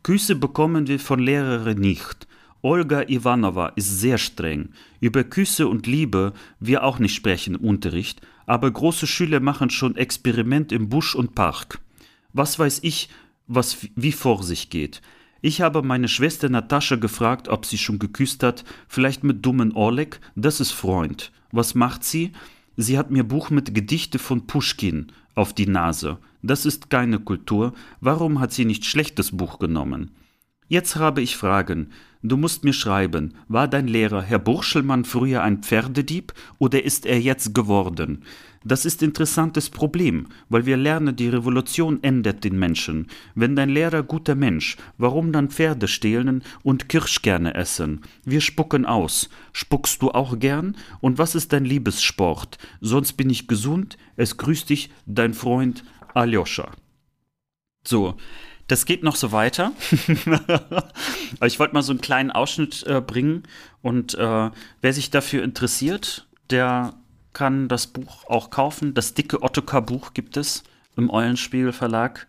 Küsse 0.02 0.36
bekommen 0.36 0.88
wir 0.88 1.00
von 1.00 1.20
Lehrerin 1.20 1.80
nicht. 1.80 2.28
Olga 2.62 3.04
Ivanova 3.04 3.74
ist 3.76 4.00
sehr 4.00 4.18
streng. 4.18 4.70
Über 5.02 5.24
Küsse 5.24 5.68
und 5.68 5.86
Liebe 5.86 6.34
wir 6.60 6.84
auch 6.84 7.00
nicht 7.00 7.14
sprechen 7.14 7.56
im 7.56 7.62
Unterricht, 7.62 8.22
aber 8.46 8.72
große 8.72 9.06
Schüler 9.06 9.40
machen 9.40 9.70
schon 9.70 9.96
Experiment 9.98 10.72
im 10.72 10.90
Busch 10.90 11.16
und 11.16 11.36
Park. 11.36 11.80
Was 12.32 12.58
weiß 12.58 12.80
ich, 12.84 13.10
was 13.48 13.88
wie 13.96 14.12
vor 14.12 14.44
sich 14.44 14.70
geht. 14.70 15.02
Ich 15.42 15.62
habe 15.62 15.82
meine 15.82 16.08
Schwester 16.08 16.48
Natascha 16.48 16.96
gefragt, 16.96 17.50
ob 17.50 17.66
sie 17.66 17.78
schon 17.78 18.00
geküsst 18.00 18.44
hat, 18.44 18.64
vielleicht 18.88 19.24
mit 19.24 19.46
dummen 19.46 19.74
Oleg, 19.76 20.20
das 20.36 20.60
ist 20.62 20.72
Freund. 20.72 21.32
Was 21.52 21.76
macht 21.76 22.04
sie? 22.04 22.32
Sie 22.78 22.98
hat 22.98 23.12
mir 23.12 23.24
Buch 23.24 23.50
mit 23.50 23.76
Gedichte 23.76 24.20
von 24.20 24.48
Puschkin 24.48 25.12
auf 25.36 25.54
die 25.54 25.68
Nase. 25.68 26.18
Das 26.42 26.66
ist 26.66 26.90
keine 26.90 27.20
Kultur. 27.20 27.74
Warum 28.02 28.40
hat 28.40 28.52
sie 28.54 28.66
nicht 28.66 28.86
schlechtes 28.86 29.36
Buch 29.36 29.60
genommen? 29.60 30.12
Jetzt 30.68 30.96
habe 30.96 31.22
ich 31.22 31.38
Fragen. 31.38 31.90
Du 32.24 32.38
musst 32.38 32.64
mir 32.64 32.74
schreiben, 32.74 33.34
war 33.50 33.68
dein 33.68 33.88
Lehrer 33.88 34.22
Herr 34.22 34.40
Burschelmann 34.40 35.04
früher 35.04 35.44
ein 35.44 35.62
Pferdedieb 35.62 36.34
oder 36.58 36.84
ist 36.84 37.06
er 37.06 37.20
jetzt 37.20 37.54
geworden? 37.54 38.24
Das 38.66 38.86
ist 38.86 39.04
interessantes 39.04 39.70
Problem, 39.70 40.28
weil 40.50 40.66
wir 40.66 40.78
lernen, 40.78 41.16
die 41.16 41.28
Revolution 41.28 42.02
ändert 42.02 42.44
den 42.44 42.58
Menschen. 42.58 43.08
Wenn 43.36 43.56
dein 43.56 43.70
Lehrer 43.70 44.04
guter 44.04 44.36
Mensch, 44.36 44.78
warum 44.98 45.34
dann 45.34 45.50
Pferde 45.50 45.88
stehlen 45.88 46.44
und 46.64 46.88
Kirschkerne 46.88 47.56
essen? 47.56 48.02
Wir 48.24 48.40
spucken 48.40 48.86
aus. 48.86 49.30
Spuckst 49.52 50.02
du 50.02 50.12
auch 50.12 50.40
gern? 50.40 50.78
Und 51.02 51.18
was 51.18 51.36
ist 51.36 51.52
dein 51.52 51.66
Liebessport? 51.66 52.58
Sonst 52.80 53.14
bin 53.14 53.30
ich 53.30 53.48
gesund. 53.48 53.98
Es 54.16 54.38
grüßt 54.38 54.70
dich 54.70 54.92
dein 55.06 55.34
Freund 55.34 55.84
Aljoscha. 56.14 56.72
So, 57.86 58.16
das 58.68 58.86
geht 58.86 59.04
noch 59.04 59.16
so 59.16 59.32
weiter. 59.32 59.74
Ich 61.44 61.60
wollte 61.60 61.74
mal 61.74 61.82
so 61.82 61.92
einen 61.92 62.00
kleinen 62.00 62.32
Ausschnitt 62.32 62.84
äh, 62.88 63.02
bringen. 63.02 63.44
Und 63.82 64.14
äh, 64.14 64.52
wer 64.82 64.94
sich 64.94 65.10
dafür 65.10 65.44
interessiert, 65.44 66.28
der 66.52 66.94
kann 67.34 67.68
das 67.68 67.88
Buch 67.88 68.26
auch 68.26 68.50
kaufen. 68.50 68.94
Das 68.94 69.14
dicke 69.14 69.42
Ottokar-Buch 69.42 70.14
gibt 70.14 70.38
es 70.38 70.64
im 70.96 71.10
Eulenspiegel 71.10 71.74
Verlag. 71.74 72.28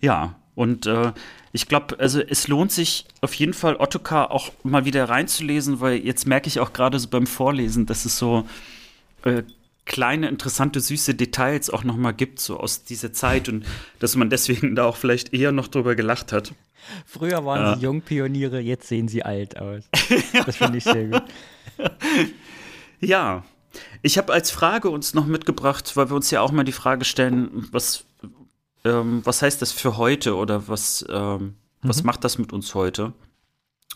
Ja, 0.00 0.36
und 0.54 0.86
äh, 0.86 1.12
ich 1.52 1.68
glaube, 1.68 1.98
also 1.98 2.20
es 2.20 2.48
lohnt 2.48 2.72
sich 2.72 3.06
auf 3.20 3.34
jeden 3.34 3.54
Fall, 3.54 3.76
Ottokar 3.76 4.30
auch 4.30 4.52
mal 4.62 4.84
wieder 4.84 5.08
reinzulesen, 5.08 5.80
weil 5.80 5.96
jetzt 5.98 6.26
merke 6.26 6.48
ich 6.48 6.60
auch 6.60 6.72
gerade 6.72 6.98
so 6.98 7.08
beim 7.08 7.26
Vorlesen, 7.26 7.86
dass 7.86 8.04
es 8.04 8.18
so 8.18 8.46
äh, 9.24 9.42
kleine, 9.84 10.28
interessante, 10.28 10.80
süße 10.80 11.14
Details 11.14 11.70
auch 11.70 11.84
nochmal 11.84 12.14
gibt, 12.14 12.40
so 12.40 12.58
aus 12.58 12.84
dieser 12.84 13.12
Zeit 13.12 13.48
und 13.48 13.64
dass 13.98 14.16
man 14.16 14.30
deswegen 14.30 14.76
da 14.76 14.84
auch 14.84 14.96
vielleicht 14.96 15.32
eher 15.34 15.52
noch 15.52 15.68
drüber 15.68 15.94
gelacht 15.94 16.32
hat. 16.32 16.52
Früher 17.06 17.44
waren 17.44 17.62
ja. 17.62 17.76
sie 17.76 17.82
Jungpioniere, 17.82 18.60
jetzt 18.60 18.88
sehen 18.88 19.08
sie 19.08 19.22
alt 19.22 19.58
aus. 19.58 19.84
Das 20.46 20.56
finde 20.56 20.78
ich 20.78 20.84
sehr 20.84 21.06
gut. 21.06 21.22
Ja, 23.00 23.44
ich 24.02 24.18
habe 24.18 24.32
als 24.32 24.50
Frage 24.50 24.90
uns 24.90 25.14
noch 25.14 25.26
mitgebracht, 25.26 25.96
weil 25.96 26.10
wir 26.10 26.16
uns 26.16 26.30
ja 26.30 26.40
auch 26.40 26.52
mal 26.52 26.64
die 26.64 26.72
Frage 26.72 27.04
stellen, 27.04 27.68
was, 27.70 28.04
ähm, 28.84 29.20
was 29.24 29.42
heißt 29.42 29.62
das 29.62 29.72
für 29.72 29.96
heute 29.96 30.36
oder 30.36 30.68
was, 30.68 31.04
ähm, 31.08 31.42
mhm. 31.42 31.54
was 31.82 32.02
macht 32.04 32.24
das 32.24 32.38
mit 32.38 32.52
uns 32.52 32.74
heute? 32.74 33.12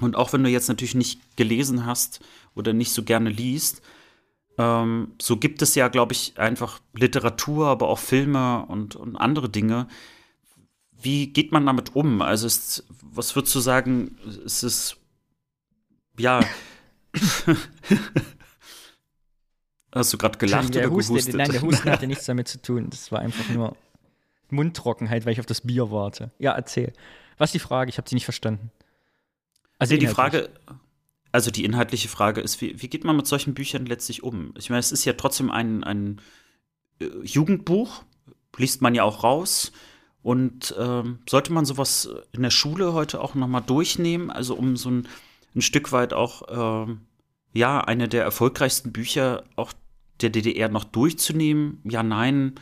Und 0.00 0.16
auch 0.16 0.32
wenn 0.32 0.44
du 0.44 0.50
jetzt 0.50 0.68
natürlich 0.68 0.94
nicht 0.94 1.36
gelesen 1.36 1.86
hast 1.86 2.20
oder 2.54 2.72
nicht 2.72 2.92
so 2.92 3.02
gerne 3.02 3.30
liest, 3.30 3.82
ähm, 4.58 5.12
so 5.20 5.36
gibt 5.36 5.62
es 5.62 5.74
ja, 5.74 5.88
glaube 5.88 6.12
ich, 6.12 6.38
einfach 6.38 6.80
Literatur, 6.94 7.66
aber 7.68 7.88
auch 7.88 7.98
Filme 7.98 8.64
und, 8.66 8.96
und 8.96 9.16
andere 9.16 9.48
Dinge, 9.48 9.88
wie 10.98 11.26
geht 11.28 11.52
man 11.52 11.66
damit 11.66 11.94
um? 11.94 12.22
Also, 12.22 12.46
ist, 12.46 12.84
was 13.02 13.36
würdest 13.36 13.54
du 13.54 13.60
sagen, 13.60 14.16
ist 14.44 14.62
es, 14.62 14.96
ja. 16.18 16.40
Hast 19.96 20.12
du 20.12 20.18
gerade 20.18 20.38
gelacht 20.38 20.74
der 20.74 20.86
oder 20.86 20.96
Husten, 20.96 21.14
gehustet? 21.14 21.34
Nein, 21.34 21.50
der 21.50 21.62
Husten 21.62 21.90
hatte 21.90 22.06
nichts 22.06 22.24
damit 22.26 22.48
zu 22.48 22.60
tun. 22.60 22.90
Das 22.90 23.10
war 23.10 23.20
einfach 23.20 23.48
nur 23.48 23.76
Mundtrockenheit, 24.50 25.24
weil 25.24 25.32
ich 25.32 25.40
auf 25.40 25.46
das 25.46 25.62
Bier 25.62 25.90
warte. 25.90 26.30
Ja, 26.38 26.52
erzähl. 26.52 26.92
Was 27.38 27.48
ist 27.48 27.54
die 27.54 27.58
Frage? 27.60 27.88
Ich 27.88 27.98
habe 27.98 28.08
sie 28.08 28.14
nicht 28.14 28.24
verstanden. 28.24 28.70
Also 29.78 29.94
nee, 29.94 30.00
die. 30.00 30.06
Frage, 30.06 30.50
also 31.32 31.50
die 31.50 31.64
inhaltliche 31.64 32.08
Frage 32.08 32.40
ist, 32.40 32.60
wie, 32.60 32.80
wie 32.80 32.88
geht 32.88 33.04
man 33.04 33.16
mit 33.16 33.26
solchen 33.26 33.54
Büchern 33.54 33.86
letztlich 33.86 34.22
um? 34.22 34.52
Ich 34.56 34.70
meine, 34.70 34.80
es 34.80 34.92
ist 34.92 35.04
ja 35.04 35.14
trotzdem 35.14 35.50
ein, 35.50 35.82
ein 35.82 36.20
äh, 37.00 37.06
Jugendbuch, 37.22 38.04
liest 38.56 38.82
man 38.82 38.94
ja 38.94 39.02
auch 39.02 39.24
raus. 39.24 39.72
Und 40.22 40.74
ähm, 40.76 41.20
sollte 41.28 41.52
man 41.52 41.64
sowas 41.64 42.08
in 42.32 42.42
der 42.42 42.50
Schule 42.50 42.92
heute 42.92 43.20
auch 43.20 43.34
nochmal 43.34 43.62
durchnehmen, 43.62 44.30
also 44.30 44.56
um 44.56 44.76
so 44.76 44.90
ein, 44.90 45.08
ein 45.54 45.62
Stück 45.62 45.92
weit 45.92 46.12
auch, 46.12 46.84
ähm, 46.84 47.02
ja, 47.52 47.80
eine 47.80 48.08
der 48.08 48.24
erfolgreichsten 48.24 48.92
Bücher 48.92 49.44
auch 49.54 49.72
der 50.20 50.30
DDR 50.30 50.68
noch 50.68 50.84
durchzunehmen? 50.84 51.80
Ja, 51.84 52.02
nein. 52.02 52.54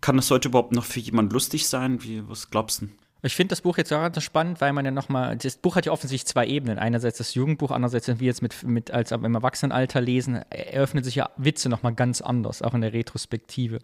Kann 0.00 0.16
das 0.16 0.30
heute 0.30 0.48
überhaupt 0.48 0.72
noch 0.72 0.84
für 0.84 1.00
jemanden 1.00 1.32
lustig 1.32 1.68
sein? 1.68 2.02
Wie, 2.02 2.28
was 2.28 2.50
glaubst 2.50 2.82
du? 2.82 2.88
Ich 3.22 3.34
finde 3.34 3.50
das 3.50 3.62
Buch 3.62 3.78
jetzt 3.78 3.88
gerade 3.88 4.20
spannend, 4.20 4.60
weil 4.60 4.72
man 4.72 4.84
ja 4.84 4.90
nochmal, 4.90 5.36
das 5.36 5.56
Buch 5.56 5.74
hat 5.74 5.86
ja 5.86 5.92
offensichtlich 5.92 6.28
zwei 6.28 6.46
Ebenen. 6.46 6.78
Einerseits 6.78 7.18
das 7.18 7.34
Jugendbuch, 7.34 7.70
andererseits, 7.70 8.06
wenn 8.08 8.20
wir 8.20 8.26
jetzt 8.26 8.42
mit, 8.42 8.62
mit 8.62 8.90
als 8.90 9.10
im 9.10 9.34
Erwachsenenalter 9.34 10.00
lesen, 10.00 10.36
eröffnet 10.50 11.04
sich 11.04 11.16
ja 11.16 11.30
Witze 11.36 11.68
nochmal 11.68 11.94
ganz 11.94 12.20
anders, 12.20 12.62
auch 12.62 12.74
in 12.74 12.82
der 12.82 12.92
Retrospektive 12.92 13.80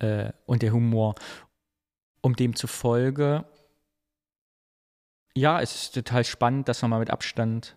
äh, 0.00 0.32
und 0.46 0.62
der 0.62 0.72
Humor. 0.72 1.14
Um 2.22 2.36
dem 2.36 2.54
zufolge, 2.54 3.46
ja, 5.34 5.60
es 5.60 5.74
ist 5.74 5.94
total 5.94 6.24
spannend, 6.24 6.68
das 6.68 6.82
nochmal 6.82 7.00
mit 7.00 7.10
Abstand 7.10 7.76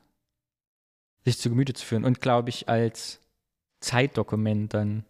sich 1.23 1.37
zu 1.37 1.49
Gemüte 1.49 1.73
zu 1.73 1.85
führen 1.85 2.03
und 2.03 2.19
glaube 2.19 2.49
ich 2.49 2.67
als 2.67 3.21
Zeitdokument 3.83 4.73
dann 4.73 5.05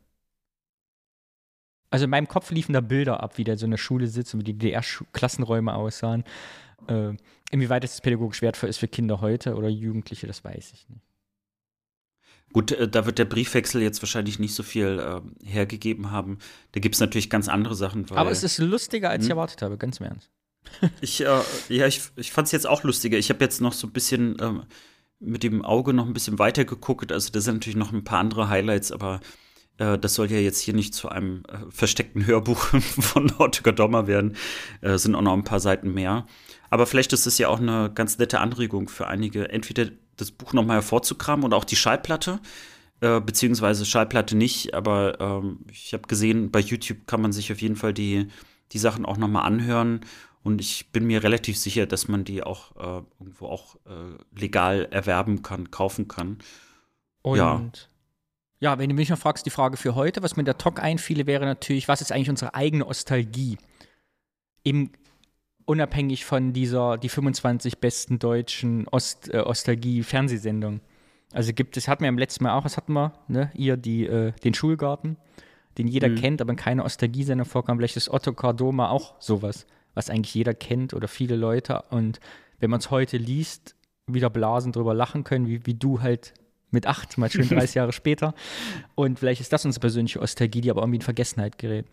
also 1.94 2.06
in 2.06 2.10
meinem 2.10 2.28
Kopf 2.28 2.50
liefen 2.50 2.74
da 2.74 2.82
Bilder 2.82 3.22
ab, 3.22 3.38
wie 3.38 3.44
der 3.44 3.56
so 3.56 3.66
in 3.66 3.72
der 3.72 3.78
Schule 3.78 4.08
sitzt 4.08 4.34
und 4.34 4.40
wie 4.40 4.46
die 4.46 4.58
DDR-Klassenräume 4.58 5.76
aussahen. 5.76 6.24
Äh, 6.88 7.14
inwieweit 7.52 7.84
es 7.84 8.02
pädagogisch 8.02 8.42
wertvoll 8.42 8.68
ist 8.70 8.80
für 8.80 8.88
Kinder 8.88 9.22
heute 9.22 9.54
oder 9.54 9.70
Jugendliche, 9.70 10.26
das 10.26 10.44
weiß 10.44 10.72
ich 10.74 10.90
nicht. 10.90 11.04
Gut, 12.52 12.72
äh, 12.72 12.88
da 12.88 13.06
wird 13.06 13.20
der 13.20 13.26
Briefwechsel 13.26 13.80
jetzt 13.84 14.02
wahrscheinlich 14.02 14.40
nicht 14.40 14.56
so 14.56 14.64
viel 14.64 15.00
äh, 15.00 15.48
hergegeben 15.48 16.10
haben. 16.10 16.40
Da 16.72 16.80
gibt 16.80 16.96
es 16.96 17.00
natürlich 17.00 17.30
ganz 17.30 17.48
andere 17.48 17.76
Sachen. 17.76 18.10
Aber 18.10 18.32
es 18.32 18.42
ist 18.42 18.58
lustiger, 18.58 19.12
als 19.12 19.26
ich 19.26 19.30
hm? 19.30 19.38
erwartet 19.38 19.62
habe, 19.62 19.78
ganz 19.78 20.00
im 20.00 20.08
Ernst. 20.08 20.32
Ich, 21.02 21.22
äh, 21.22 21.42
ja, 21.70 21.86
ich, 21.86 22.02
ich 22.16 22.32
fand 22.32 22.48
es 22.48 22.52
jetzt 22.54 22.66
auch 22.66 22.84
lustiger. 22.84 23.20
Ich 23.20 23.30
habe 23.30 23.44
jetzt 23.44 23.62
noch 23.62 23.74
so 23.74 23.86
ein 23.86 23.94
bisschen 23.94 24.36
ähm, 24.42 24.64
mit 25.24 25.44
dem 25.44 25.64
Auge 25.64 25.94
noch 25.94 26.06
ein 26.06 26.14
bisschen 26.14 26.40
weiter 26.40 26.66
geguckt. 26.66 27.12
Also 27.12 27.32
da 27.32 27.42
sind 27.42 27.56
natürlich 27.56 27.78
noch 27.78 27.94
ein 27.94 28.04
paar 28.04 28.20
andere 28.20 28.50
Highlights, 28.50 28.92
aber 28.92 29.20
äh, 29.78 29.98
das 29.98 30.16
soll 30.16 30.32
ja 30.32 30.38
jetzt 30.38 30.60
hier 30.60 30.74
nicht 30.74 30.94
zu 30.94 31.10
einem 31.10 31.44
äh, 31.48 31.70
versteckten 31.70 32.26
Hörbuch 32.26 32.60
von 33.00 33.32
Ortega 33.38 33.72
Dommer 33.72 34.08
werden. 34.08 34.36
Äh, 34.82 34.98
sind 34.98 35.16
auch 35.16 35.22
noch 35.22 35.34
ein 35.34 35.44
paar 35.44 35.60
Seiten 35.60 35.94
mehr. 35.94 36.26
Aber 36.70 36.86
vielleicht 36.86 37.14
ist 37.14 37.28
es 37.28 37.38
ja 37.38 37.50
auch 37.50 37.60
eine 37.60 37.92
ganz 37.94 38.18
nette 38.18 38.40
Anregung 38.40 38.90
für 38.90 39.08
einige, 39.08 39.50
entweder 39.50 39.90
das 40.18 40.32
Buch 40.32 40.54
nochmal 40.54 40.78
hervorzukramen 40.78 41.46
oder 41.46 41.58
auch 41.58 41.66
die 41.66 41.76
Schallplatte. 41.76 42.40
Äh, 43.02 43.20
beziehungsweise 43.20 43.86
Schallplatte 43.86 44.38
nicht, 44.38 44.74
aber 44.74 45.20
ähm, 45.20 45.60
ich 45.70 45.94
habe 45.94 46.08
gesehen, 46.08 46.52
bei 46.52 46.60
YouTube 46.60 47.06
kann 47.06 47.22
man 47.22 47.34
sich 47.34 47.52
auf 47.52 47.62
jeden 47.62 47.76
Fall 47.76 47.94
die, 47.94 48.28
die 48.72 48.80
Sachen 48.80 49.06
auch 49.06 49.18
nochmal 49.18 49.46
anhören. 49.46 50.02
Und 50.44 50.60
ich 50.60 50.92
bin 50.92 51.06
mir 51.06 51.24
relativ 51.24 51.58
sicher, 51.58 51.86
dass 51.86 52.08
man 52.08 52.26
die 52.26 52.44
auch 52.44 52.76
äh, 52.76 53.04
irgendwo 53.20 53.48
auch 53.48 53.76
äh, 53.86 54.40
legal 54.40 54.88
erwerben 54.92 55.42
kann, 55.42 55.72
kaufen 55.72 56.08
kann. 56.08 56.40
Und 57.22 57.38
ja. 57.38 57.62
Ja, 58.60 58.80
wenn 58.80 58.88
du 58.88 58.96
mich 58.96 59.10
noch 59.10 59.18
fragst, 59.18 59.46
die 59.46 59.50
Frage 59.50 59.76
für 59.76 59.94
heute, 59.94 60.24
was 60.24 60.38
mir 60.38 60.46
der 60.46 60.58
Talk 60.58 60.82
einfiele, 60.82 61.28
wäre 61.28 61.44
natürlich, 61.44 61.90
was 61.90 62.00
ist 62.00 62.14
eigentlich 62.14 62.30
unsere 62.30 62.56
eigene 62.56 62.86
Nostalgie? 62.86 63.58
Eben 64.64 64.92
unabhängig 65.66 66.24
von 66.24 66.54
dieser, 66.54 66.98
die 66.98 67.10
25 67.10 67.80
besten 67.80 68.20
deutschen 68.20 68.88
Ost, 68.88 69.34
äh, 69.34 69.40
Ostalgie-Fernsehsendungen. 69.40 70.80
Also 71.34 71.52
gibt 71.52 71.76
es, 71.76 71.90
hatten 71.90 72.04
wir 72.04 72.10
im 72.10 72.18
letzten 72.18 72.46
Mal 72.46 72.58
auch, 72.58 72.64
was 72.64 72.78
hatten 72.78 72.94
wir, 72.94 73.12
ne? 73.28 73.52
Ihr, 73.54 73.76
die, 73.76 74.06
äh, 74.06 74.32
den 74.44 74.54
Schulgarten, 74.54 75.18
den 75.78 75.88
jeder 75.88 76.08
mhm. 76.08 76.16
kennt, 76.16 76.42
aber 76.42 76.52
in 76.52 76.58
keiner 76.58 76.86
Ostalgie-Sendung 76.86 77.46
vorkam. 77.46 77.78
Vielleicht 77.78 77.98
ist 77.98 78.10
Otto 78.10 78.32
Cardoma 78.32 78.90
auch 78.90 79.16
sowas, 79.20 79.66
was 79.94 80.10
eigentlich 80.10 80.34
jeder 80.34 80.54
kennt 80.54 80.94
oder 80.94 81.08
viele 81.08 81.36
Leute. 81.36 81.84
Und 81.90 82.20
wenn 82.60 82.70
man 82.70 82.80
es 82.80 82.92
heute 82.92 83.18
liest, 83.18 83.76
wieder 84.08 84.30
blasen 84.30 84.72
drüber 84.72 84.94
lachen 84.94 85.24
können, 85.24 85.48
wie, 85.48 85.66
wie 85.66 85.76
du 85.76 86.02
halt 86.02 86.34
mit 86.72 86.88
acht, 86.88 87.18
mal 87.18 87.32
schön 87.32 87.48
30 87.50 87.76
Jahre 87.76 87.94
später. 87.94 88.34
Und 88.96 89.20
vielleicht 89.20 89.42
ist 89.42 89.54
das 89.54 89.66
unsere 89.66 89.82
persönliche 89.82 90.22
Ostalgie, 90.22 90.62
die 90.62 90.72
aber 90.72 90.82
irgendwie 90.82 90.98
in 90.98 91.02
Vergessenheit 91.02 91.58
gerät. 91.58 91.86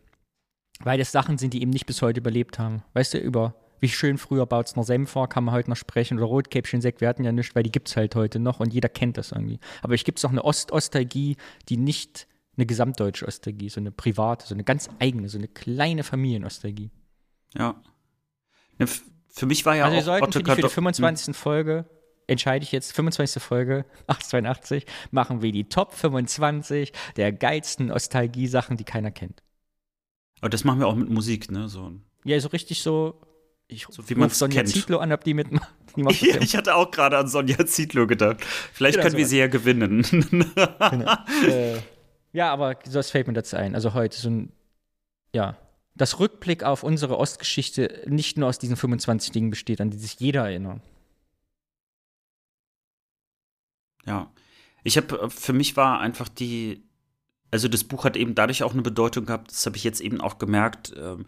Weil 0.82 0.98
das 0.98 1.12
Sachen 1.12 1.38
sind, 1.38 1.52
die 1.52 1.62
eben 1.62 1.70
nicht 1.70 1.86
bis 1.86 2.00
heute 2.02 2.20
überlebt 2.20 2.58
haben. 2.58 2.82
Weißt 2.94 3.14
du, 3.14 3.18
über 3.18 3.54
wie 3.80 3.88
schön 3.88 4.18
früher 4.18 4.46
Bautzner 4.46 4.84
Senf 4.84 5.14
war, 5.14 5.28
kann 5.28 5.44
man 5.44 5.54
heute 5.54 5.70
noch 5.70 5.76
sprechen. 5.76 6.18
Oder 6.18 6.26
Rotkäppchen 6.26 6.80
Sekt, 6.80 7.00
wir 7.00 7.08
hatten 7.08 7.24
ja 7.24 7.32
nichts, 7.32 7.54
weil 7.54 7.62
die 7.62 7.72
gibt 7.72 7.88
es 7.88 7.96
halt 7.96 8.14
heute 8.14 8.38
noch 8.38 8.60
und 8.60 8.72
jeder 8.72 8.88
kennt 8.88 9.16
das 9.16 9.32
irgendwie. 9.32 9.58
Aber 9.82 9.94
ich 9.94 10.04
gibt 10.04 10.18
es 10.18 10.24
auch 10.24 10.30
eine 10.30 10.44
Ost-Ostalgie, 10.44 11.36
die 11.68 11.76
nicht 11.76 12.26
eine 12.56 12.66
gesamtdeutsche 12.66 13.26
Ostalgie, 13.26 13.70
so 13.70 13.80
eine 13.80 13.90
private, 13.90 14.46
so 14.46 14.54
eine 14.54 14.64
ganz 14.64 14.88
eigene, 14.98 15.28
so 15.28 15.38
eine 15.38 15.48
kleine 15.48 16.02
Familienostalgie. 16.02 16.90
Ja. 17.56 17.80
Für 19.28 19.46
mich 19.46 19.64
war 19.66 19.76
ja 19.76 19.84
also 19.84 19.92
auch 19.92 19.96
wir 19.96 20.04
sollten 20.04 20.24
Otto 20.24 20.54
für 20.54 20.62
die 20.62 20.68
25. 20.68 21.26
Hm. 21.28 21.34
Folge 21.34 21.86
entscheide 22.30 22.62
ich 22.62 22.72
jetzt, 22.72 22.92
25. 22.92 23.42
Folge, 23.42 23.84
882, 24.06 24.86
machen 25.10 25.42
wir 25.42 25.52
die 25.52 25.68
Top 25.68 25.92
25 25.92 26.92
der 27.16 27.32
geilsten 27.32 27.86
Nostalgie-Sachen, 27.86 28.76
die 28.76 28.84
keiner 28.84 29.10
kennt. 29.10 29.42
Aber 30.40 30.48
das 30.48 30.64
machen 30.64 30.78
wir 30.78 30.86
auch 30.86 30.94
mit 30.94 31.10
Musik, 31.10 31.50
ne? 31.50 31.68
So. 31.68 31.92
Ja, 32.24 32.40
so 32.40 32.48
richtig 32.48 32.82
so. 32.82 33.20
Ich 33.68 33.86
so 33.88 34.08
wie 34.08 34.14
man 34.14 34.30
Sonja 34.30 34.62
kennt. 34.62 34.72
Zietlow 34.72 34.98
an, 34.98 35.12
ob 35.12 35.24
die 35.24 35.34
mitmacht. 35.34 35.68
Ja, 35.96 36.40
ich 36.40 36.56
hatte 36.56 36.76
auch 36.76 36.92
gerade 36.92 37.18
an 37.18 37.26
Sonja 37.26 37.66
Zietlow 37.66 38.06
gedacht. 38.06 38.44
Vielleicht 38.72 38.94
genau 38.94 39.02
können 39.02 39.12
so 39.12 39.18
wir 39.18 39.26
sie 39.26 39.38
ja 39.38 39.48
gewinnen. 39.48 40.02
genau. 40.30 41.14
äh, 41.48 41.78
ja, 42.32 42.52
aber 42.52 42.76
das 42.76 43.10
fällt 43.10 43.26
mir 43.26 43.32
dazu 43.32 43.56
ein. 43.56 43.74
Also 43.74 43.92
heute 43.92 44.16
so 44.16 44.30
ein, 44.30 44.52
ja, 45.34 45.56
das 45.94 46.18
Rückblick 46.18 46.62
auf 46.62 46.82
unsere 46.82 47.18
Ostgeschichte 47.18 48.04
nicht 48.06 48.38
nur 48.38 48.48
aus 48.48 48.58
diesen 48.58 48.76
25 48.76 49.32
Dingen 49.32 49.50
besteht, 49.50 49.80
an 49.80 49.90
die 49.90 49.98
sich 49.98 50.18
jeder 50.20 50.48
erinnert. 50.48 50.80
Ja. 54.06 54.32
Ich 54.82 54.96
habe, 54.96 55.20
äh, 55.20 55.30
für 55.30 55.52
mich 55.52 55.76
war 55.76 56.00
einfach 56.00 56.28
die, 56.28 56.82
also 57.50 57.68
das 57.68 57.84
Buch 57.84 58.04
hat 58.04 58.16
eben 58.16 58.34
dadurch 58.34 58.62
auch 58.62 58.72
eine 58.72 58.82
Bedeutung 58.82 59.26
gehabt, 59.26 59.50
das 59.50 59.66
habe 59.66 59.76
ich 59.76 59.84
jetzt 59.84 60.00
eben 60.00 60.20
auch 60.20 60.38
gemerkt, 60.38 60.94
ähm, 60.96 61.26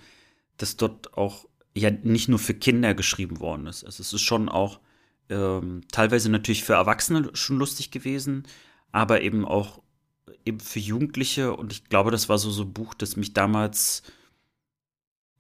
dass 0.56 0.76
dort 0.76 1.14
auch 1.14 1.47
ja 1.74 1.90
nicht 1.90 2.28
nur 2.28 2.39
für 2.39 2.55
Kinder 2.55 2.94
geschrieben 2.94 3.40
worden 3.40 3.66
ist. 3.66 3.84
Also 3.84 4.02
es 4.02 4.12
ist 4.12 4.22
schon 4.22 4.48
auch 4.48 4.80
ähm, 5.28 5.82
teilweise 5.90 6.30
natürlich 6.30 6.64
für 6.64 6.74
Erwachsene 6.74 7.30
schon 7.34 7.59
lustig 7.59 7.90
gewesen, 7.90 8.44
aber 8.90 9.22
eben 9.22 9.44
auch 9.44 9.82
eben 10.44 10.60
für 10.60 10.80
Jugendliche 10.80 11.55
und 11.55 11.72
ich 11.72 11.84
glaube, 11.84 12.10
das 12.10 12.28
war 12.28 12.39
so 12.39 12.51
so 12.51 12.62
ein 12.62 12.72
Buch, 12.72 12.94
das 12.94 13.16
mich 13.16 13.32
damals 13.32 14.02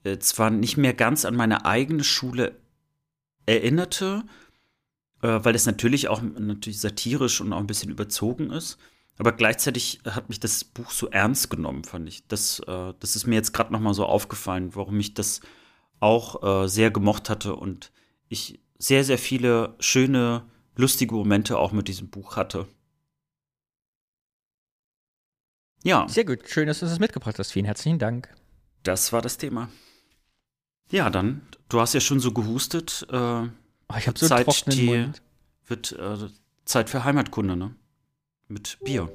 äh, 0.04 0.18
zwar 0.18 0.50
nicht 0.50 0.76
mehr 0.76 0.94
ganz 0.94 1.24
an 1.24 1.36
meine 1.36 1.64
eigene 1.64 2.04
Schule 2.04 2.56
erinnerte, 3.46 4.24
äh, 5.22 5.40
weil 5.42 5.54
es 5.54 5.66
natürlich 5.66 6.08
auch 6.08 6.22
natürlich 6.22 6.80
satirisch 6.80 7.40
und 7.40 7.52
auch 7.52 7.58
ein 7.58 7.66
bisschen 7.66 7.90
überzogen 7.90 8.50
ist. 8.50 8.78
Aber 9.18 9.32
gleichzeitig 9.32 10.00
hat 10.04 10.28
mich 10.28 10.40
das 10.40 10.64
Buch 10.64 10.90
so 10.90 11.08
ernst 11.08 11.50
genommen, 11.50 11.84
fand 11.84 12.08
ich. 12.08 12.26
Das, 12.26 12.60
äh, 12.60 12.94
das 12.98 13.16
ist 13.16 13.26
mir 13.26 13.34
jetzt 13.34 13.52
gerade 13.52 13.72
noch 13.72 13.80
mal 13.80 13.94
so 13.94 14.06
aufgefallen, 14.06 14.74
warum 14.74 14.98
ich 14.98 15.14
das 15.14 15.40
auch 16.00 16.42
äh, 16.64 16.68
sehr 16.68 16.90
gemocht 16.90 17.30
hatte 17.30 17.54
und 17.54 17.92
ich 18.28 18.60
sehr, 18.78 19.04
sehr 19.04 19.18
viele 19.18 19.76
schöne, 19.78 20.44
lustige 20.74 21.14
Momente 21.14 21.58
auch 21.58 21.72
mit 21.72 21.86
diesem 21.86 22.08
Buch 22.08 22.36
hatte. 22.36 22.66
Ja. 25.84 26.08
Sehr 26.08 26.24
gut. 26.24 26.48
Schön, 26.48 26.66
dass 26.66 26.80
du 26.80 26.86
es 26.86 26.98
mitgebracht 26.98 27.38
hast. 27.38 27.52
Vielen 27.52 27.66
herzlichen 27.66 27.98
Dank. 27.98 28.28
Das 28.82 29.12
war 29.12 29.22
das 29.22 29.38
Thema. 29.38 29.68
Ja, 30.92 31.10
dann, 31.10 31.40
du 31.68 31.80
hast 31.80 31.94
ja 31.94 32.00
schon 32.00 32.20
so 32.20 32.32
gehustet. 32.32 33.04
Äh, 33.10 33.48
Oh, 33.92 33.98
ich 33.98 34.06
habe 34.06 34.18
so 34.18 34.26
Zeit, 34.26 34.44
trockenen 34.46 34.78
die 34.78 34.86
Mund. 34.86 35.22
Wird 35.66 35.92
äh, 35.92 36.16
Zeit 36.64 36.88
für 36.88 37.04
Heimatkunde, 37.04 37.56
ne? 37.56 37.74
Mit 38.48 38.78
Bier. 38.84 39.10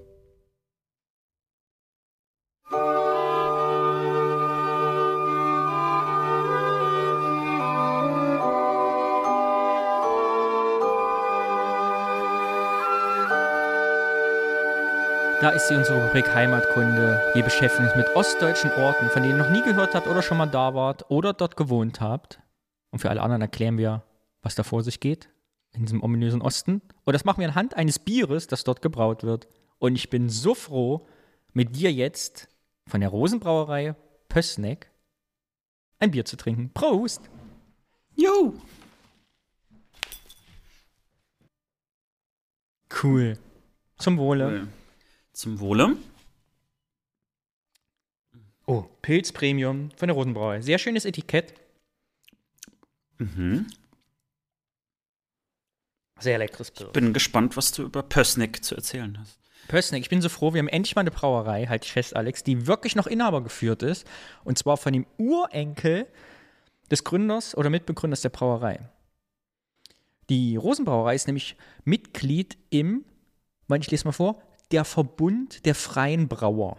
Da 15.39 15.51
ist 15.51 15.67
sie 15.67 15.75
unsere 15.75 16.03
Rubrik 16.03 16.33
Heimatkunde. 16.33 17.21
Wir 17.35 17.43
beschäftigen 17.43 17.87
uns 17.87 17.95
mit 17.95 18.07
ostdeutschen 18.15 18.71
Orten, 18.71 19.07
von 19.11 19.21
denen 19.21 19.37
ihr 19.37 19.43
noch 19.43 19.51
nie 19.51 19.61
gehört 19.61 19.93
habt 19.93 20.07
oder 20.07 20.23
schon 20.23 20.39
mal 20.39 20.47
da 20.47 20.73
wart 20.73 21.11
oder 21.11 21.31
dort 21.31 21.55
gewohnt 21.55 22.01
habt. 22.01 22.39
Und 22.89 22.97
für 22.97 23.11
alle 23.11 23.21
anderen 23.21 23.43
erklären 23.43 23.77
wir, 23.77 24.01
was 24.41 24.55
da 24.55 24.63
vor 24.63 24.81
sich 24.81 24.99
geht 24.99 25.29
in 25.73 25.85
diesem 25.85 26.01
ominösen 26.01 26.41
Osten. 26.41 26.81
Und 27.03 27.13
das 27.13 27.23
machen 27.23 27.41
wir 27.41 27.47
anhand 27.49 27.75
eines 27.75 27.99
Bieres, 27.99 28.47
das 28.47 28.63
dort 28.63 28.81
gebraut 28.81 29.21
wird. 29.21 29.47
Und 29.77 29.95
ich 29.95 30.09
bin 30.09 30.27
so 30.27 30.55
froh, 30.55 31.05
mit 31.53 31.75
dir 31.75 31.93
jetzt 31.93 32.49
von 32.87 33.01
der 33.01 33.09
Rosenbrauerei 33.11 33.95
Pössneck 34.29 34.89
ein 35.99 36.09
Bier 36.09 36.25
zu 36.25 36.35
trinken. 36.35 36.71
Prost! 36.73 37.21
Jo! 38.15 38.55
Cool. 43.03 43.37
Zum 43.99 44.17
Wohle. 44.17 44.47
Cool. 44.47 44.67
Zum 45.37 45.59
Wohle. 45.59 45.95
Oh, 48.65 48.85
Pilz 49.03 49.31
Premium 49.31 49.91
von 49.95 50.07
der 50.07 50.15
Rosenbrauerei. 50.15 50.61
Sehr 50.61 50.79
schönes 50.79 51.05
Etikett. 51.05 51.53
Mhm. 53.19 53.67
Sehr 56.19 56.39
leckeres 56.39 56.71
Bier. 56.71 56.87
Bin 56.87 57.13
gespannt, 57.13 57.55
was 57.55 57.71
du 57.71 57.83
über 57.83 58.01
Pössneck 58.01 58.63
zu 58.63 58.73
erzählen 58.73 59.15
hast. 59.19 59.39
Pössneck, 59.67 60.01
ich 60.01 60.09
bin 60.09 60.23
so 60.23 60.29
froh, 60.29 60.55
wir 60.55 60.59
haben 60.59 60.69
endlich 60.69 60.95
mal 60.95 61.01
eine 61.01 61.11
Brauerei, 61.11 61.67
halt 61.67 61.85
ich 61.85 61.91
fest, 61.91 62.15
Alex, 62.15 62.43
die 62.43 62.65
wirklich 62.65 62.95
noch 62.95 63.05
Inhaber 63.05 63.43
geführt 63.43 63.83
ist. 63.83 64.07
Und 64.43 64.57
zwar 64.57 64.77
von 64.77 64.91
dem 64.91 65.05
Urenkel 65.19 66.07
des 66.89 67.03
Gründers 67.03 67.55
oder 67.55 67.69
Mitbegründers 67.69 68.21
der 68.21 68.29
Brauerei. 68.29 68.89
Die 70.31 70.55
Rosenbrauerei 70.55 71.13
ist 71.13 71.27
nämlich 71.27 71.57
Mitglied 71.85 72.57
im, 72.71 73.05
ich 73.79 73.91
lese 73.91 74.05
mal 74.05 74.13
vor, 74.13 74.41
der 74.71 74.85
Verbund 74.85 75.65
der 75.65 75.75
freien 75.75 76.27
Brauer. 76.27 76.77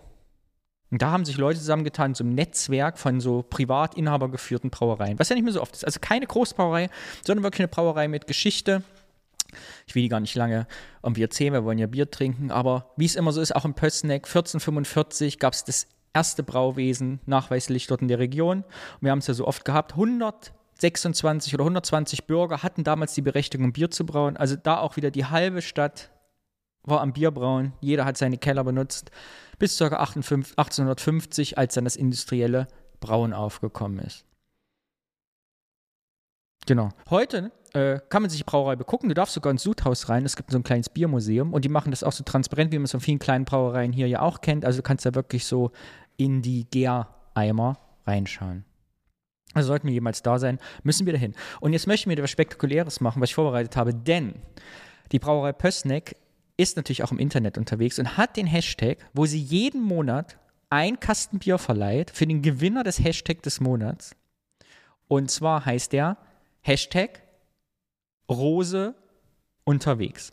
Und 0.91 1.03
da 1.03 1.11
haben 1.11 1.25
sich 1.25 1.37
Leute 1.37 1.59
zusammengetan, 1.59 2.15
so 2.15 2.25
ein 2.25 2.35
Netzwerk 2.35 2.99
von 2.99 3.21
so 3.21 3.43
privat 3.43 3.95
inhabergeführten 3.95 4.71
Brauereien, 4.71 5.19
was 5.19 5.29
ja 5.29 5.35
nicht 5.35 5.45
mehr 5.45 5.53
so 5.53 5.61
oft 5.61 5.75
ist. 5.75 5.85
Also 5.85 6.01
keine 6.01 6.27
Großbrauerei, 6.27 6.89
sondern 7.25 7.43
wirklich 7.43 7.61
eine 7.61 7.69
Brauerei 7.69 8.09
mit 8.09 8.27
Geschichte. 8.27 8.83
Ich 9.87 9.95
will 9.95 10.03
die 10.03 10.09
gar 10.09 10.21
nicht 10.21 10.35
lange 10.35 10.67
am 11.03 11.15
Bier 11.15 11.31
zählen, 11.31 11.53
wir 11.53 11.65
wollen 11.65 11.79
ja 11.79 11.87
Bier 11.87 12.11
trinken, 12.11 12.51
aber 12.51 12.93
wie 12.97 13.07
es 13.07 13.17
immer 13.17 13.33
so 13.33 13.41
ist, 13.41 13.55
auch 13.55 13.65
in 13.65 13.75
Pössneck 13.75 14.27
1445 14.27 15.39
gab 15.39 15.55
es 15.55 15.65
das 15.65 15.87
erste 16.15 16.43
Brauwesen 16.43 17.21
nachweislich 17.27 17.87
dort 17.87 18.03
in 18.03 18.09
der 18.09 18.19
Region. 18.19 18.59
Und 18.59 19.03
wir 19.03 19.11
haben 19.11 19.21
es 19.21 19.27
ja 19.27 19.35
so 19.35 19.47
oft 19.47 19.65
gehabt, 19.65 19.93
126 19.93 21.55
oder 21.55 21.65
120 21.65 22.27
Bürger 22.27 22.63
hatten 22.63 22.85
damals 22.85 23.15
die 23.15 23.23
Berechtigung, 23.23 23.73
Bier 23.73 23.91
zu 23.91 24.05
brauen. 24.05 24.37
Also 24.37 24.57
da 24.57 24.79
auch 24.79 24.97
wieder 24.97 25.11
die 25.11 25.27
halbe 25.27 25.63
Stadt 25.63 26.11
war 26.83 27.01
am 27.01 27.13
Bierbrauen. 27.13 27.73
Jeder 27.81 28.05
hat 28.05 28.17
seine 28.17 28.39
Keller 28.39 28.65
benutzt. 28.65 29.11
Bis 29.59 29.77
ca. 29.79 29.87
1850, 29.87 31.59
als 31.59 31.75
dann 31.75 31.85
das 31.85 31.97
industrielle 31.97 32.69
Brauen 33.01 33.33
aufgekommen 33.33 33.99
ist. 33.99 34.25
Genau. 36.67 36.91
Heute 37.11 37.51
äh, 37.73 37.99
kann 38.09 38.23
man 38.23 38.31
sich 38.31 38.41
die 38.41 38.45
Brauerei 38.45 38.77
begucken. 38.77 39.09
Du 39.09 39.15
darfst 39.15 39.35
sogar 39.35 39.51
ins 39.51 39.63
Sudhaus 39.63 40.09
rein. 40.09 40.25
Es 40.25 40.37
gibt 40.37 40.51
so 40.51 40.59
ein 40.59 40.63
kleines 40.63 40.89
Biermuseum 40.89 41.53
und 41.53 41.65
die 41.65 41.69
machen 41.69 41.91
das 41.91 42.03
auch 42.03 42.13
so 42.13 42.25
transparent, 42.25 42.73
wie 42.73 42.79
man 42.79 42.85
es 42.85 42.91
von 42.91 43.01
vielen 43.01 43.19
kleinen 43.19 43.45
Brauereien 43.45 43.93
hier 43.93 44.09
ja 44.09 44.21
auch 44.21 44.41
kennt. 44.41 44.65
Also 44.65 44.79
du 44.79 44.83
kannst 44.83 45.07
da 45.07 45.15
wirklich 45.15 45.47
so 45.47 45.71
in 46.17 46.43
die 46.43 46.69
Gäreimer 46.71 47.79
reinschauen. 48.07 48.65
Also 49.55 49.69
sollten 49.69 49.87
wir 49.87 49.95
jemals 49.95 50.23
da 50.23 50.39
sein, 50.39 50.59
müssen 50.83 51.07
wir 51.07 51.13
dahin. 51.15 51.35
Und 51.61 51.73
jetzt 51.73 51.87
möchten 51.87 52.11
wir 52.11 52.17
etwas 52.17 52.31
Spektakuläres 52.31 53.01
machen, 53.01 53.23
was 53.23 53.31
ich 53.31 53.35
vorbereitet 53.35 53.77
habe, 53.77 53.95
denn 53.95 54.35
die 55.11 55.19
Brauerei 55.19 55.53
Pössneck 55.53 56.17
ist 56.59 56.77
natürlich 56.77 57.03
auch 57.03 57.13
im 57.13 57.19
Internet 57.19 57.57
unterwegs 57.57 57.99
und 57.99 58.19
hat 58.19 58.37
den 58.37 58.47
Hashtag, 58.47 58.99
wo 59.15 59.25
sie 59.25 59.41
jeden 59.41 59.81
Monat 59.81 60.39
ein 60.69 61.01
Kasten 61.01 61.39
Bier 61.39 61.57
verleiht 61.57 62.11
für 62.11 62.27
den 62.27 62.43
Gewinner 62.43 62.85
des 62.85 63.03
Hashtag 63.03 63.43
des 63.43 63.61
Monats. 63.61 64.15
Und 65.07 65.31
zwar 65.31 65.65
heißt 65.65 65.93
der 65.93 66.19
Hashtag 66.61 67.23
Rose 68.29 68.95
unterwegs. 69.65 70.33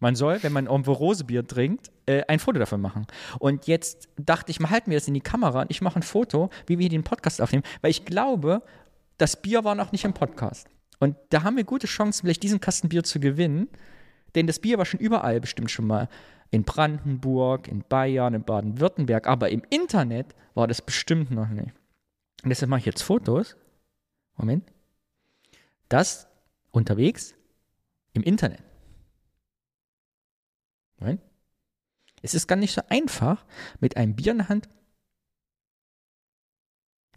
Man 0.00 0.14
soll, 0.14 0.40
wenn 0.42 0.52
man 0.52 0.66
irgendwo 0.66 0.92
Rosebier 0.92 1.44
trinkt, 1.44 1.90
äh, 2.06 2.22
ein 2.28 2.38
Foto 2.38 2.60
davon 2.60 2.80
machen. 2.80 3.06
Und 3.40 3.66
jetzt 3.66 4.08
dachte 4.16 4.52
ich, 4.52 4.60
mal 4.60 4.70
halten 4.70 4.90
wir 4.90 4.98
das 4.98 5.08
in 5.08 5.14
die 5.14 5.20
Kamera 5.20 5.62
und 5.62 5.70
ich 5.70 5.80
mache 5.80 5.98
ein 5.98 6.02
Foto, 6.02 6.50
wie 6.66 6.78
wir 6.78 6.88
den 6.88 7.02
Podcast 7.02 7.40
aufnehmen, 7.40 7.64
weil 7.80 7.90
ich 7.90 8.04
glaube, 8.04 8.62
das 9.16 9.40
Bier 9.42 9.64
war 9.64 9.74
noch 9.74 9.90
nicht 9.90 10.04
im 10.04 10.14
Podcast. 10.14 10.68
Und 11.00 11.16
da 11.30 11.42
haben 11.42 11.56
wir 11.56 11.64
gute 11.64 11.86
Chancen, 11.86 12.22
vielleicht 12.22 12.42
diesen 12.42 12.60
Kasten 12.60 12.88
Bier 12.88 13.02
zu 13.02 13.18
gewinnen. 13.18 13.68
Denn 14.34 14.46
das 14.46 14.58
Bier 14.58 14.78
war 14.78 14.84
schon 14.84 15.00
überall 15.00 15.40
bestimmt 15.40 15.70
schon 15.70 15.86
mal. 15.86 16.08
In 16.50 16.64
Brandenburg, 16.64 17.68
in 17.68 17.82
Bayern, 17.82 18.34
in 18.34 18.42
Baden-Württemberg. 18.42 19.26
Aber 19.26 19.50
im 19.50 19.62
Internet 19.70 20.34
war 20.54 20.66
das 20.66 20.82
bestimmt 20.82 21.30
noch 21.30 21.48
nicht. 21.48 21.72
Und 22.42 22.50
deshalb 22.50 22.70
mache 22.70 22.80
ich 22.80 22.86
jetzt 22.86 23.02
Fotos. 23.02 23.56
Moment. 24.36 24.64
Das 25.88 26.28
unterwegs 26.70 27.34
im 28.12 28.22
Internet. 28.22 28.62
Moment. 30.98 31.20
Es 32.22 32.34
ist 32.34 32.46
gar 32.46 32.56
nicht 32.56 32.74
so 32.74 32.82
einfach, 32.88 33.44
mit 33.80 33.96
einem 33.96 34.16
Bier 34.16 34.32
in 34.32 34.38
der 34.38 34.48
Hand. 34.48 34.68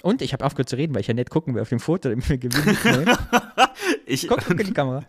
Und 0.04 0.22
ich 0.22 0.34
habe 0.34 0.46
aufgehört 0.46 0.70
zu 0.70 0.76
reden, 0.78 0.94
weil 0.94 1.02
ich 1.02 1.08
ja 1.08 1.14
nicht 1.14 1.30
gucken 1.30 1.54
will 1.54 1.62
auf 1.62 1.70
dem 1.70 1.80
Foto, 1.80 2.10
damit 2.10 2.28
wir 2.28 2.38
gewinnen. 2.38 3.18
ich, 4.06 4.28
guck, 4.28 4.44
guck 4.46 4.60
in 4.60 4.68
die 4.68 4.74
Kamera. 4.74 5.06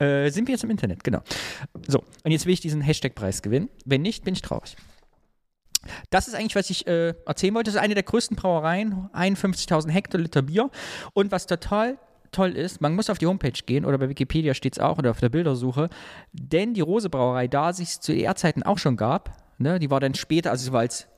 Äh, 0.00 0.30
sind 0.30 0.48
wir 0.48 0.54
jetzt 0.54 0.64
im 0.64 0.70
Internet, 0.70 1.04
genau. 1.04 1.20
So, 1.86 2.02
und 2.24 2.30
jetzt 2.30 2.46
will 2.46 2.54
ich 2.54 2.60
diesen 2.60 2.80
Hashtag-Preis 2.80 3.42
gewinnen. 3.42 3.68
Wenn 3.84 4.02
nicht, 4.02 4.24
bin 4.24 4.34
ich 4.34 4.42
traurig. 4.42 4.76
Das 6.10 6.28
ist 6.28 6.34
eigentlich, 6.34 6.56
was 6.56 6.70
ich 6.70 6.86
äh, 6.86 7.14
erzählen 7.26 7.54
wollte. 7.54 7.70
Das 7.70 7.76
ist 7.76 7.80
eine 7.80 7.94
der 7.94 8.02
größten 8.02 8.36
Brauereien, 8.36 9.08
51.000 9.12 9.90
Hektoliter 9.90 10.42
Bier. 10.42 10.70
Und 11.14 11.32
was 11.32 11.46
total 11.46 11.98
toll 12.32 12.56
ist, 12.56 12.80
man 12.80 12.94
muss 12.94 13.10
auf 13.10 13.18
die 13.18 13.26
Homepage 13.26 13.52
gehen 13.66 13.84
oder 13.84 13.98
bei 13.98 14.08
Wikipedia 14.08 14.54
steht 14.54 14.74
es 14.74 14.78
auch 14.78 14.98
oder 14.98 15.10
auf 15.10 15.20
der 15.20 15.28
Bildersuche, 15.28 15.88
denn 16.32 16.74
die 16.74 16.80
Rose 16.80 17.10
Brauerei, 17.10 17.48
da 17.48 17.72
sich 17.72 18.00
zu 18.00 18.12
ER-Zeiten 18.12 18.62
auch 18.62 18.78
schon 18.78 18.96
gab, 18.96 19.36
ne, 19.58 19.78
die 19.78 19.90
war 19.90 20.00
dann 20.00 20.14
später, 20.14 20.50
also 20.50 20.68
es 20.68 20.72
war 20.72 20.80
als 20.80 21.08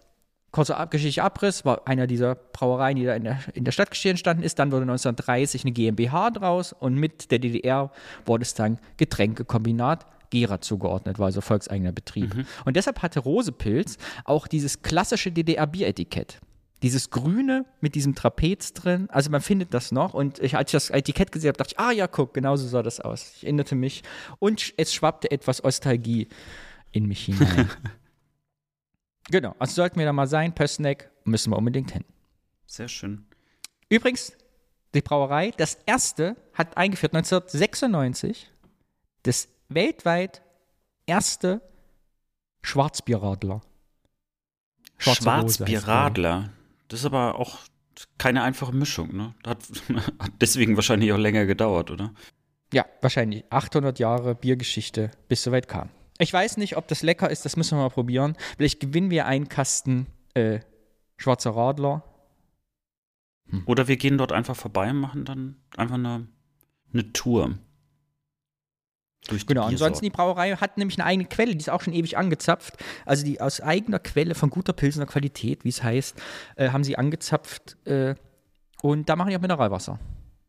kurzer 0.52 0.78
Ab 0.78 0.90
geschichtlicher 0.90 1.24
Abriss, 1.24 1.64
war 1.64 1.88
einer 1.88 2.06
dieser 2.06 2.34
Brauereien, 2.34 2.96
die 2.96 3.04
da 3.04 3.14
in 3.14 3.24
der, 3.24 3.38
in 3.54 3.64
der 3.64 3.72
Stadtgeschichte 3.72 4.10
entstanden 4.10 4.42
ist. 4.42 4.58
Dann 4.58 4.70
wurde 4.70 4.82
1930 4.82 5.64
eine 5.64 5.72
GmbH 5.72 6.30
draus 6.30 6.72
und 6.72 6.94
mit 6.94 7.30
der 7.30 7.38
DDR 7.38 7.90
wurde 8.26 8.42
es 8.42 8.54
dann 8.54 8.78
Getränkekombinat 8.98 10.06
Gera 10.30 10.60
zugeordnet, 10.60 11.18
war 11.18 11.26
also 11.26 11.42
volkseigener 11.42 11.92
Betrieb. 11.92 12.34
Mhm. 12.34 12.46
Und 12.64 12.76
deshalb 12.76 13.02
hatte 13.02 13.20
Rosepilz 13.20 13.98
auch 14.24 14.46
dieses 14.46 14.82
klassische 14.82 15.30
DDR-Bieretikett. 15.30 16.40
Dieses 16.82 17.10
Grüne 17.10 17.66
mit 17.80 17.94
diesem 17.94 18.14
Trapez 18.14 18.72
drin, 18.72 19.08
also 19.10 19.30
man 19.30 19.40
findet 19.40 19.72
das 19.74 19.92
noch. 19.92 20.14
Und 20.14 20.38
ich, 20.40 20.56
als 20.56 20.70
ich 20.70 20.72
das 20.72 20.90
Etikett 20.90 21.30
gesehen 21.30 21.48
habe, 21.48 21.58
dachte 21.58 21.74
ich, 21.74 21.78
ah 21.78 21.92
ja, 21.92 22.08
guck, 22.08 22.34
genauso 22.34 22.66
sah 22.66 22.82
das 22.82 22.98
aus. 22.98 23.34
Ich 23.36 23.44
erinnerte 23.44 23.74
mich. 23.74 24.02
Und 24.38 24.72
es 24.78 24.92
schwappte 24.92 25.30
etwas 25.30 25.62
Nostalgie 25.62 26.28
in 26.90 27.06
mich 27.06 27.26
hinein. 27.26 27.70
Genau, 29.30 29.54
also 29.58 29.74
sollten 29.74 29.98
wir 29.98 30.06
da 30.06 30.12
mal 30.12 30.26
sein, 30.26 30.54
Pössneck, 30.54 31.10
müssen 31.24 31.52
wir 31.52 31.56
unbedingt 31.56 31.92
hin. 31.92 32.04
Sehr 32.66 32.88
schön. 32.88 33.26
Übrigens, 33.88 34.32
die 34.94 35.02
Brauerei, 35.02 35.52
das 35.56 35.78
erste, 35.86 36.36
hat 36.54 36.76
eingeführt 36.76 37.14
1996 37.14 38.50
das 39.22 39.48
weltweit 39.68 40.42
erste 41.06 41.62
Schwarzbierradler. 42.62 43.60
Schwarzbierradler. 44.98 46.50
Das 46.88 47.00
ist 47.00 47.06
aber 47.06 47.38
auch 47.38 47.58
keine 48.18 48.42
einfache 48.42 48.72
Mischung, 48.72 49.16
ne? 49.16 49.34
Hat, 49.46 49.58
hat 50.18 50.32
deswegen 50.40 50.76
wahrscheinlich 50.76 51.12
auch 51.12 51.18
länger 51.18 51.46
gedauert, 51.46 51.90
oder? 51.90 52.12
Ja, 52.72 52.86
wahrscheinlich. 53.00 53.44
800 53.50 53.98
Jahre 53.98 54.34
Biergeschichte, 54.34 55.10
bis 55.28 55.42
soweit 55.42 55.68
kam. 55.68 55.90
Ich 56.22 56.32
weiß 56.32 56.56
nicht, 56.56 56.76
ob 56.76 56.86
das 56.86 57.02
lecker 57.02 57.28
ist, 57.30 57.44
das 57.44 57.56
müssen 57.56 57.76
wir 57.76 57.82
mal 57.82 57.90
probieren. 57.90 58.36
Vielleicht 58.56 58.78
gewinnen 58.78 59.10
wir 59.10 59.26
einen 59.26 59.48
Kasten 59.48 60.06
äh, 60.34 60.60
Schwarzer 61.16 61.50
Radler. 61.50 62.04
Hm. 63.50 63.64
Oder 63.66 63.88
wir 63.88 63.96
gehen 63.96 64.18
dort 64.18 64.30
einfach 64.30 64.54
vorbei 64.54 64.90
und 64.90 64.98
machen 64.98 65.24
dann 65.24 65.56
einfach 65.76 65.96
eine, 65.96 66.28
eine 66.92 67.12
Tour. 67.12 67.58
Durch 69.26 69.46
genau, 69.46 69.64
ansonsten 69.64 70.04
die 70.04 70.10
Brauerei 70.10 70.52
hat 70.52 70.78
nämlich 70.78 70.98
eine 70.98 71.06
eigene 71.06 71.28
Quelle, 71.28 71.52
die 71.52 71.58
ist 71.58 71.70
auch 71.70 71.82
schon 71.82 71.92
ewig 71.92 72.16
angezapft. 72.16 72.76
Also 73.04 73.24
die 73.24 73.40
aus 73.40 73.60
eigener 73.60 73.98
Quelle 73.98 74.36
von 74.36 74.50
guter 74.50 74.72
Pilsener 74.72 75.06
Qualität, 75.06 75.64
wie 75.64 75.70
es 75.70 75.82
heißt, 75.82 76.20
äh, 76.56 76.70
haben 76.70 76.84
sie 76.84 76.98
angezapft. 76.98 77.76
Äh, 77.84 78.14
und 78.80 79.08
da 79.08 79.16
machen 79.16 79.30
die 79.30 79.36
auch 79.36 79.40
Mineralwasser. 79.40 79.98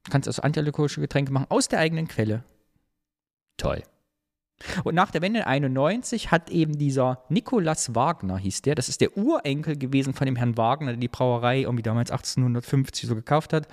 Du 0.03 0.11
kannst 0.11 0.27
also 0.27 0.43
antialkoholische 0.43 1.01
Getränke 1.01 1.31
machen 1.31 1.47
aus 1.49 1.67
der 1.67 1.79
eigenen 1.79 2.07
Quelle. 2.07 2.43
Toll. 3.57 3.83
Und 4.83 4.95
nach 4.95 5.11
der 5.11 5.21
Wende 5.21 5.45
91 5.47 6.31
hat 6.31 6.49
eben 6.49 6.77
dieser 6.77 7.23
Nikolaus 7.29 7.95
Wagner, 7.95 8.37
hieß 8.37 8.61
der, 8.61 8.75
das 8.75 8.89
ist 8.89 9.01
der 9.01 9.17
Urenkel 9.17 9.77
gewesen 9.77 10.13
von 10.13 10.25
dem 10.25 10.35
Herrn 10.35 10.57
Wagner, 10.57 10.91
der 10.91 10.97
die 10.97 11.07
Brauerei 11.07 11.61
irgendwie 11.61 11.83
damals 11.83 12.11
1850 12.11 13.07
so 13.07 13.15
gekauft 13.15 13.53
hat, 13.53 13.67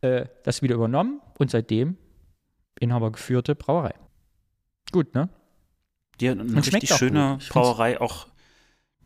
äh, 0.00 0.26
das 0.44 0.62
wieder 0.62 0.74
übernommen 0.74 1.20
und 1.38 1.50
seitdem 1.50 1.96
inhabergeführte 2.80 3.54
Brauerei. 3.54 3.94
Gut, 4.90 5.14
ne? 5.14 5.28
Die 6.20 6.28
hat 6.28 6.38
eine 6.38 6.48
Und 6.48 6.72
richtig 6.72 6.94
schöne 6.94 7.38
Brauerei 7.48 8.00
auch, 8.00 8.26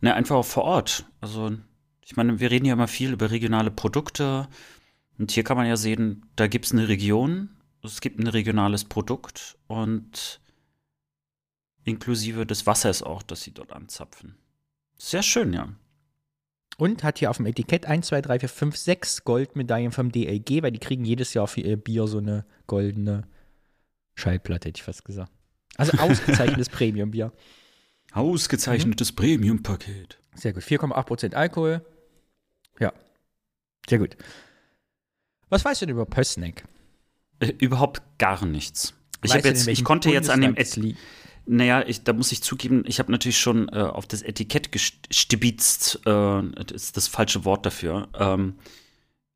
ne, 0.00 0.14
einfach 0.14 0.36
auch 0.36 0.44
vor 0.44 0.64
Ort. 0.64 1.06
Also, 1.20 1.52
ich 2.02 2.16
meine, 2.16 2.40
wir 2.40 2.50
reden 2.50 2.66
ja 2.66 2.74
immer 2.74 2.88
viel 2.88 3.12
über 3.12 3.30
regionale 3.30 3.70
Produkte. 3.70 4.48
Und 5.18 5.30
hier 5.30 5.44
kann 5.44 5.56
man 5.56 5.66
ja 5.66 5.76
sehen, 5.76 6.26
da 6.36 6.46
gibt 6.46 6.66
es 6.66 6.72
eine 6.72 6.88
Region, 6.88 7.50
es 7.82 8.00
gibt 8.00 8.18
ein 8.18 8.26
regionales 8.26 8.84
Produkt 8.84 9.56
und 9.66 10.40
inklusive 11.86 12.44
des 12.44 12.66
Wassers 12.66 13.02
auch, 13.02 13.22
das 13.22 13.42
sie 13.42 13.52
dort 13.52 13.72
anzapfen. 13.72 14.36
Sehr 14.98 15.22
schön, 15.22 15.52
ja. 15.52 15.68
Und 16.78 17.02
hat 17.04 17.20
hier 17.20 17.30
auf 17.30 17.38
dem 17.38 17.46
Etikett 17.46 17.86
1, 17.86 18.08
2, 18.08 18.20
3, 18.20 18.40
4, 18.40 18.48
5, 18.48 18.76
6 18.76 19.24
Goldmedaillen 19.24 19.92
vom 19.92 20.12
DLG, 20.12 20.62
weil 20.62 20.72
die 20.72 20.78
kriegen 20.78 21.04
jedes 21.04 21.32
Jahr 21.32 21.46
für 21.46 21.62
ihr 21.62 21.76
Bier 21.76 22.06
so 22.06 22.18
eine 22.18 22.44
goldene 22.66 23.26
Schallplatte, 24.14 24.68
hätte 24.68 24.78
ich 24.78 24.82
fast 24.82 25.04
gesagt. 25.04 25.32
Also 25.76 25.92
ausgezeichnetes 25.98 26.68
Premium-Bier. 26.68 27.32
Ausgezeichnetes 28.12 29.12
Premium-Paket. 29.12 30.18
Sehr 30.34 30.52
gut. 30.52 30.62
4,8% 30.62 31.34
Alkohol. 31.34 31.84
Ja. 32.78 32.92
Sehr 33.88 33.98
gut. 33.98 34.16
Was 35.48 35.64
weißt 35.64 35.82
du 35.82 35.86
denn 35.86 35.94
über 35.94 36.04
Pössneck? 36.04 36.64
Äh, 37.38 37.52
überhaupt 37.58 38.02
gar 38.18 38.44
nichts. 38.44 38.94
Ich, 39.22 39.32
denn, 39.32 39.44
jetzt, 39.44 39.68
ich 39.68 39.84
konnte 39.84 40.10
jetzt 40.10 40.28
an 40.30 40.40
dem 40.40 40.54
Bundesland 40.54 40.86
liegt? 40.86 41.00
Naja, 41.46 41.84
ich, 41.86 42.02
da 42.02 42.12
muss 42.12 42.32
ich 42.32 42.42
zugeben, 42.42 42.82
ich 42.86 42.98
habe 42.98 43.12
natürlich 43.12 43.38
schon 43.38 43.68
äh, 43.68 43.78
auf 43.78 44.06
das 44.06 44.22
Etikett 44.22 44.72
gestibitzt, 44.72 46.00
äh, 46.04 46.40
ist 46.74 46.96
das 46.96 47.06
falsche 47.06 47.44
Wort 47.44 47.64
dafür. 47.64 48.08
Ähm, 48.18 48.54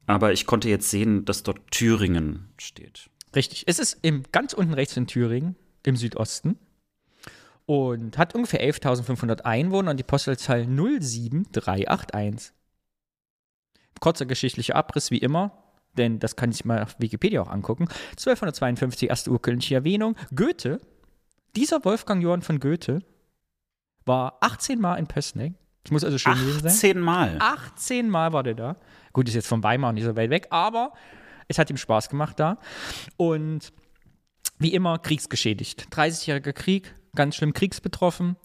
aber 0.07 0.33
ich 0.33 0.45
konnte 0.45 0.69
jetzt 0.69 0.91
sehen, 0.91 1.25
dass 1.25 1.45
dort 1.45 1.71
Thüringen 1.71 2.53
steht. 2.59 3.11
Richtig. 3.35 3.63
Es 3.69 3.79
ist 3.79 3.99
im, 4.03 4.25
ganz 4.33 4.53
unten 4.53 4.75
rechts 4.75 4.97
in 4.97 5.07
Thüringen, 5.07 5.55
im 5.85 5.95
Südosten. 5.95 6.59
Und 7.65 8.19
hat 8.19 8.35
ungefähr 8.35 8.61
11.500 8.69 9.43
Einwohner 9.43 9.93
und 9.93 9.97
die 9.97 10.03
Postleitzahl 10.03 10.67
07381. 10.67 12.53
Kurzer 14.01 14.27
geschichtlicher 14.27 14.75
Abriss 14.75 15.13
wie 15.13 15.19
immer, 15.19 15.53
denn 15.97 16.19
das 16.19 16.35
kann 16.35 16.51
ich 16.51 16.65
mal 16.65 16.83
auf 16.83 16.97
Wikipedia 16.99 17.41
auch 17.43 17.51
angucken. 17.51 17.87
1252 18.13 19.09
erste 19.09 19.31
urkundliche 19.31 19.77
Erwähnung. 19.77 20.17
Goethe, 20.35 20.81
dieser 21.57 21.85
Wolfgang 21.85 22.23
Johann 22.23 22.43
von 22.43 22.61
Goethe, 22.61 23.01
war 24.07 24.39
18 24.41 24.81
Mal 24.81 24.97
in 24.97 25.07
Pößneck. 25.07 25.55
Das 25.85 25.93
muss 25.93 26.05
also 26.05 26.19
schön 26.19 26.35
gewesen 26.35 26.61
sein. 26.61 26.73
18 26.73 27.01
Mal. 27.01 27.39
18 27.41 28.11
Mal 28.11 28.33
war 28.33 28.43
der 28.43 28.55
da. 28.55 28.77
Gut, 29.13 29.29
ist 29.29 29.35
jetzt 29.35 29.49
von 29.49 29.63
Weimar 29.63 29.93
nicht 29.93 30.05
so 30.05 30.17
weit 30.17 30.31
weg, 30.31 30.47
aber 30.51 30.93
es 31.49 31.59
hat 31.59 31.71
ihm 31.71 31.77
Spaß 31.77 32.09
gemacht 32.09 32.39
da. 32.39 32.59
Und 33.17 33.73
wie 34.59 34.75
immer 34.75 34.99
kriegsgeschädigt. 34.99 35.89
30-jähriger 35.91 36.53
Krieg, 36.53 36.95
ganz 37.15 37.37
schlimm 37.37 37.53
kriegsbetroffen. 37.53 38.37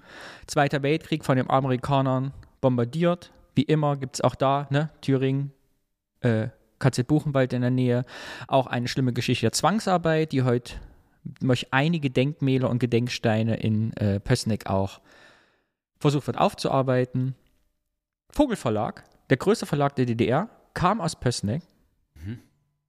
Zweiter 0.48 0.82
Weltkrieg 0.82 1.26
von 1.26 1.38
den 1.38 1.50
Amerikanern 1.50 2.34
bombardiert. 2.62 3.32
Wie 3.54 3.64
immer 3.64 3.98
gibt 3.98 4.16
es 4.16 4.22
auch 4.22 4.36
da, 4.36 4.68
ne, 4.70 4.90
Thüringen, 5.02 5.52
äh, 6.22 6.50
KZ 6.80 7.08
Buchenwald 7.08 7.54
in 7.54 7.62
der 7.62 7.72
Nähe, 7.72 8.06
auch 8.48 8.68
eine 8.68 8.88
schlimme 8.88 9.14
Geschichte 9.14 9.46
der 9.46 9.52
Zwangsarbeit, 9.52 10.32
die 10.32 10.44
heute 10.44 10.76
durch 11.40 11.74
einige 11.74 12.10
Denkmäler 12.10 12.70
und 12.70 12.80
Gedenksteine 12.80 13.58
in 13.58 13.94
äh, 13.94 14.20
Pößneck 14.20 14.68
auch 14.68 15.02
versucht 16.00 16.28
wird 16.28 16.38
aufzuarbeiten. 16.38 17.36
Vogelverlag, 18.30 19.04
der 19.30 19.38
größte 19.38 19.66
Verlag 19.66 19.96
der 19.96 20.06
DDR, 20.06 20.50
kam 20.74 21.02
aus 21.02 21.20
Pößneck. 21.20 21.64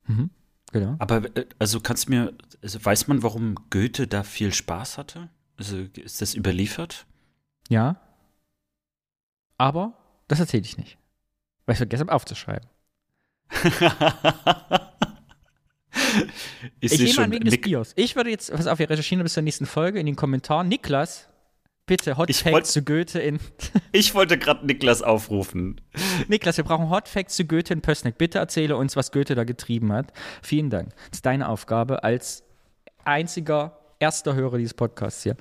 Mhm. 0.06 0.30
Genau. 0.72 0.96
Aber 0.98 1.36
äh, 1.36 1.46
also 1.58 1.80
kannst 1.80 2.06
du 2.06 2.10
mir, 2.10 2.34
also 2.62 2.84
weiß 2.84 3.08
man, 3.08 3.22
warum 3.22 3.54
Goethe 3.70 4.06
da 4.06 4.22
viel 4.22 4.52
Spaß 4.52 4.98
hatte? 4.98 5.30
Also 5.56 5.78
ist 5.78 6.20
das 6.20 6.34
überliefert? 6.34 7.06
Ja. 7.68 8.00
Aber 9.58 9.94
das 10.28 10.40
erzähle 10.40 10.64
ich 10.64 10.76
nicht. 10.76 10.98
Weil 11.64 11.74
ich 11.74 11.78
vergessen 11.78 12.02
habe 12.02 12.12
aufzuschreiben. 12.12 12.68
ich 16.80 16.92
Ich 16.92 17.00
nehme 17.00 17.24
an 17.24 17.32
wegen 17.32 17.44
des 17.44 17.60
Bios. 17.60 17.92
Ich 17.96 18.16
würde 18.16 18.30
jetzt, 18.30 18.52
pass 18.52 18.66
auf, 18.66 18.78
wir 18.78 18.88
recherchieren 18.88 19.22
bis 19.22 19.34
zur 19.34 19.42
nächsten 19.42 19.66
Folge 19.66 19.98
in 19.98 20.06
den 20.06 20.16
Kommentaren. 20.16 20.68
Niklas, 20.68 21.28
bitte 21.86 22.16
Hot 22.16 22.34
Facts 22.34 22.72
zu 22.72 22.82
Goethe 22.82 23.18
in. 23.18 23.38
ich 23.92 24.14
wollte 24.14 24.38
gerade 24.38 24.66
Niklas 24.66 25.02
aufrufen. 25.02 25.80
Niklas, 26.28 26.56
wir 26.56 26.64
brauchen 26.64 26.90
Hot 26.90 27.08
Facts 27.08 27.36
zu 27.36 27.44
Goethe 27.44 27.72
in 27.72 27.80
Pößneck. 27.80 28.18
Bitte 28.18 28.38
erzähle 28.38 28.76
uns, 28.76 28.96
was 28.96 29.12
Goethe 29.12 29.34
da 29.34 29.44
getrieben 29.44 29.92
hat. 29.92 30.12
Vielen 30.42 30.70
Dank. 30.70 30.90
Das 31.10 31.18
ist 31.18 31.26
deine 31.26 31.48
Aufgabe 31.48 32.04
als 32.04 32.44
einziger 33.04 33.78
erster 33.98 34.34
Hörer 34.34 34.58
dieses 34.58 34.74
Podcasts 34.74 35.22
hier. 35.22 35.36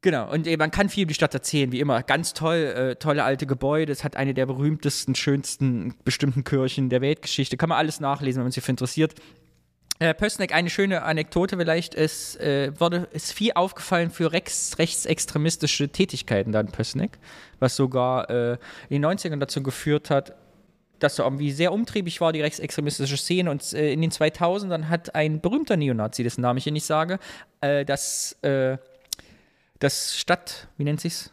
Genau, 0.00 0.30
und 0.30 0.46
äh, 0.46 0.56
man 0.56 0.70
kann 0.70 0.88
viel 0.88 1.02
über 1.02 1.08
die 1.08 1.14
Stadt 1.14 1.34
erzählen, 1.34 1.72
wie 1.72 1.80
immer. 1.80 2.02
Ganz 2.02 2.32
toll, 2.32 2.56
äh, 2.56 2.96
tolle 2.96 3.24
alte 3.24 3.46
Gebäude. 3.46 3.90
Es 3.90 4.04
hat 4.04 4.16
eine 4.16 4.32
der 4.32 4.46
berühmtesten, 4.46 5.14
schönsten 5.14 5.94
bestimmten 6.04 6.44
Kirchen 6.44 6.88
der 6.88 7.00
Weltgeschichte. 7.00 7.56
Kann 7.56 7.68
man 7.68 7.78
alles 7.78 7.98
nachlesen, 7.98 8.38
wenn 8.38 8.44
man 8.44 8.52
sich 8.52 8.62
dafür 8.62 8.72
interessiert. 8.72 9.14
Äh, 10.00 10.14
Pößneck, 10.14 10.54
eine 10.54 10.70
schöne 10.70 11.02
Anekdote 11.02 11.56
vielleicht, 11.56 11.96
es 11.96 12.36
äh, 12.36 12.70
wurde, 12.78 13.08
ist 13.10 13.32
viel 13.32 13.52
aufgefallen 13.54 14.12
für 14.12 14.30
rechts, 14.30 14.78
rechtsextremistische 14.78 15.88
Tätigkeiten 15.88 16.52
da 16.52 16.60
in 16.60 16.68
Pößneck, 16.68 17.18
was 17.58 17.74
sogar 17.74 18.30
äh, 18.30 18.52
in 18.88 19.02
den 19.02 19.06
90ern 19.06 19.40
dazu 19.40 19.60
geführt 19.60 20.10
hat, 20.10 20.36
dass 21.00 21.16
so 21.16 21.24
irgendwie 21.24 21.50
sehr 21.50 21.72
umtriebig 21.72 22.20
war, 22.20 22.32
die 22.32 22.42
rechtsextremistische 22.42 23.16
Szene. 23.16 23.50
Und 23.50 23.72
äh, 23.72 23.92
in 23.92 24.00
den 24.00 24.12
2000ern 24.12 24.84
hat 24.84 25.16
ein 25.16 25.40
berühmter 25.40 25.76
Neonazi, 25.76 26.22
dessen 26.22 26.42
Namen 26.42 26.58
ich 26.58 26.64
hier 26.64 26.72
nicht 26.72 26.86
sage, 26.86 27.18
äh, 27.60 27.84
das, 27.84 28.36
das 29.78 30.16
Stadt, 30.16 30.68
wie 30.76 30.84
nennt 30.84 31.00
sich's? 31.00 31.32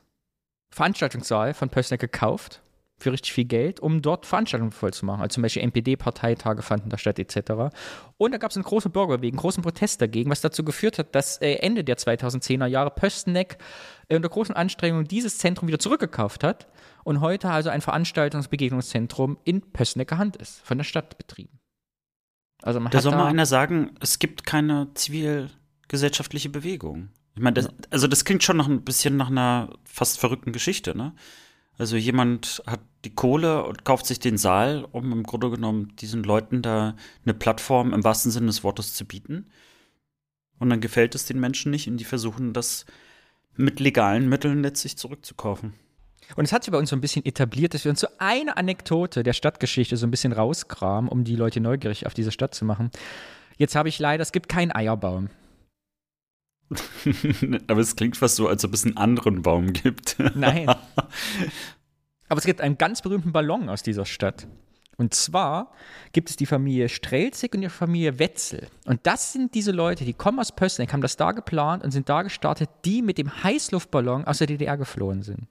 Veranstaltungssaal 0.70 1.54
von 1.54 1.70
Pößneck 1.70 2.02
gekauft 2.02 2.62
für 2.98 3.12
richtig 3.12 3.34
viel 3.34 3.46
Geld, 3.46 3.80
um 3.80 4.02
dort 4.02 4.26
Veranstaltungen 4.26 4.72
voll 4.72 4.94
zu 4.94 5.06
machen. 5.06 5.22
Also 5.22 5.36
zum 5.36 5.44
Beispiel 5.44 5.64
NPD-Parteitage 5.64 6.62
fanden 6.62 6.90
da 6.90 6.98
statt, 6.98 7.20
etc. 7.20 7.76
Und 8.18 8.32
da 8.32 8.38
gab 8.38 8.52
es 8.52 8.58
einen 8.58 8.64
großen 8.64 8.92
Bürgerweg, 8.92 9.34
einen 9.34 9.40
großen 9.40 9.64
Protest 9.64 10.02
dagegen, 10.02 10.32
was 10.32 10.42
dazu 10.42 10.64
geführt 10.64 10.98
hat, 10.98 11.14
dass 11.14 11.42
äh, 11.42 11.56
Ende 11.56 11.84
der 11.84 11.98
2010er 11.98 12.68
Jahre 12.68 12.92
Pößneck 12.92 13.58
äh, 14.08 14.16
unter 14.16 14.30
großen 14.30 14.56
Anstrengungen 14.56 15.08
dieses 15.08 15.38
Zentrum 15.38 15.68
wieder 15.68 15.80
zurückgekauft 15.80 16.44
hat 16.44 16.68
und 17.04 17.20
heute 17.20 17.50
also 17.50 17.70
ein 17.70 17.82
Veranstaltungsbegegnungszentrum 17.82 19.38
in 19.44 19.62
Pößnecker 19.62 20.18
Hand 20.18 20.38
ist, 20.38 20.62
von 20.62 20.78
der 20.78 20.86
Stadt 20.86 21.18
betrieben. 21.18 21.60
Also 22.62 22.80
man 22.80 22.92
Da 22.92 23.02
soll 23.02 23.12
da, 23.12 23.18
mal 23.18 23.28
einer 23.28 23.46
sagen, 23.46 23.92
es 24.00 24.20
gibt 24.20 24.46
keine 24.46 24.88
zivilgesellschaftliche 24.94 26.50
Bewegung. 26.50 27.10
Ich 27.36 27.42
meine, 27.42 27.56
das, 27.56 27.70
also 27.90 28.08
das 28.08 28.24
klingt 28.24 28.44
schon 28.44 28.58
noch 28.58 28.68
ein 28.68 28.84
bisschen 28.84 29.18
nach 29.18 29.30
einer 29.30 29.70
fast 29.84 30.20
verrückten 30.20 30.54
Geschichte, 30.54 30.98
ne? 30.98 31.14
Also 31.78 31.98
jemand 31.98 32.64
hat 32.66 32.80
die 33.04 33.14
Kohle 33.14 33.66
und 33.66 33.84
kauft 33.84 34.06
sich 34.06 34.20
den 34.20 34.38
Saal, 34.38 34.88
um 34.92 35.12
im 35.12 35.24
Grunde 35.24 35.50
genommen 35.50 35.94
diesen 35.98 36.24
Leuten 36.24 36.62
da 36.62 36.96
eine 37.26 37.34
Plattform 37.34 37.94
im 37.94 38.04
wahrsten 38.04 38.32
Sinne 38.32 38.48
des 38.48 38.64
Wortes 38.64 38.94
zu 38.94 39.04
bieten. 39.04 39.48
Und 40.58 40.70
dann 40.70 40.80
gefällt 40.80 41.16
es 41.16 41.26
den 41.26 41.40
Menschen 41.40 41.72
nicht 41.72 41.90
und 41.90 41.98
die 41.98 42.06
versuchen 42.06 42.54
das 42.54 42.86
mit 43.58 43.82
legalen 43.82 44.30
Mitteln 44.30 44.64
letztlich 44.64 44.98
zurückzukaufen. 44.98 45.74
Und 46.38 46.46
es 46.46 46.54
hat 46.54 46.64
sich 46.64 46.72
bei 46.72 46.78
uns 46.78 46.90
so 46.90 46.96
ein 46.96 47.02
bisschen 47.02 47.26
etabliert, 47.26 47.74
dass 47.74 47.84
wir 47.84 47.92
uns 47.92 48.00
so 48.00 48.08
eine 48.20 48.56
Anekdote 48.56 49.22
der 49.22 49.34
Stadtgeschichte 49.34 49.98
so 49.98 50.08
ein 50.08 50.12
bisschen 50.12 50.32
rauskramen, 50.32 51.10
um 51.10 51.26
die 51.26 51.36
Leute 51.36 51.60
neugierig 51.60 52.08
auf 52.08 52.14
diese 52.14 52.32
Stadt 52.32 52.56
zu 52.56 52.64
machen. 52.64 52.90
Jetzt 53.58 53.76
habe 53.76 53.90
ich 53.90 54.00
leider, 54.00 54.22
es 54.22 54.32
gibt 54.32 54.50
keinen 54.50 54.72
Eierbaum. 54.72 55.30
Aber 57.68 57.82
es 57.82 57.96
klingt 57.96 58.18
fast 58.18 58.36
so, 58.36 58.48
als 58.48 58.66
ob 58.66 58.74
es 58.74 58.86
einen 58.86 58.98
anderen 58.98 59.42
Baum 59.42 59.74
gibt. 59.74 60.18
Nein. 60.36 60.68
Aber 62.28 62.40
es 62.40 62.46
gibt 62.46 62.62
einen 62.62 62.78
ganz 62.78 63.02
berühmten 63.02 63.32
Ballon 63.32 63.70
aus 63.70 63.84
dieser 63.84 64.06
Stadt. 64.06 64.48
Und 64.98 65.14
zwar 65.14 65.72
gibt 66.14 66.30
es 66.30 66.38
die 66.38 66.46
Familie 66.46 66.90
Strelzig 66.90 67.54
und 67.54 67.62
die 67.62 67.70
Familie 67.70 68.18
Wetzel. 68.18 68.68
Und 68.86 69.02
das 69.04 69.34
sind 69.34 69.54
diese 69.54 69.72
Leute, 69.72 70.06
die 70.06 70.14
kommen 70.14 70.40
aus 70.40 70.54
Pößneck, 70.54 70.94
haben 70.94 71.02
das 71.02 71.18
da 71.18 71.34
geplant 71.34 71.84
und 71.84 71.92
sind 71.92 72.08
da 72.08 72.22
gestartet, 72.22 72.70
die 72.86 73.02
mit 73.02 73.18
dem 73.18 73.44
Heißluftballon 73.44 74.26
aus 74.26 74.38
der 74.38 74.48
DDR 74.48 74.78
geflohen 74.78 75.22
sind. 75.22 75.48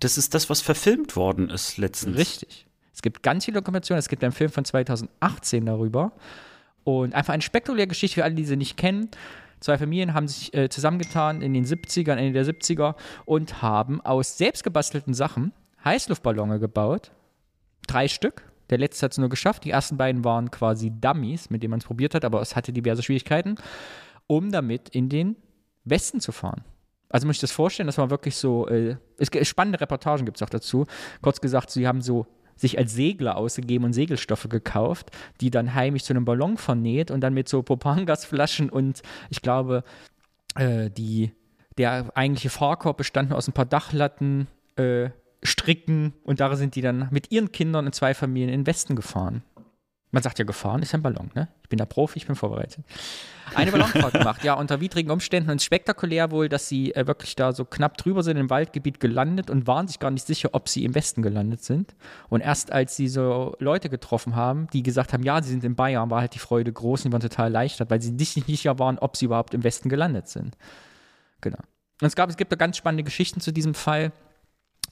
Das 0.00 0.18
ist 0.18 0.34
das, 0.34 0.50
was 0.50 0.60
verfilmt 0.60 1.14
worden 1.14 1.48
ist 1.48 1.78
letztens. 1.78 2.18
Richtig. 2.18 2.66
Es 2.92 3.02
gibt 3.02 3.22
ganz 3.22 3.44
viele 3.44 3.60
Dokumentationen. 3.60 4.00
Es 4.00 4.08
gibt 4.08 4.24
einen 4.24 4.32
Film 4.32 4.50
von 4.50 4.64
2018 4.64 5.64
darüber. 5.64 6.12
Und 6.84 7.14
einfach 7.14 7.32
eine 7.32 7.42
spektakuläre 7.42 7.86
Geschichte 7.86 8.16
für 8.16 8.24
alle, 8.24 8.34
die 8.34 8.44
sie 8.44 8.56
nicht 8.56 8.76
kennen. 8.76 9.08
Zwei 9.62 9.78
Familien 9.78 10.12
haben 10.12 10.26
sich 10.26 10.52
äh, 10.54 10.68
zusammengetan 10.68 11.40
in 11.40 11.54
den 11.54 11.64
70ern, 11.64 12.16
Ende 12.16 12.32
der 12.32 12.44
70er 12.44 12.96
und 13.24 13.62
haben 13.62 14.00
aus 14.00 14.36
selbstgebastelten 14.36 15.14
Sachen 15.14 15.52
Heißluftballone 15.84 16.58
gebaut. 16.58 17.12
Drei 17.86 18.08
Stück. 18.08 18.50
Der 18.70 18.78
letzte 18.78 19.04
hat 19.04 19.12
es 19.12 19.18
nur 19.18 19.28
geschafft. 19.28 19.64
Die 19.64 19.70
ersten 19.70 19.96
beiden 19.96 20.24
waren 20.24 20.50
quasi 20.50 20.90
Dummies, 20.90 21.48
mit 21.50 21.62
denen 21.62 21.70
man 21.70 21.78
es 21.78 21.84
probiert 21.84 22.14
hat, 22.14 22.24
aber 22.24 22.40
es 22.40 22.56
hatte 22.56 22.72
diverse 22.72 23.02
Schwierigkeiten, 23.02 23.56
um 24.26 24.50
damit 24.50 24.88
in 24.88 25.08
den 25.08 25.36
Westen 25.84 26.20
zu 26.20 26.32
fahren. 26.32 26.64
Also 27.08 27.26
muss 27.26 27.36
ich 27.36 27.40
das 27.40 27.52
vorstellen, 27.52 27.86
das 27.86 27.98
war 27.98 28.10
wirklich 28.10 28.36
so, 28.36 28.66
äh, 28.66 28.96
es, 29.18 29.28
spannende 29.46 29.80
Reportagen 29.80 30.24
gibt 30.24 30.38
es 30.38 30.42
auch 30.42 30.50
dazu. 30.50 30.86
Kurz 31.20 31.40
gesagt, 31.40 31.70
sie 31.70 31.86
haben 31.86 32.00
so 32.00 32.26
sich 32.56 32.78
als 32.78 32.94
Segler 32.94 33.36
ausgegeben 33.36 33.84
und 33.84 33.92
Segelstoffe 33.92 34.48
gekauft, 34.48 35.10
die 35.40 35.50
dann 35.50 35.74
heimlich 35.74 36.04
zu 36.04 36.12
einem 36.12 36.24
Ballon 36.24 36.56
vernäht 36.56 37.10
und 37.10 37.20
dann 37.20 37.34
mit 37.34 37.48
so 37.48 37.62
Propangasflaschen 37.62 38.70
und 38.70 39.02
ich 39.30 39.42
glaube, 39.42 39.84
äh, 40.54 40.90
die, 40.90 41.32
der 41.78 42.16
eigentliche 42.16 42.50
Fahrkorb 42.50 42.96
bestand 42.96 43.30
nur 43.30 43.38
aus 43.38 43.48
ein 43.48 43.52
paar 43.52 43.66
Dachlatten, 43.66 44.48
äh, 44.76 45.10
Stricken 45.44 46.12
und 46.22 46.38
da 46.40 46.54
sind 46.54 46.76
die 46.76 46.82
dann 46.82 47.08
mit 47.10 47.32
ihren 47.32 47.50
Kindern 47.50 47.86
in 47.86 47.92
zwei 47.92 48.14
Familien 48.14 48.48
in 48.50 48.60
den 48.60 48.66
Westen 48.66 48.94
gefahren. 48.94 49.42
Man 50.14 50.22
sagt 50.22 50.38
ja, 50.38 50.44
gefahren 50.44 50.82
ist 50.82 50.94
ein 50.94 51.00
Ballon, 51.00 51.30
ne? 51.34 51.48
Ich 51.62 51.70
bin 51.70 51.78
da 51.78 51.86
Profi, 51.86 52.18
ich 52.18 52.26
bin 52.26 52.36
vorbereitet. 52.36 52.84
Eine 53.54 53.72
Ballonfahrt 53.72 54.12
gemacht, 54.12 54.44
ja, 54.44 54.54
unter 54.54 54.78
widrigen 54.78 55.10
Umständen 55.10 55.50
und 55.50 55.62
spektakulär 55.62 56.30
wohl, 56.30 56.50
dass 56.50 56.68
sie 56.68 56.94
äh, 56.94 57.06
wirklich 57.06 57.34
da 57.34 57.52
so 57.52 57.64
knapp 57.64 57.96
drüber 57.96 58.22
sind 58.22 58.36
im 58.36 58.50
Waldgebiet 58.50 59.00
gelandet 59.00 59.48
und 59.48 59.66
waren 59.66 59.88
sich 59.88 59.98
gar 59.98 60.10
nicht 60.10 60.26
sicher, 60.26 60.50
ob 60.52 60.68
sie 60.68 60.84
im 60.84 60.94
Westen 60.94 61.22
gelandet 61.22 61.64
sind. 61.64 61.94
Und 62.28 62.42
erst 62.42 62.72
als 62.72 62.94
sie 62.94 63.08
so 63.08 63.56
Leute 63.58 63.88
getroffen 63.88 64.36
haben, 64.36 64.66
die 64.74 64.82
gesagt 64.82 65.14
haben, 65.14 65.22
ja, 65.22 65.42
sie 65.42 65.50
sind 65.50 65.64
in 65.64 65.76
Bayern, 65.76 66.10
war 66.10 66.20
halt 66.20 66.34
die 66.34 66.38
Freude 66.38 66.70
groß 66.70 67.00
und 67.00 67.10
die 67.10 67.12
waren 67.12 67.22
total 67.22 67.46
erleichtert, 67.46 67.90
weil 67.90 68.02
sie 68.02 68.12
nicht 68.12 68.34
sicher 68.46 68.78
waren, 68.78 68.98
ob 68.98 69.16
sie 69.16 69.24
überhaupt 69.24 69.54
im 69.54 69.64
Westen 69.64 69.88
gelandet 69.88 70.28
sind. 70.28 70.58
Genau. 71.40 71.58
Und 72.02 72.06
es 72.06 72.16
gab, 72.16 72.28
es 72.28 72.36
gibt 72.36 72.52
da 72.52 72.56
ganz 72.56 72.76
spannende 72.76 73.04
Geschichten 73.04 73.40
zu 73.40 73.50
diesem 73.50 73.72
Fall 73.72 74.12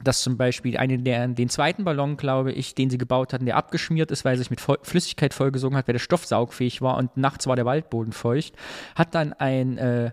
dass 0.03 0.23
zum 0.23 0.37
Beispiel 0.37 0.77
eine 0.77 0.99
der, 0.99 1.29
den 1.29 1.49
zweiten 1.49 1.85
Ballon, 1.85 2.17
glaube 2.17 2.53
ich, 2.53 2.75
den 2.75 2.91
sie 2.91 2.99
gebaut 2.99 3.33
hatten, 3.33 3.47
der 3.47 3.57
abgeschmiert 3.57 4.11
ist, 4.11 4.25
weil 4.25 4.35
er 4.35 4.39
sich 4.39 4.51
mit 4.51 4.61
Flüssigkeit 4.61 5.35
vollgesogen 5.35 5.77
hat, 5.77 5.87
weil 5.89 5.95
der 5.95 5.99
Stoff 6.01 6.27
saugfähig 6.27 6.81
war 6.81 6.97
und 6.97 7.17
nachts 7.17 7.47
war 7.47 7.57
der 7.57 7.67
Waldboden 7.67 8.13
feucht, 8.13 8.55
hat 8.95 9.15
dann 9.15 9.33
ein 9.35 9.79
äh, 9.79 10.13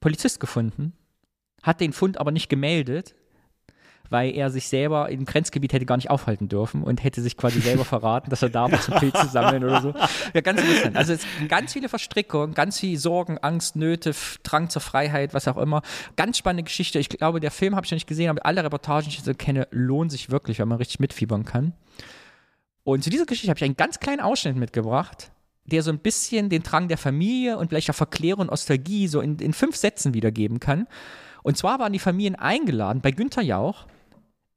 Polizist 0.00 0.40
gefunden, 0.40 0.92
hat 1.62 1.80
den 1.80 1.92
Fund 1.92 2.18
aber 2.18 2.32
nicht 2.32 2.48
gemeldet, 2.48 3.14
weil 4.12 4.34
er 4.34 4.50
sich 4.50 4.68
selber 4.68 5.08
im 5.08 5.24
Grenzgebiet 5.24 5.72
hätte 5.72 5.86
gar 5.86 5.96
nicht 5.96 6.10
aufhalten 6.10 6.48
dürfen 6.48 6.82
und 6.82 7.02
hätte 7.02 7.20
sich 7.22 7.36
quasi 7.36 7.60
selber 7.60 7.84
verraten, 7.84 8.30
dass 8.30 8.42
er 8.42 8.50
da 8.50 8.70
war 8.70 8.80
zum 8.80 8.94
Pilze 8.94 9.26
sammeln 9.28 9.64
oder 9.64 9.80
so. 9.80 9.94
Ja, 10.34 10.40
ganz 10.40 10.60
interessant. 10.60 10.96
Also 10.96 11.14
es 11.14 11.26
ganz 11.48 11.72
viele 11.72 11.88
Verstrickungen, 11.88 12.54
ganz 12.54 12.78
viel 12.78 12.98
Sorgen, 12.98 13.38
Angst, 13.38 13.76
Nöte, 13.76 14.14
Drang 14.42 14.70
zur 14.70 14.82
Freiheit, 14.82 15.34
was 15.34 15.48
auch 15.48 15.56
immer. 15.56 15.82
Ganz 16.16 16.38
spannende 16.38 16.62
Geschichte. 16.64 16.98
Ich 16.98 17.08
glaube, 17.08 17.40
der 17.40 17.50
Film 17.50 17.74
habe 17.74 17.84
ich 17.84 17.90
noch 17.90 17.96
nicht 17.96 18.06
gesehen, 18.06 18.30
aber 18.30 18.44
alle 18.46 18.62
Reportagen, 18.62 19.08
die 19.08 19.16
ich 19.16 19.22
so 19.22 19.34
kenne, 19.34 19.66
lohnen 19.70 20.10
sich 20.10 20.30
wirklich, 20.30 20.58
weil 20.58 20.66
man 20.66 20.78
richtig 20.78 21.00
mitfiebern 21.00 21.44
kann. 21.44 21.72
Und 22.84 23.04
zu 23.04 23.10
dieser 23.10 23.26
Geschichte 23.26 23.48
habe 23.48 23.58
ich 23.58 23.64
einen 23.64 23.76
ganz 23.76 24.00
kleinen 24.00 24.20
Ausschnitt 24.20 24.56
mitgebracht, 24.56 25.30
der 25.64 25.82
so 25.82 25.90
ein 25.90 25.98
bisschen 25.98 26.48
den 26.48 26.62
Drang 26.62 26.88
der 26.88 26.98
Familie 26.98 27.56
und 27.56 27.68
vielleicht 27.68 27.90
auch 27.90 27.94
Verklärung 27.94 28.42
und 28.42 28.50
Nostalgie 28.50 29.08
so 29.08 29.20
in, 29.20 29.38
in 29.38 29.52
fünf 29.52 29.76
Sätzen 29.76 30.14
wiedergeben 30.14 30.60
kann. 30.60 30.86
Und 31.42 31.56
zwar 31.56 31.78
waren 31.78 31.92
die 31.92 31.98
Familien 31.98 32.34
eingeladen 32.34 33.00
bei 33.00 33.10
Günther 33.10 33.42
Jauch 33.42 33.86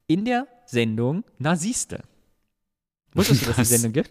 in 0.06 0.24
der 0.24 0.46
Sendung 0.66 1.24
Na 1.38 1.56
siehste. 1.56 2.02
Wusstest 3.14 3.42
du, 3.42 3.46
dass 3.46 3.58
es 3.58 3.68
die 3.68 3.74
Sendung 3.76 3.92
gibt? 3.92 4.10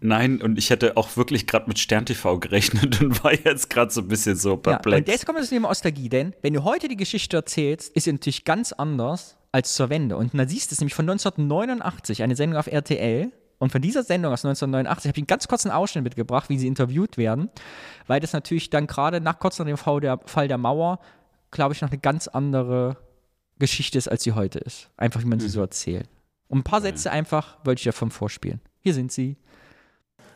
Nein, 0.00 0.40
und 0.40 0.56
ich 0.56 0.70
hätte 0.70 0.96
auch 0.96 1.16
wirklich 1.16 1.46
gerade 1.46 1.66
mit 1.66 1.78
Stern 1.78 2.06
TV 2.06 2.38
gerechnet 2.38 3.00
und 3.00 3.24
war 3.24 3.34
jetzt 3.34 3.70
gerade 3.70 3.90
so 3.90 4.02
ein 4.02 4.08
bisschen 4.08 4.36
so 4.36 4.56
perplex. 4.56 4.92
Ja, 4.92 4.98
und 4.98 5.08
jetzt 5.08 5.26
kommt 5.26 5.38
das 5.38 5.48
Thema 5.48 5.68
Nostalgie, 5.68 6.08
denn 6.08 6.34
wenn 6.42 6.54
du 6.54 6.62
heute 6.62 6.86
die 6.86 6.96
Geschichte 6.96 7.36
erzählst, 7.36 7.94
ist 7.96 8.04
sie 8.04 8.12
natürlich 8.12 8.44
ganz 8.44 8.72
anders 8.72 9.36
als 9.50 9.74
zur 9.74 9.90
Wende. 9.90 10.16
Und 10.16 10.32
na 10.34 10.44
es 10.44 10.80
nämlich 10.80 10.94
von 10.94 11.08
1989, 11.08 12.22
eine 12.22 12.36
Sendung 12.36 12.58
auf 12.58 12.66
RTL. 12.66 13.32
Und 13.58 13.70
von 13.70 13.80
dieser 13.80 14.02
Sendung 14.02 14.32
aus 14.32 14.44
1989 14.44 15.08
habe 15.08 15.16
ich 15.16 15.22
einen 15.22 15.26
ganz 15.26 15.48
kurzen 15.48 15.70
Ausschnitt 15.70 16.04
mitgebracht, 16.04 16.50
wie 16.50 16.58
sie 16.58 16.66
interviewt 16.66 17.16
werden, 17.16 17.50
weil 18.06 18.20
das 18.20 18.32
natürlich 18.32 18.68
dann 18.68 18.86
gerade 18.86 19.20
nach 19.20 19.38
kurz 19.38 19.58
nach 19.58 19.66
dem 19.66 19.76
Fall 19.76 20.00
der, 20.00 20.18
Fall 20.26 20.48
der 20.48 20.58
Mauer, 20.58 20.98
glaube 21.50 21.72
ich, 21.72 21.80
noch 21.80 21.90
eine 21.90 21.98
ganz 21.98 22.26
andere 22.28 22.96
Geschichte 23.58 23.98
ist, 23.98 24.08
als 24.08 24.22
sie 24.22 24.32
heute 24.32 24.58
ist. 24.58 24.90
Einfach, 24.96 25.22
wie 25.22 25.26
man 25.26 25.40
sie 25.40 25.46
mhm. 25.46 25.52
so 25.52 25.60
erzählt. 25.60 26.08
Und 26.48 26.60
ein 26.60 26.64
paar 26.64 26.80
Sätze 26.80 27.10
einfach 27.10 27.58
wollte 27.64 27.80
ich 27.80 27.84
davon 27.84 28.10
vorspielen. 28.10 28.60
Hier 28.80 28.94
sind 28.94 29.12
sie. 29.12 29.36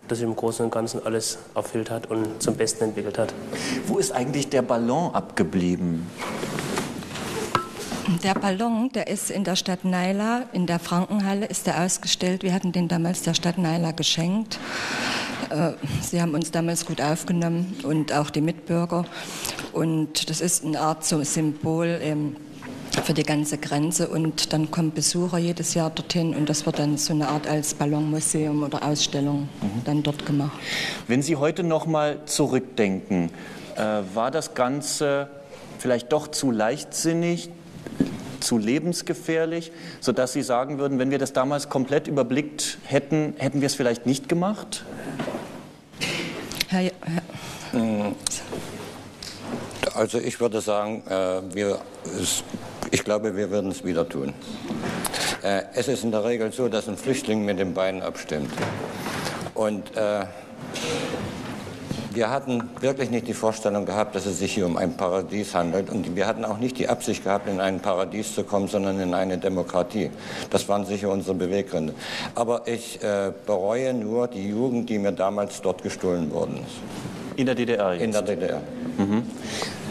Dass 0.07 0.19
sie 0.19 0.25
im 0.25 0.35
Großen 0.35 0.65
und 0.65 0.71
Ganzen 0.71 1.05
alles 1.05 1.39
erfüllt 1.55 1.91
hat 1.91 2.07
und 2.07 2.43
zum 2.43 2.57
Besten 2.57 2.85
entwickelt 2.85 3.19
hat. 3.19 3.35
Wo 3.87 3.99
ist 3.99 4.13
eigentlich 4.13 4.49
der 4.49 4.63
Ballon 4.63 5.15
abgeblieben? 5.15 6.07
Der 8.23 8.33
Ballon, 8.35 8.91
der 8.95 9.09
ist 9.09 9.31
in 9.31 9.45
der 9.45 9.55
Stadt 9.55 9.85
Naila, 9.85 10.47
in 10.55 10.67
der 10.67 10.79
Frankenhalle 10.79 11.45
ist 11.45 11.69
er 11.69 11.85
ausgestellt. 11.85 12.43
Wir 12.43 12.55
hatten 12.55 12.73
den 12.73 12.89
damals 12.89 13.21
der 13.21 13.35
Stadt 13.35 13.59
Naila 13.59 13.91
geschenkt. 13.93 14.59
Äh, 15.51 15.73
sie 16.01 16.23
haben 16.23 16.35
uns 16.35 16.51
damals 16.51 16.87
gut 16.87 17.03
aufgenommen 17.03 17.77
und 17.83 18.15
auch 18.15 18.31
die 18.31 18.41
Mitbürger. 18.41 19.05
Und 19.75 20.31
das 20.31 20.41
ist 20.41 20.65
eine 20.65 20.81
Art 20.81 21.05
so 21.05 21.23
Symbol. 21.23 21.99
Ähm, 22.01 22.37
für 23.05 23.15
die 23.15 23.23
ganze 23.23 23.59
Grenze 23.59 24.09
und 24.09 24.53
dann 24.53 24.71
kommen 24.71 24.93
Besucher 24.93 25.39
jedes 25.39 25.75
Jahr 25.75 25.91
dorthin 25.91 26.35
und 26.35 26.49
das 26.49 26.67
wird 26.67 26.79
dann 26.79 26.97
so 26.97 27.13
eine 27.13 27.29
Art 27.29 27.47
als 27.47 27.75
Ballonmuseum 27.75 28.63
oder 28.63 28.83
Ausstellung 28.85 29.49
mhm. 29.61 29.85
dann 29.85 30.03
dort 30.03 30.27
gemacht. 30.27 30.59
Wenn 31.07 31.23
Sie 31.23 31.37
heute 31.37 31.63
noch 31.63 31.87
mal 31.87 32.25
zurückdenken, 32.27 33.31
äh, 33.77 33.81
war 34.15 34.31
das 34.31 34.55
Ganze 34.55 35.29
vielleicht 35.79 36.13
doch 36.13 36.29
zu 36.29 36.51
leichtsinnig, 36.51 37.51
zu 38.41 38.59
lebensgefährlich, 38.59 39.73
sodass 40.01 40.33
Sie 40.33 40.43
sagen 40.43 40.79
würden, 40.79 40.99
wenn 40.99 41.11
wir 41.11 41.19
das 41.19 41.33
damals 41.33 41.69
komplett 41.69 42.09
überblickt 42.09 42.79
hätten, 42.85 43.35
hätten 43.39 43.61
wir 43.61 43.67
es 43.67 43.75
vielleicht 43.75 44.07
nicht 44.07 44.29
gemacht? 44.29 44.85
Herr, 46.69 46.83
Herr 46.83 46.93
hm. 47.73 48.15
also 49.95 50.19
ich 50.19 50.41
würde 50.41 50.61
sagen, 50.61 51.03
äh, 51.09 51.55
wir, 51.55 51.81
ich 52.91 53.05
glaube, 53.05 53.37
wir 53.37 53.51
würden 53.51 53.71
es 53.71 53.85
wieder 53.85 54.09
tun. 54.09 54.35
Äh, 55.43 55.63
es 55.75 55.89
ist 55.89 56.05
in 56.05 56.11
der 56.11 56.25
Regel 56.25 56.53
so, 56.53 56.69
dass 56.69 56.89
ein 56.89 56.97
Flüchtling 56.97 57.45
mit 57.45 57.59
den 57.59 57.75
Beinen 57.75 58.03
abstimmt. 58.03 58.53
Und 59.55 59.97
äh, 59.97 60.25
wir 62.13 62.31
hatten 62.31 62.69
wirklich 62.81 63.11
nicht 63.11 63.29
die 63.29 63.35
Vorstellung 63.35 63.87
gehabt, 63.87 64.15
dass 64.17 64.27
es 64.27 64.39
sich 64.41 64.55
hier 64.55 64.67
um 64.67 64.77
ein 64.77 64.97
Paradies 64.97 65.55
handelt. 65.55 65.91
Und 65.91 66.17
wir 66.17 66.27
hatten 66.27 66.45
auch 66.45 66.59
nicht 66.59 66.79
die 66.79 66.89
Absicht 66.89 67.25
gehabt, 67.25 67.49
in 67.49 67.61
ein 67.61 67.81
Paradies 67.81 68.35
zu 68.35 68.45
kommen, 68.45 68.67
sondern 68.69 68.99
in 68.99 69.15
eine 69.15 69.39
Demokratie. 69.39 70.11
Das 70.51 70.69
waren 70.69 70.85
sicher 70.85 71.11
unsere 71.11 71.37
Beweggründe. 71.37 71.95
Aber 72.35 72.67
ich 72.67 73.03
äh, 73.03 73.33
bereue 73.47 73.95
nur 73.95 74.27
die 74.27 74.49
Jugend, 74.49 74.91
die 74.91 74.99
mir 74.99 75.13
damals 75.13 75.61
dort 75.61 75.83
gestohlen 75.83 76.33
worden 76.33 76.65
ist. 76.67 77.39
In 77.39 77.47
der 77.47 77.55
DDR 77.55 77.93
jetzt? 77.93 78.03
In 78.03 78.13
der 78.13 78.23
DDR. 78.23 78.61
Mhm. 78.97 79.23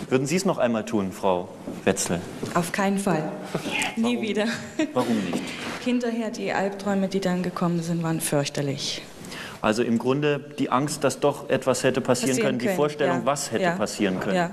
Würden 0.09 0.25
Sie 0.25 0.37
es 0.37 0.45
noch 0.45 0.57
einmal 0.57 0.85
tun, 0.85 1.11
Frau 1.11 1.49
Wetzel? 1.83 2.21
Auf 2.53 2.71
keinen 2.71 2.97
Fall. 2.97 3.29
Nie 3.97 4.15
Warum? 4.15 4.21
wieder. 4.21 4.45
Warum 4.93 5.17
nicht? 5.25 5.43
Hinterher 5.83 6.29
die 6.29 6.53
Albträume, 6.53 7.09
die 7.09 7.19
dann 7.19 7.43
gekommen 7.43 7.81
sind, 7.81 8.03
waren 8.03 8.21
fürchterlich. 8.21 9.01
Also 9.61 9.83
im 9.83 9.99
Grunde 9.99 10.39
die 10.59 10.69
Angst, 10.69 11.03
dass 11.03 11.19
doch 11.19 11.49
etwas 11.49 11.83
hätte 11.83 11.99
passieren, 11.99 12.37
passieren 12.37 12.57
können, 12.57 12.59
die 12.59 12.69
Vorstellung, 12.69 13.19
ja. 13.19 13.25
was 13.25 13.51
hätte 13.51 13.63
ja. 13.63 13.75
passieren 13.75 14.19
können. 14.21 14.35
Ja. 14.35 14.51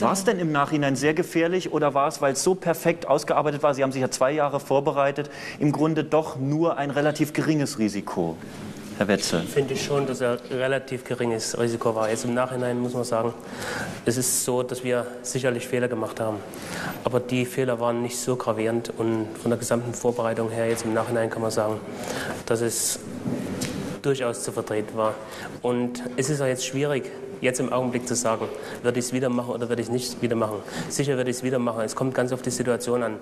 War 0.00 0.12
es 0.12 0.24
denn 0.24 0.38
im 0.38 0.52
Nachhinein 0.52 0.94
sehr 0.94 1.14
gefährlich 1.14 1.72
oder 1.72 1.94
war 1.94 2.08
es, 2.08 2.20
weil 2.20 2.34
es 2.34 2.42
so 2.42 2.54
perfekt 2.54 3.08
ausgearbeitet 3.08 3.62
war, 3.62 3.74
Sie 3.74 3.82
haben 3.82 3.92
sich 3.92 4.02
ja 4.02 4.10
zwei 4.10 4.32
Jahre 4.32 4.60
vorbereitet, 4.60 5.30
im 5.58 5.72
Grunde 5.72 6.04
doch 6.04 6.36
nur 6.36 6.76
ein 6.76 6.90
relativ 6.90 7.32
geringes 7.32 7.78
Risiko? 7.78 8.36
Herr 8.98 9.08
Wetzel? 9.08 9.42
Finde 9.42 9.74
ich 9.74 9.84
schon, 9.84 10.06
dass 10.06 10.22
er 10.22 10.38
relativ 10.50 11.04
geringes 11.04 11.58
Risiko 11.58 11.94
war. 11.94 12.08
Jetzt 12.08 12.24
im 12.24 12.32
Nachhinein 12.32 12.78
muss 12.78 12.94
man 12.94 13.04
sagen, 13.04 13.34
es 14.06 14.16
ist 14.16 14.44
so, 14.44 14.62
dass 14.62 14.84
wir 14.84 15.06
sicherlich 15.20 15.68
Fehler 15.68 15.88
gemacht 15.88 16.18
haben. 16.18 16.38
Aber 17.04 17.20
die 17.20 17.44
Fehler 17.44 17.78
waren 17.78 18.00
nicht 18.00 18.16
so 18.16 18.36
gravierend 18.36 18.90
und 18.96 19.28
von 19.40 19.50
der 19.50 19.58
gesamten 19.58 19.92
Vorbereitung 19.92 20.48
her, 20.48 20.70
jetzt 20.70 20.86
im 20.86 20.94
Nachhinein 20.94 21.28
kann 21.28 21.42
man 21.42 21.50
sagen, 21.50 21.78
dass 22.46 22.62
es 22.62 22.98
durchaus 24.00 24.42
zu 24.42 24.50
vertreten 24.50 24.96
war. 24.96 25.14
Und 25.60 26.02
es 26.16 26.30
ist 26.30 26.40
auch 26.40 26.46
jetzt 26.46 26.64
schwierig, 26.64 27.10
jetzt 27.40 27.60
im 27.60 27.72
Augenblick 27.72 28.06
zu 28.06 28.14
sagen, 28.14 28.46
würde 28.82 28.98
ich 28.98 29.06
es 29.06 29.12
wieder 29.12 29.28
machen 29.28 29.50
oder 29.50 29.68
würde 29.68 29.82
ich 29.82 29.88
es 29.88 29.92
nicht 29.92 30.22
wieder 30.22 30.36
machen. 30.36 30.60
Sicher 30.88 31.16
würde 31.16 31.30
ich 31.30 31.36
es 31.36 31.42
wieder 31.42 31.58
machen. 31.58 31.82
Es 31.82 31.94
kommt 31.94 32.14
ganz 32.14 32.32
auf 32.32 32.42
die 32.42 32.50
Situation 32.50 33.02
an. 33.02 33.16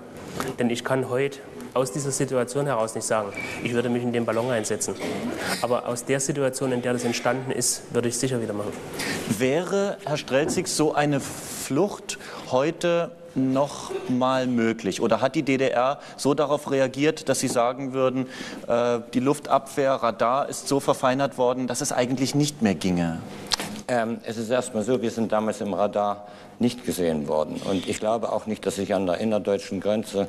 Denn 0.59 0.69
ich 0.69 0.83
kann 0.83 1.09
heute 1.09 1.39
aus 1.73 1.91
dieser 1.91 2.11
Situation 2.11 2.65
heraus 2.65 2.95
nicht 2.95 3.05
sagen, 3.05 3.33
ich 3.63 3.73
würde 3.73 3.89
mich 3.89 4.03
in 4.03 4.13
den 4.13 4.25
Ballon 4.25 4.49
einsetzen. 4.51 4.95
Aber 5.61 5.87
aus 5.87 6.05
der 6.05 6.19
Situation, 6.19 6.71
in 6.71 6.81
der 6.81 6.93
das 6.93 7.03
entstanden 7.03 7.51
ist, 7.51 7.93
würde 7.93 8.07
ich 8.07 8.15
es 8.15 8.21
sicher 8.21 8.41
wieder 8.41 8.53
machen. 8.53 8.71
Wäre, 9.37 9.97
Herr 10.05 10.17
Strelzig, 10.17 10.67
so 10.67 10.93
eine 10.93 11.19
Flucht 11.19 12.17
heute 12.51 13.11
noch 13.35 13.91
mal 14.09 14.47
möglich? 14.47 15.01
Oder 15.01 15.21
hat 15.21 15.35
die 15.35 15.43
DDR 15.43 15.99
so 16.17 16.33
darauf 16.33 16.71
reagiert, 16.71 17.29
dass 17.29 17.39
Sie 17.39 17.47
sagen 17.47 17.93
würden, 17.93 18.27
äh, 18.67 18.99
die 19.13 19.19
Luftabwehr, 19.19 19.91
Radar 19.91 20.49
ist 20.49 20.67
so 20.67 20.79
verfeinert 20.79 21.37
worden, 21.37 21.67
dass 21.67 21.81
es 21.81 21.91
eigentlich 21.91 22.35
nicht 22.35 22.61
mehr 22.61 22.75
ginge? 22.75 23.19
Ähm, 23.87 24.17
es 24.25 24.37
ist 24.37 24.49
erstmal 24.49 24.83
so, 24.83 25.01
wir 25.01 25.11
sind 25.11 25.31
damals 25.31 25.61
im 25.61 25.73
Radar 25.73 26.27
nicht 26.57 26.85
gesehen 26.85 27.27
worden. 27.27 27.61
Und 27.69 27.87
ich 27.87 27.99
glaube 27.99 28.31
auch 28.31 28.47
nicht, 28.47 28.65
dass 28.65 28.77
sich 28.77 28.93
an 28.95 29.05
der 29.05 29.19
innerdeutschen 29.19 29.79
Grenze 29.79 30.27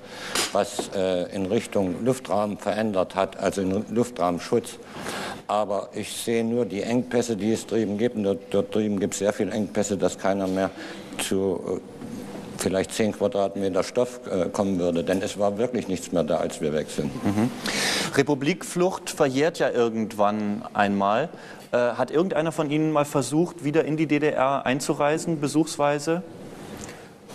was 0.52 0.90
äh, 0.94 1.34
in 1.34 1.46
Richtung 1.46 2.04
Luftraum 2.04 2.58
verändert 2.58 3.14
hat, 3.14 3.38
also 3.38 3.62
in 3.62 3.84
Luftraumschutz. 3.94 4.78
Aber 5.46 5.88
ich 5.94 6.12
sehe 6.12 6.44
nur 6.44 6.66
die 6.66 6.82
Engpässe, 6.82 7.36
die 7.36 7.52
es 7.52 7.66
drüben 7.66 7.96
gibt. 7.96 8.16
Und 8.16 8.24
dort, 8.24 8.40
dort 8.50 8.74
drüben 8.74 9.00
gibt 9.00 9.14
es 9.14 9.20
sehr 9.20 9.32
viele 9.32 9.52
Engpässe, 9.52 9.96
dass 9.96 10.18
keiner 10.18 10.48
mehr 10.48 10.70
zu 11.18 11.80
vielleicht 12.58 12.92
zehn 12.92 13.12
Quadratmeter 13.12 13.82
Stoff 13.82 14.20
äh, 14.30 14.48
kommen 14.48 14.78
würde. 14.78 15.04
Denn 15.04 15.22
es 15.22 15.38
war 15.38 15.58
wirklich 15.58 15.88
nichts 15.88 16.12
mehr 16.12 16.24
da, 16.24 16.38
als 16.38 16.60
wir 16.60 16.72
weg 16.72 16.88
sind. 16.94 17.12
Mhm. 17.24 17.50
Republikflucht 18.14 19.10
verjährt 19.10 19.58
ja 19.58 19.70
irgendwann 19.70 20.64
einmal. 20.72 21.28
Äh, 21.72 21.76
hat 21.76 22.10
irgendeiner 22.10 22.52
von 22.52 22.70
Ihnen 22.70 22.92
mal 22.92 23.04
versucht, 23.04 23.64
wieder 23.64 23.84
in 23.84 23.96
die 23.96 24.06
DDR 24.06 24.64
einzureisen, 24.64 25.40
besuchsweise? 25.40 26.22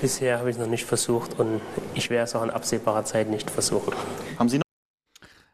Bisher 0.02 0.40
habe 0.40 0.50
ich 0.50 0.56
es 0.56 0.62
noch 0.62 0.70
nicht 0.70 0.86
versucht 0.86 1.40
und 1.40 1.62
ich 1.94 2.10
werde 2.10 2.24
es 2.24 2.36
auch 2.36 2.44
in 2.44 2.50
absehbarer 2.50 3.06
Zeit 3.06 3.30
nicht 3.30 3.52
versuchen. 3.52 3.94
Haben 4.40 4.50
Sie 4.50 4.58
noch? 4.58 4.64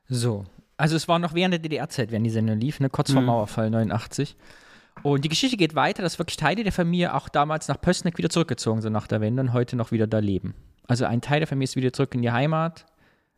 So, 0.07 0.45
also 0.77 0.95
es 0.95 1.07
war 1.07 1.19
noch 1.19 1.33
während 1.33 1.53
der 1.53 1.59
DDR-Zeit, 1.59 2.11
wenn 2.11 2.23
die 2.23 2.29
Sendung 2.29 2.57
lief, 2.57 2.79
ne? 2.79 2.89
kurz 2.89 3.11
vor 3.11 3.21
mhm. 3.21 3.27
Mauerfall 3.27 3.69
89. 3.69 4.37
Und 5.03 5.25
die 5.25 5.29
Geschichte 5.29 5.57
geht 5.57 5.75
weiter, 5.75 6.01
dass 6.01 6.17
wirklich 6.19 6.37
Teile 6.37 6.63
der 6.63 6.71
Familie 6.71 7.13
auch 7.13 7.29
damals 7.29 7.67
nach 7.67 7.79
Pößneck 7.79 8.17
wieder 8.17 8.29
zurückgezogen 8.29 8.81
sind 8.81 8.93
nach 8.93 9.07
der 9.07 9.21
Wende 9.21 9.41
und 9.41 9.53
heute 9.53 9.75
noch 9.75 9.91
wieder 9.91 10.07
da 10.07 10.19
leben. 10.19 10.53
Also 10.87 11.05
ein 11.05 11.21
Teil 11.21 11.39
der 11.39 11.47
Familie 11.47 11.65
ist 11.65 11.75
wieder 11.75 11.93
zurück 11.93 12.15
in 12.15 12.21
die 12.21 12.31
Heimat 12.31 12.85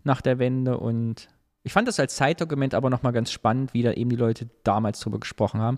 nach 0.03 0.21
der 0.21 0.39
Wende 0.39 0.77
und 0.77 1.27
ich 1.69 1.73
fand 1.73 1.87
das 1.87 1.99
als 1.99 2.15
Zeitdokument 2.15 2.73
aber 2.73 2.89
nochmal 2.89 3.13
ganz 3.13 3.31
spannend, 3.31 3.75
wie 3.75 3.83
da 3.83 3.93
eben 3.93 4.09
die 4.09 4.15
Leute 4.15 4.49
damals 4.63 5.01
drüber 5.01 5.19
gesprochen 5.19 5.61
haben. 5.61 5.77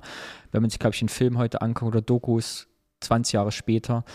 Wenn 0.53 0.61
man 0.61 0.69
sich, 0.69 0.79
glaube 0.79 0.95
ich, 0.95 1.01
einen 1.01 1.09
Film 1.09 1.37
heute 1.37 1.61
anguckt 1.61 1.89
oder 1.89 2.01
Dokus 2.01 2.69
20 3.01 3.33
Jahre 3.33 3.51
später, 3.51 4.05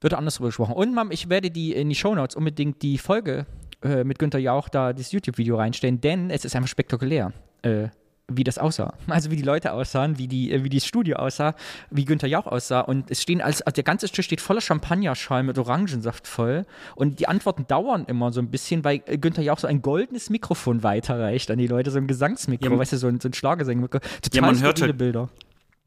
wird 0.00 0.14
anders 0.14 0.36
drüber 0.36 0.50
gesprochen. 0.50 0.74
Und 0.74 0.94
Mom, 0.94 1.10
ich 1.10 1.28
werde 1.28 1.50
die 1.50 1.72
in 1.72 1.88
die 1.88 1.96
Shownotes 1.96 2.36
unbedingt 2.36 2.82
die 2.82 2.98
Folge 2.98 3.46
äh, 3.82 4.04
mit 4.04 4.20
Günther 4.20 4.38
Jauch 4.38 4.68
da 4.68 4.92
das 4.92 5.10
YouTube-Video 5.10 5.56
reinstellen, 5.56 6.00
denn 6.00 6.30
es 6.30 6.44
ist 6.44 6.54
einfach 6.54 6.68
spektakulär. 6.68 7.32
Äh, 7.62 7.88
wie 8.32 8.44
das 8.44 8.58
aussah. 8.58 8.94
Also 9.06 9.30
wie 9.30 9.36
die 9.36 9.42
Leute 9.42 9.72
aussahen, 9.72 10.18
wie, 10.18 10.28
die, 10.28 10.50
äh, 10.50 10.64
wie 10.64 10.70
das 10.70 10.86
Studio 10.86 11.16
aussah, 11.16 11.54
wie 11.90 12.04
Günther 12.04 12.28
Jauch 12.28 12.46
aussah. 12.46 12.80
Und 12.80 13.10
es 13.10 13.20
stehen 13.20 13.42
als, 13.42 13.60
also 13.62 13.74
der 13.74 13.84
ganze 13.84 14.08
Tisch 14.08 14.24
steht 14.24 14.40
voller 14.40 14.62
Champagnerschal 14.62 15.42
mit 15.42 15.58
Orangensaft 15.58 16.26
voll. 16.26 16.64
Und 16.96 17.20
die 17.20 17.28
Antworten 17.28 17.66
dauern 17.66 18.04
immer 18.06 18.32
so 18.32 18.40
ein 18.40 18.50
bisschen, 18.50 18.82
weil 18.82 19.02
äh, 19.06 19.18
Günther 19.18 19.42
Jauch 19.42 19.58
so 19.58 19.66
ein 19.66 19.82
goldenes 19.82 20.30
Mikrofon 20.30 20.82
weiterreicht 20.82 21.50
an 21.50 21.58
die 21.58 21.66
Leute, 21.66 21.90
so 21.90 21.98
ein 21.98 22.06
Gesangsmikro, 22.06 22.72
ja, 22.72 22.78
weißt 22.78 22.92
du, 22.92 22.96
so 22.96 23.08
ein, 23.08 23.20
so 23.20 23.28
ein 23.28 23.34
Schlagersänger. 23.34 23.88
Total 23.90 24.10
ja, 24.32 24.40
man 24.40 24.60
hörte, 24.62 24.94
Bilder. 24.94 25.28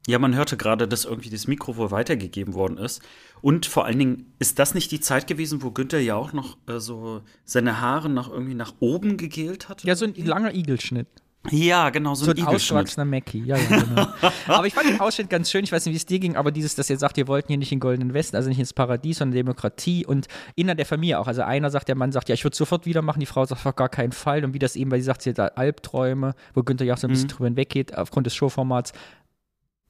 Ja, 0.06 0.18
man 0.18 0.34
hörte 0.34 0.56
gerade, 0.56 0.86
dass 0.86 1.04
irgendwie 1.04 1.30
das 1.30 1.48
Mikrofon 1.48 1.90
weitergegeben 1.90 2.54
worden 2.54 2.78
ist. 2.78 3.02
Und 3.42 3.66
vor 3.66 3.84
allen 3.84 3.98
Dingen, 3.98 4.32
ist 4.38 4.60
das 4.60 4.74
nicht 4.74 4.92
die 4.92 5.00
Zeit 5.00 5.26
gewesen, 5.26 5.62
wo 5.62 5.72
Günther 5.72 6.00
ja 6.00 6.14
auch 6.14 6.32
noch 6.32 6.56
äh, 6.68 6.78
so 6.78 7.22
seine 7.44 7.80
Haare 7.80 8.08
noch 8.08 8.30
irgendwie 8.32 8.54
nach 8.54 8.74
oben 8.78 9.16
gegelt 9.16 9.68
hat? 9.68 9.82
Ja, 9.82 9.96
so 9.96 10.04
ein 10.04 10.14
langer 10.14 10.54
Igelschnitt. 10.54 11.08
Ja, 11.50 11.90
genau, 11.90 12.14
so, 12.14 12.26
so 12.26 12.30
ein, 12.32 12.38
ein 12.38 12.46
ausgewachsener 12.46 13.04
Mackie. 13.04 13.42
Ja, 13.44 13.56
ja, 13.56 13.80
genau. 13.80 14.06
aber 14.48 14.66
ich 14.66 14.74
fand 14.74 14.88
den 14.88 15.00
Ausschnitt 15.00 15.30
ganz 15.30 15.50
schön. 15.50 15.64
Ich 15.64 15.72
weiß 15.72 15.86
nicht, 15.86 15.92
wie 15.92 15.96
es 15.96 16.04
dir 16.04 16.18
ging, 16.18 16.36
aber 16.36 16.50
dieses, 16.50 16.74
dass 16.74 16.90
ihr 16.90 16.98
sagt, 16.98 17.16
ihr 17.16 17.28
wollten 17.28 17.48
hier 17.48 17.58
nicht 17.58 17.72
in 17.72 17.76
den 17.76 17.80
Goldenen 17.80 18.12
Westen, 18.12 18.36
also 18.36 18.48
nicht 18.48 18.58
ins 18.58 18.72
Paradies, 18.74 19.18
sondern 19.18 19.36
Demokratie 19.36 20.04
und 20.04 20.26
innerhalb 20.56 20.78
der 20.78 20.86
Familie 20.86 21.18
auch. 21.18 21.26
Also 21.26 21.42
einer 21.42 21.70
sagt, 21.70 21.88
der 21.88 21.94
Mann 21.94 22.12
sagt, 22.12 22.28
ja, 22.28 22.34
ich 22.34 22.44
würde 22.44 22.56
sofort 22.56 22.86
wieder 22.86 23.02
machen, 23.02 23.20
die 23.20 23.26
Frau 23.26 23.44
sagt, 23.46 23.64
auf 23.64 23.76
gar 23.76 23.88
keinen 23.88 24.12
Fall. 24.12 24.44
Und 24.44 24.52
wie 24.52 24.58
das 24.58 24.76
eben, 24.76 24.90
weil 24.90 25.00
sie 25.00 25.06
sagt, 25.06 25.22
sie 25.22 25.30
hat 25.30 25.56
Albträume, 25.56 26.34
wo 26.54 26.62
Günther 26.62 26.84
ja 26.84 26.94
auch 26.94 26.98
so 26.98 27.06
ein 27.06 27.10
bisschen 27.10 27.28
mhm. 27.28 27.32
drüber 27.32 27.46
hinweggeht, 27.46 27.96
aufgrund 27.96 28.26
des 28.26 28.34
Showformats. 28.34 28.92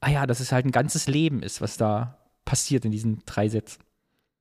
Ah 0.01 0.11
ja, 0.11 0.27
dass 0.27 0.41
es 0.41 0.53
halt 0.53 0.65
ein 0.65 0.73
ganzes 0.73 1.09
Leben 1.09 1.43
ist, 1.43 1.61
was 1.61 1.77
da 1.77 2.19
passiert 2.45 2.85
in 2.85 2.93
diesen 2.93 3.23
drei 3.27 3.49
Sätzen. 3.49 3.83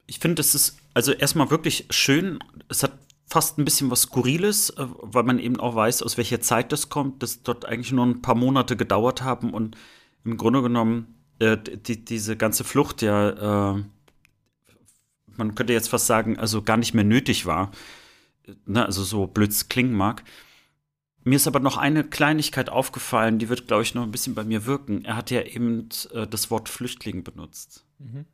Ich 0.06 0.20
finde, 0.20 0.42
es 0.42 0.54
ist 0.54 0.78
also 0.94 1.14
erstmal 1.14 1.50
wirklich 1.52 1.86
schön. 1.90 2.40
Es 2.70 2.84
hat 2.84 2.92
fast 3.28 3.58
ein 3.58 3.66
bisschen 3.66 3.92
was 3.92 4.04
Skurriles, 4.04 4.72
äh, 4.72 4.88
weil 5.02 5.24
man 5.24 5.40
eben 5.40 5.60
auch 5.60 5.76
weiß, 5.76 6.02
aus 6.02 6.18
welcher 6.18 6.42
Zeit 6.42 6.72
das 6.72 6.90
kommt, 6.90 7.22
dass 7.22 7.44
dort 7.44 7.66
eigentlich 7.66 7.92
nur 7.92 8.06
ein 8.06 8.22
paar 8.22 8.36
Monate 8.36 8.78
gedauert 8.78 9.22
haben 9.22 9.54
und 9.54 9.78
im 10.24 10.38
Grunde 10.38 10.62
genommen 10.62 11.16
äh, 11.40 11.58
die, 11.58 12.04
diese 12.04 12.38
ganze 12.38 12.64
Flucht 12.64 13.02
ja, 13.02 13.76
äh, 13.76 13.84
man 15.36 15.56
könnte 15.56 15.74
jetzt 15.74 15.90
fast 15.90 16.08
sagen, 16.08 16.40
also 16.40 16.64
gar 16.64 16.78
nicht 16.78 16.94
mehr 16.94 17.04
nötig 17.04 17.46
war. 17.46 17.72
Ne, 18.66 18.86
also 18.86 19.04
so 19.04 19.28
blöd 19.28 19.70
klingen 19.70 19.94
mag. 19.94 20.24
Mir 21.24 21.36
ist 21.36 21.48
aber 21.48 21.60
noch 21.60 21.76
eine 21.76 22.06
Kleinigkeit 22.06 22.70
aufgefallen, 22.70 23.38
die 23.38 23.50
wird, 23.50 23.68
glaube 23.68 23.84
ich, 23.84 23.94
noch 23.94 24.04
ein 24.04 24.12
bisschen 24.12 24.34
bei 24.34 24.46
mir 24.46 24.66
wirken. 24.66 25.04
Er 25.04 25.18
hat 25.18 25.30
ja 25.30 25.42
eben 25.42 25.90
äh, 26.14 26.26
das 26.26 26.50
Wort 26.50 26.70
Flüchtling 26.70 27.24
benutzt. 27.24 27.86
Mhm. 28.00 28.26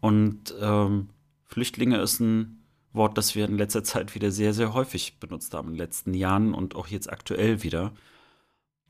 Und 0.00 0.54
ähm, 0.58 1.10
Flüchtlinge 1.44 2.00
ist 2.00 2.20
ein 2.20 2.57
Wort, 2.98 3.16
das 3.16 3.34
wir 3.34 3.46
in 3.46 3.56
letzter 3.56 3.82
Zeit 3.82 4.14
wieder 4.14 4.30
sehr, 4.30 4.52
sehr 4.52 4.74
häufig 4.74 5.18
benutzt 5.18 5.54
haben, 5.54 5.68
in 5.68 5.74
den 5.74 5.78
letzten 5.78 6.12
Jahren 6.12 6.52
und 6.52 6.76
auch 6.76 6.88
jetzt 6.88 7.10
aktuell 7.10 7.62
wieder. 7.62 7.92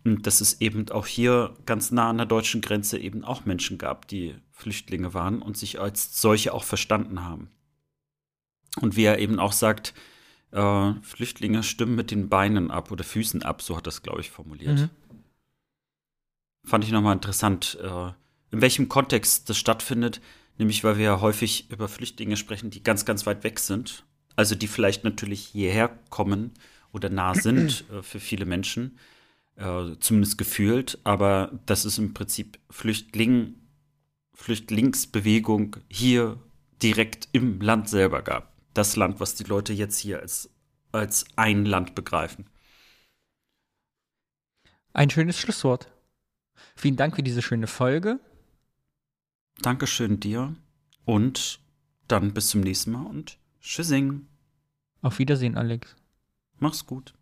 Und 0.04 0.26
dass 0.26 0.40
es 0.40 0.60
eben 0.60 0.90
auch 0.90 1.06
hier 1.06 1.54
ganz 1.66 1.92
nah 1.92 2.10
an 2.10 2.16
der 2.16 2.26
deutschen 2.26 2.60
Grenze 2.60 2.98
eben 2.98 3.24
auch 3.24 3.44
Menschen 3.44 3.78
gab, 3.78 4.08
die 4.08 4.34
Flüchtlinge 4.50 5.14
waren 5.14 5.40
und 5.40 5.56
sich 5.56 5.80
als 5.80 6.20
solche 6.20 6.52
auch 6.52 6.64
verstanden 6.64 7.24
haben. 7.24 7.50
Und 8.80 8.96
wie 8.96 9.04
er 9.04 9.18
eben 9.18 9.38
auch 9.38 9.52
sagt, 9.52 9.94
äh, 10.50 10.92
Flüchtlinge 11.02 11.62
stimmen 11.62 11.94
mit 11.94 12.10
den 12.10 12.28
Beinen 12.28 12.70
ab 12.70 12.90
oder 12.90 13.04
Füßen 13.04 13.42
ab, 13.42 13.62
so 13.62 13.76
hat 13.76 13.86
das, 13.86 14.02
glaube 14.02 14.20
ich, 14.20 14.30
formuliert. 14.30 14.80
Mhm. 14.80 14.90
Fand 16.64 16.84
ich 16.84 16.92
nochmal 16.92 17.14
interessant, 17.14 17.78
äh, 17.82 18.12
in 18.50 18.60
welchem 18.60 18.88
Kontext 18.88 19.48
das 19.48 19.58
stattfindet. 19.58 20.20
Nämlich, 20.58 20.82
weil 20.82 20.98
wir 20.98 21.04
ja 21.04 21.20
häufig 21.20 21.70
über 21.70 21.88
Flüchtlinge 21.88 22.36
sprechen, 22.36 22.70
die 22.70 22.82
ganz, 22.82 23.04
ganz 23.04 23.26
weit 23.26 23.44
weg 23.44 23.60
sind. 23.60 24.04
Also 24.36 24.54
die 24.54 24.66
vielleicht 24.66 25.04
natürlich 25.04 25.46
hierher 25.46 25.98
kommen 26.10 26.52
oder 26.92 27.08
nah 27.08 27.34
sind 27.40 27.84
äh, 27.90 28.02
für 28.02 28.20
viele 28.20 28.44
Menschen, 28.44 28.98
äh, 29.56 29.92
zumindest 30.00 30.36
gefühlt. 30.36 30.98
Aber 31.04 31.58
dass 31.66 31.84
es 31.84 31.98
im 31.98 32.12
Prinzip 32.12 32.58
Flüchtling, 32.70 33.54
Flüchtlingsbewegung 34.34 35.76
hier 35.88 36.38
direkt 36.82 37.28
im 37.32 37.60
Land 37.60 37.88
selber 37.88 38.22
gab. 38.22 38.52
Das 38.74 38.96
Land, 38.96 39.20
was 39.20 39.34
die 39.34 39.44
Leute 39.44 39.72
jetzt 39.72 39.98
hier 39.98 40.20
als, 40.20 40.50
als 40.92 41.24
ein 41.36 41.64
Land 41.64 41.94
begreifen. 41.94 42.46
Ein 44.92 45.10
schönes 45.10 45.38
Schlusswort. 45.38 45.92
Vielen 46.74 46.96
Dank 46.96 47.16
für 47.16 47.22
diese 47.22 47.42
schöne 47.42 47.66
Folge. 47.66 48.20
Dankeschön 49.62 50.20
dir 50.20 50.54
und 51.04 51.60
dann 52.06 52.32
bis 52.32 52.48
zum 52.48 52.60
nächsten 52.60 52.92
Mal 52.92 53.06
und 53.06 53.38
tschüssing. 53.60 54.26
Auf 55.02 55.18
Wiedersehen, 55.18 55.56
Alex. 55.56 55.96
Mach's 56.58 56.86
gut. 56.86 57.14